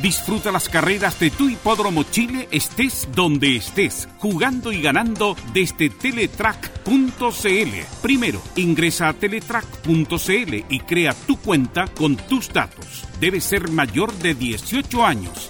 Disfruta 0.02 0.52
las 0.52 0.68
carreras 0.70 1.20
de 1.20 1.30
tu 1.32 1.50
hipódromo 1.50 2.04
Chile, 2.04 2.48
estés 2.52 3.08
donde 3.16 3.56
estés, 3.56 4.08
jugando 4.20 4.72
y 4.72 4.80
ganando 4.82 5.36
desde 5.52 5.90
teletrack.cl. 5.90 8.02
Primero, 8.04 8.40
ingresa 8.56 9.08
a 9.08 9.14
teletrack.cl 9.14 10.54
y 10.70 10.80
crea 10.82 11.16
tu 11.26 11.38
cuenta 11.38 11.88
con 11.88 12.18
tus 12.18 12.54
datos. 12.54 13.06
Debes 13.20 13.46
ser 13.46 13.72
mayor 13.72 14.14
de 14.14 14.36
18 14.36 15.04
años. 15.04 15.50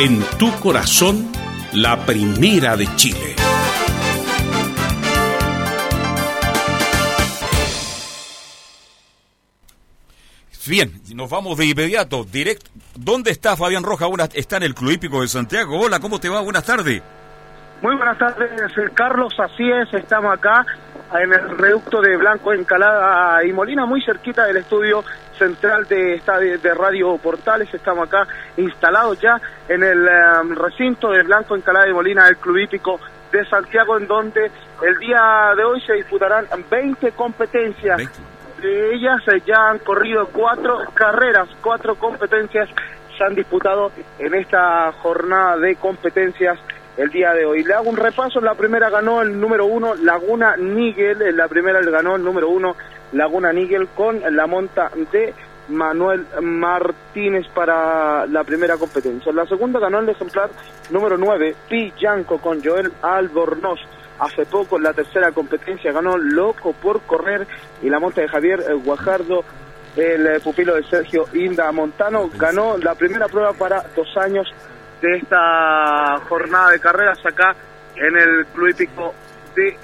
en 0.00 0.22
tu 0.38 0.50
corazón, 0.60 1.30
la 1.74 2.06
primera 2.06 2.74
de 2.74 2.86
Chile. 2.96 3.36
Bien, 10.66 10.92
nos 11.14 11.30
vamos 11.30 11.56
de 11.56 11.66
inmediato, 11.66 12.24
directo. 12.24 12.70
¿Dónde 12.94 13.30
está 13.30 13.56
Fabián 13.56 13.82
Roja? 13.82 14.06
Una- 14.06 14.28
está 14.32 14.56
en 14.58 14.64
el 14.64 14.74
Club 14.74 14.92
Hípico 14.92 15.20
de 15.22 15.28
Santiago. 15.28 15.80
Hola, 15.80 16.00
¿cómo 16.00 16.20
te 16.20 16.28
va? 16.28 16.40
Buenas 16.42 16.64
tardes. 16.64 17.02
Muy 17.82 17.96
buenas 17.96 18.18
tardes, 18.18 18.50
eh, 18.76 18.90
Carlos. 18.94 19.32
Así 19.38 19.68
es, 19.70 19.92
estamos 19.94 20.32
acá 20.34 20.66
en 21.14 21.32
el 21.32 21.58
reducto 21.58 22.00
de 22.02 22.16
Blanco 22.16 22.52
Encalada 22.52 23.42
y 23.44 23.52
Molina, 23.52 23.86
muy 23.86 24.02
cerquita 24.02 24.44
del 24.44 24.58
estudio 24.58 25.02
central 25.44 25.86
de, 25.86 26.14
esta- 26.16 26.38
de, 26.38 26.58
de 26.58 26.74
Radio 26.74 27.16
Portales. 27.18 27.72
Estamos 27.72 28.06
acá 28.06 28.28
instalados 28.58 29.18
ya 29.20 29.40
en 29.68 29.82
el 29.82 30.06
eh, 30.06 30.10
recinto 30.54 31.10
de 31.10 31.22
Blanco 31.22 31.56
Encalada 31.56 31.88
y 31.88 31.92
Molina 31.92 32.26
del 32.26 32.36
Club 32.36 32.58
Hípico 32.58 33.00
de 33.32 33.44
Santiago, 33.46 33.96
en 33.98 34.06
donde 34.06 34.50
el 34.82 34.98
día 34.98 35.52
de 35.56 35.64
hoy 35.64 35.80
se 35.80 35.94
disputarán 35.94 36.46
20 36.70 37.12
competencias. 37.12 37.98
De 38.60 38.94
ellas 38.94 39.20
eh, 39.28 39.40
ya 39.46 39.70
han 39.70 39.78
corrido 39.78 40.28
cuatro 40.32 40.78
carreras, 40.94 41.48
cuatro 41.62 41.94
competencias 41.94 42.68
se 43.16 43.24
han 43.24 43.34
disputado 43.34 43.90
en 44.18 44.34
esta 44.34 44.92
jornada 44.92 45.56
de 45.56 45.76
competencias 45.76 46.58
el 46.96 47.08
día 47.10 47.32
de 47.32 47.46
hoy. 47.46 47.64
Le 47.64 47.72
hago 47.74 47.88
un 47.88 47.96
repaso, 47.96 48.40
la 48.40 48.54
primera 48.54 48.90
ganó 48.90 49.22
el 49.22 49.38
número 49.40 49.64
uno 49.64 49.94
Laguna 49.94 50.56
Nigel, 50.58 51.22
en 51.22 51.36
la 51.36 51.48
primera 51.48 51.80
le 51.80 51.90
ganó 51.90 52.16
el 52.16 52.22
número 52.24 52.48
uno 52.50 52.76
Laguna 53.12 53.52
Nigel 53.52 53.88
con 53.88 54.20
la 54.34 54.46
monta 54.46 54.90
de 55.12 55.34
Manuel 55.68 56.26
Martínez 56.42 57.46
para 57.54 58.26
la 58.26 58.44
primera 58.44 58.76
competencia. 58.76 59.30
En 59.30 59.36
la 59.36 59.46
segunda 59.46 59.78
ganó 59.78 60.00
el 60.00 60.08
ejemplar 60.08 60.50
número 60.90 61.16
9, 61.16 61.54
Pi 61.68 61.92
Yanco 61.98 62.38
con 62.38 62.62
Joel 62.62 62.92
Albornoz. 63.02 63.80
Hace 64.18 64.44
poco 64.44 64.76
en 64.76 64.82
la 64.82 64.92
tercera 64.92 65.32
competencia 65.32 65.92
ganó 65.92 66.18
Loco 66.18 66.74
por 66.74 67.00
Correr 67.02 67.46
y 67.82 67.88
la 67.88 67.98
monta 67.98 68.20
de 68.20 68.28
Javier 68.28 68.60
eh, 68.60 68.74
Guajardo, 68.74 69.44
el 69.96 70.26
eh, 70.26 70.40
pupilo 70.40 70.74
de 70.74 70.84
Sergio 70.84 71.24
Inda 71.32 71.72
Montano, 71.72 72.28
ganó 72.36 72.76
la 72.76 72.94
primera 72.94 73.28
prueba 73.28 73.52
para 73.54 73.82
dos 73.96 74.14
años 74.18 74.46
de 75.00 75.16
esta 75.16 76.20
jornada 76.28 76.70
de 76.70 76.80
carreras 76.80 77.18
acá 77.24 77.56
en 77.96 78.16
el 78.16 78.46
Club 78.46 78.68
Hípico 78.68 79.14
de 79.56 79.76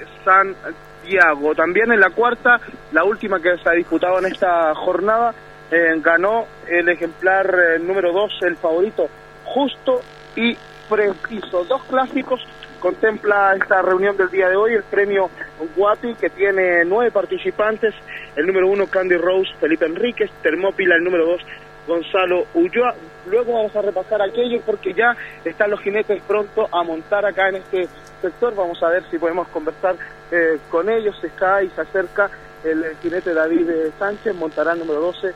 Santiago. 1.06 1.54
También 1.54 1.92
en 1.92 2.00
la 2.00 2.10
cuarta, 2.10 2.60
la 2.92 3.04
última 3.04 3.40
que 3.40 3.56
se 3.58 3.68
ha 3.68 3.72
disputado 3.72 4.18
en 4.18 4.26
esta 4.26 4.74
jornada, 4.74 5.34
eh, 5.70 5.94
ganó 6.00 6.46
el 6.68 6.88
ejemplar 6.88 7.46
eh, 7.46 7.78
número 7.78 8.12
2, 8.12 8.32
el 8.42 8.56
favorito, 8.56 9.08
justo 9.44 10.00
y 10.34 10.56
preciso. 10.88 11.64
Dos 11.64 11.82
clásicos 11.84 12.40
contempla 12.80 13.54
esta 13.54 13.82
reunión 13.82 14.16
del 14.16 14.30
día 14.30 14.48
de 14.48 14.56
hoy, 14.56 14.74
el 14.74 14.82
premio 14.84 15.30
Guapi, 15.76 16.14
que 16.14 16.30
tiene 16.30 16.84
nueve 16.84 17.10
participantes, 17.10 17.94
el 18.36 18.46
número 18.46 18.68
uno 18.68 18.86
Candy 18.86 19.16
Rose, 19.16 19.50
Felipe 19.58 19.86
Enríquez, 19.86 20.30
Termópila, 20.42 20.96
el 20.96 21.04
número 21.04 21.26
dos 21.26 21.40
Gonzalo 21.86 22.46
Ulloa. 22.54 22.94
Luego 23.26 23.54
vamos 23.54 23.74
a 23.74 23.82
repasar 23.82 24.20
aquello 24.22 24.60
porque 24.64 24.92
ya 24.92 25.16
están 25.44 25.70
los 25.70 25.80
jinetes 25.80 26.22
pronto 26.26 26.68
a 26.70 26.82
montar 26.82 27.24
acá 27.24 27.48
en 27.48 27.56
este 27.56 27.88
sector. 28.26 28.54
Vamos 28.54 28.82
a 28.82 28.88
ver 28.88 29.04
si 29.10 29.18
podemos 29.18 29.48
conversar 29.48 29.96
eh, 30.30 30.58
con 30.70 30.88
ellos. 30.88 31.16
Está 31.22 31.62
y 31.62 31.70
se 31.70 31.80
acerca 31.80 32.30
el 32.64 32.96
jinete 33.02 33.32
David 33.32 33.70
eh, 33.70 33.92
Sánchez, 33.98 34.34
montará 34.34 34.72
el 34.72 34.80
número 34.80 35.00
12 35.00 35.32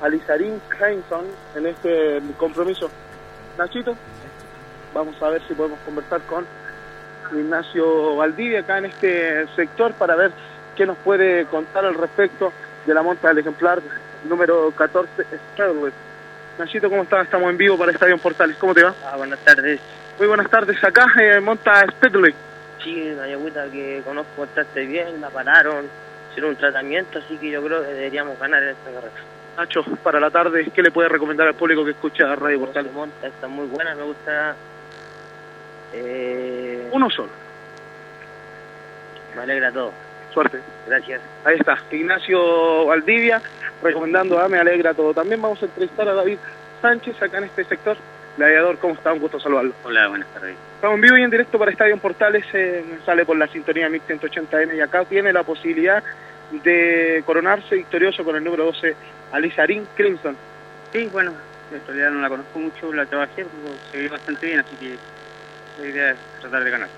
Alizarín 0.00 0.60
Heinson 0.80 1.26
en 1.54 1.66
este 1.66 2.20
compromiso. 2.36 2.90
Nachito, 3.56 3.96
vamos 4.92 5.20
a 5.22 5.28
ver 5.28 5.42
si 5.46 5.54
podemos 5.54 5.78
conversar 5.84 6.20
con 6.22 6.44
Ignacio 7.32 8.16
Valdivia 8.16 8.60
acá 8.60 8.78
en 8.78 8.86
este 8.86 9.46
sector 9.54 9.92
para 9.94 10.16
ver 10.16 10.32
qué 10.76 10.86
nos 10.86 10.98
puede 10.98 11.46
contar 11.46 11.84
al 11.84 11.94
respecto 11.94 12.52
de 12.84 12.94
la 12.94 13.02
monta 13.02 13.28
del 13.28 13.38
ejemplar 13.38 13.80
número 14.28 14.72
14, 14.72 15.24
Stradley. 15.52 15.92
Nachito, 16.58 16.90
¿cómo 16.90 17.02
estás? 17.02 17.24
Estamos 17.24 17.48
en 17.50 17.56
vivo 17.56 17.78
para 17.78 17.92
Estadio 17.92 18.18
Portales. 18.18 18.56
¿Cómo 18.56 18.74
te 18.74 18.82
va? 18.82 18.94
Ah, 19.04 19.16
buenas 19.16 19.38
tardes. 19.40 19.80
Muy 20.18 20.26
buenas 20.28 20.48
tardes. 20.50 20.82
Acá 20.84 21.06
eh, 21.20 21.40
monta 21.40 21.84
Speedley. 21.90 22.34
Sí, 22.82 23.10
una 23.12 23.28
yagüita 23.28 23.64
que 23.70 24.02
conozco 24.04 24.42
bastante 24.42 24.84
bien, 24.86 25.20
la 25.20 25.30
pararon, 25.30 25.86
hicieron 26.30 26.50
un 26.50 26.56
tratamiento, 26.56 27.18
así 27.18 27.36
que 27.38 27.50
yo 27.50 27.62
creo 27.62 27.82
que 27.82 27.88
deberíamos 27.88 28.38
ganar 28.38 28.62
en 28.62 28.70
esta 28.70 28.90
carrera. 28.90 29.12
Nacho, 29.56 29.84
para 30.02 30.18
la 30.18 30.30
tarde, 30.30 30.70
¿qué 30.74 30.82
le 30.82 30.90
puede 30.90 31.08
recomendar 31.08 31.46
al 31.46 31.54
público 31.54 31.84
que 31.84 31.92
escucha 31.92 32.34
Radio 32.34 32.60
Portales? 32.60 32.92
Monta 32.92 33.26
está 33.26 33.46
muy 33.48 33.66
buena, 33.66 33.94
me 33.94 34.02
gusta. 34.02 34.56
Eh, 35.92 36.88
Uno 36.90 37.10
solo. 37.10 37.28
me 39.36 39.42
alegra 39.42 39.70
todo. 39.70 39.92
Suerte. 40.32 40.60
Gracias. 40.86 41.20
Ahí 41.44 41.56
está, 41.58 41.78
Ignacio 41.90 42.86
Valdivia, 42.86 43.42
recomendando 43.82 44.40
a 44.40 44.48
Me 44.48 44.58
Alegra 44.58 44.94
Todo. 44.94 45.12
También 45.12 45.42
vamos 45.42 45.62
a 45.62 45.66
entrevistar 45.66 46.08
a 46.08 46.14
David 46.14 46.38
Sánchez 46.80 47.22
acá 47.22 47.38
en 47.38 47.44
este 47.44 47.64
sector. 47.64 47.98
Gladiador, 48.36 48.78
¿cómo 48.78 48.94
está? 48.94 49.12
Un 49.12 49.20
gusto 49.20 49.38
saludarlo. 49.38 49.74
Hola, 49.84 50.08
buenas 50.08 50.28
tardes. 50.32 50.56
Estamos 50.76 50.96
en 50.96 51.02
vivo 51.02 51.16
y 51.18 51.22
en 51.22 51.30
directo 51.30 51.58
para 51.58 51.70
Estadio 51.70 51.98
Portales, 51.98 52.44
eh, 52.54 52.82
sale 53.04 53.26
por 53.26 53.36
la 53.36 53.46
sintonía 53.46 53.90
MIX 53.90 54.06
180M 54.08 54.74
y 54.74 54.80
acá 54.80 55.04
tiene 55.04 55.32
la 55.32 55.42
posibilidad 55.42 56.02
de 56.50 57.22
coronarse 57.26 57.74
victorioso 57.74 58.24
con 58.24 58.36
el 58.36 58.42
número 58.42 58.64
12, 58.64 58.96
Alizarín 59.32 59.86
Crimson. 59.94 60.34
Sí, 60.92 61.08
bueno, 61.12 61.32
en 61.72 61.86
realidad 61.86 62.10
no 62.10 62.20
la 62.20 62.28
conozco 62.30 62.58
mucho, 62.58 62.92
la 62.92 63.04
trabajé, 63.04 63.44
se 63.90 63.98
ve 63.98 64.08
bastante 64.08 64.46
bien, 64.46 64.60
así 64.60 64.76
que 64.76 64.96
la 65.82 65.88
idea 65.88 66.10
es 66.12 66.18
tratar 66.40 66.64
de 66.64 66.70
ganar. 66.70 66.88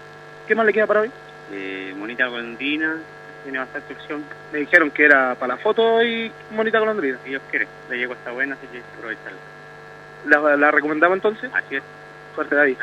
¿Qué 0.47 0.55
más 0.55 0.67
le 0.67 0.73
queda 0.73 0.87
para 0.87 1.01
hoy? 1.01 1.11
Eh, 1.53 1.95
Monita 1.97 2.27
Golondrina, 2.27 2.97
tiene 3.43 3.59
bastante 3.59 3.93
opción. 3.93 4.25
Me 4.53 4.61
dijeron 4.61 4.91
que 4.93 5.05
era 5.05 5.35
para 5.35 5.57
la 5.57 5.61
foto 5.61 6.03
y 6.03 6.31
Monita 6.53 6.79
Golondrina. 6.79 7.19
Si 7.25 7.31
Dios 7.31 7.43
quiere, 7.51 7.67
la 7.91 7.97
yegua 7.97 8.15
está 8.15 8.31
buena, 8.31 8.55
así 8.55 8.67
que 8.69 8.83
aprovecharla. 8.97 9.54
¿La, 10.27 10.57
la 10.57 10.71
recomendaba 10.71 11.15
entonces? 11.15 11.51
Así 11.53 11.77
es. 11.77 11.83
Suerte, 12.35 12.55
David. 12.55 12.77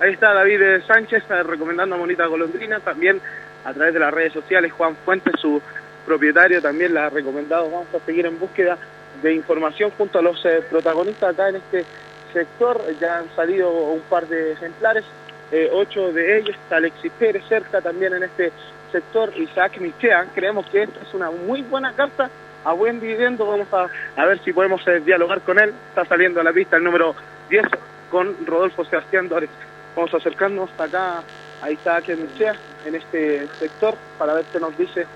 Ahí 0.00 0.12
está 0.12 0.32
David 0.32 0.82
Sánchez 0.86 1.24
eh, 1.30 1.42
recomendando 1.42 1.94
a 1.94 1.98
Monita 1.98 2.26
Golondrina, 2.26 2.80
también 2.80 3.20
a 3.64 3.72
través 3.72 3.94
de 3.94 4.00
las 4.00 4.12
redes 4.12 4.32
sociales, 4.32 4.72
Juan 4.72 4.96
Fuentes, 5.04 5.34
su 5.40 5.62
propietario, 6.04 6.60
también 6.60 6.92
la 6.94 7.06
ha 7.06 7.10
recomendado. 7.10 7.70
Vamos 7.70 7.86
a 7.94 8.04
seguir 8.04 8.26
en 8.26 8.38
búsqueda 8.38 8.76
de 9.22 9.34
información 9.34 9.90
junto 9.96 10.18
a 10.18 10.22
los 10.22 10.44
eh, 10.44 10.62
protagonistas 10.68 11.32
acá 11.32 11.48
en 11.48 11.56
este 11.56 11.84
sector. 12.32 12.80
Ya 13.00 13.18
han 13.18 13.34
salido 13.34 13.70
un 13.70 14.00
par 14.02 14.26
de 14.26 14.52
ejemplares, 14.52 15.04
eh, 15.50 15.70
ocho 15.72 16.12
de 16.12 16.38
ellos, 16.38 16.56
está 16.56 16.76
Alexis 16.76 17.12
Pérez 17.18 17.44
cerca 17.48 17.80
también 17.80 18.14
en 18.14 18.24
este 18.24 18.52
sector, 18.92 19.32
Isaac 19.36 19.78
Michea. 19.78 20.26
Creemos 20.34 20.66
que 20.66 20.82
esta 20.82 21.00
es 21.00 21.14
una 21.14 21.30
muy 21.30 21.62
buena 21.62 21.92
carta 21.92 22.30
a 22.64 22.72
buen 22.72 23.00
dividendo. 23.00 23.46
Vamos 23.46 23.68
a, 23.72 23.88
a 24.16 24.26
ver 24.26 24.38
si 24.40 24.52
podemos 24.52 24.86
eh, 24.88 25.00
dialogar 25.00 25.40
con 25.42 25.58
él. 25.58 25.72
Está 25.88 26.04
saliendo 26.04 26.40
a 26.40 26.44
la 26.44 26.52
pista 26.52 26.76
el 26.76 26.84
número 26.84 27.14
10 27.48 27.64
con 28.10 28.46
Rodolfo 28.46 28.84
Sebastián 28.84 29.28
Dórez. 29.28 29.50
Vamos 29.94 30.12
a 30.14 30.16
acercarnos 30.16 30.70
hasta 30.70 30.84
acá 30.84 31.22
a 31.62 31.70
Isaac 31.70 32.08
Michea 32.08 32.54
en 32.84 32.94
este 32.94 33.46
sector 33.58 33.94
para 34.18 34.34
ver 34.34 34.44
qué 34.52 34.58
nos 34.58 34.76
dice 34.76 35.06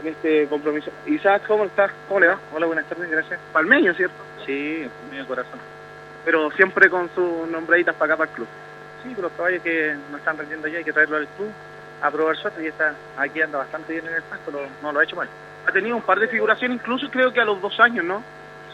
en 0.00 0.08
este 0.08 0.46
compromiso. 0.48 0.90
Isaac, 1.06 1.42
¿cómo 1.46 1.64
estás? 1.64 1.90
¿Cómo 2.08 2.20
le 2.20 2.28
va? 2.28 2.38
Hola, 2.54 2.66
buenas 2.66 2.86
tardes, 2.86 3.10
gracias. 3.10 3.38
Palmeño, 3.52 3.94
¿cierto? 3.94 4.16
Sí, 4.46 4.88
mío 5.10 5.26
corazón. 5.26 5.60
Pero 6.24 6.50
siempre 6.52 6.88
con 6.88 7.10
sus 7.14 7.48
nombraditas 7.48 7.94
para 7.94 8.14
acá, 8.14 8.18
para 8.18 8.30
el 8.30 8.36
club. 8.36 8.48
Sí, 9.02 9.10
pero 9.14 9.28
los 9.28 9.32
caballos 9.36 9.62
que 9.62 9.96
no 10.10 10.16
están 10.16 10.38
rendiendo 10.38 10.68
ya 10.68 10.78
hay 10.78 10.84
que 10.84 10.92
traerlo 10.92 11.16
al 11.16 11.26
club 11.28 11.50
a 12.00 12.10
probar 12.10 12.36
suerte 12.36 12.62
y 12.62 12.66
está 12.66 12.94
aquí 13.16 13.40
anda 13.40 13.58
bastante 13.58 13.92
bien 13.92 14.06
en 14.06 14.14
el 14.14 14.22
pasto, 14.22 14.50
no 14.82 14.92
lo 14.92 15.00
ha 15.00 15.04
hecho 15.04 15.16
mal. 15.16 15.28
Ha 15.66 15.72
tenido 15.72 15.96
un 15.96 16.02
par 16.02 16.18
de 16.18 16.28
figuraciones, 16.28 16.76
incluso 16.76 17.08
creo 17.10 17.32
que 17.32 17.40
a 17.40 17.44
los 17.44 17.60
dos 17.60 17.78
años, 17.80 18.04
¿no? 18.04 18.22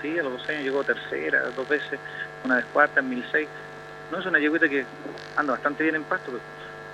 Sí, 0.01 0.19
a 0.19 0.23
los 0.23 0.33
dos 0.33 0.49
años 0.49 0.63
llegó 0.63 0.85
tercera, 0.85 1.51
dos 1.51 1.69
veces, 1.69 2.01
una 2.45 2.57
vez 2.57 2.67
cuarta 2.67 3.01
en 3.01 3.09
1006. 3.09 3.49
No 4.11 4.19
es 4.21 4.27
una 4.27 4.39
yeguita 4.39 4.69
que 4.69 4.87
anda 5.37 5.53
bastante 5.53 5.83
bien 5.83 5.97
en 5.97 6.05
pasto, 6.05 6.33
pero 6.33 6.43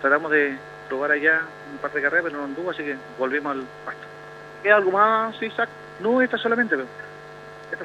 tratamos 0.01 0.32
de 0.32 0.59
probar 0.88 1.12
allá 1.12 1.42
un 1.70 1.78
par 1.78 1.92
de 1.92 2.03
carreras, 2.03 2.24
pero 2.24 2.38
no 2.38 2.45
anduvo, 2.45 2.70
así 2.70 2.82
que 2.82 2.97
volvimos 3.16 3.53
al 3.53 3.66
pasto. 3.84 4.07
¿Queda 4.62 4.76
algo 4.76 4.90
más, 4.92 5.40
Isaac? 5.42 5.68
No, 6.01 6.20
esta 6.22 6.38
solamente, 6.38 6.76
pero... 6.76 6.88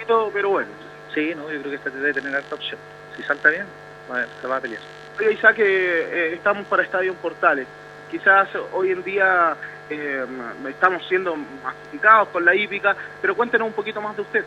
Pero, 0.05 0.29
pero 0.33 0.49
bueno. 0.49 0.71
Sí, 1.13 1.33
no, 1.35 1.43
yo 1.51 1.59
creo 1.59 1.71
que 1.71 1.75
esta 1.77 1.89
debe 1.89 2.13
tener 2.13 2.33
alta 2.35 2.55
opción. 2.55 2.79
Si 3.15 3.23
salta 3.23 3.49
bien, 3.49 3.67
va- 4.09 4.27
se 4.39 4.47
va 4.47 4.57
a 4.57 4.61
pelear. 4.61 4.81
Oye, 5.19 5.33
Isaac, 5.33 5.57
eh, 5.59 5.63
eh, 5.63 6.33
estamos 6.35 6.67
para 6.67 6.83
Estadio 6.83 7.13
Portales. 7.15 7.67
Quizás 8.09 8.49
hoy 8.71 8.91
en 8.91 9.03
día 9.03 9.57
eh, 9.89 10.25
estamos 10.67 11.05
siendo 11.07 11.35
masificados 11.35 12.29
con 12.29 12.45
la 12.45 12.55
hípica, 12.55 12.95
pero 13.21 13.35
cuéntenos 13.35 13.67
un 13.67 13.73
poquito 13.73 14.01
más 14.01 14.15
de 14.15 14.21
usted. 14.21 14.45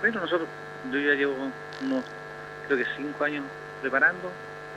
Bueno, 0.00 0.20
nosotros, 0.20 0.48
yo 0.90 0.98
ya 0.98 1.14
llevo 1.14 1.34
unos, 1.82 2.04
creo 2.66 2.78
que 2.78 2.86
cinco 2.96 3.24
años 3.24 3.44
preparando. 3.80 4.30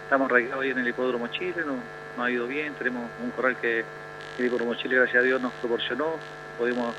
Estamos 0.03 0.29
radicados 0.29 0.63
ahí 0.63 0.69
en 0.69 0.79
el 0.79 0.87
Hipódromo 0.87 1.27
Chile, 1.27 1.63
nos, 1.65 1.77
nos 2.17 2.25
ha 2.25 2.29
ido 2.29 2.47
bien. 2.47 2.73
Tenemos 2.73 3.09
un 3.23 3.31
corral 3.31 3.55
que 3.57 3.83
el 4.37 4.45
Hipódromo 4.45 4.75
Chile, 4.75 4.97
gracias 4.97 5.21
a 5.21 5.25
Dios, 5.25 5.41
nos 5.41 5.53
proporcionó. 5.53 6.15
Pudimos 6.57 6.95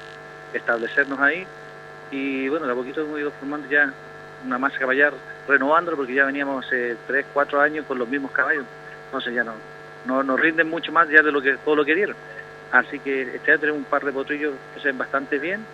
establecernos 0.52 1.18
ahí. 1.20 1.46
Y 2.10 2.48
bueno, 2.48 2.66
de 2.66 2.72
a 2.72 2.74
poquito 2.74 3.00
hemos 3.02 3.18
ido 3.18 3.30
formando 3.32 3.68
ya 3.68 3.92
una 4.44 4.58
masa 4.58 4.78
caballar, 4.78 5.12
renovándolo, 5.48 5.96
porque 5.96 6.14
ya 6.14 6.24
veníamos 6.24 6.64
hace 6.64 6.96
tres, 7.06 7.26
cuatro 7.32 7.60
años 7.60 7.84
con 7.86 7.98
los 7.98 8.08
mismos 8.08 8.30
caballos. 8.30 8.64
Entonces 9.06 9.34
ya 9.34 9.44
no, 9.44 9.52
no 10.06 10.22
nos 10.22 10.40
rinden 10.40 10.68
mucho 10.68 10.92
más 10.92 11.08
ya 11.08 11.22
de 11.22 11.32
lo 11.32 11.40
que 11.42 11.56
todo 11.58 11.76
lo 11.76 11.84
que 11.84 11.94
dieron. 11.94 12.16
Así 12.72 12.98
que 12.98 13.22
este 13.22 13.52
año 13.52 13.60
tenemos 13.60 13.78
un 13.80 13.84
par 13.86 14.04
de 14.04 14.12
potrillos 14.12 14.54
que 14.74 14.80
se 14.80 14.88
ven 14.88 14.98
bastante 14.98 15.38
bien. 15.38 15.64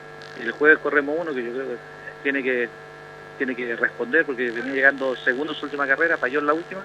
Y 0.40 0.42
el 0.42 0.52
jueves 0.52 0.78
corremos 0.78 1.16
uno 1.18 1.34
que 1.34 1.44
yo 1.44 1.52
creo 1.52 1.68
que 1.68 1.76
tiene 2.22 2.42
que 2.42 2.68
tiene 3.38 3.54
que 3.56 3.74
responder 3.76 4.24
porque 4.24 4.50
venía 4.50 4.74
llegando 4.74 5.16
segundo 5.16 5.52
en 5.52 5.58
su 5.58 5.66
última 5.66 5.86
carrera, 5.86 6.16
falló 6.16 6.38
en 6.38 6.46
la 6.46 6.54
última 6.54 6.82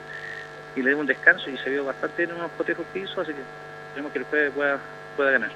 y 0.75 0.81
le 0.81 0.89
dimos 0.89 1.01
un 1.01 1.07
descanso 1.07 1.49
y 1.49 1.57
se 1.57 1.69
vio 1.69 1.83
bastante 1.83 2.23
en 2.23 2.33
unos 2.33 2.51
cotejos 2.51 2.85
que 2.93 2.99
hizo, 2.99 3.21
así 3.21 3.33
que 3.33 3.41
esperemos 3.87 4.11
que 4.11 4.19
el 4.19 4.25
jueves 4.25 4.53
pueda, 4.53 4.79
pueda 5.15 5.31
ganar. 5.31 5.51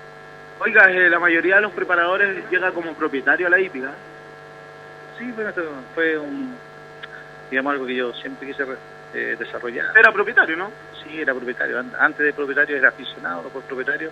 Oiga, 0.60 0.92
eh, 0.92 1.10
la 1.10 1.20
mayoría 1.20 1.56
de 1.56 1.62
los 1.62 1.72
preparadores 1.72 2.44
llega 2.52 2.72
como 2.72 2.94
propietario 2.94 3.48
a 3.48 3.50
la 3.50 3.60
hípica. 3.60 3.92
Sí, 5.18 5.32
bueno, 5.32 5.50
esto 5.50 5.64
fue 5.96 6.18
un, 6.18 6.56
digamos, 7.50 7.74
algo 7.74 7.86
que 7.86 7.96
yo 7.96 8.14
siempre 8.14 8.48
quise 8.48 8.64
eh, 9.14 9.36
desarrollar. 9.38 9.98
Era 9.98 10.12
propietario, 10.12 10.58
¿no? 10.58 10.72
Era 11.20 11.34
propietario. 11.34 11.80
An- 11.80 11.92
Antes 12.00 12.26
de 12.26 12.34
propietario 12.34 12.78
era 12.78 12.90
aficionado, 12.90 13.44
después 13.44 13.66
propietario. 13.66 14.10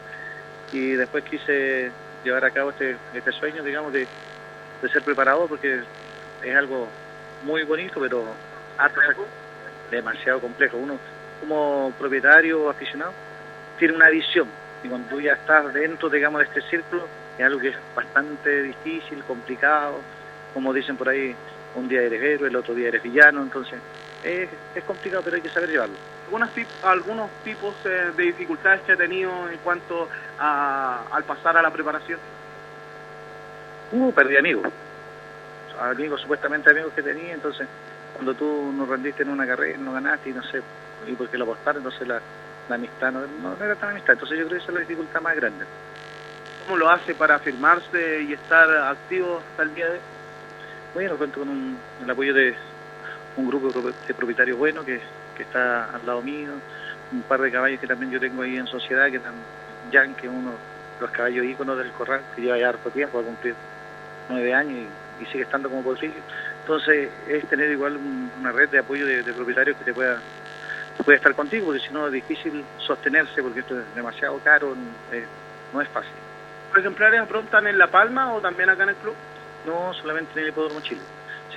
Y 0.72 0.92
después 0.92 1.24
quise 1.24 1.92
llevar 2.24 2.46
a 2.46 2.52
cabo 2.52 2.70
este, 2.72 2.96
este 3.14 3.32
sueño, 3.32 3.64
digamos, 3.64 3.94
de, 3.94 4.08
ser 4.92 5.02
preparador, 5.04 5.48
porque 5.50 5.82
es 6.44 6.56
algo 6.56 6.88
muy 7.44 7.64
bonito, 7.64 8.00
pero 8.00 8.24
harto 8.78 9.02
demasiado 9.92 10.40
complejo. 10.40 10.78
Uno, 10.78 10.98
como 11.40 11.92
propietario 11.98 12.64
o 12.64 12.70
aficionado, 12.70 13.12
tiene 13.78 13.96
una 13.96 14.10
visión. 14.10 14.48
Y 14.84 14.88
cuando 14.90 15.10
tú 15.10 15.22
ya 15.22 15.34
estás 15.34 15.74
dentro, 15.74 16.10
digamos, 16.10 16.40
de 16.40 16.46
este 16.48 16.62
círculo, 16.70 17.08
es 17.38 17.46
algo 17.46 17.60
que 17.60 17.70
es 17.70 17.76
bastante 17.96 18.64
difícil, 18.64 19.24
complicado. 19.24 19.96
Como 20.54 20.74
dicen 20.74 20.98
por 20.98 21.10
ahí, 21.10 21.36
un 21.76 21.88
día 21.88 22.02
eres 22.02 22.22
héroe, 22.22 22.50
el 22.50 22.56
otro 22.56 22.74
día 22.74 22.88
eres 22.90 23.02
villano. 23.04 23.42
Entonces, 23.42 23.80
es, 24.24 24.50
es 24.76 24.84
complicado, 24.84 25.24
pero 25.24 25.36
hay 25.36 25.42
que 25.42 25.50
saber 25.50 25.70
llevarlo. 25.70 25.96
Algunas 26.30 26.52
algunos 26.84 27.32
tipos 27.44 27.74
eh, 27.86 28.12
de 28.16 28.24
dificultades 28.24 28.82
que 28.82 28.92
ha 28.92 28.96
tenido 28.96 29.50
en 29.50 29.58
cuanto 29.60 30.08
a, 30.38 31.06
al 31.12 31.24
pasar 31.24 31.58
a 31.58 31.62
la 31.64 31.72
preparación. 31.72 32.20
Uh, 33.92 34.12
perdí 34.14 34.38
amigos. 34.38 34.72
Amigos, 35.82 36.22
supuestamente 36.22 36.70
amigos 36.70 36.94
que 36.94 37.02
tenía, 37.02 37.34
entonces 37.34 37.68
cuando 38.14 38.36
tú 38.36 38.72
no 38.76 38.86
rendiste 38.86 39.24
en 39.24 39.30
una 39.30 39.48
carrera, 39.48 39.80
no 39.80 39.92
ganaste 39.92 40.30
y 40.30 40.34
no 40.34 40.44
sé, 40.44 40.62
y 41.08 41.14
porque 41.14 41.36
lo 41.36 41.46
apostaron, 41.46 41.78
entonces 41.78 42.08
la, 42.08 42.22
la 42.68 42.76
amistad 42.76 43.12
no, 43.12 43.22
no, 43.22 43.56
no 43.56 43.66
era 43.66 43.74
tan 43.76 43.90
amistad. 43.90 44.14
Entonces 44.14 44.38
yo 44.38 44.46
creo 44.46 44.60
que 44.60 44.64
esa 44.64 44.72
es 44.72 44.74
la 44.76 44.82
dificultad 44.82 45.22
más 45.22 45.36
grande. 45.36 45.66
¿Cómo 46.64 46.78
lo 46.78 46.92
hace 46.92 47.16
para 47.16 47.36
afirmarse 47.36 48.22
y 48.22 48.34
estar 48.34 48.70
activo 48.70 49.42
hasta 49.50 49.64
el 49.64 49.74
día 49.74 49.86
de 49.88 49.94
hoy? 49.94 50.00
Bueno, 50.94 51.16
cuento 51.16 51.40
con 51.40 51.50
un, 51.50 51.80
el 52.04 52.10
apoyo 52.12 52.36
de 52.36 52.56
un 53.36 53.48
grupo 53.48 53.72
de 54.08 54.14
propietarios 54.14 54.60
buenos 54.60 54.86
que, 54.86 55.02
que 55.40 55.44
está 55.44 55.86
al 55.86 56.06
lado 56.06 56.22
mío, 56.22 56.62
un 57.12 57.24
par 57.24 57.40
de 57.40 57.50
caballos 57.50 57.80
que 57.80 57.88
también 57.88 58.12
yo 58.12 58.20
tengo 58.20 58.42
ahí 58.42 58.58
en 58.58 58.68
sociedad, 58.68 59.10
que 59.10 59.18
están 59.18 59.46
Jan, 59.90 60.14
que 60.14 60.28
es 60.28 60.32
uno 60.34 60.52
de 60.58 60.60
los 61.00 61.12
caballos 61.12 61.46
íconos 61.46 61.78
del 61.78 61.94
corral, 61.94 62.26
que 62.36 62.42
lleva 62.42 62.58
ya 62.60 62.68
harto 62.68 62.92
tiempo, 62.92 63.16
va 63.18 63.22
a 63.22 63.26
cumplir 63.26 63.56
nueve 64.28 64.54
años 64.54 64.74
y, 64.78 65.00
y 65.18 65.26
sigue 65.28 65.44
estando 65.44 65.70
como 65.70 65.82
potrillo. 65.82 66.22
Entonces 66.58 67.14
es 67.26 67.48
tener 67.48 67.72
igual 67.72 67.96
un- 67.96 68.34
una 68.36 68.52
red 68.52 68.70
de 68.70 68.80
apoyo 68.80 69.06
de, 69.06 69.24
de 69.24 69.34
propietarios 69.34 69.78
que 69.78 69.86
te 69.86 69.94
pueda, 69.94 70.22
pueda 71.06 71.16
estar 71.16 71.34
contigo, 71.36 71.68
porque 71.68 71.80
si 71.80 71.94
no 71.94 72.08
es 72.08 72.12
difícil 72.14 72.68
sostenerse, 72.76 73.42
porque 73.42 73.62
esto 73.62 73.80
es 73.80 73.94
demasiado 73.94 74.42
caro, 74.42 74.76
eh, 75.12 75.30
no 75.72 75.82
es 75.82 75.88
fácil. 75.90 76.22
¿Los 76.74 76.80
ejemplares 76.84 77.22
afrontan 77.22 77.66
en 77.68 77.78
La 77.78 77.90
Palma 77.90 78.34
o 78.34 78.42
también 78.42 78.70
acá 78.70 78.84
en 78.84 78.90
el 78.90 78.98
club? 78.98 79.18
No, 79.64 79.94
solamente 79.94 80.34
en 80.36 80.44
el 80.44 80.50
Hipódromo 80.50 80.82
Chile. 80.82 81.06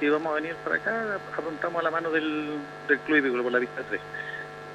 Si 0.02 0.08
vamos 0.08 0.32
a 0.32 0.34
venir 0.34 0.56
para 0.64 0.74
acá, 0.74 1.14
afrontamos 1.30 1.78
a 1.78 1.84
la 1.84 1.90
mano 1.92 2.10
del, 2.10 2.58
del 2.88 2.98
club 3.06 3.18
hípico 3.18 3.40
por 3.40 3.52
la 3.52 3.60
pista 3.60 3.82
3. 3.88 4.00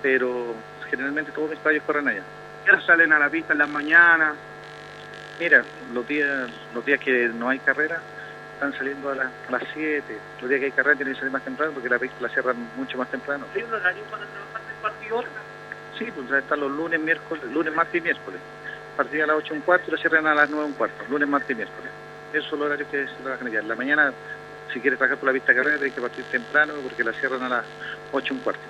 Pero 0.01 0.55
generalmente 0.89 1.33
todos 1.33 1.49
mis 1.49 1.59
caballos 1.59 1.83
corren 1.85 2.07
allá. 2.07 2.21
¿Qué 2.65 2.71
salen 2.85 3.11
a 3.11 3.19
la 3.19 3.29
pista 3.29 3.51
en 3.51 3.59
las 3.59 3.67
mañanas? 3.67 4.35
Mira, 5.37 5.65
los 5.93 6.07
días, 6.07 6.49
los 6.73 6.85
días 6.85 7.01
que 7.01 7.27
no 7.27 7.49
hay 7.49 7.59
carrera 7.59 7.99
están 8.53 8.71
saliendo 8.77 9.09
a, 9.09 9.15
las- 9.15 9.33
a 9.49 9.51
las 9.51 9.63
7. 9.73 10.17
Los 10.39 10.49
días 10.49 10.59
que 10.61 10.65
hay 10.67 10.71
carrera 10.71 10.95
tienen 10.95 11.13
que 11.13 11.19
salir 11.19 11.33
más 11.33 11.43
temprano 11.43 11.73
porque 11.73 11.89
la 11.89 11.99
pista 11.99 12.15
la 12.21 12.29
cierran 12.29 12.55
mucho 12.77 12.97
más 12.97 13.09
temprano. 13.11 13.45
¿Hay 13.53 13.63
un 13.63 13.73
horario 13.73 14.03
para 14.05 14.23
trabajar 14.27 14.61
el 14.69 14.81
partido? 14.81 15.23
Sí, 15.99 16.05
pues 16.15 16.29
ya 16.29 16.37
están 16.37 16.61
los 16.61 16.71
lunes, 16.71 17.01
miércoles, 17.01 17.43
lunes, 17.51 17.75
martes 17.75 17.95
y 17.95 18.01
miércoles. 18.01 18.39
Partida 18.95 19.25
a 19.25 19.27
las 19.27 19.35
8 19.39 19.55
y 19.55 19.57
un 19.57 19.63
cuarto 19.63 19.87
y 19.89 19.91
la 19.91 19.97
cierran 19.97 20.25
a 20.25 20.33
las 20.33 20.49
9 20.49 20.67
y 20.67 20.69
un 20.69 20.73
cuarto. 20.77 21.03
Lunes, 21.09 21.27
martes 21.27 21.49
y 21.51 21.55
miércoles. 21.55 21.91
Esos 22.31 22.49
son 22.49 22.59
los 22.59 22.67
horarios 22.67 22.87
que 22.89 23.05
se 23.07 23.13
trabajan 23.23 23.47
allá. 23.47 23.59
En 23.59 23.67
la 23.67 23.75
mañana, 23.75 24.13
si 24.73 24.79
quieres 24.79 24.97
trabajar 24.97 25.17
por 25.19 25.27
la 25.27 25.33
pista 25.33 25.51
de 25.51 25.57
carrera, 25.57 25.77
tienes 25.77 25.95
que 25.95 26.01
partir 26.01 26.23
temprano 26.25 26.73
porque 26.83 27.03
la 27.03 27.13
cierran 27.13 27.43
a 27.43 27.49
las 27.49 27.65
8 28.11 28.33
y 28.33 28.37
un 28.37 28.43
cuarto. 28.43 28.61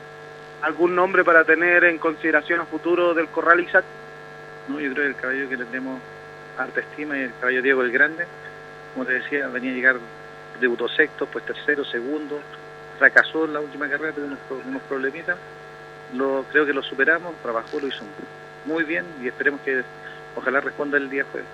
¿Algún 0.62 0.96
nombre 0.96 1.24
para 1.24 1.44
tener 1.44 1.84
en 1.86 1.98
consideración 2.00 2.60
a 2.62 2.66
futuro 2.66 3.14
del 3.14 3.28
Corral 3.28 3.60
Isaac? 3.60 3.86
No, 4.68 4.80
yo 4.80 4.92
creo 4.94 5.04
que 5.04 5.10
el 5.10 5.16
caballo 5.16 5.50
que 5.50 5.58
le 5.58 5.66
tenemos 5.66 6.00
harta 6.58 6.80
estima 6.80 7.18
es 7.18 7.26
el 7.28 7.34
caballo 7.40 7.62
Diego 7.62 7.82
el 7.84 7.92
Grande. 7.92 8.26
Como 8.94 9.06
te 9.06 9.14
decía, 9.14 9.48
venía 9.48 9.72
a 9.72 9.76
llegar, 9.76 9.96
debutó 10.60 10.88
sexto, 10.88 11.28
pues 11.28 11.46
tercero, 11.46 11.86
segundo, 11.86 12.40
fracasó 12.98 13.46
en 13.46 13.54
la 13.54 13.60
última 13.60 13.88
carrera, 13.88 14.12
tuvo 14.14 14.26
unos, 14.26 14.40
pro- 14.48 14.62
unos 14.68 14.82
problemitas. 14.84 15.38
Lo, 16.16 16.46
creo 16.52 16.66
que 16.66 16.74
lo 16.74 16.82
superamos, 16.82 17.36
trabajó, 17.44 17.80
lo 17.80 17.88
hizo 17.88 18.04
muy 18.66 18.84
bien 18.84 19.06
y 19.22 19.28
esperemos 19.28 19.62
que 19.62 19.84
ojalá 20.36 20.60
responda 20.60 20.98
el 20.98 21.10
día 21.10 21.26
jueves. 21.32 21.48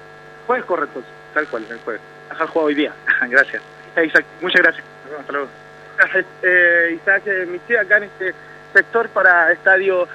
Jueves 0.47 0.65
correcto. 0.65 1.03
Tal 1.33 1.47
cual, 1.47 1.65
el 1.69 1.79
jueves. 1.79 2.01
Ajá, 2.29 2.47
juego 2.47 2.67
hoy 2.67 2.75
día. 2.75 2.93
Gracias. 3.29 3.61
Isaac, 4.01 4.25
muchas 4.41 4.61
gracias. 4.61 4.85
Hasta 5.19 5.31
luego. 5.31 5.47
Eh, 6.41 6.97
Isaac 7.01 7.23
Michi, 7.47 7.75
acá 7.75 7.97
en 7.97 8.03
este 8.03 8.33
sector 8.73 9.07
para 9.09 9.51
Estadio 9.51 10.07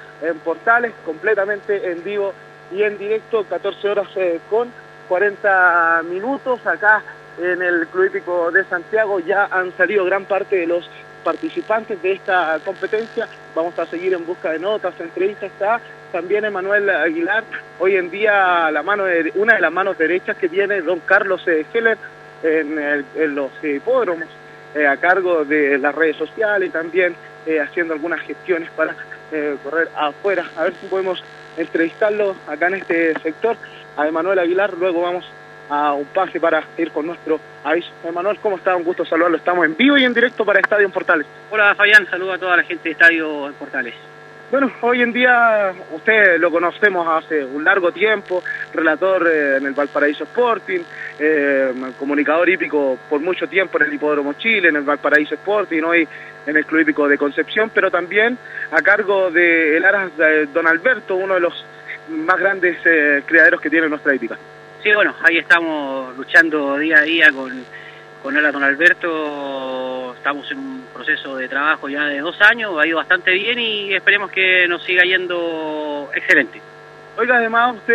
Portales, 0.43 0.91
completamente 1.05 1.89
en 1.91 2.03
vivo 2.03 2.33
y 2.71 2.83
en 2.83 2.97
directo, 2.97 3.45
14 3.45 3.89
horas 3.89 4.07
eh, 4.17 4.39
con 4.49 4.69
40 5.07 6.01
minutos. 6.09 6.65
Acá 6.67 7.01
en 7.41 7.61
el 7.61 7.87
Club 7.87 8.05
Hípico 8.07 8.51
de 8.51 8.65
Santiago 8.65 9.19
ya 9.21 9.45
han 9.49 9.71
salido 9.77 10.03
gran 10.05 10.25
parte 10.25 10.57
de 10.57 10.67
los 10.67 10.89
participantes 11.23 12.01
de 12.01 12.11
esta 12.13 12.59
competencia. 12.65 13.27
Vamos 13.55 13.77
a 13.79 13.85
seguir 13.85 14.13
en 14.13 14.25
busca 14.25 14.51
de 14.51 14.59
notas, 14.59 14.93
entrevistas. 14.99 15.51
Está 15.51 15.79
también 16.11 16.43
Emanuel 16.43 16.89
Aguilar, 16.89 17.43
hoy 17.79 17.95
en 17.95 18.09
día 18.11 18.69
la 18.71 18.83
mano 18.83 19.05
de- 19.05 19.31
una 19.35 19.53
de 19.55 19.61
las 19.61 19.71
manos 19.71 19.97
derechas 19.97 20.35
que 20.37 20.49
tiene 20.49 20.81
don 20.81 20.99
Carlos 20.99 21.47
eh, 21.47 21.65
Heller 21.73 21.97
en, 22.43 22.77
el- 22.79 23.05
en 23.15 23.35
los 23.35 23.51
hipódromos, 23.63 24.27
eh, 24.75 24.85
a 24.87 24.97
cargo 24.97 25.45
de 25.45 25.77
las 25.77 25.95
redes 25.95 26.15
sociales 26.17 26.69
y 26.69 26.71
también 26.71 27.15
eh, 27.45 27.59
haciendo 27.59 27.93
algunas 27.93 28.19
gestiones 28.21 28.69
para 28.71 28.95
eh, 29.31 29.55
correr 29.63 29.89
afuera. 29.95 30.45
A 30.57 30.63
ver 30.63 30.73
si 30.79 30.87
podemos 30.87 31.23
entrevistarlo 31.57 32.35
acá 32.47 32.67
en 32.67 32.75
este 32.75 33.13
sector, 33.21 33.55
a 33.97 34.07
Emanuel 34.07 34.39
Aguilar. 34.39 34.73
Luego 34.77 35.01
vamos 35.01 35.25
a 35.69 35.93
un 35.93 36.05
pase 36.05 36.39
para 36.39 36.63
ir 36.77 36.91
con 36.91 37.05
nuestro 37.05 37.39
aviso. 37.63 37.89
Emanuel, 38.03 38.39
¿cómo 38.39 38.57
está? 38.57 38.75
Un 38.75 38.83
gusto 38.83 39.05
saludarlo. 39.05 39.37
Estamos 39.37 39.65
en 39.65 39.75
vivo 39.75 39.97
y 39.97 40.03
en 40.03 40.13
directo 40.13 40.45
para 40.45 40.59
Estadio 40.59 40.85
en 40.85 40.91
Portales. 40.91 41.27
Hola 41.51 41.75
Fabián, 41.75 42.07
saludo 42.09 42.33
a 42.33 42.37
toda 42.37 42.57
la 42.57 42.63
gente 42.63 42.83
de 42.89 42.91
Estadio 42.93 43.51
Portales. 43.59 43.93
Bueno, 44.51 44.71
hoy 44.81 45.03
en 45.03 45.13
día 45.13 45.75
usted 45.91 46.39
lo 46.39 46.49
conocemos 46.49 47.07
hace 47.07 47.45
un 47.45 47.63
largo 47.63 47.91
tiempo, 47.91 48.43
relator 48.73 49.27
eh, 49.27 49.57
en 49.57 49.67
el 49.67 49.73
Valparaíso 49.73 50.23
Sporting, 50.23 50.79
eh, 51.19 51.71
comunicador 51.99 52.49
hípico 52.49 52.97
por 53.07 53.21
mucho 53.21 53.47
tiempo 53.47 53.77
en 53.77 53.85
el 53.85 53.93
Hipódromo 53.93 54.33
Chile, 54.33 54.69
en 54.69 54.77
el 54.77 54.81
Valparaíso 54.81 55.35
Sporting, 55.35 55.83
hoy 55.83 56.07
en 56.47 56.57
el 56.57 56.65
Club 56.65 56.81
Hípico 56.81 57.07
de 57.07 57.19
Concepción, 57.19 57.69
pero 57.71 57.91
también 57.91 58.39
a 58.71 58.81
cargo 58.81 59.29
de 59.29 59.77
el 59.77 59.85
Aras 59.85 60.17
de 60.17 60.47
Don 60.47 60.65
Alberto, 60.65 61.15
uno 61.15 61.35
de 61.35 61.41
los 61.41 61.65
más 62.09 62.39
grandes 62.39 62.79
eh, 62.85 63.21
criaderos 63.27 63.61
que 63.61 63.69
tiene 63.69 63.87
nuestra 63.87 64.15
hípica. 64.15 64.35
Sí, 64.81 64.91
bueno, 64.95 65.13
ahí 65.21 65.37
estamos 65.37 66.17
luchando 66.17 66.75
día 66.79 66.97
a 66.97 67.01
día 67.03 67.31
con, 67.31 67.51
con 68.21 68.35
Ala 68.35 68.51
Don 68.51 68.63
Alberto. 68.63 70.13
Estamos 70.15 70.51
en 70.51 70.57
un 70.57 70.85
proceso 70.93 71.35
de 71.37 71.47
trabajo 71.47 71.87
ya 71.89 72.05
de 72.05 72.19
dos 72.19 72.39
años, 72.41 72.77
ha 72.79 72.85
ido 72.85 72.97
bastante 72.97 73.31
bien 73.31 73.59
y 73.59 73.93
esperemos 73.93 74.31
que 74.31 74.67
nos 74.67 74.83
siga 74.83 75.03
yendo 75.03 76.09
excelente. 76.13 76.61
Oiga, 77.17 77.35
además 77.35 77.75
usted 77.75 77.93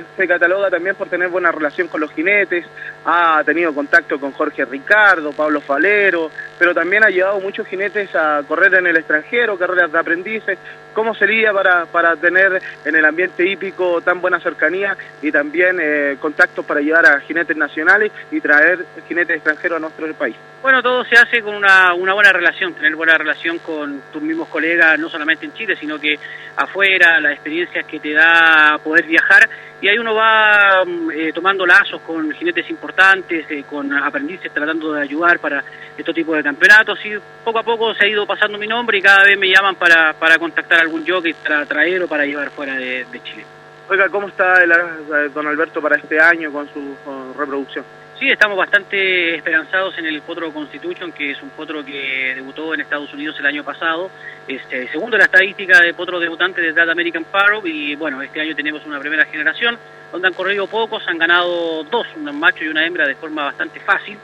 eh, 0.00 0.04
se 0.16 0.26
cataloga 0.26 0.68
también 0.68 0.96
por 0.96 1.08
tener 1.08 1.28
buena 1.28 1.52
relación 1.52 1.86
con 1.86 2.00
los 2.00 2.10
jinetes, 2.12 2.66
ha 3.04 3.40
tenido 3.44 3.72
contacto 3.72 4.18
con 4.18 4.32
Jorge 4.32 4.64
Ricardo, 4.64 5.32
Pablo 5.32 5.60
Falero, 5.60 6.30
pero 6.58 6.74
también 6.74 7.04
ha 7.04 7.10
llevado 7.10 7.40
muchos 7.40 7.66
jinetes 7.66 8.14
a 8.14 8.42
correr 8.46 8.74
en 8.74 8.86
el 8.86 8.96
extranjero, 8.96 9.58
carreras 9.58 9.92
de 9.92 9.98
aprendices. 9.98 10.58
¿Cómo 10.94 11.14
sería 11.14 11.52
para, 11.52 11.84
para 11.86 12.16
tener 12.16 12.60
en 12.84 12.94
el 12.96 13.04
ambiente 13.04 13.46
hípico 13.46 14.00
tan 14.00 14.20
buena 14.22 14.40
cercanía 14.40 14.96
y 15.20 15.30
también 15.30 15.78
eh, 15.80 16.16
contactos 16.18 16.64
para 16.64 16.80
llevar 16.80 17.04
a 17.04 17.20
jinetes 17.20 17.56
nacionales 17.56 18.10
y 18.30 18.40
traer 18.40 18.86
jinetes 19.06 19.36
extranjeros 19.36 19.76
a 19.76 19.80
nuestro 19.80 20.12
país? 20.14 20.36
Bueno, 20.62 20.82
todo 20.82 21.04
se 21.04 21.16
hace 21.16 21.42
con 21.42 21.54
una, 21.54 21.92
una 21.94 22.14
buena 22.14 22.32
relación, 22.32 22.72
tener 22.74 22.96
buena 22.96 23.18
relación 23.18 23.58
con 23.58 24.00
tus 24.10 24.22
mismos 24.22 24.48
colegas, 24.48 24.98
no 24.98 25.10
solamente 25.10 25.44
en 25.44 25.52
Chile, 25.52 25.76
sino 25.78 26.00
que 26.00 26.18
afuera, 26.56 27.20
las 27.20 27.34
experiencias 27.34 27.84
que 27.84 28.00
te 28.00 28.14
da 28.14 28.78
poder 28.82 29.04
viajar, 29.04 29.48
y 29.80 29.88
ahí 29.88 29.98
uno 29.98 30.14
va 30.14 30.84
mm, 30.86 31.10
eh, 31.10 31.32
tomando 31.32 31.66
lazos 31.66 32.00
con 32.00 32.32
jinetes 32.32 32.68
importantes, 32.70 33.44
eh, 33.50 33.64
con 33.68 33.92
aprendices 33.92 34.50
tratando 34.52 34.92
de 34.92 35.02
ayudar 35.02 35.38
para 35.38 35.62
este 35.96 36.12
tipo 36.14 36.34
de 36.34 36.42
campeonatos, 36.46 37.04
y 37.04 37.18
poco 37.44 37.58
a 37.58 37.62
poco 37.64 37.92
se 37.94 38.04
ha 38.04 38.08
ido 38.08 38.24
pasando 38.24 38.56
mi 38.56 38.68
nombre 38.68 38.98
y 38.98 39.02
cada 39.02 39.24
vez 39.24 39.36
me 39.36 39.48
llaman 39.48 39.74
para, 39.74 40.12
para 40.12 40.38
contactar 40.38 40.78
a 40.78 40.82
algún 40.82 41.04
jockey 41.04 41.34
para 41.34 41.66
traer 41.66 42.04
o 42.04 42.06
para 42.06 42.24
llevar 42.24 42.50
fuera 42.50 42.76
de, 42.76 43.04
de 43.04 43.22
Chile. 43.24 43.44
Oiga, 43.88 44.08
¿cómo 44.08 44.28
está 44.28 44.62
el 44.62 44.70
de 44.70 45.28
Don 45.30 45.46
Alberto 45.46 45.82
para 45.82 45.96
este 45.96 46.20
año 46.20 46.52
con 46.52 46.68
su 46.72 46.96
con 47.04 47.34
reproducción? 47.36 47.84
Sí, 48.18 48.30
estamos 48.30 48.56
bastante 48.56 49.34
esperanzados 49.34 49.98
en 49.98 50.06
el 50.06 50.22
Potro 50.22 50.50
Constitution, 50.52 51.12
que 51.12 51.32
es 51.32 51.42
un 51.42 51.50
potro 51.50 51.84
que 51.84 52.32
debutó 52.34 52.72
en 52.72 52.80
Estados 52.80 53.12
Unidos 53.12 53.36
el 53.40 53.46
año 53.46 53.62
pasado. 53.62 54.10
Este, 54.48 54.88
segundo 54.88 55.18
la 55.18 55.24
estadística 55.24 55.82
de 55.82 55.92
potros 55.92 56.20
debutantes 56.20 56.64
de 56.64 56.72
That 56.72 56.88
American 56.88 57.24
Paro. 57.24 57.60
Y 57.64 57.94
bueno, 57.96 58.22
este 58.22 58.40
año 58.40 58.56
tenemos 58.56 58.86
una 58.86 58.98
primera 59.00 59.26
generación 59.26 59.76
donde 60.10 60.28
han 60.28 60.34
corrido 60.34 60.66
pocos, 60.66 61.06
han 61.06 61.18
ganado 61.18 61.84
dos, 61.84 62.06
un 62.16 62.40
macho 62.40 62.64
y 62.64 62.68
una 62.68 62.86
hembra 62.86 63.06
de 63.06 63.16
forma 63.16 63.44
bastante 63.44 63.80
fácil. 63.80 64.16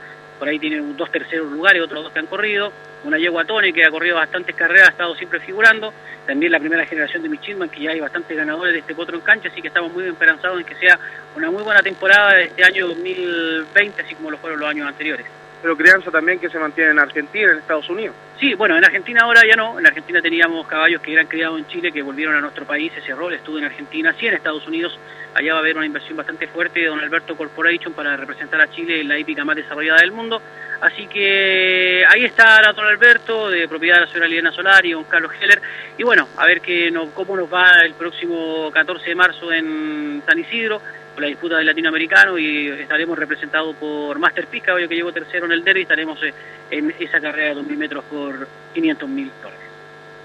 Por 0.43 0.49
ahí 0.49 0.59
tienen 0.59 0.97
dos 0.97 1.09
terceros 1.09 1.53
lugares, 1.53 1.81
otros 1.81 2.03
dos 2.03 2.13
que 2.13 2.19
han 2.19 2.27
corrido. 2.27 2.73
Una 3.05 3.17
yegua 3.17 3.45
Tony 3.45 3.73
que 3.73 3.87
ha 3.87 3.93
corrido 3.93 4.17
bastantes 4.17 4.57
carreras, 4.57 4.89
ha 4.89 4.91
estado 4.91 5.15
siempre 5.15 5.39
figurando. 5.39 5.95
También 6.27 6.51
la 6.51 6.59
primera 6.59 6.85
generación 6.85 7.23
de 7.23 7.29
Michilman, 7.29 7.69
que 7.69 7.83
ya 7.83 7.93
hay 7.93 8.01
bastantes 8.01 8.37
ganadores 8.37 8.73
de 8.73 8.81
este 8.81 8.93
potro 8.93 9.15
en 9.15 9.23
cancha, 9.23 9.51
así 9.51 9.63
que 9.63 9.69
estamos 9.69 9.93
muy 9.93 10.05
esperanzados 10.05 10.59
en 10.59 10.67
que 10.67 10.75
sea 10.75 10.99
una 11.37 11.49
muy 11.49 11.63
buena 11.63 11.81
temporada 11.81 12.35
de 12.35 12.43
este 12.47 12.65
año 12.65 12.89
2020, 12.89 14.03
así 14.03 14.17
como 14.17 14.33
lo 14.33 14.39
fueron 14.39 14.59
los 14.59 14.69
años 14.69 14.89
anteriores. 14.89 15.27
Pero 15.63 15.77
crianza 15.77 16.11
también 16.11 16.41
que 16.41 16.51
se 16.51 16.59
mantiene 16.59 16.91
en 16.91 16.99
Argentina, 16.99 17.53
en 17.53 17.59
Estados 17.59 17.89
Unidos. 17.89 18.17
Sí, 18.41 18.55
bueno, 18.55 18.77
en 18.77 18.85
Argentina 18.85 19.21
ahora 19.23 19.43
ya 19.49 19.55
no. 19.55 19.79
En 19.79 19.87
Argentina 19.87 20.21
teníamos 20.21 20.67
caballos 20.67 21.01
que 21.01 21.13
eran 21.13 21.29
criados 21.29 21.61
en 21.61 21.69
Chile, 21.69 21.93
que 21.93 22.03
volvieron 22.03 22.35
a 22.35 22.41
nuestro 22.41 22.65
país. 22.67 22.93
Ese 22.97 23.15
rol 23.15 23.33
estuvo 23.33 23.59
en 23.59 23.65
Argentina, 23.65 24.13
sí 24.19 24.27
en 24.27 24.35
Estados 24.35 24.67
Unidos. 24.67 24.99
Allá 25.35 25.53
va 25.53 25.61
a 25.61 25.63
haber 25.63 25.77
una 25.77 25.87
inversión 25.87 26.17
bastante 26.17 26.49
fuerte 26.49 26.81
de 26.81 26.87
Don 26.87 26.99
Alberto 26.99 27.37
Corporation 27.37 27.93
para 27.93 28.17
representar 28.17 28.61
a 28.61 28.71
Chile 28.71 29.01
en 29.01 29.09
la 29.09 29.17
hípica 29.17 29.45
más 29.45 29.55
desarrollada 29.55 30.01
del 30.01 30.11
mundo. 30.11 30.43
Así 30.81 31.07
que 31.07 32.05
ahí 32.13 32.25
está 32.25 32.61
Don 32.75 32.85
Alberto, 32.85 33.49
de 33.49 33.69
propiedad 33.69 33.97
de 33.97 34.01
la 34.01 34.07
señora 34.09 34.27
Liliana 34.27 34.51
Solari, 34.51 34.91
don 34.91 35.05
Carlos 35.05 35.31
Heller. 35.41 35.63
Y 35.97 36.03
bueno, 36.03 36.27
a 36.37 36.45
ver 36.45 36.61
que 36.61 36.91
no, 36.91 37.11
cómo 37.15 37.37
nos 37.37 37.53
va 37.53 37.83
el 37.85 37.95
próximo 37.95 38.69
14 38.73 39.09
de 39.09 39.15
marzo 39.15 39.53
en 39.53 40.23
San 40.27 40.39
Isidro, 40.41 40.83
la 41.17 41.27
disputa 41.27 41.57
del 41.57 41.67
latinoamericano, 41.67 42.39
y 42.39 42.69
estaremos 42.69 43.19
representados 43.19 43.77
por 43.77 44.19
Master 44.19 44.47
Pick, 44.47 44.65
caballo 44.65 44.89
que 44.89 44.95
llegó 44.95 45.13
tercero 45.13 45.47
en 45.47 45.53
el 45.53 45.65
derby, 45.65 45.83
estaremos 45.83 46.23
eh, 46.23 46.33
en 46.71 46.95
esa 46.99 47.21
carrera 47.21 47.55
de 47.55 47.61
2.000 47.61 47.77
metros 47.77 48.05
por 48.05 48.49
500 48.75 49.09
mil 49.09 49.31
dólares. 49.43 49.67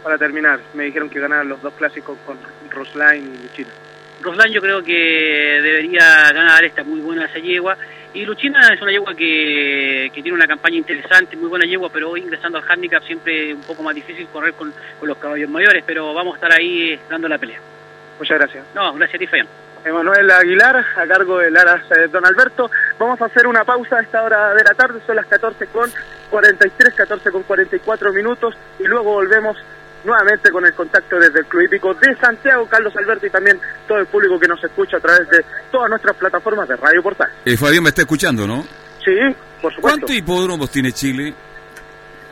Para 0.04 0.18
terminar, 0.18 0.60
me 0.74 0.86
dijeron 0.86 1.10
que 1.10 1.20
ganaron 1.20 1.50
los 1.50 1.62
dos 1.62 1.74
clásicos 1.74 2.18
con 2.26 2.38
Rosline 2.70 3.36
y 3.36 3.44
Luchina. 3.44 3.70
Roslan 4.22 4.52
yo 4.52 4.62
creo 4.62 4.84
que 4.84 5.60
debería 5.62 6.32
ganar 6.32 6.64
esta 6.64 6.84
muy 6.84 7.02
buena 7.02 7.26
esa 7.26 7.40
yegua. 7.40 7.78
Y 8.14 8.26
Luchina 8.26 8.74
es 8.74 8.82
una 8.82 8.92
yegua 8.92 9.14
que, 9.14 10.10
que 10.14 10.22
tiene 10.24 10.36
una 10.36 10.48
campaña 10.48 10.78
interesante, 10.78 11.36
muy 11.36 11.50
buena 11.50 11.66
yegua, 11.66 11.90
pero 11.92 12.10
hoy 12.10 12.22
ingresando 12.22 12.58
al 12.58 12.64
handicap 12.68 13.04
siempre 13.04 13.54
un 13.54 13.62
poco 13.62 13.84
más 13.84 13.94
difícil 13.94 14.28
correr 14.28 14.54
con, 14.54 14.74
con 15.00 15.08
los 15.08 15.18
caballos 15.18 15.50
mayores, 15.50 15.84
pero 15.86 16.14
vamos 16.14 16.34
a 16.34 16.38
estar 16.38 16.60
ahí 16.60 16.94
eh, 16.94 17.00
dando 17.10 17.28
la 17.28 17.38
pelea. 17.38 17.60
Muchas 18.18 18.38
gracias. 18.40 18.66
No, 18.74 18.94
gracias 18.94 19.16
a 19.16 19.20
ti, 19.20 19.28
Fabián. 19.28 19.48
Emanuel 19.88 20.30
Aguilar, 20.32 20.76
a 20.96 21.08
cargo 21.08 21.40
del 21.40 21.56
Aras 21.56 21.84
eh, 21.92 22.08
Don 22.12 22.26
Alberto. 22.26 22.70
Vamos 23.00 23.22
a 23.22 23.26
hacer 23.26 23.48
una 23.48 23.64
pausa 23.64 23.98
a 23.98 24.02
esta 24.02 24.24
hora 24.24 24.54
de 24.54 24.64
la 24.64 24.74
tarde, 24.74 25.00
son 25.06 25.16
las 25.16 25.26
14 25.28 25.68
con 25.68 25.90
43, 26.30 26.94
14 26.94 27.32
con 27.32 27.44
44 27.44 28.14
minutos, 28.14 28.56
y 28.80 28.84
luego 28.84 29.14
volvemos 29.14 29.58
nuevamente 30.04 30.52
con 30.52 30.66
el 30.66 30.74
contacto 30.74 31.18
desde 31.20 31.40
el 31.40 31.46
Club 31.46 31.64
Hípico 31.64 31.94
de 31.94 32.16
Santiago, 32.16 32.66
Carlos 32.68 32.96
Alberto 32.96 33.26
y 33.26 33.30
también 33.30 33.60
todo 33.88 33.98
el 33.98 34.06
público 34.08 34.40
que 34.40 34.48
nos 34.48 34.64
escucha 34.64 34.98
a 34.98 35.00
través 35.00 35.28
de 35.30 35.44
todas 35.72 35.90
nuestras 35.90 36.16
plataformas 36.16 36.68
de 36.68 36.76
Radio 36.76 37.02
Portal. 37.04 37.30
Eh, 37.46 37.58
Fabián 37.58 37.84
me 37.84 37.90
está 37.90 38.02
escuchando, 38.02 38.48
¿no? 38.48 38.64
Sí, 39.04 39.18
por 39.62 39.74
supuesto. 39.74 39.82
¿Cuántos 39.82 40.16
hipódromos 40.16 40.70
tiene 40.70 40.92
Chile? 40.92 41.34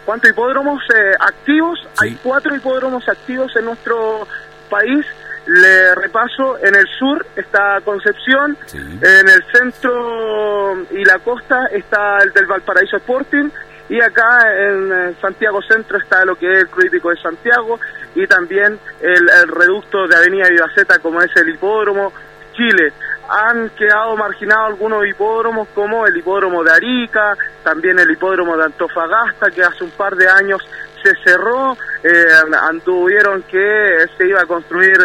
¿Cuántos 0.06 0.30
hipódromos 0.30 0.82
eh, 0.94 1.14
activos? 1.20 1.80
Hay 1.98 2.18
cuatro 2.22 2.56
hipódromos 2.56 3.08
activos 3.10 3.52
en 3.56 3.66
nuestro 3.66 4.28
país. 4.70 5.06
Le 5.48 5.96
repaso, 5.96 6.58
en 6.64 6.76
el 6.76 6.88
sur 7.00 7.26
está 7.36 7.80
Concepción, 7.84 8.58
en 8.74 9.30
el 9.30 9.44
centro 9.54 10.74
y 10.92 11.04
la 11.06 11.20
costa 11.20 11.68
está 11.72 12.18
el 12.24 12.32
del 12.32 12.46
Valparaíso 12.48 12.98
Sporting, 12.98 13.50
y 13.88 14.02
acá 14.02 14.52
en 14.58 14.92
eh, 14.92 15.16
Santiago 15.22 15.62
Centro 15.62 16.00
está 16.00 16.26
lo 16.26 16.36
que 16.36 16.50
es 16.50 16.58
el 16.62 16.70
Crítico 16.70 17.12
de 17.12 17.18
Santiago 17.18 17.80
y 18.16 18.26
también 18.26 18.80
el, 19.00 19.30
el 19.30 19.48
reducto 19.48 20.08
de 20.08 20.16
Avenida 20.16 20.50
Vivaceta 20.50 20.98
como 21.00 21.22
es 21.22 21.30
el 21.36 21.50
hipódromo 21.50 22.12
Chile. 22.54 22.94
Han 23.30 23.70
quedado 23.72 24.16
marginados 24.16 24.70
algunos 24.70 25.06
hipódromos 25.06 25.68
como 25.76 26.06
el 26.08 26.18
hipódromo 26.18 26.64
de 26.64 26.72
Arica, 26.72 27.36
también 27.64 28.00
el 28.00 28.10
hipódromo 28.10 28.58
de 28.58 28.66
Antofagasta 28.66 29.52
que 29.52 29.64
hace 29.64 29.84
un 29.84 29.92
par 29.92 30.16
de 30.16 30.28
años 30.28 30.62
se 31.04 31.12
cerró, 31.24 31.78
eh, 32.04 32.26
anduvieron 32.62 33.44
que 33.44 34.06
se 34.18 34.28
iba 34.28 34.42
a 34.42 34.46
construir 34.46 34.98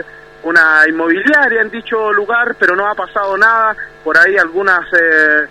una 0.43 0.85
inmobiliaria 0.89 1.63
en 1.63 1.71
dicho 1.71 2.13
lugar, 2.13 2.57
pero 2.59 2.75
no 2.75 2.87
ha 2.87 2.95
pasado 2.95 3.37
nada. 3.37 3.77
Por 4.03 4.17
ahí 4.17 4.37
algunas 4.37 4.81
eh, 4.93 5.47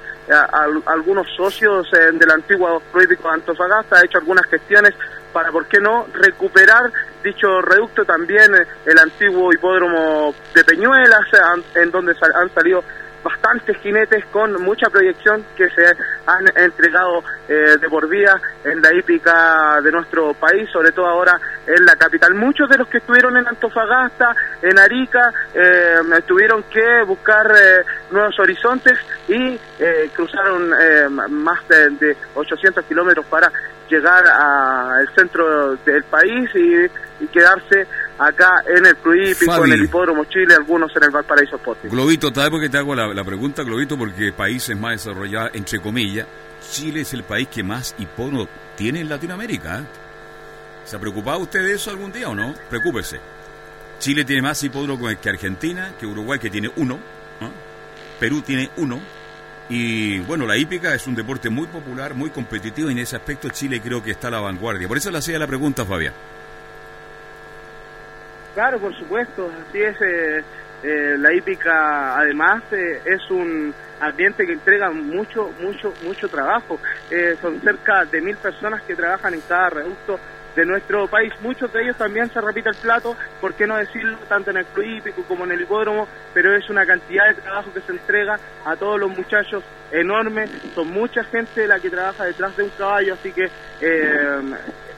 algunos 0.86 1.28
socios 1.36 1.88
eh, 1.94 2.12
del 2.14 2.30
antiguo 2.32 2.82
proyecto 2.92 3.28
de 3.28 3.34
Antofagasta 3.34 3.98
han 3.98 4.06
hecho 4.06 4.20
algunas 4.20 4.46
gestiones 4.46 4.94
para, 5.34 5.52
¿por 5.52 5.66
qué 5.68 5.80
no?, 5.80 6.08
recuperar 6.14 6.92
dicho 7.24 7.62
reducto 7.62 8.06
también 8.06 8.54
eh, 8.54 8.66
el 8.86 9.00
antiguo 9.00 9.52
hipódromo 9.52 10.34
de 10.54 10.64
Peñuelas, 10.64 11.28
en 11.76 11.92
donde 11.92 12.16
han 12.22 12.54
salido 12.54 12.84
bastantes 13.24 13.78
jinetes 13.78 14.26
con 14.26 14.62
mucha 14.62 14.90
proyección 14.90 15.44
que 15.56 15.70
se 15.70 15.86
han 16.26 16.46
entregado 16.56 17.24
eh, 17.48 17.78
de 17.80 17.90
por 17.90 18.08
vida 18.08 18.40
en 18.64 18.82
la 18.82 18.94
hípica 18.94 19.80
de 19.82 19.92
nuestro 19.92 20.34
país, 20.34 20.70
sobre 20.72 20.92
todo 20.92 21.08
ahora 21.08 21.40
en 21.66 21.86
la 21.86 21.96
capital. 21.96 22.34
Muchos 22.36 22.70
de 22.70 22.78
los 22.78 22.88
que 22.88 23.00
estuvieron 23.00 23.36
en 23.38 23.48
Antofagasta, 23.48 24.36
en 24.62 24.78
Arica, 24.80 25.32
eh, 25.54 26.00
tuvieron 26.26 26.64
que 26.64 27.04
buscar 27.06 27.46
eh, 27.52 27.84
nuevos 28.12 28.40
horizontes 28.40 28.98
y 29.28 29.60
cruzaron 30.14 30.72
más 31.30 31.68
de, 31.68 31.90
de 31.92 32.18
800 32.36 32.84
kilómetros 32.86 33.26
para 33.28 33.52
llegar 33.90 34.24
al 34.28 35.10
centro 35.16 35.76
del 35.78 36.04
país 36.04 36.50
y, 36.56 37.28
quedarse 37.28 37.86
acá 38.20 38.64
en 38.68 38.86
el 38.86 38.96
Club 38.98 39.66
en 39.66 39.72
el 39.72 39.84
Hipódromo 39.84 40.26
Chile, 40.26 40.54
algunos 40.54 40.96
en 40.96 41.04
el 41.04 41.10
Valparaíso 41.10 41.56
Sporting. 41.56 41.90
Globito, 41.90 42.34
¿sabes 42.34 42.50
por 42.50 42.62
qué 42.62 42.70
te 42.70 42.78
hago 42.78 42.94
la, 42.94 43.24
pregunta, 43.24 43.64
Globito? 43.64 43.98
Porque 43.98 44.34
países 44.34 44.78
más 44.78 45.04
desarrollados, 45.04 45.52
entre 45.54 45.80
comillas, 45.80 46.28
Chile 46.72 47.02
es 47.02 47.14
el 47.14 47.24
país 47.24 47.48
que 47.48 47.64
más 47.64 47.96
hipódromo 47.98 48.48
tiene 48.76 49.00
en 49.00 49.10
Latinoamérica. 49.10 49.80
¿eh? 49.80 49.84
¿Se 50.86 50.96
ha 50.96 51.00
preocupado 51.00 51.40
usted 51.40 51.64
de 51.64 51.74
eso 51.74 51.90
algún 51.90 52.12
día 52.12 52.30
o 52.30 52.36
no? 52.36 52.54
Preocúpese. 52.70 53.20
Chile 54.00 54.26
tiene 54.26 54.42
más 54.42 54.62
hipódromo 54.64 55.08
que 55.22 55.30
Argentina, 55.30 55.94
que 56.00 56.06
Uruguay, 56.06 56.40
que 56.40 56.50
tiene 56.50 56.72
uno. 56.76 57.00
Perú 58.20 58.42
tiene 58.42 58.70
uno 58.76 59.00
y 59.70 60.20
bueno, 60.20 60.48
la 60.48 60.58
hípica 60.58 60.96
es 60.96 61.06
un 61.06 61.14
deporte 61.14 61.50
muy 61.50 61.68
popular, 61.68 62.16
muy 62.16 62.32
competitivo 62.32 62.90
y 62.90 62.94
en 62.94 63.00
ese 63.00 63.16
aspecto 63.16 63.50
Chile 63.50 63.80
creo 63.80 64.04
que 64.04 64.12
está 64.12 64.28
a 64.28 64.32
la 64.32 64.40
vanguardia. 64.40 64.88
Por 64.88 64.98
eso 64.98 65.12
le 65.12 65.20
hacía 65.20 65.38
la 65.38 65.48
pregunta, 65.48 65.86
Fabián. 65.86 66.14
Claro, 68.60 68.78
por 68.78 68.94
supuesto, 68.94 69.50
así 69.70 69.82
es. 69.82 69.96
Eh, 70.02 70.44
eh, 70.84 71.16
la 71.18 71.34
hípica 71.34 72.18
además 72.18 72.62
eh, 72.74 73.00
es 73.06 73.32
un 73.32 73.74
ambiente 74.02 74.46
que 74.46 74.52
entrega 74.52 74.92
mucho, 74.92 75.50
mucho, 75.62 75.94
mucho 76.04 76.28
trabajo. 76.28 76.78
son 77.42 77.62
cerca 77.62 78.04
de 78.04 78.20
mil 78.20 78.36
personas 78.36 78.82
que 78.82 78.98
trabajan 78.98 79.34
en 79.34 79.40
cada 79.48 79.70
reducto 79.70 80.20
de 80.58 80.66
nuestro 80.66 81.08
país. 81.08 81.32
Muchos 81.40 81.72
de 81.72 81.84
ellos 81.84 81.96
también 81.96 82.30
se 82.34 82.42
repite 82.42 82.68
el 82.68 82.76
plato, 82.76 83.16
¿por 83.40 83.54
qué 83.54 83.66
no 83.66 83.78
decirlo? 83.78 84.18
Tanto 84.28 84.52
en 84.52 84.58
el 84.58 84.66
club 84.66 84.88
hípico 84.88 85.24
como 85.24 85.46
en 85.46 85.54
el 85.54 85.62
hipódromo, 85.62 86.10
pero 86.34 86.54
es 86.54 86.70
una 86.70 86.86
cantidad 86.86 87.30
de 87.30 87.42
trabajo 87.42 87.72
que 87.74 87.80
se 87.80 87.94
entrega 87.94 88.38
a 88.66 88.76
todos 88.76 89.00
los 89.00 89.10
muchachos 89.10 89.64
enorme. 89.90 90.48
Son 90.76 90.92
mucha 90.92 91.24
gente 91.24 91.66
la 91.66 91.80
que 91.80 91.90
trabaja 91.90 92.26
detrás 92.26 92.58
de 92.58 92.64
un 92.64 92.72
caballo, 92.72 93.14
así 93.14 93.32
que 93.32 93.46
eh, 93.80 94.42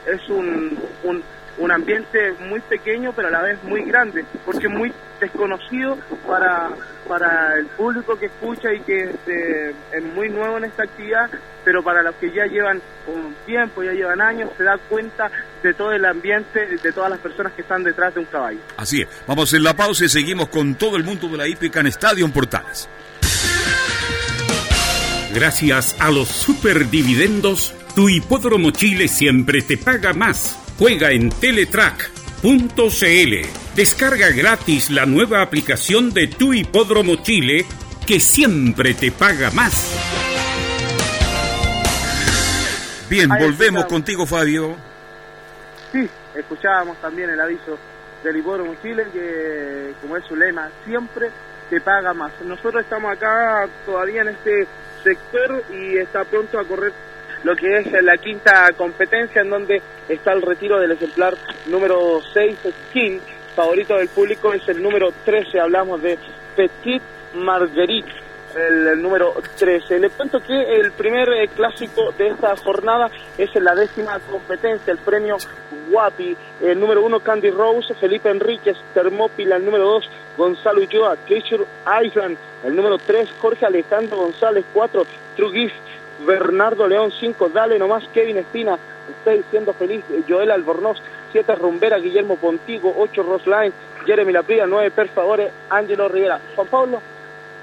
es 0.06 0.28
un, 0.28 0.76
un 1.04 1.22
un 1.62 1.70
ambiente 1.70 2.34
muy 2.48 2.60
pequeño 2.60 3.12
pero 3.14 3.28
a 3.28 3.30
la 3.30 3.42
vez 3.42 3.62
muy 3.62 3.82
grande, 3.82 4.24
porque 4.44 4.66
es 4.66 4.72
muy 4.72 4.92
desconocido 5.20 5.96
para, 6.26 6.70
para 7.08 7.56
el 7.56 7.66
público 7.66 8.18
que 8.18 8.26
escucha 8.26 8.72
y 8.72 8.80
que 8.80 9.04
este, 9.04 9.70
es 9.70 10.02
muy 10.14 10.28
nuevo 10.28 10.58
en 10.58 10.64
esta 10.64 10.82
actividad, 10.82 11.30
pero 11.64 11.82
para 11.82 12.02
los 12.02 12.16
que 12.16 12.32
ya 12.32 12.46
llevan 12.46 12.82
un 13.06 13.34
tiempo, 13.46 13.84
ya 13.84 13.92
llevan 13.92 14.20
años, 14.20 14.50
se 14.56 14.64
da 14.64 14.76
cuenta 14.88 15.30
de 15.62 15.72
todo 15.74 15.92
el 15.92 16.04
ambiente, 16.04 16.66
de 16.66 16.92
todas 16.92 17.10
las 17.10 17.20
personas 17.20 17.52
que 17.52 17.62
están 17.62 17.84
detrás 17.84 18.12
de 18.14 18.20
un 18.20 18.26
caballo. 18.26 18.58
Así 18.76 19.02
es, 19.02 19.08
vamos 19.26 19.54
en 19.54 19.62
la 19.62 19.76
pausa 19.76 20.04
y 20.04 20.08
seguimos 20.08 20.48
con 20.48 20.74
todo 20.74 20.96
el 20.96 21.04
mundo 21.04 21.28
de 21.28 21.36
la 21.36 21.46
hípica 21.46 21.80
en 21.80 21.86
Estadio 21.86 22.28
Portales. 22.32 22.88
Gracias 25.32 25.96
a 26.00 26.10
los 26.10 26.28
superdividendos, 26.28 27.72
tu 27.94 28.08
hipódromo 28.08 28.72
Chile 28.72 29.06
siempre 29.06 29.62
te 29.62 29.78
paga 29.78 30.12
más. 30.12 30.61
Juega 30.78 31.10
en 31.10 31.30
teletrack.cl. 31.30 33.74
Descarga 33.74 34.30
gratis 34.30 34.90
la 34.90 35.06
nueva 35.06 35.42
aplicación 35.42 36.12
de 36.12 36.26
tu 36.26 36.52
hipódromo 36.52 37.16
Chile 37.16 37.64
que 38.06 38.20
siempre 38.20 38.94
te 38.94 39.12
paga 39.12 39.50
más. 39.50 39.96
Bien, 43.08 43.28
volvemos 43.28 43.84
contigo, 43.86 44.26
Fabio. 44.26 44.76
Sí, 45.92 46.08
escuchábamos 46.34 47.00
también 47.00 47.30
el 47.30 47.40
aviso 47.40 47.78
del 48.24 48.36
hipódromo 48.36 48.74
Chile 48.82 49.06
que, 49.12 49.92
como 50.00 50.16
es 50.16 50.24
su 50.24 50.34
lema, 50.34 50.70
siempre 50.84 51.30
te 51.68 51.80
paga 51.80 52.14
más. 52.14 52.32
Nosotros 52.44 52.82
estamos 52.82 53.12
acá 53.12 53.68
todavía 53.84 54.22
en 54.22 54.28
este 54.28 54.66
sector 55.02 55.64
y 55.72 55.98
está 55.98 56.24
pronto 56.24 56.58
a 56.58 56.64
correr 56.64 56.92
lo 57.44 57.56
que 57.56 57.78
es 57.78 57.92
la 58.02 58.16
quinta 58.16 58.70
competencia 58.76 59.42
en 59.42 59.50
donde 59.50 59.82
está 60.08 60.32
el 60.32 60.42
retiro 60.42 60.78
del 60.78 60.92
ejemplar 60.92 61.34
número 61.66 62.20
6, 62.32 62.58
King, 62.92 63.18
favorito 63.54 63.96
del 63.96 64.08
público 64.08 64.52
es 64.52 64.66
el 64.68 64.82
número 64.82 65.12
13, 65.24 65.60
hablamos 65.60 66.02
de 66.02 66.18
Petit 66.56 67.02
Marguerite. 67.34 68.22
El, 68.54 69.00
número 69.00 69.32
13. 69.56 69.98
Le 69.98 70.10
cuento 70.10 70.38
que 70.40 70.52
el 70.52 70.92
primer 70.92 71.26
eh, 71.30 71.48
clásico 71.48 72.12
de 72.18 72.28
esta 72.28 72.54
jornada 72.56 73.10
es 73.38 73.48
la 73.54 73.74
décima 73.74 74.18
competencia, 74.30 74.92
el 74.92 74.98
premio 74.98 75.38
Guapi. 75.90 76.36
El 76.60 76.78
número 76.78 77.02
1, 77.02 77.20
Candy 77.20 77.48
Rose, 77.48 77.94
Felipe 77.94 78.28
Enríquez, 78.28 78.76
Termópila. 78.92 79.56
El 79.56 79.64
número 79.64 79.84
2, 79.84 80.10
Gonzalo 80.36 80.82
Ulloa, 80.82 81.16
Treasure 81.26 81.64
Island. 82.04 82.36
El 82.62 82.76
número 82.76 82.98
3, 82.98 83.30
Jorge 83.40 83.64
Alejandro 83.64 84.18
González. 84.18 84.66
4, 84.74 85.06
True 85.36 85.52
Gift. 85.52 85.74
Bernardo 86.26 86.86
León 86.88 87.10
5, 87.10 87.48
dale 87.50 87.78
nomás 87.78 88.04
Kevin 88.12 88.38
Espina, 88.38 88.78
estoy 89.18 89.44
siendo 89.50 89.72
feliz, 89.72 90.04
Joel 90.28 90.50
Albornoz 90.50 90.98
7, 91.32 91.54
Rumbera, 91.56 91.98
Guillermo 91.98 92.36
Pontigo 92.36 92.94
8, 92.96 93.22
Rosline, 93.22 93.72
Jeremy 94.06 94.32
Lapria 94.32 94.66
9, 94.66 94.90
Per 94.90 95.10
Ángelo 95.70 96.08
Rivera. 96.08 96.40
Juan 96.54 96.68
Pablo, 96.68 97.02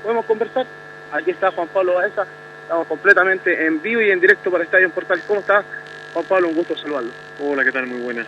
¿podemos 0.02 0.26
conversar? 0.26 0.66
Aquí 1.12 1.32
está 1.32 1.52
Juan 1.52 1.68
Pablo 1.68 1.96
Baeza, 1.96 2.26
estamos 2.64 2.88
completamente 2.88 3.66
en 3.66 3.82
vivo 3.82 4.02
y 4.02 4.12
en 4.12 4.20
directo 4.20 4.52
para 4.52 4.64
Estadio 4.64 4.90
Portal. 4.90 5.22
¿Cómo 5.28 5.40
estás? 5.40 5.66
Juan 6.14 6.26
Pablo, 6.26 6.50
un 6.50 6.56
gusto 6.56 6.76
saludarlo. 6.76 7.12
Hola, 7.40 7.64
¿qué 7.64 7.72
tal? 7.72 7.88
Muy 7.88 8.02
buenas. 8.02 8.28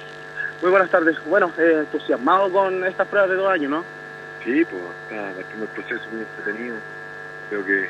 Muy 0.61 0.69
buenas 0.69 0.89
tardes. 0.89 1.17
Bueno, 1.25 1.51
eh, 1.57 1.77
entusiasmado 1.79 2.51
con 2.51 2.85
estas 2.85 3.07
pruebas 3.07 3.29
de 3.31 3.35
dos 3.35 3.49
años, 3.49 3.71
¿no? 3.71 3.83
Sí, 4.43 4.63
pues 4.65 4.81
está 5.03 5.33
partiendo 5.35 5.65
el 5.65 5.71
proceso 5.71 6.03
muy 6.11 6.21
entretenido. 6.21 6.75
Creo 7.49 7.65
que 7.65 7.89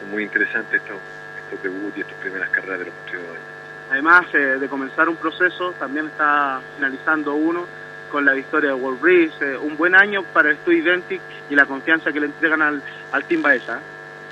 son 0.00 0.10
muy 0.10 0.22
interesantes 0.22 0.80
estos 0.80 0.98
debut 1.60 1.92
y 1.96 2.00
estas 2.00 2.16
primeras 2.18 2.48
carreras 2.50 2.78
de 2.78 2.84
los 2.86 2.94
últimos 3.04 3.26
años. 3.28 3.52
Además 3.90 4.24
eh, 4.32 4.38
de 4.58 4.68
comenzar 4.68 5.08
un 5.08 5.16
proceso, 5.16 5.72
también 5.78 6.06
está 6.06 6.60
finalizando 6.76 7.34
uno 7.34 7.66
con 8.10 8.24
la 8.24 8.32
victoria 8.32 8.70
de 8.70 8.74
World 8.74 9.00
Breeze. 9.00 9.34
Eh, 9.40 9.56
un 9.56 9.76
buen 9.76 9.94
año 9.94 10.22
para 10.22 10.50
el 10.50 10.56
Studio 10.58 10.82
Identic 10.82 11.20
y 11.50 11.54
la 11.54 11.66
confianza 11.66 12.12
que 12.12 12.20
le 12.20 12.26
entregan 12.26 12.62
al, 12.62 12.82
al 13.10 13.24
Team 13.24 13.42
Baeza. 13.42 13.80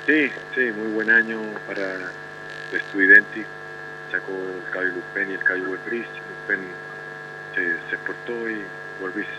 Sí, 0.05 0.31
sí, 0.55 0.71
muy 0.71 0.93
buen 0.93 1.09
año 1.09 1.39
para 1.67 1.93
el 1.93 2.81
Studio 2.89 3.13
Identic. 3.13 3.45
Sacó 4.11 4.31
el 4.31 4.71
caballo 4.71 4.93
Lupen 4.93 5.31
y 5.31 5.33
el 5.33 5.43
caballo 5.43 5.69
World 5.69 5.85
Breeze. 5.85 6.09
Lupen 6.09 6.59
se, 7.55 7.95
exportó 7.95 8.49
y 8.49 8.63
World 8.99 9.15
Breeze 9.15 9.31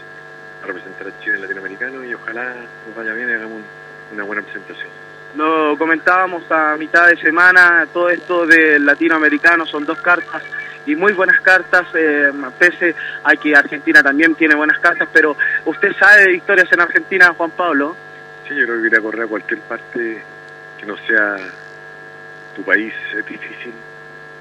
a 0.62 0.66
representar 0.66 1.08
a 1.08 1.18
Chile 1.20 1.36
en 1.36 1.42
latinoamericano 1.42 2.04
y 2.04 2.14
ojalá 2.14 2.54
nos 2.86 2.96
vaya 2.96 3.12
bien 3.14 3.28
y 3.28 3.32
hagamos 3.32 3.62
una 4.12 4.24
buena 4.24 4.42
presentación. 4.42 5.01
Lo 5.34 5.76
comentábamos 5.78 6.42
a 6.50 6.76
mitad 6.76 7.08
de 7.08 7.16
semana, 7.16 7.86
todo 7.92 8.10
esto 8.10 8.46
del 8.46 8.84
latinoamericano 8.84 9.64
son 9.64 9.86
dos 9.86 9.98
cartas 10.00 10.42
y 10.84 10.94
muy 10.94 11.12
buenas 11.12 11.40
cartas, 11.40 11.86
eh, 11.94 12.30
pese 12.58 12.94
a 13.24 13.34
que 13.36 13.54
Argentina 13.54 14.02
también 14.02 14.34
tiene 14.34 14.54
buenas 14.54 14.78
cartas, 14.78 15.08
pero 15.12 15.36
usted 15.64 15.92
sabe 15.98 16.24
de 16.24 16.36
historias 16.36 16.70
en 16.72 16.80
Argentina, 16.80 17.34
Juan 17.36 17.50
Pablo. 17.52 17.96
Sí, 18.46 18.54
yo 18.54 18.66
creo 18.66 18.80
que 18.80 18.86
ir 18.88 18.96
a 18.96 19.00
correr 19.00 19.24
a 19.24 19.28
cualquier 19.28 19.60
parte 19.60 20.22
que 20.78 20.86
no 20.86 20.96
sea 21.06 21.36
tu 22.54 22.62
país 22.62 22.92
es 23.16 23.24
difícil, 23.24 23.72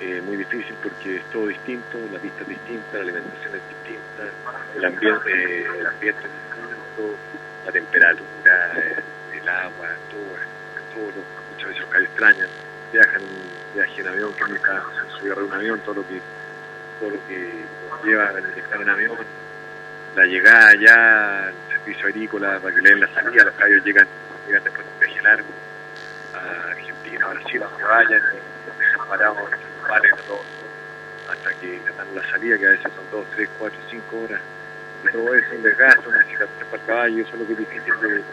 eh, 0.02 0.22
muy 0.26 0.36
difícil 0.36 0.76
porque 0.84 1.18
es 1.18 1.24
todo 1.32 1.48
distinto, 1.48 1.98
la 2.12 2.20
pista 2.20 2.42
es 2.42 2.50
distinta, 2.50 2.98
la 2.98 3.04
alimentación 3.04 3.56
es 3.56 3.62
distinta, 3.70 4.24
el 4.76 4.86
ambiente, 4.86 5.66
el 5.80 5.88
ambiente 5.88 6.22
es 6.26 6.32
distinto 6.34 7.16
la 7.66 7.72
temperatura, 7.72 8.72
el 9.32 9.50
agua, 9.50 9.90
todo, 10.10 10.51
muchas 11.00 11.68
veces 11.68 11.82
los 11.82 11.90
caballos 11.90 12.10
extrañan, 12.10 12.48
viajan, 12.92 13.22
viaje 13.74 14.02
en 14.02 14.08
avión, 14.08 14.34
que 14.34 14.44
nunca 14.46 14.84
se 14.96 15.20
subió 15.20 15.34
a 15.34 15.44
un 15.44 15.54
avión, 15.54 15.80
todo 15.82 15.96
lo 15.96 16.08
que 16.08 16.22
todo 17.00 17.10
lo 17.10 17.28
que 17.28 17.66
lleva 18.04 18.30
el 18.30 18.46
estar 18.46 18.82
en 18.82 18.90
avión, 18.90 19.18
la 20.16 20.26
llegada 20.26 20.70
allá, 20.70 21.50
el 21.50 21.74
servicio 21.74 22.08
agrícola, 22.08 22.60
para 22.60 22.76
que 22.76 22.82
le 22.82 22.90
den 22.90 23.00
la 23.00 23.14
salida, 23.14 23.44
los 23.44 23.56
caballos 23.56 23.84
llegan, 23.84 24.08
llegan 24.46 24.64
después 24.64 24.86
de 24.86 24.94
un 24.94 25.00
viaje 25.00 25.22
largo 25.22 25.48
a 26.34 26.72
Argentina, 26.72 27.26
a 27.26 27.34
Brasil, 27.34 27.60
donde 27.60 27.84
vayan, 27.84 28.22
y 28.22 28.68
los 28.68 28.78
dejan 28.78 29.08
parados 29.08 29.38
hasta 31.32 31.54
que 31.60 31.80
dan 31.98 32.16
la 32.16 32.30
salida, 32.30 32.58
que 32.58 32.66
a 32.68 32.70
veces 32.72 32.92
son 32.96 33.06
dos, 33.12 33.26
tres, 33.36 33.50
cuatro, 33.58 33.80
cinco 33.90 34.22
horas. 34.24 34.42
Y 35.04 35.12
todo 35.12 35.34
eso, 35.34 35.56
un 35.56 35.64
desgaste, 35.64 36.08
una 36.08 36.24
cicatriz 36.24 36.66
para 36.70 36.82
el 36.82 36.88
caballo, 36.88 37.24
eso 37.24 37.34
es 37.34 37.40
lo 37.40 37.48
que 37.48 37.54
es 37.54 37.60
difícil 37.60 38.00
de 38.02 38.24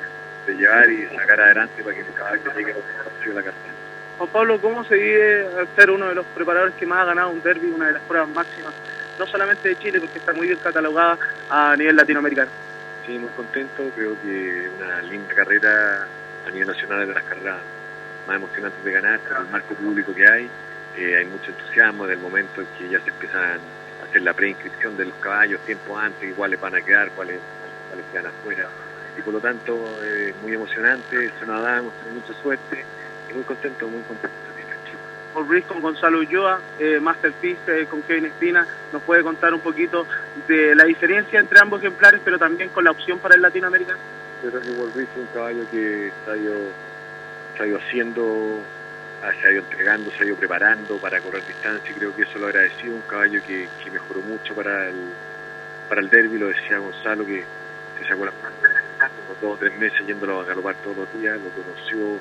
llevar 0.54 0.90
y 0.90 1.06
sacar 1.16 1.40
adelante 1.40 1.82
para 1.82 1.94
que 1.94 2.02
el 2.02 2.12
caballo 2.14 2.54
llegue 2.56 2.72
a 2.72 3.34
la 3.34 3.42
cartera. 3.42 3.74
Juan 4.18 4.30
Pablo, 4.30 4.60
¿cómo 4.60 4.84
se 4.84 4.96
vive 4.96 5.46
al 5.58 5.68
ser 5.76 5.90
uno 5.90 6.08
de 6.08 6.14
los 6.14 6.26
preparadores 6.26 6.74
que 6.74 6.86
más 6.86 7.00
ha 7.00 7.04
ganado 7.04 7.30
un 7.30 7.40
derby, 7.40 7.70
una 7.70 7.86
de 7.86 7.92
las 7.92 8.02
pruebas 8.02 8.28
máximas, 8.30 8.74
no 9.18 9.26
solamente 9.26 9.68
de 9.68 9.76
Chile, 9.76 10.00
porque 10.00 10.18
está 10.18 10.32
muy 10.32 10.48
bien 10.48 10.58
catalogada 10.58 11.16
a 11.48 11.76
nivel 11.76 11.94
latinoamericano? 11.94 12.50
Sí, 13.06 13.16
muy 13.18 13.30
contento, 13.30 13.90
creo 13.94 14.20
que 14.20 14.70
una 14.76 15.02
linda 15.02 15.32
carrera 15.34 16.06
a 16.46 16.50
nivel 16.50 16.66
nacional 16.66 17.06
de 17.06 17.14
las 17.14 17.22
carreras 17.22 17.58
más 18.26 18.36
emocionantes 18.36 18.84
de 18.84 18.92
ganar, 18.92 19.20
con 19.20 19.36
el 19.36 19.52
marco 19.52 19.74
público 19.74 20.12
que 20.12 20.26
hay, 20.26 20.50
eh, 20.96 21.16
hay 21.16 21.24
mucho 21.26 21.50
entusiasmo 21.50 22.06
del 22.06 22.18
momento 22.18 22.60
en 22.60 22.66
que 22.76 22.88
ya 22.88 23.00
se 23.00 23.10
empiezan 23.10 23.60
a 24.00 24.04
hacer 24.04 24.22
la 24.22 24.34
preinscripción 24.34 24.96
de 24.96 25.04
los 25.04 25.14
caballos 25.20 25.60
tiempo 25.60 25.96
antes, 25.96 26.34
cuáles 26.34 26.60
van 26.60 26.74
a 26.74 26.80
quedar, 26.80 27.10
cuáles, 27.12 27.38
cuáles 27.88 28.04
quedan 28.12 28.26
afuera. 28.26 28.68
Y 29.18 29.22
por 29.22 29.34
lo 29.34 29.40
tanto, 29.40 29.76
es 30.02 30.34
muy 30.42 30.54
emocionante, 30.54 31.26
eso 31.26 31.44
nos 31.44 31.58
hemos 31.68 31.92
tenido 31.94 32.20
mucha 32.20 32.40
suerte 32.40 32.84
y 33.28 33.34
muy 33.34 33.42
contento, 33.42 33.88
muy 33.88 34.02
contento. 34.02 34.48
Brice 35.44 35.68
con 35.68 35.80
Gonzalo 35.80 36.18
Ulloa, 36.18 36.60
eh, 36.78 36.98
Masterpiece 37.00 37.82
eh, 37.82 37.86
con 37.86 38.02
Kevin 38.02 38.26
Espina, 38.26 38.66
nos 38.92 39.02
puede 39.02 39.22
contar 39.22 39.54
un 39.54 39.60
poquito 39.60 40.06
de 40.46 40.74
la 40.74 40.84
diferencia 40.84 41.38
entre 41.38 41.60
ambos 41.60 41.80
ejemplares, 41.80 42.20
pero 42.24 42.38
también 42.38 42.70
con 42.70 42.84
la 42.84 42.90
opción 42.90 43.18
para 43.18 43.34
el 43.34 43.42
latinoamericano. 43.42 43.98
Yo 44.42 44.50
creo 44.50 44.92
que 44.92 45.02
es 45.02 45.08
un 45.16 45.26
caballo 45.32 45.64
que 45.70 46.12
se 46.24 46.30
ha 46.30 46.36
ido, 46.36 46.54
se 47.56 47.62
ha 47.62 47.66
ido 47.66 47.78
haciendo, 47.78 48.60
ah, 49.22 49.30
se 49.40 49.48
ha 49.48 49.52
ido 49.52 49.62
entregando, 49.62 50.10
se 50.12 50.22
ha 50.22 50.26
ido 50.26 50.36
preparando 50.36 50.96
para 50.98 51.20
correr 51.20 51.44
distancia 51.46 51.90
y 51.90 51.94
creo 51.94 52.14
que 52.14 52.22
eso 52.22 52.38
lo 52.38 52.46
agradecido, 52.46 52.94
un 52.94 53.02
caballo 53.02 53.40
que, 53.46 53.68
que 53.82 53.90
mejoró 53.90 54.20
mucho 54.22 54.54
para 54.54 54.88
el, 54.88 54.96
para 55.88 56.00
el 56.00 56.08
derby, 56.08 56.38
lo 56.38 56.48
decía 56.48 56.78
Gonzalo, 56.78 57.24
que 57.26 57.44
se 57.98 58.08
sacó 58.08 58.24
las 58.24 58.34
manos 58.42 58.77
dos 59.40 59.54
o 59.54 59.56
tres 59.56 59.76
meses 59.78 60.06
yéndolo 60.06 60.40
a 60.40 60.44
galopar 60.44 60.74
todos 60.76 60.96
los 60.96 61.12
días, 61.14 61.38
lo 61.40 61.50
conoció, 61.50 62.18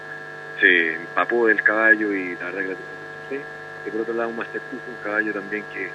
se 0.60 0.96
empapó 0.96 1.48
del 1.48 1.62
caballo 1.62 2.14
y 2.14 2.36
la 2.36 2.46
verdad 2.46 2.62
que 2.62 2.68
la 2.68 2.76
tuvo 2.76 3.44
Y 3.86 3.92
por 3.92 4.02
otro 4.02 4.14
lado, 4.14 4.30
un 4.30 4.38
Masterpiece, 4.38 4.84
un 4.88 5.04
caballo 5.04 5.34
también 5.34 5.64
que, 5.74 5.90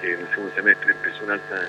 que 0.00 0.14
en 0.14 0.20
el 0.20 0.28
segundo 0.28 0.54
semestre 0.54 0.92
empezó 0.92 1.24
una 1.24 1.34
alta 1.34 1.60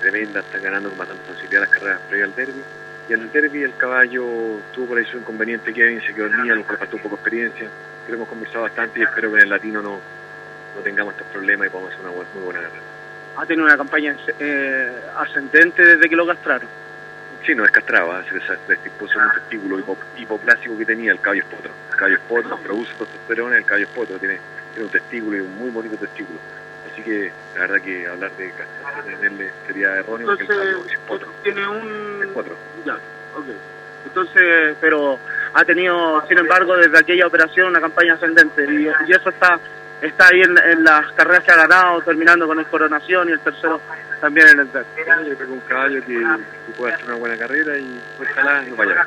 tremenda, 0.00 0.40
está 0.40 0.58
ganando 0.58 0.90
bastante 0.96 1.32
facilidad 1.32 1.62
las 1.62 1.70
carreras 1.70 2.00
previas 2.08 2.28
al 2.30 2.34
derby. 2.34 2.62
Y 3.08 3.12
en 3.12 3.20
el 3.20 3.32
derby 3.32 3.62
el 3.62 3.76
caballo 3.76 4.24
tuvo 4.72 4.86
por 4.86 4.98
ahí 4.98 5.04
su 5.04 5.18
inconveniente, 5.18 5.72
Kevin 5.72 6.00
se 6.00 6.12
quedó 6.12 6.28
dormido, 6.28 6.54
a 6.54 6.56
lo 6.56 6.62
mejor 6.62 6.78
faltó 6.78 6.96
un 6.96 7.02
poco 7.02 7.16
de 7.16 7.20
experiencia, 7.20 7.68
pero 8.04 8.16
hemos 8.16 8.28
conversado 8.28 8.62
bastante 8.62 9.00
y 9.00 9.02
espero 9.02 9.30
que 9.30 9.36
en 9.36 9.42
el 9.42 9.50
latino 9.50 9.80
no, 9.80 10.00
no 10.74 10.82
tengamos 10.82 11.14
estos 11.14 11.28
problemas 11.28 11.68
y 11.68 11.70
podamos 11.70 11.92
hacer 11.92 12.04
una 12.04 12.16
muy 12.34 12.44
buena 12.44 12.60
carrera. 12.60 12.82
Ha 13.36 13.46
tenido 13.46 13.66
una 13.66 13.76
campaña 13.76 14.16
eh, 14.38 14.92
ascendente 15.18 15.84
desde 15.84 16.08
que 16.08 16.16
lo 16.16 16.26
castraron. 16.26 16.68
Sí, 17.44 17.54
no 17.54 17.64
es 17.64 17.70
castrado, 17.70 18.18
¿eh? 18.18 18.24
se 18.28 18.76
dispuso 18.82 19.18
un 19.18 19.30
testículo 19.32 19.78
hipo, 19.78 19.96
hipoplásico 20.16 20.76
que 20.78 20.84
tenía 20.84 21.12
el 21.12 21.20
caballo 21.20 21.42
es 21.42 21.48
potro. 21.48 21.72
El 21.90 21.96
caballo 21.96 22.14
es 22.16 22.20
potro, 22.22 22.56
produce 22.58 22.92
testosterona, 22.94 23.56
el 23.58 23.64
caballo 23.64 23.84
es 23.84 23.90
potro, 23.90 24.18
tiene, 24.18 24.40
tiene 24.72 24.86
un 24.86 24.92
testículo 24.92 25.36
y 25.36 25.40
un 25.40 25.56
muy 25.56 25.70
bonito 25.70 25.96
testículo. 25.96 26.38
Así 26.90 27.02
que 27.02 27.32
la 27.54 27.60
verdad 27.60 27.80
que 27.84 28.06
hablar 28.06 28.30
de 28.32 28.50
castración 28.50 29.24
en 29.24 29.40
él 29.40 29.50
sería 29.66 29.94
erróneo 29.96 30.26
porque 30.26 30.42
el 30.42 30.48
caballo 30.48 30.70
Entonces, 30.70 30.92
es 30.92 30.98
potro. 31.00 31.32
tiene 31.42 31.68
un... 31.68 32.22
Es 32.22 32.28
potro. 32.30 32.56
Ya, 32.84 32.94
ok. 32.94 33.46
Entonces, 34.06 34.76
pero 34.80 35.18
ha 35.52 35.64
tenido, 35.64 36.26
sin 36.28 36.38
embargo, 36.38 36.76
desde 36.76 36.98
aquella 36.98 37.26
operación 37.26 37.68
una 37.68 37.80
campaña 37.80 38.14
ascendente 38.14 38.64
y, 38.64 38.86
y 38.86 39.12
eso 39.12 39.28
está 39.30 39.58
está 40.00 40.26
ahí 40.28 40.42
en, 40.42 40.56
en 40.58 40.84
las 40.84 41.10
carreras 41.12 41.44
que 41.44 41.52
ha 41.52 41.56
ganado, 41.56 42.00
terminando 42.02 42.46
con 42.46 42.58
el 42.58 42.66
Coronación 42.66 43.28
y 43.28 43.32
el 43.32 43.40
tercero 43.40 43.80
también 44.20 44.48
en 44.48 44.60
el 44.60 44.72
derby. 44.72 44.88
Yo 45.28 45.36
creo 45.36 45.36
que 45.36 45.44
un 45.44 45.60
caballo 45.60 46.00
que, 46.04 46.14
que 46.14 46.72
puede 46.76 46.94
hacer 46.94 47.06
una 47.06 47.16
buena 47.16 47.36
carrera 47.36 47.78
y 47.78 48.00
ojalá 48.20 48.62
no 48.62 48.76
vaya. 48.76 49.06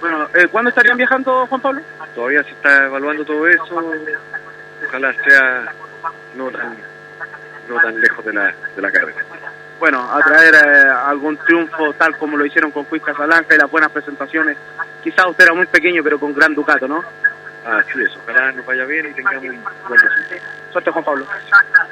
Bueno, 0.00 0.28
eh, 0.34 0.46
¿cuándo 0.48 0.68
estarían 0.68 0.96
viajando, 0.96 1.46
Juan 1.46 1.60
Pablo? 1.60 1.82
Todavía 2.14 2.42
se 2.44 2.50
está 2.50 2.86
evaluando 2.86 3.24
todo 3.24 3.46
eso, 3.48 3.92
ojalá 4.86 5.12
sea 5.24 5.72
no 6.34 6.50
tan, 6.50 6.76
no 7.68 7.76
tan 7.76 8.00
lejos 8.00 8.24
de 8.24 8.32
la, 8.32 8.54
de 8.76 8.82
la 8.82 8.90
carrera. 8.90 9.22
Bueno, 9.80 10.08
a 10.12 10.20
traer 10.20 10.54
eh, 10.54 10.90
algún 11.06 11.36
triunfo 11.36 11.92
tal 11.94 12.16
como 12.18 12.36
lo 12.36 12.44
hicieron 12.44 12.70
con 12.70 12.84
Cuis 12.84 13.02
Casablanca 13.02 13.54
y 13.54 13.58
las 13.58 13.70
buenas 13.70 13.90
presentaciones. 13.90 14.56
Quizás 15.02 15.26
usted 15.26 15.44
era 15.44 15.54
muy 15.54 15.66
pequeño, 15.66 16.02
pero 16.02 16.18
con 16.18 16.34
gran 16.34 16.54
ducato, 16.54 16.88
¿no? 16.88 17.02
Así 17.64 18.02
es, 18.02 18.16
ojalá 18.16 18.52
nos 18.52 18.66
vaya 18.66 18.84
bien 18.84 19.08
y 19.10 19.14
tengamos 19.14 19.42
un 19.42 19.62
buen 19.88 20.00
resultado. 20.00 20.57
Suerte, 20.72 20.90
Juan 20.90 21.04
Pablo. 21.04 21.26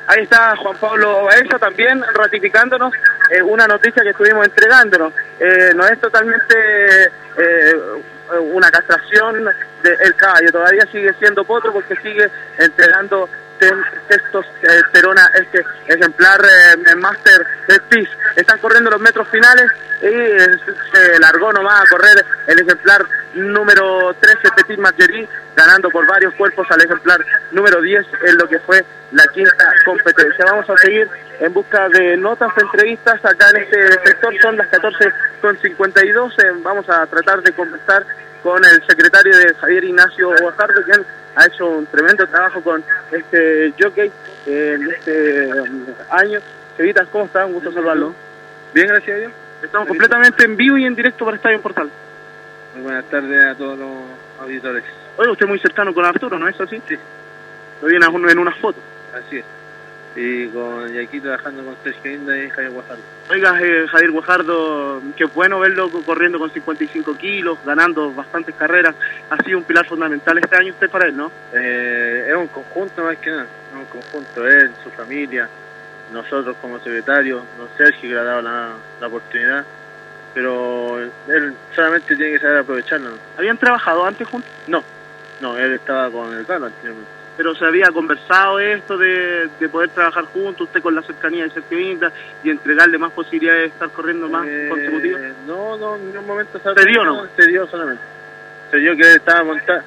Ahí 0.06 0.22
está 0.22 0.54
Juan 0.56 0.76
Pablo 0.76 1.24
Baeza 1.24 1.58
también 1.58 2.02
ratificándonos 2.14 2.92
eh, 3.30 3.42
una 3.42 3.66
noticia 3.66 4.02
que 4.02 4.10
estuvimos 4.10 4.44
entregándonos. 4.44 5.12
Eh, 5.40 5.72
no 5.74 5.86
es 5.86 5.98
totalmente 6.00 7.04
eh, 7.38 7.74
una 8.52 8.70
castración 8.70 9.44
del 9.82 10.14
caballo, 10.16 10.50
todavía 10.50 10.84
sigue 10.90 11.12
siendo 11.14 11.44
potro 11.44 11.72
porque 11.72 11.94
sigue 11.96 12.28
entregando 12.58 13.28
testosterona 13.58 15.30
este 15.34 15.64
ejemplar 15.86 16.40
eh, 16.44 16.94
Master 16.96 17.46
Peace. 17.88 18.10
Están 18.36 18.58
corriendo 18.58 18.90
los 18.90 19.00
metros 19.00 19.28
finales 19.28 19.66
y 20.02 20.06
eh, 20.06 20.58
se 20.92 21.18
largó 21.20 21.52
nomás 21.52 21.80
a 21.80 21.90
correr 21.90 22.24
el 22.46 22.58
ejemplar 22.58 23.04
número 23.34 24.14
13 24.20 24.38
Petit 24.56 24.78
Margerie, 24.78 25.28
ganando 25.54 25.90
por 25.90 26.06
varios 26.06 26.34
cuerpos 26.34 26.66
al 26.70 26.82
ejemplar 26.82 27.24
número 27.52 27.80
10 27.80 28.06
en 28.26 28.36
lo 28.36 28.48
que 28.48 28.58
fue 28.60 28.84
la 29.12 29.26
quinta 29.28 29.72
competencia. 29.84 30.44
Vamos 30.46 30.68
a 30.68 30.76
seguir 30.78 31.08
en 31.40 31.52
busca 31.52 31.88
de 31.88 32.16
notas, 32.16 32.50
entrevistas 32.56 33.24
acá 33.24 33.50
en 33.50 33.56
este 33.62 33.92
sector, 34.04 34.34
son 34.40 34.56
las 34.56 34.70
14.52, 34.70 36.44
eh, 36.44 36.52
vamos 36.62 36.88
a 36.88 37.06
tratar 37.06 37.42
de 37.42 37.52
conversar 37.52 38.04
con 38.42 38.64
el 38.64 38.86
secretario 38.86 39.36
de 39.36 39.54
Javier 39.54 39.84
Ignacio 39.84 40.30
Guajardo, 40.40 40.82
quien 40.84 41.04
ha 41.36 41.46
hecho 41.46 41.66
un 41.66 41.86
tremendo 41.86 42.26
trabajo 42.26 42.60
con 42.62 42.82
este 43.12 43.72
jockey 43.80 44.10
eh, 44.46 44.76
en 44.80 44.90
este 44.90 45.46
um, 45.60 45.84
año. 46.10 46.40
Cevitas, 46.76 47.06
¿cómo 47.08 47.24
está? 47.26 47.46
Un 47.46 47.52
gusto 47.54 47.72
saludarlo. 47.72 48.14
Bien, 48.74 48.88
gracias 48.88 49.16
a 49.16 49.20
Dios. 49.20 49.32
Estamos 49.62 49.88
completamente 49.88 50.44
en 50.44 50.56
vivo 50.56 50.76
y 50.76 50.84
en 50.84 50.94
directo 50.94 51.24
para 51.24 51.36
Estadio 51.36 51.60
Portal. 51.60 51.90
Muy 52.74 52.82
buenas 52.82 53.04
tardes 53.06 53.44
a 53.44 53.54
todos 53.54 53.78
los 53.78 53.90
auditores. 54.40 54.84
Oye, 55.16 55.30
usted 55.30 55.44
es 55.46 55.48
muy 55.48 55.58
cercano 55.58 55.94
con 55.94 56.04
Arturo, 56.04 56.38
¿no 56.38 56.48
es 56.48 56.60
así? 56.60 56.82
Sí. 56.88 56.96
Lo 57.80 57.88
vi 57.88 57.96
en 57.96 58.04
una- 58.06 58.32
en 58.32 58.38
una 58.38 58.52
foto. 58.52 58.78
Así 59.14 59.38
es. 59.38 59.44
Y 60.16 60.46
con 60.48 60.94
y 60.94 60.98
aquí 60.98 61.20
trabajando 61.20 61.62
con 61.62 61.76
Sergio 61.84 62.10
Inda 62.14 62.36
y 62.38 62.48
Javier 62.48 62.72
Guajardo. 62.72 63.02
Oiga, 63.28 63.60
eh, 63.62 63.86
Javier 63.86 64.10
Guajardo, 64.12 65.02
qué 65.14 65.26
bueno 65.26 65.60
verlo 65.60 65.90
co- 65.90 66.02
corriendo 66.02 66.38
con 66.38 66.50
55 66.50 67.18
kilos, 67.18 67.58
ganando 67.66 68.10
bastantes 68.14 68.54
carreras. 68.54 68.94
Ha 69.28 69.36
sido 69.44 69.58
un 69.58 69.64
pilar 69.64 69.84
fundamental 69.86 70.38
este 70.38 70.56
año 70.56 70.72
usted 70.72 70.88
para 70.88 71.06
él, 71.08 71.16
¿no? 71.16 71.30
Eh, 71.52 72.28
es 72.30 72.34
un 72.34 72.46
conjunto 72.48 73.04
más 73.04 73.18
que 73.18 73.28
nada, 73.30 73.42
es 73.44 73.76
un 73.78 73.84
conjunto, 73.84 74.46
él, 74.48 74.70
su 74.82 74.90
familia, 74.90 75.48
nosotros 76.12 76.56
como 76.62 76.78
secretarios, 76.78 77.42
don 77.58 77.68
Sergio 77.76 78.00
que 78.08 78.14
le 78.14 78.18
ha 78.20 78.24
dado 78.24 78.40
la, 78.42 78.70
la 79.00 79.06
oportunidad, 79.08 79.66
pero 80.32 80.98
él 80.98 81.54
solamente 81.74 82.16
tiene 82.16 82.32
que 82.32 82.38
saber 82.38 82.58
aprovecharlo. 82.58 83.10
¿Habían 83.36 83.58
trabajado 83.58 84.04
antes 84.06 84.26
juntos? 84.26 84.50
No, 84.66 84.82
no, 85.42 85.58
él 85.58 85.74
estaba 85.74 86.10
con 86.10 86.32
el 86.34 86.44
Galo 86.46 86.66
anteriormente. 86.66 87.10
Pero 87.36 87.54
se 87.54 87.64
había 87.66 87.90
conversado 87.90 88.58
esto 88.58 88.96
de, 88.96 89.48
de 89.60 89.68
poder 89.68 89.90
trabajar 89.90 90.24
juntos, 90.24 90.68
usted 90.68 90.80
con 90.82 90.94
la 90.94 91.02
cercanía 91.02 91.44
de 91.44 91.50
Sergio 91.50 91.78
Inda 91.78 92.10
y 92.42 92.48
entregarle 92.50 92.96
más 92.96 93.12
posibilidades 93.12 93.62
de 93.62 93.66
estar 93.68 93.90
corriendo 93.90 94.28
más 94.28 94.46
Eh, 94.48 94.68
consecutivas. 94.70 95.20
No, 95.46 95.76
no, 95.76 95.96
en 95.96 96.06
ningún 96.06 96.26
momento 96.26 96.58
¿Se 96.58 96.86
dio, 96.86 97.04
no? 97.04 97.26
Se 97.36 97.46
dio 97.46 97.66
solamente. 97.66 98.02
Se 98.70 98.78
dio 98.78 98.96
que 98.96 99.02
él 99.02 99.16
estaba 99.16 99.44
montando, 99.44 99.84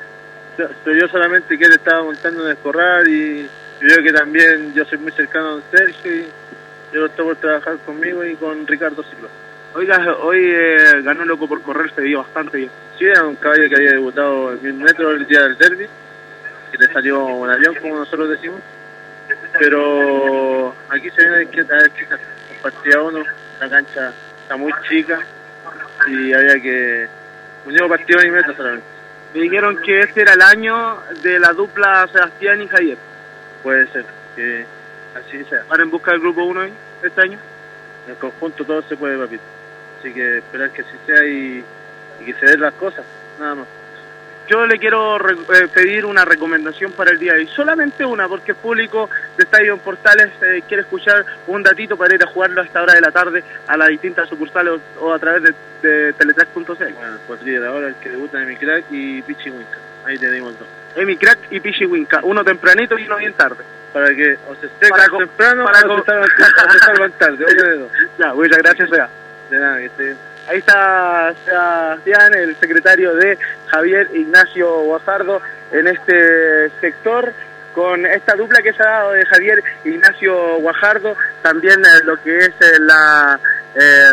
se 0.83 0.91
dio 0.93 1.07
solamente 1.07 1.57
que 1.57 1.65
él 1.65 1.71
estaba 1.73 2.03
montando 2.03 2.43
en 2.45 2.51
el 2.51 2.57
corral 2.57 3.07
y 3.07 3.41
yo 3.43 3.87
creo 3.87 4.03
que 4.03 4.13
también 4.13 4.73
yo 4.73 4.85
soy 4.85 4.97
muy 4.99 5.11
cercano 5.11 5.57
a 5.57 5.75
Sergio 5.75 6.15
y 6.15 6.27
yo 6.93 7.05
opté 7.05 7.23
por 7.23 7.35
trabajar 7.37 7.77
conmigo 7.85 8.23
y 8.23 8.35
con 8.35 8.65
Ricardo 8.67 9.03
Silva. 9.03 9.29
Oiga, 9.73 10.15
hoy 10.21 10.39
eh, 10.43 11.01
ganó 11.03 11.25
loco 11.25 11.47
por 11.47 11.61
correr, 11.61 11.91
se 11.93 12.01
dio 12.01 12.19
bastante 12.19 12.57
bien. 12.57 12.71
Sí, 12.97 13.05
era 13.05 13.23
un 13.25 13.35
caballo 13.35 13.69
que 13.69 13.75
había 13.75 13.91
debutado 13.91 14.51
en 14.53 14.61
mil 14.63 14.73
metros 14.75 15.15
el 15.15 15.27
día 15.27 15.41
del 15.43 15.57
derby, 15.57 15.87
que 16.71 16.77
le 16.77 16.91
salió 16.91 17.25
un 17.25 17.49
avión, 17.49 17.75
como 17.75 17.97
nosotros 17.97 18.29
decimos. 18.29 18.61
Pero 19.57 20.75
aquí 20.89 21.09
se 21.11 21.21
viene 21.21 21.61
a 21.61 21.65
tal. 21.65 21.91
Un 22.51 22.61
partido 22.61 22.99
a 22.99 23.03
uno, 23.03 23.23
la 23.59 23.69
cancha 23.69 24.13
está 24.41 24.55
muy 24.57 24.71
chica 24.87 25.19
y 26.07 26.33
había 26.33 26.59
que... 26.61 27.07
Un 27.65 27.73
nuevo 27.73 27.89
partido 27.89 28.23
y 28.23 28.31
meta 28.31 28.55
solamente. 28.55 28.85
Me 29.33 29.41
dijeron 29.41 29.77
que 29.83 29.99
este 29.99 30.21
era 30.21 30.33
el 30.33 30.41
año 30.41 30.97
de 31.21 31.39
la 31.39 31.53
dupla 31.53 32.07
Sebastián 32.11 32.61
y 32.61 32.67
Javier. 32.67 32.97
Puede 33.61 33.87
ser, 33.87 34.05
que 34.35 34.65
así 35.15 35.43
sea. 35.45 35.63
¿Van 35.67 35.81
en 35.81 35.91
busca 35.91 36.11
del 36.11 36.21
grupo 36.21 36.43
1 36.45 36.61
este 37.03 37.21
año? 37.21 37.37
En 38.07 38.15
conjunto 38.15 38.63
todo 38.65 38.81
se 38.83 38.97
puede, 38.97 39.17
papito. 39.17 39.43
Así 39.99 40.13
que 40.13 40.37
esperar 40.37 40.71
que 40.71 40.81
así 40.81 40.97
sea 41.05 41.25
y, 41.25 41.63
y 42.21 42.25
que 42.25 42.33
se 42.33 42.45
den 42.45 42.61
las 42.61 42.73
cosas, 42.73 43.05
nada 43.39 43.55
más. 43.55 43.67
Yo 44.49 44.65
le 44.65 44.79
quiero 44.79 45.17
re- 45.19 45.33
eh, 45.33 45.67
pedir 45.71 46.05
una 46.05 46.25
recomendación 46.25 46.91
para 46.93 47.11
el 47.11 47.19
día 47.19 47.33
de 47.33 47.39
hoy, 47.41 47.47
solamente 47.47 48.03
una, 48.03 48.27
porque 48.27 48.51
el 48.51 48.57
público 48.57 49.09
de 49.37 49.43
Estadio 49.43 49.73
en 49.73 49.79
Portales 49.79 50.29
eh, 50.41 50.63
quiere 50.67 50.81
escuchar 50.81 51.23
un 51.47 51.61
datito 51.61 51.95
para 51.95 52.15
ir 52.15 52.23
a 52.23 52.27
jugarlo 52.27 52.61
a 52.61 52.65
esta 52.65 52.81
hora 52.81 52.93
de 52.95 53.01
la 53.01 53.11
tarde 53.11 53.43
a 53.67 53.77
las 53.77 53.89
distintas 53.89 54.27
sucursales 54.27 54.79
o, 54.99 55.05
o 55.05 55.13
a 55.13 55.19
través 55.19 55.43
de, 55.43 55.53
de 55.87 56.13
teletrack.cl. 56.13 56.61
Bueno, 57.27 57.43
de 57.43 57.67
ahora 57.67 57.87
el 57.89 57.95
que 57.95 58.09
debuta 58.09 58.39
de 58.39 58.45
mi 58.47 58.55
crack 58.55 58.85
y 58.89 59.21
Pichi 59.21 59.51
Winca. 59.51 59.77
Ahí 60.05 60.17
tenemos 60.17 60.57
dos. 60.57 60.67
Emi 60.95 61.17
Crack 61.17 61.37
y 61.51 61.59
Pichi 61.59 61.85
Winca, 61.85 62.21
uno 62.23 62.43
tempranito 62.43 62.97
y 62.97 63.05
uno 63.05 63.17
bien 63.17 63.33
tarde. 63.33 63.63
Para 63.93 64.07
que 64.15 64.37
o 64.47 64.55
se 64.55 64.65
esté 64.65 64.87
temprano 65.19 65.65
para 65.65 65.79
o 66.21 66.71
se 66.71 66.79
salvan 66.79 67.11
tarde. 67.11 67.45
Ya, 68.17 68.33
muchas 68.33 68.57
gracias. 68.57 68.89
De 69.51 69.59
nada, 69.59 69.77
que 69.77 69.85
esté 69.85 70.03
bien. 70.03 70.17
Ahí 70.49 70.57
está 70.57 71.31
Sebastián, 71.45 72.33
el 72.33 72.55
secretario 72.55 73.13
de 73.13 73.37
Javier 73.67 74.09
Ignacio 74.15 74.67
Guajardo 74.81 75.43
en 75.71 75.85
este 75.85 76.71
sector, 76.81 77.31
con 77.75 78.03
esta 78.07 78.33
dupla 78.33 78.59
que 78.63 78.73
se 78.73 78.81
ha 78.81 78.87
dado 78.87 79.11
de 79.11 79.27
Javier 79.27 79.63
Ignacio 79.85 80.57
Guajardo, 80.57 81.15
también 81.43 81.79
eh, 81.85 82.03
lo 82.03 82.19
que 82.23 82.35
es 82.35 82.49
eh, 82.61 82.79
la, 82.79 83.39
eh, 83.75 84.11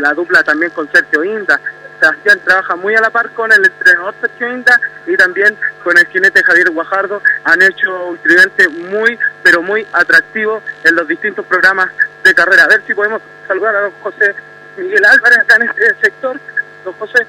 la 0.00 0.14
dupla 0.14 0.42
también 0.42 0.72
con 0.72 0.90
Sergio 0.90 1.22
Inda. 1.22 1.60
Sebastián 2.00 2.40
trabaja 2.44 2.74
muy 2.74 2.96
a 2.96 3.00
la 3.00 3.10
par 3.10 3.30
con 3.30 3.52
el 3.52 3.64
entrenador 3.64 4.16
Sergio 4.20 4.52
Inda 4.52 4.80
y 5.06 5.16
también 5.16 5.56
con 5.84 5.96
el 5.96 6.06
jinete 6.08 6.42
Javier 6.42 6.70
Guajardo. 6.70 7.22
Han 7.44 7.62
hecho 7.62 8.06
un 8.06 8.18
tridente 8.18 8.68
muy, 8.68 9.16
pero 9.44 9.62
muy 9.62 9.86
atractivo 9.92 10.60
en 10.82 10.96
los 10.96 11.06
distintos 11.06 11.46
programas 11.46 11.90
de 12.24 12.34
carrera. 12.34 12.64
A 12.64 12.68
ver 12.68 12.82
si 12.84 12.94
podemos 12.94 13.22
saludar 13.46 13.76
a 13.76 13.80
don 13.82 13.92
José 14.02 14.34
Miguel 14.78 15.04
Álvarez 15.04 15.38
acá 15.38 15.56
en 15.56 15.62
este 15.62 15.94
sector. 16.00 16.40
Don 16.84 16.94
José, 16.94 17.26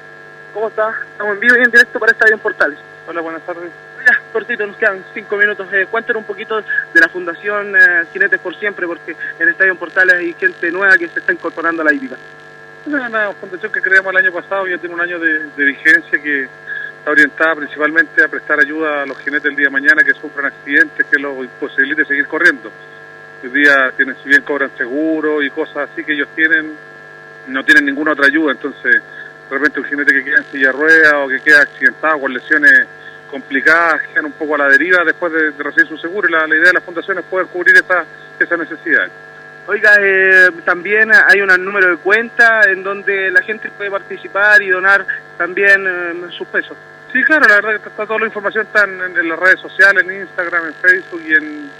¿cómo 0.54 0.68
está? 0.68 0.92
Estamos 1.10 1.34
en 1.34 1.40
vivo 1.40 1.56
y 1.56 1.62
en 1.64 1.70
directo 1.70 1.98
para 1.98 2.12
Estadio 2.12 2.38
Portales. 2.38 2.78
Hola, 3.08 3.20
buenas 3.20 3.42
tardes. 3.42 3.70
Ya, 4.06 4.20
cortito, 4.32 4.66
nos 4.66 4.76
quedan 4.76 5.04
cinco 5.12 5.36
minutos. 5.36 5.66
Eh, 5.72 5.86
cuéntenos 5.90 6.20
un 6.20 6.26
poquito 6.26 6.60
de 6.60 7.00
la 7.00 7.08
Fundación 7.08 7.74
eh, 7.76 8.04
Jinetes 8.12 8.38
por 8.40 8.56
Siempre, 8.56 8.86
porque 8.86 9.16
en 9.38 9.48
Estadio 9.48 9.74
Portales 9.74 10.16
hay 10.16 10.32
gente 10.34 10.70
nueva 10.70 10.96
que 10.96 11.08
se 11.08 11.18
está 11.18 11.32
incorporando 11.32 11.82
a 11.82 11.86
la 11.86 11.92
hípica. 11.92 12.16
Es 12.86 12.92
una 12.92 13.32
fundación 13.32 13.72
que 13.72 13.82
creamos 13.82 14.10
el 14.12 14.18
año 14.18 14.32
pasado, 14.32 14.66
ya 14.66 14.78
tiene 14.78 14.94
un 14.94 15.00
año 15.00 15.18
de, 15.18 15.48
de 15.48 15.64
vigencia 15.64 16.22
que 16.22 16.44
está 16.44 17.10
orientada 17.10 17.56
principalmente 17.56 18.24
a 18.24 18.28
prestar 18.28 18.60
ayuda 18.60 19.02
a 19.02 19.06
los 19.06 19.18
jinetes 19.18 19.50
el 19.50 19.56
día 19.56 19.66
de 19.66 19.70
mañana 19.70 20.02
que 20.02 20.14
sufran 20.14 20.46
accidentes 20.46 21.04
que 21.04 21.18
los 21.18 21.36
imposibilite 21.44 22.04
seguir 22.04 22.26
corriendo. 22.26 22.70
Hoy 23.42 23.50
día 23.50 23.92
tienen, 23.96 24.16
si 24.22 24.28
bien 24.28 24.42
cobran 24.42 24.70
seguro 24.78 25.42
y 25.42 25.50
cosas 25.50 25.90
así 25.90 26.04
que 26.04 26.12
ellos 26.12 26.28
tienen, 26.34 26.74
no 27.46 27.64
tienen 27.64 27.84
ninguna 27.86 28.12
otra 28.12 28.26
ayuda, 28.26 28.52
entonces 28.52 29.02
de 29.50 29.58
repente 29.58 29.80
un 29.80 29.86
jinete 29.86 30.12
que 30.12 30.24
queda 30.24 30.38
en 30.38 30.44
silla 30.44 30.66
de 30.68 30.72
ruedas 30.72 31.14
o 31.14 31.28
que 31.28 31.40
queda 31.40 31.62
accidentado 31.62 32.20
con 32.20 32.32
lesiones 32.32 32.86
complicadas, 33.30 34.02
quedan 34.08 34.26
un 34.26 34.32
poco 34.32 34.54
a 34.54 34.58
la 34.58 34.68
deriva 34.68 35.04
después 35.04 35.32
de, 35.32 35.50
de 35.52 35.62
recibir 35.62 35.88
su 35.88 35.98
seguro 35.98 36.28
y 36.28 36.32
la, 36.32 36.46
la 36.46 36.54
idea 36.54 36.68
de 36.68 36.74
la 36.74 36.80
fundación 36.80 37.18
es 37.18 37.24
poder 37.24 37.46
cubrir 37.46 37.74
esa, 37.76 38.04
esa 38.38 38.56
necesidad. 38.56 39.08
Oiga, 39.66 39.94
eh, 40.00 40.50
también 40.64 41.12
hay 41.12 41.40
un 41.40 41.64
número 41.64 41.90
de 41.90 41.96
cuenta 41.98 42.62
en 42.68 42.82
donde 42.82 43.30
la 43.30 43.42
gente 43.42 43.70
puede 43.70 43.90
participar 43.90 44.60
y 44.62 44.68
donar 44.68 45.06
también 45.36 45.86
eh, 45.86 46.14
sus 46.36 46.48
pesos. 46.48 46.76
Sí, 47.12 47.22
claro, 47.24 47.46
la 47.48 47.56
verdad 47.56 47.80
que 47.80 47.88
está 47.88 48.06
toda 48.06 48.20
la 48.20 48.26
información 48.26 48.66
está 48.66 48.84
en, 48.84 49.16
en 49.16 49.28
las 49.28 49.38
redes 49.38 49.60
sociales, 49.60 50.02
en 50.04 50.22
Instagram, 50.22 50.66
en 50.66 50.74
Facebook 50.74 51.22
y 51.24 51.34
en, 51.34 51.70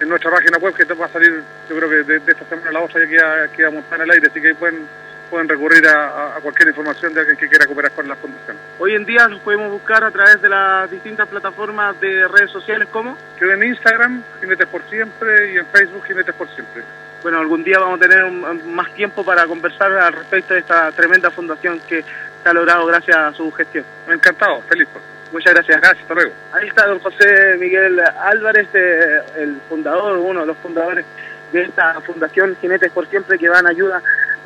en 0.00 0.08
nuestra 0.08 0.30
página 0.30 0.58
web 0.58 0.74
que 0.74 0.84
va 0.94 1.06
a 1.06 1.08
salir, 1.08 1.42
yo 1.68 1.76
creo 1.76 1.88
que 1.88 1.96
de, 1.96 2.18
de 2.18 2.32
esta 2.32 2.44
semana 2.44 2.70
a 2.70 2.72
la 2.72 2.80
otra 2.80 3.00
ya 3.00 3.08
queda, 3.08 3.48
queda 3.48 3.70
montada 3.70 3.96
en 3.96 4.02
el 4.02 4.10
aire, 4.10 4.28
así 4.28 4.40
que 4.40 4.48
ahí 4.48 4.54
pueden, 4.54 4.86
pueden 5.28 5.48
recurrir 5.48 5.86
a, 5.86 6.38
cualquier 6.42 6.68
información 6.68 7.14
de 7.14 7.20
alguien 7.20 7.36
que 7.36 7.48
quiera 7.48 7.66
cooperar 7.66 7.92
con 7.92 8.08
la 8.08 8.16
fundación. 8.16 8.56
Hoy 8.78 8.94
en 8.94 9.04
día 9.04 9.28
los 9.28 9.40
podemos 9.40 9.70
buscar 9.70 10.02
a 10.04 10.10
través 10.10 10.40
de 10.40 10.48
las 10.48 10.90
distintas 10.90 11.28
plataformas 11.28 11.98
de 12.00 12.26
redes 12.28 12.50
sociales, 12.50 12.88
¿cómo? 12.90 13.16
Queda 13.38 13.54
en 13.54 13.64
Instagram, 13.64 14.22
Jinetes 14.40 14.66
por 14.66 14.82
Siempre, 14.88 15.52
y 15.52 15.58
en 15.58 15.66
Facebook, 15.66 16.04
Jinetes 16.06 16.34
por 16.34 16.48
Siempre. 16.54 16.82
Bueno, 17.22 17.38
algún 17.38 17.64
día 17.64 17.78
vamos 17.78 18.00
a 18.00 18.02
tener 18.08 18.24
un- 18.24 18.74
más 18.74 18.92
tiempo 18.94 19.24
para 19.24 19.46
conversar 19.46 19.92
al 19.92 20.12
respecto 20.12 20.54
de 20.54 20.60
esta 20.60 20.92
tremenda 20.92 21.30
fundación 21.30 21.80
que 21.80 22.02
se 22.42 22.48
ha 22.48 22.52
logrado 22.52 22.86
gracias 22.86 23.16
a 23.16 23.32
su 23.32 23.50
gestión. 23.52 23.84
Encantado, 24.08 24.62
feliz. 24.62 24.88
pues. 24.92 25.04
Muchas 25.32 25.52
gracias. 25.52 25.80
Gracias, 25.80 26.02
hasta 26.02 26.14
luego. 26.14 26.32
Ahí 26.52 26.68
está 26.68 26.86
don 26.86 27.00
José 27.00 27.56
Miguel 27.58 28.00
Álvarez, 28.00 28.68
eh, 28.72 29.20
el 29.36 29.60
fundador, 29.68 30.16
uno 30.16 30.40
de 30.40 30.46
los 30.46 30.56
fundadores 30.58 31.04
de 31.52 31.62
esta 31.62 32.00
fundación 32.02 32.56
Jinetes 32.60 32.92
por 32.92 33.06
Siempre 33.08 33.38
que 33.38 33.48
van 33.48 33.66
a 33.66 33.70
ayuda 33.70 34.02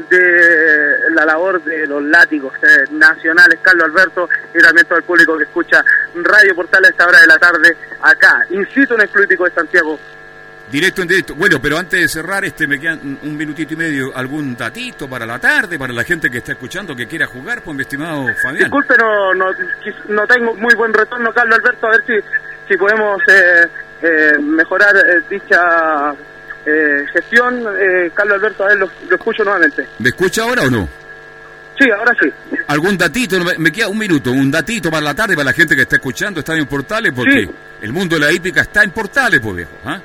de 0.08 1.10
la 1.14 1.24
labor 1.24 1.62
de 1.62 1.86
los 1.86 2.02
látigos 2.02 2.52
eh, 2.62 2.84
nacionales, 2.90 3.58
Carlos 3.62 3.84
Alberto, 3.86 4.28
y 4.54 4.58
también 4.58 4.86
todo 4.86 4.98
el 4.98 5.04
público 5.04 5.36
que 5.36 5.44
escucha 5.44 5.84
Radio 6.14 6.54
Portal 6.54 6.84
a 6.84 6.88
esta 6.88 7.06
hora 7.06 7.20
de 7.20 7.26
la 7.26 7.38
tarde 7.38 7.76
acá, 8.00 8.44
incito 8.50 8.94
en 8.94 9.02
el 9.02 9.08
Club 9.08 9.26
de 9.28 9.50
Santiago. 9.54 9.98
Directo 10.70 11.02
en 11.02 11.08
directo. 11.08 11.34
Bueno, 11.34 11.58
pero 11.60 11.76
antes 11.76 12.00
de 12.00 12.08
cerrar, 12.08 12.44
este 12.46 12.66
me 12.66 12.80
quedan 12.80 13.18
un- 13.22 13.36
minutito 13.36 13.74
y 13.74 13.76
medio, 13.76 14.16
algún 14.16 14.56
datito 14.56 15.06
para 15.08 15.26
la 15.26 15.38
tarde, 15.38 15.78
para 15.78 15.92
la 15.92 16.02
gente 16.02 16.30
que 16.30 16.38
está 16.38 16.52
escuchando, 16.52 16.96
que 16.96 17.06
quiera 17.06 17.26
jugar, 17.26 17.60
pues 17.62 17.76
mi 17.76 17.82
estimado 17.82 18.24
Fabián. 18.42 18.56
Disculpe, 18.64 18.96
no, 18.96 19.34
no, 19.34 19.46
no 20.08 20.26
tengo 20.26 20.54
muy 20.54 20.74
buen 20.74 20.94
retorno, 20.94 21.30
Carlos 21.34 21.58
Alberto, 21.58 21.86
a 21.86 21.90
ver 21.90 22.04
si, 22.06 22.14
si 22.68 22.76
podemos 22.78 23.20
eh, 23.28 23.66
eh, 24.02 24.38
mejorar 24.40 24.96
eh, 24.96 25.20
dicha 25.28 26.14
eh, 26.66 27.04
gestión. 27.12 27.60
Eh, 27.60 28.10
Carlos 28.14 28.36
Alberto, 28.38 28.64
a 28.64 28.68
ver, 28.68 28.78
lo, 28.78 28.90
lo 29.08 29.16
escucho 29.16 29.44
nuevamente. 29.44 29.86
¿Me 29.98 30.08
escucha 30.10 30.42
ahora 30.42 30.62
o 30.62 30.70
no? 30.70 30.88
Sí, 31.78 31.88
ahora 31.90 32.14
sí. 32.20 32.28
¿Algún 32.68 32.96
datito? 32.98 33.36
Me 33.58 33.72
queda 33.72 33.88
un 33.88 33.98
minuto, 33.98 34.30
un 34.30 34.50
datito 34.50 34.90
para 34.90 35.02
la 35.02 35.14
tarde, 35.14 35.34
para 35.34 35.46
la 35.46 35.52
gente 35.52 35.74
que 35.74 35.82
está 35.82 35.96
escuchando, 35.96 36.40
está 36.40 36.54
en 36.56 36.66
Portales, 36.66 37.12
porque 37.14 37.44
Sí. 37.46 37.50
el 37.80 37.92
mundo 37.92 38.16
de 38.16 38.20
la 38.26 38.32
hípica 38.32 38.60
está 38.60 38.84
en 38.84 38.90
Portales, 38.90 39.40
pues 39.40 39.56
viejo. 39.56 39.72
¿ah? 39.86 39.98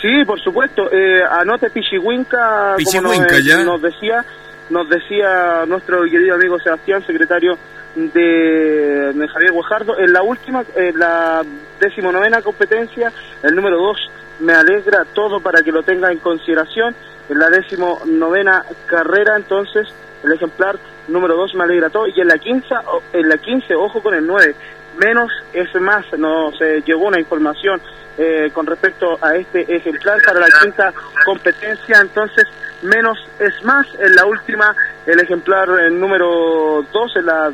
Sí, 0.00 0.24
por 0.24 0.40
supuesto. 0.40 0.90
Eh, 0.92 1.20
anote 1.30 1.70
Pichihuinca, 1.70 2.76
como 2.84 3.02
nos, 3.02 3.44
ya. 3.44 3.62
nos 3.64 3.82
decía, 3.82 4.24
nos 4.70 4.88
decía 4.88 5.64
nuestro 5.66 6.02
querido 6.04 6.34
amigo 6.36 6.58
Sebastián, 6.60 7.04
secretario 7.06 7.58
de, 7.94 9.12
de 9.12 9.28
Javier 9.28 9.52
Guajardo, 9.52 9.98
en 9.98 10.12
la 10.12 10.22
última, 10.22 10.64
en 10.74 10.98
la 10.98 11.42
decimonovena 11.80 12.40
competencia, 12.42 13.12
el 13.42 13.54
número 13.54 13.76
2, 13.76 13.98
me 14.40 14.52
alegra 14.54 15.04
todo 15.14 15.40
para 15.40 15.62
que 15.62 15.72
lo 15.72 15.82
tenga 15.82 16.10
en 16.10 16.18
consideración. 16.18 16.94
En 17.28 17.38
la 17.38 17.48
decimonovena 17.50 18.64
carrera, 18.86 19.36
entonces, 19.36 19.86
el 20.22 20.32
ejemplar 20.32 20.78
número 21.08 21.36
2 21.36 21.54
me 21.54 21.64
alegra 21.64 21.88
todo. 21.90 22.06
Y 22.08 22.20
en 22.20 22.28
la 22.28 22.38
15, 22.38 22.74
o- 22.86 23.02
en 23.12 23.28
la 23.28 23.36
15 23.38 23.74
ojo 23.74 24.02
con 24.02 24.14
el 24.14 24.26
9, 24.26 24.54
menos 24.96 25.30
es 25.52 25.68
más, 25.80 26.04
nos 26.18 26.60
eh, 26.60 26.82
llegó 26.84 27.06
una 27.06 27.18
información 27.20 27.80
eh, 28.18 28.50
con 28.52 28.66
respecto 28.66 29.16
a 29.22 29.34
este 29.36 29.60
ejemplar 29.74 30.18
para 30.26 30.40
la 30.40 30.48
quinta 30.60 30.92
competencia, 31.24 31.98
entonces 32.00 32.44
menos 32.82 33.16
es 33.38 33.64
más 33.64 33.86
en 33.98 34.14
la 34.14 34.26
última, 34.26 34.74
el 35.06 35.18
ejemplar 35.20 35.66
eh, 35.80 35.90
número 35.90 36.84
2 36.92 37.16
en 37.16 37.26
la 37.26 37.50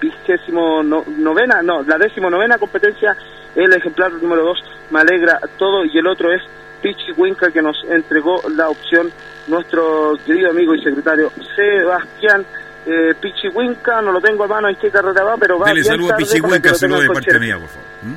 vigésimo 0.00 0.82
no- 0.82 1.04
novena, 1.06 1.62
no, 1.62 1.82
la 1.82 1.96
décimo 1.98 2.28
novena 2.30 2.58
competencia, 2.58 3.16
el 3.54 3.72
ejemplar 3.72 4.12
número 4.12 4.42
2 4.44 4.58
me 4.90 5.00
alegra 5.00 5.38
todo 5.58 5.84
y 5.84 5.96
el 5.98 6.06
otro 6.06 6.32
es 6.32 6.42
Pichi 6.82 7.12
Winca 7.16 7.50
que 7.50 7.60
nos 7.62 7.76
entregó 7.88 8.42
la 8.56 8.68
opción 8.68 9.10
nuestro 9.46 10.14
querido 10.24 10.50
amigo 10.50 10.74
y 10.74 10.82
secretario 10.82 11.32
Sebastián 11.56 12.44
eh, 12.86 13.14
Pichi 13.20 13.48
Winca, 13.48 14.00
no 14.00 14.12
lo 14.12 14.20
tengo 14.20 14.44
a 14.44 14.48
mano 14.48 14.68
en 14.68 14.76
qué 14.76 14.90
carrera 14.90 15.22
va, 15.22 15.36
pero 15.36 15.58
va 15.58 15.66
Dele 15.66 15.80
bien 15.82 15.86
saludo 15.86 16.14
a 16.14 16.18
lo 16.20 16.74
saludo 16.74 17.00
de 17.00 17.08
parte 17.10 17.38
mía, 17.38 17.58
por 17.58 17.68
favor. 17.68 17.84
¿Mm? 18.02 18.14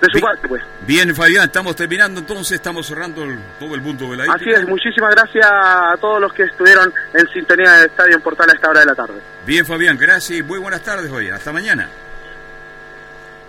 De 0.00 0.06
su 0.12 0.20
parte, 0.20 0.46
pues. 0.46 0.62
Bien, 0.86 1.12
Fabián, 1.14 1.44
estamos 1.44 1.74
terminando 1.74 2.20
entonces, 2.20 2.52
estamos 2.52 2.86
cerrando 2.86 3.24
el- 3.24 3.38
todo 3.58 3.74
el 3.74 3.80
mundo 3.80 4.10
de 4.10 4.18
la 4.18 4.32
Así 4.32 4.48
es, 4.50 4.68
muchísimas 4.68 5.12
gracias 5.14 5.46
a 5.50 5.96
todos 6.00 6.20
los 6.20 6.32
que 6.32 6.44
estuvieron 6.44 6.92
en 7.14 7.26
sintonía 7.28 7.72
de 7.72 7.86
Estadio 7.86 8.14
en 8.16 8.20
Portal 8.22 8.48
a 8.50 8.52
esta 8.52 8.70
hora 8.70 8.80
de 8.80 8.86
la 8.86 8.94
tarde. 8.94 9.14
Bien, 9.44 9.64
Fabián, 9.66 9.96
gracias 9.98 10.38
y 10.38 10.42
muy 10.42 10.58
buenas 10.60 10.82
tardes, 10.82 11.10
hoy. 11.10 11.30
Hasta 11.30 11.50
mañana. 11.52 11.88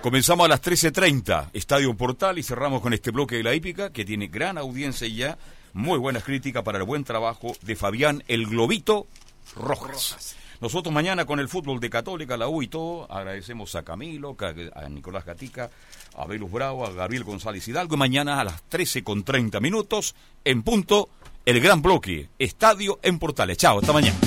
Comenzamos 0.01 0.45
a 0.45 0.47
las 0.47 0.61
13.30, 0.61 1.49
Estadio 1.53 1.93
Portal, 1.95 2.37
y 2.39 2.43
cerramos 2.43 2.81
con 2.81 2.93
este 2.93 3.11
bloque 3.11 3.35
de 3.35 3.43
la 3.43 3.53
hípica, 3.53 3.91
que 3.91 4.05
tiene 4.05 4.27
gran 4.27 4.57
audiencia 4.57 5.05
y 5.07 5.15
ya, 5.17 5.37
muy 5.73 5.97
buenas 5.99 6.23
críticas 6.23 6.63
para 6.63 6.77
el 6.77 6.85
buen 6.85 7.03
trabajo 7.03 7.53
de 7.63 7.75
Fabián 7.75 8.23
El 8.29 8.47
Globito 8.47 9.07
Rojas. 9.55 10.35
Nosotros 10.61 10.93
mañana 10.93 11.25
con 11.25 11.39
el 11.39 11.49
fútbol 11.49 11.79
de 11.81 11.89
Católica, 11.89 12.37
la 12.37 12.47
U 12.47 12.61
y 12.61 12.67
todo, 12.67 13.11
agradecemos 13.11 13.75
a 13.75 13.83
Camilo, 13.83 14.35
ca- 14.35 14.53
a 14.73 14.87
Nicolás 14.87 15.25
Gatica, 15.25 15.69
a 16.17 16.25
Velus 16.25 16.51
Bravo, 16.51 16.85
a 16.85 16.91
Gabriel 16.91 17.25
González 17.25 17.67
Hidalgo, 17.67 17.95
y 17.95 17.97
mañana 17.97 18.39
a 18.39 18.45
las 18.45 18.63
13.30 18.69 19.59
minutos, 19.61 20.15
en 20.45 20.63
punto, 20.63 21.09
el 21.45 21.59
gran 21.59 21.81
bloque, 21.81 22.29
Estadio 22.39 22.99
en 23.03 23.19
Portales. 23.19 23.57
Chao, 23.57 23.79
hasta 23.79 23.91
mañana. 23.91 24.17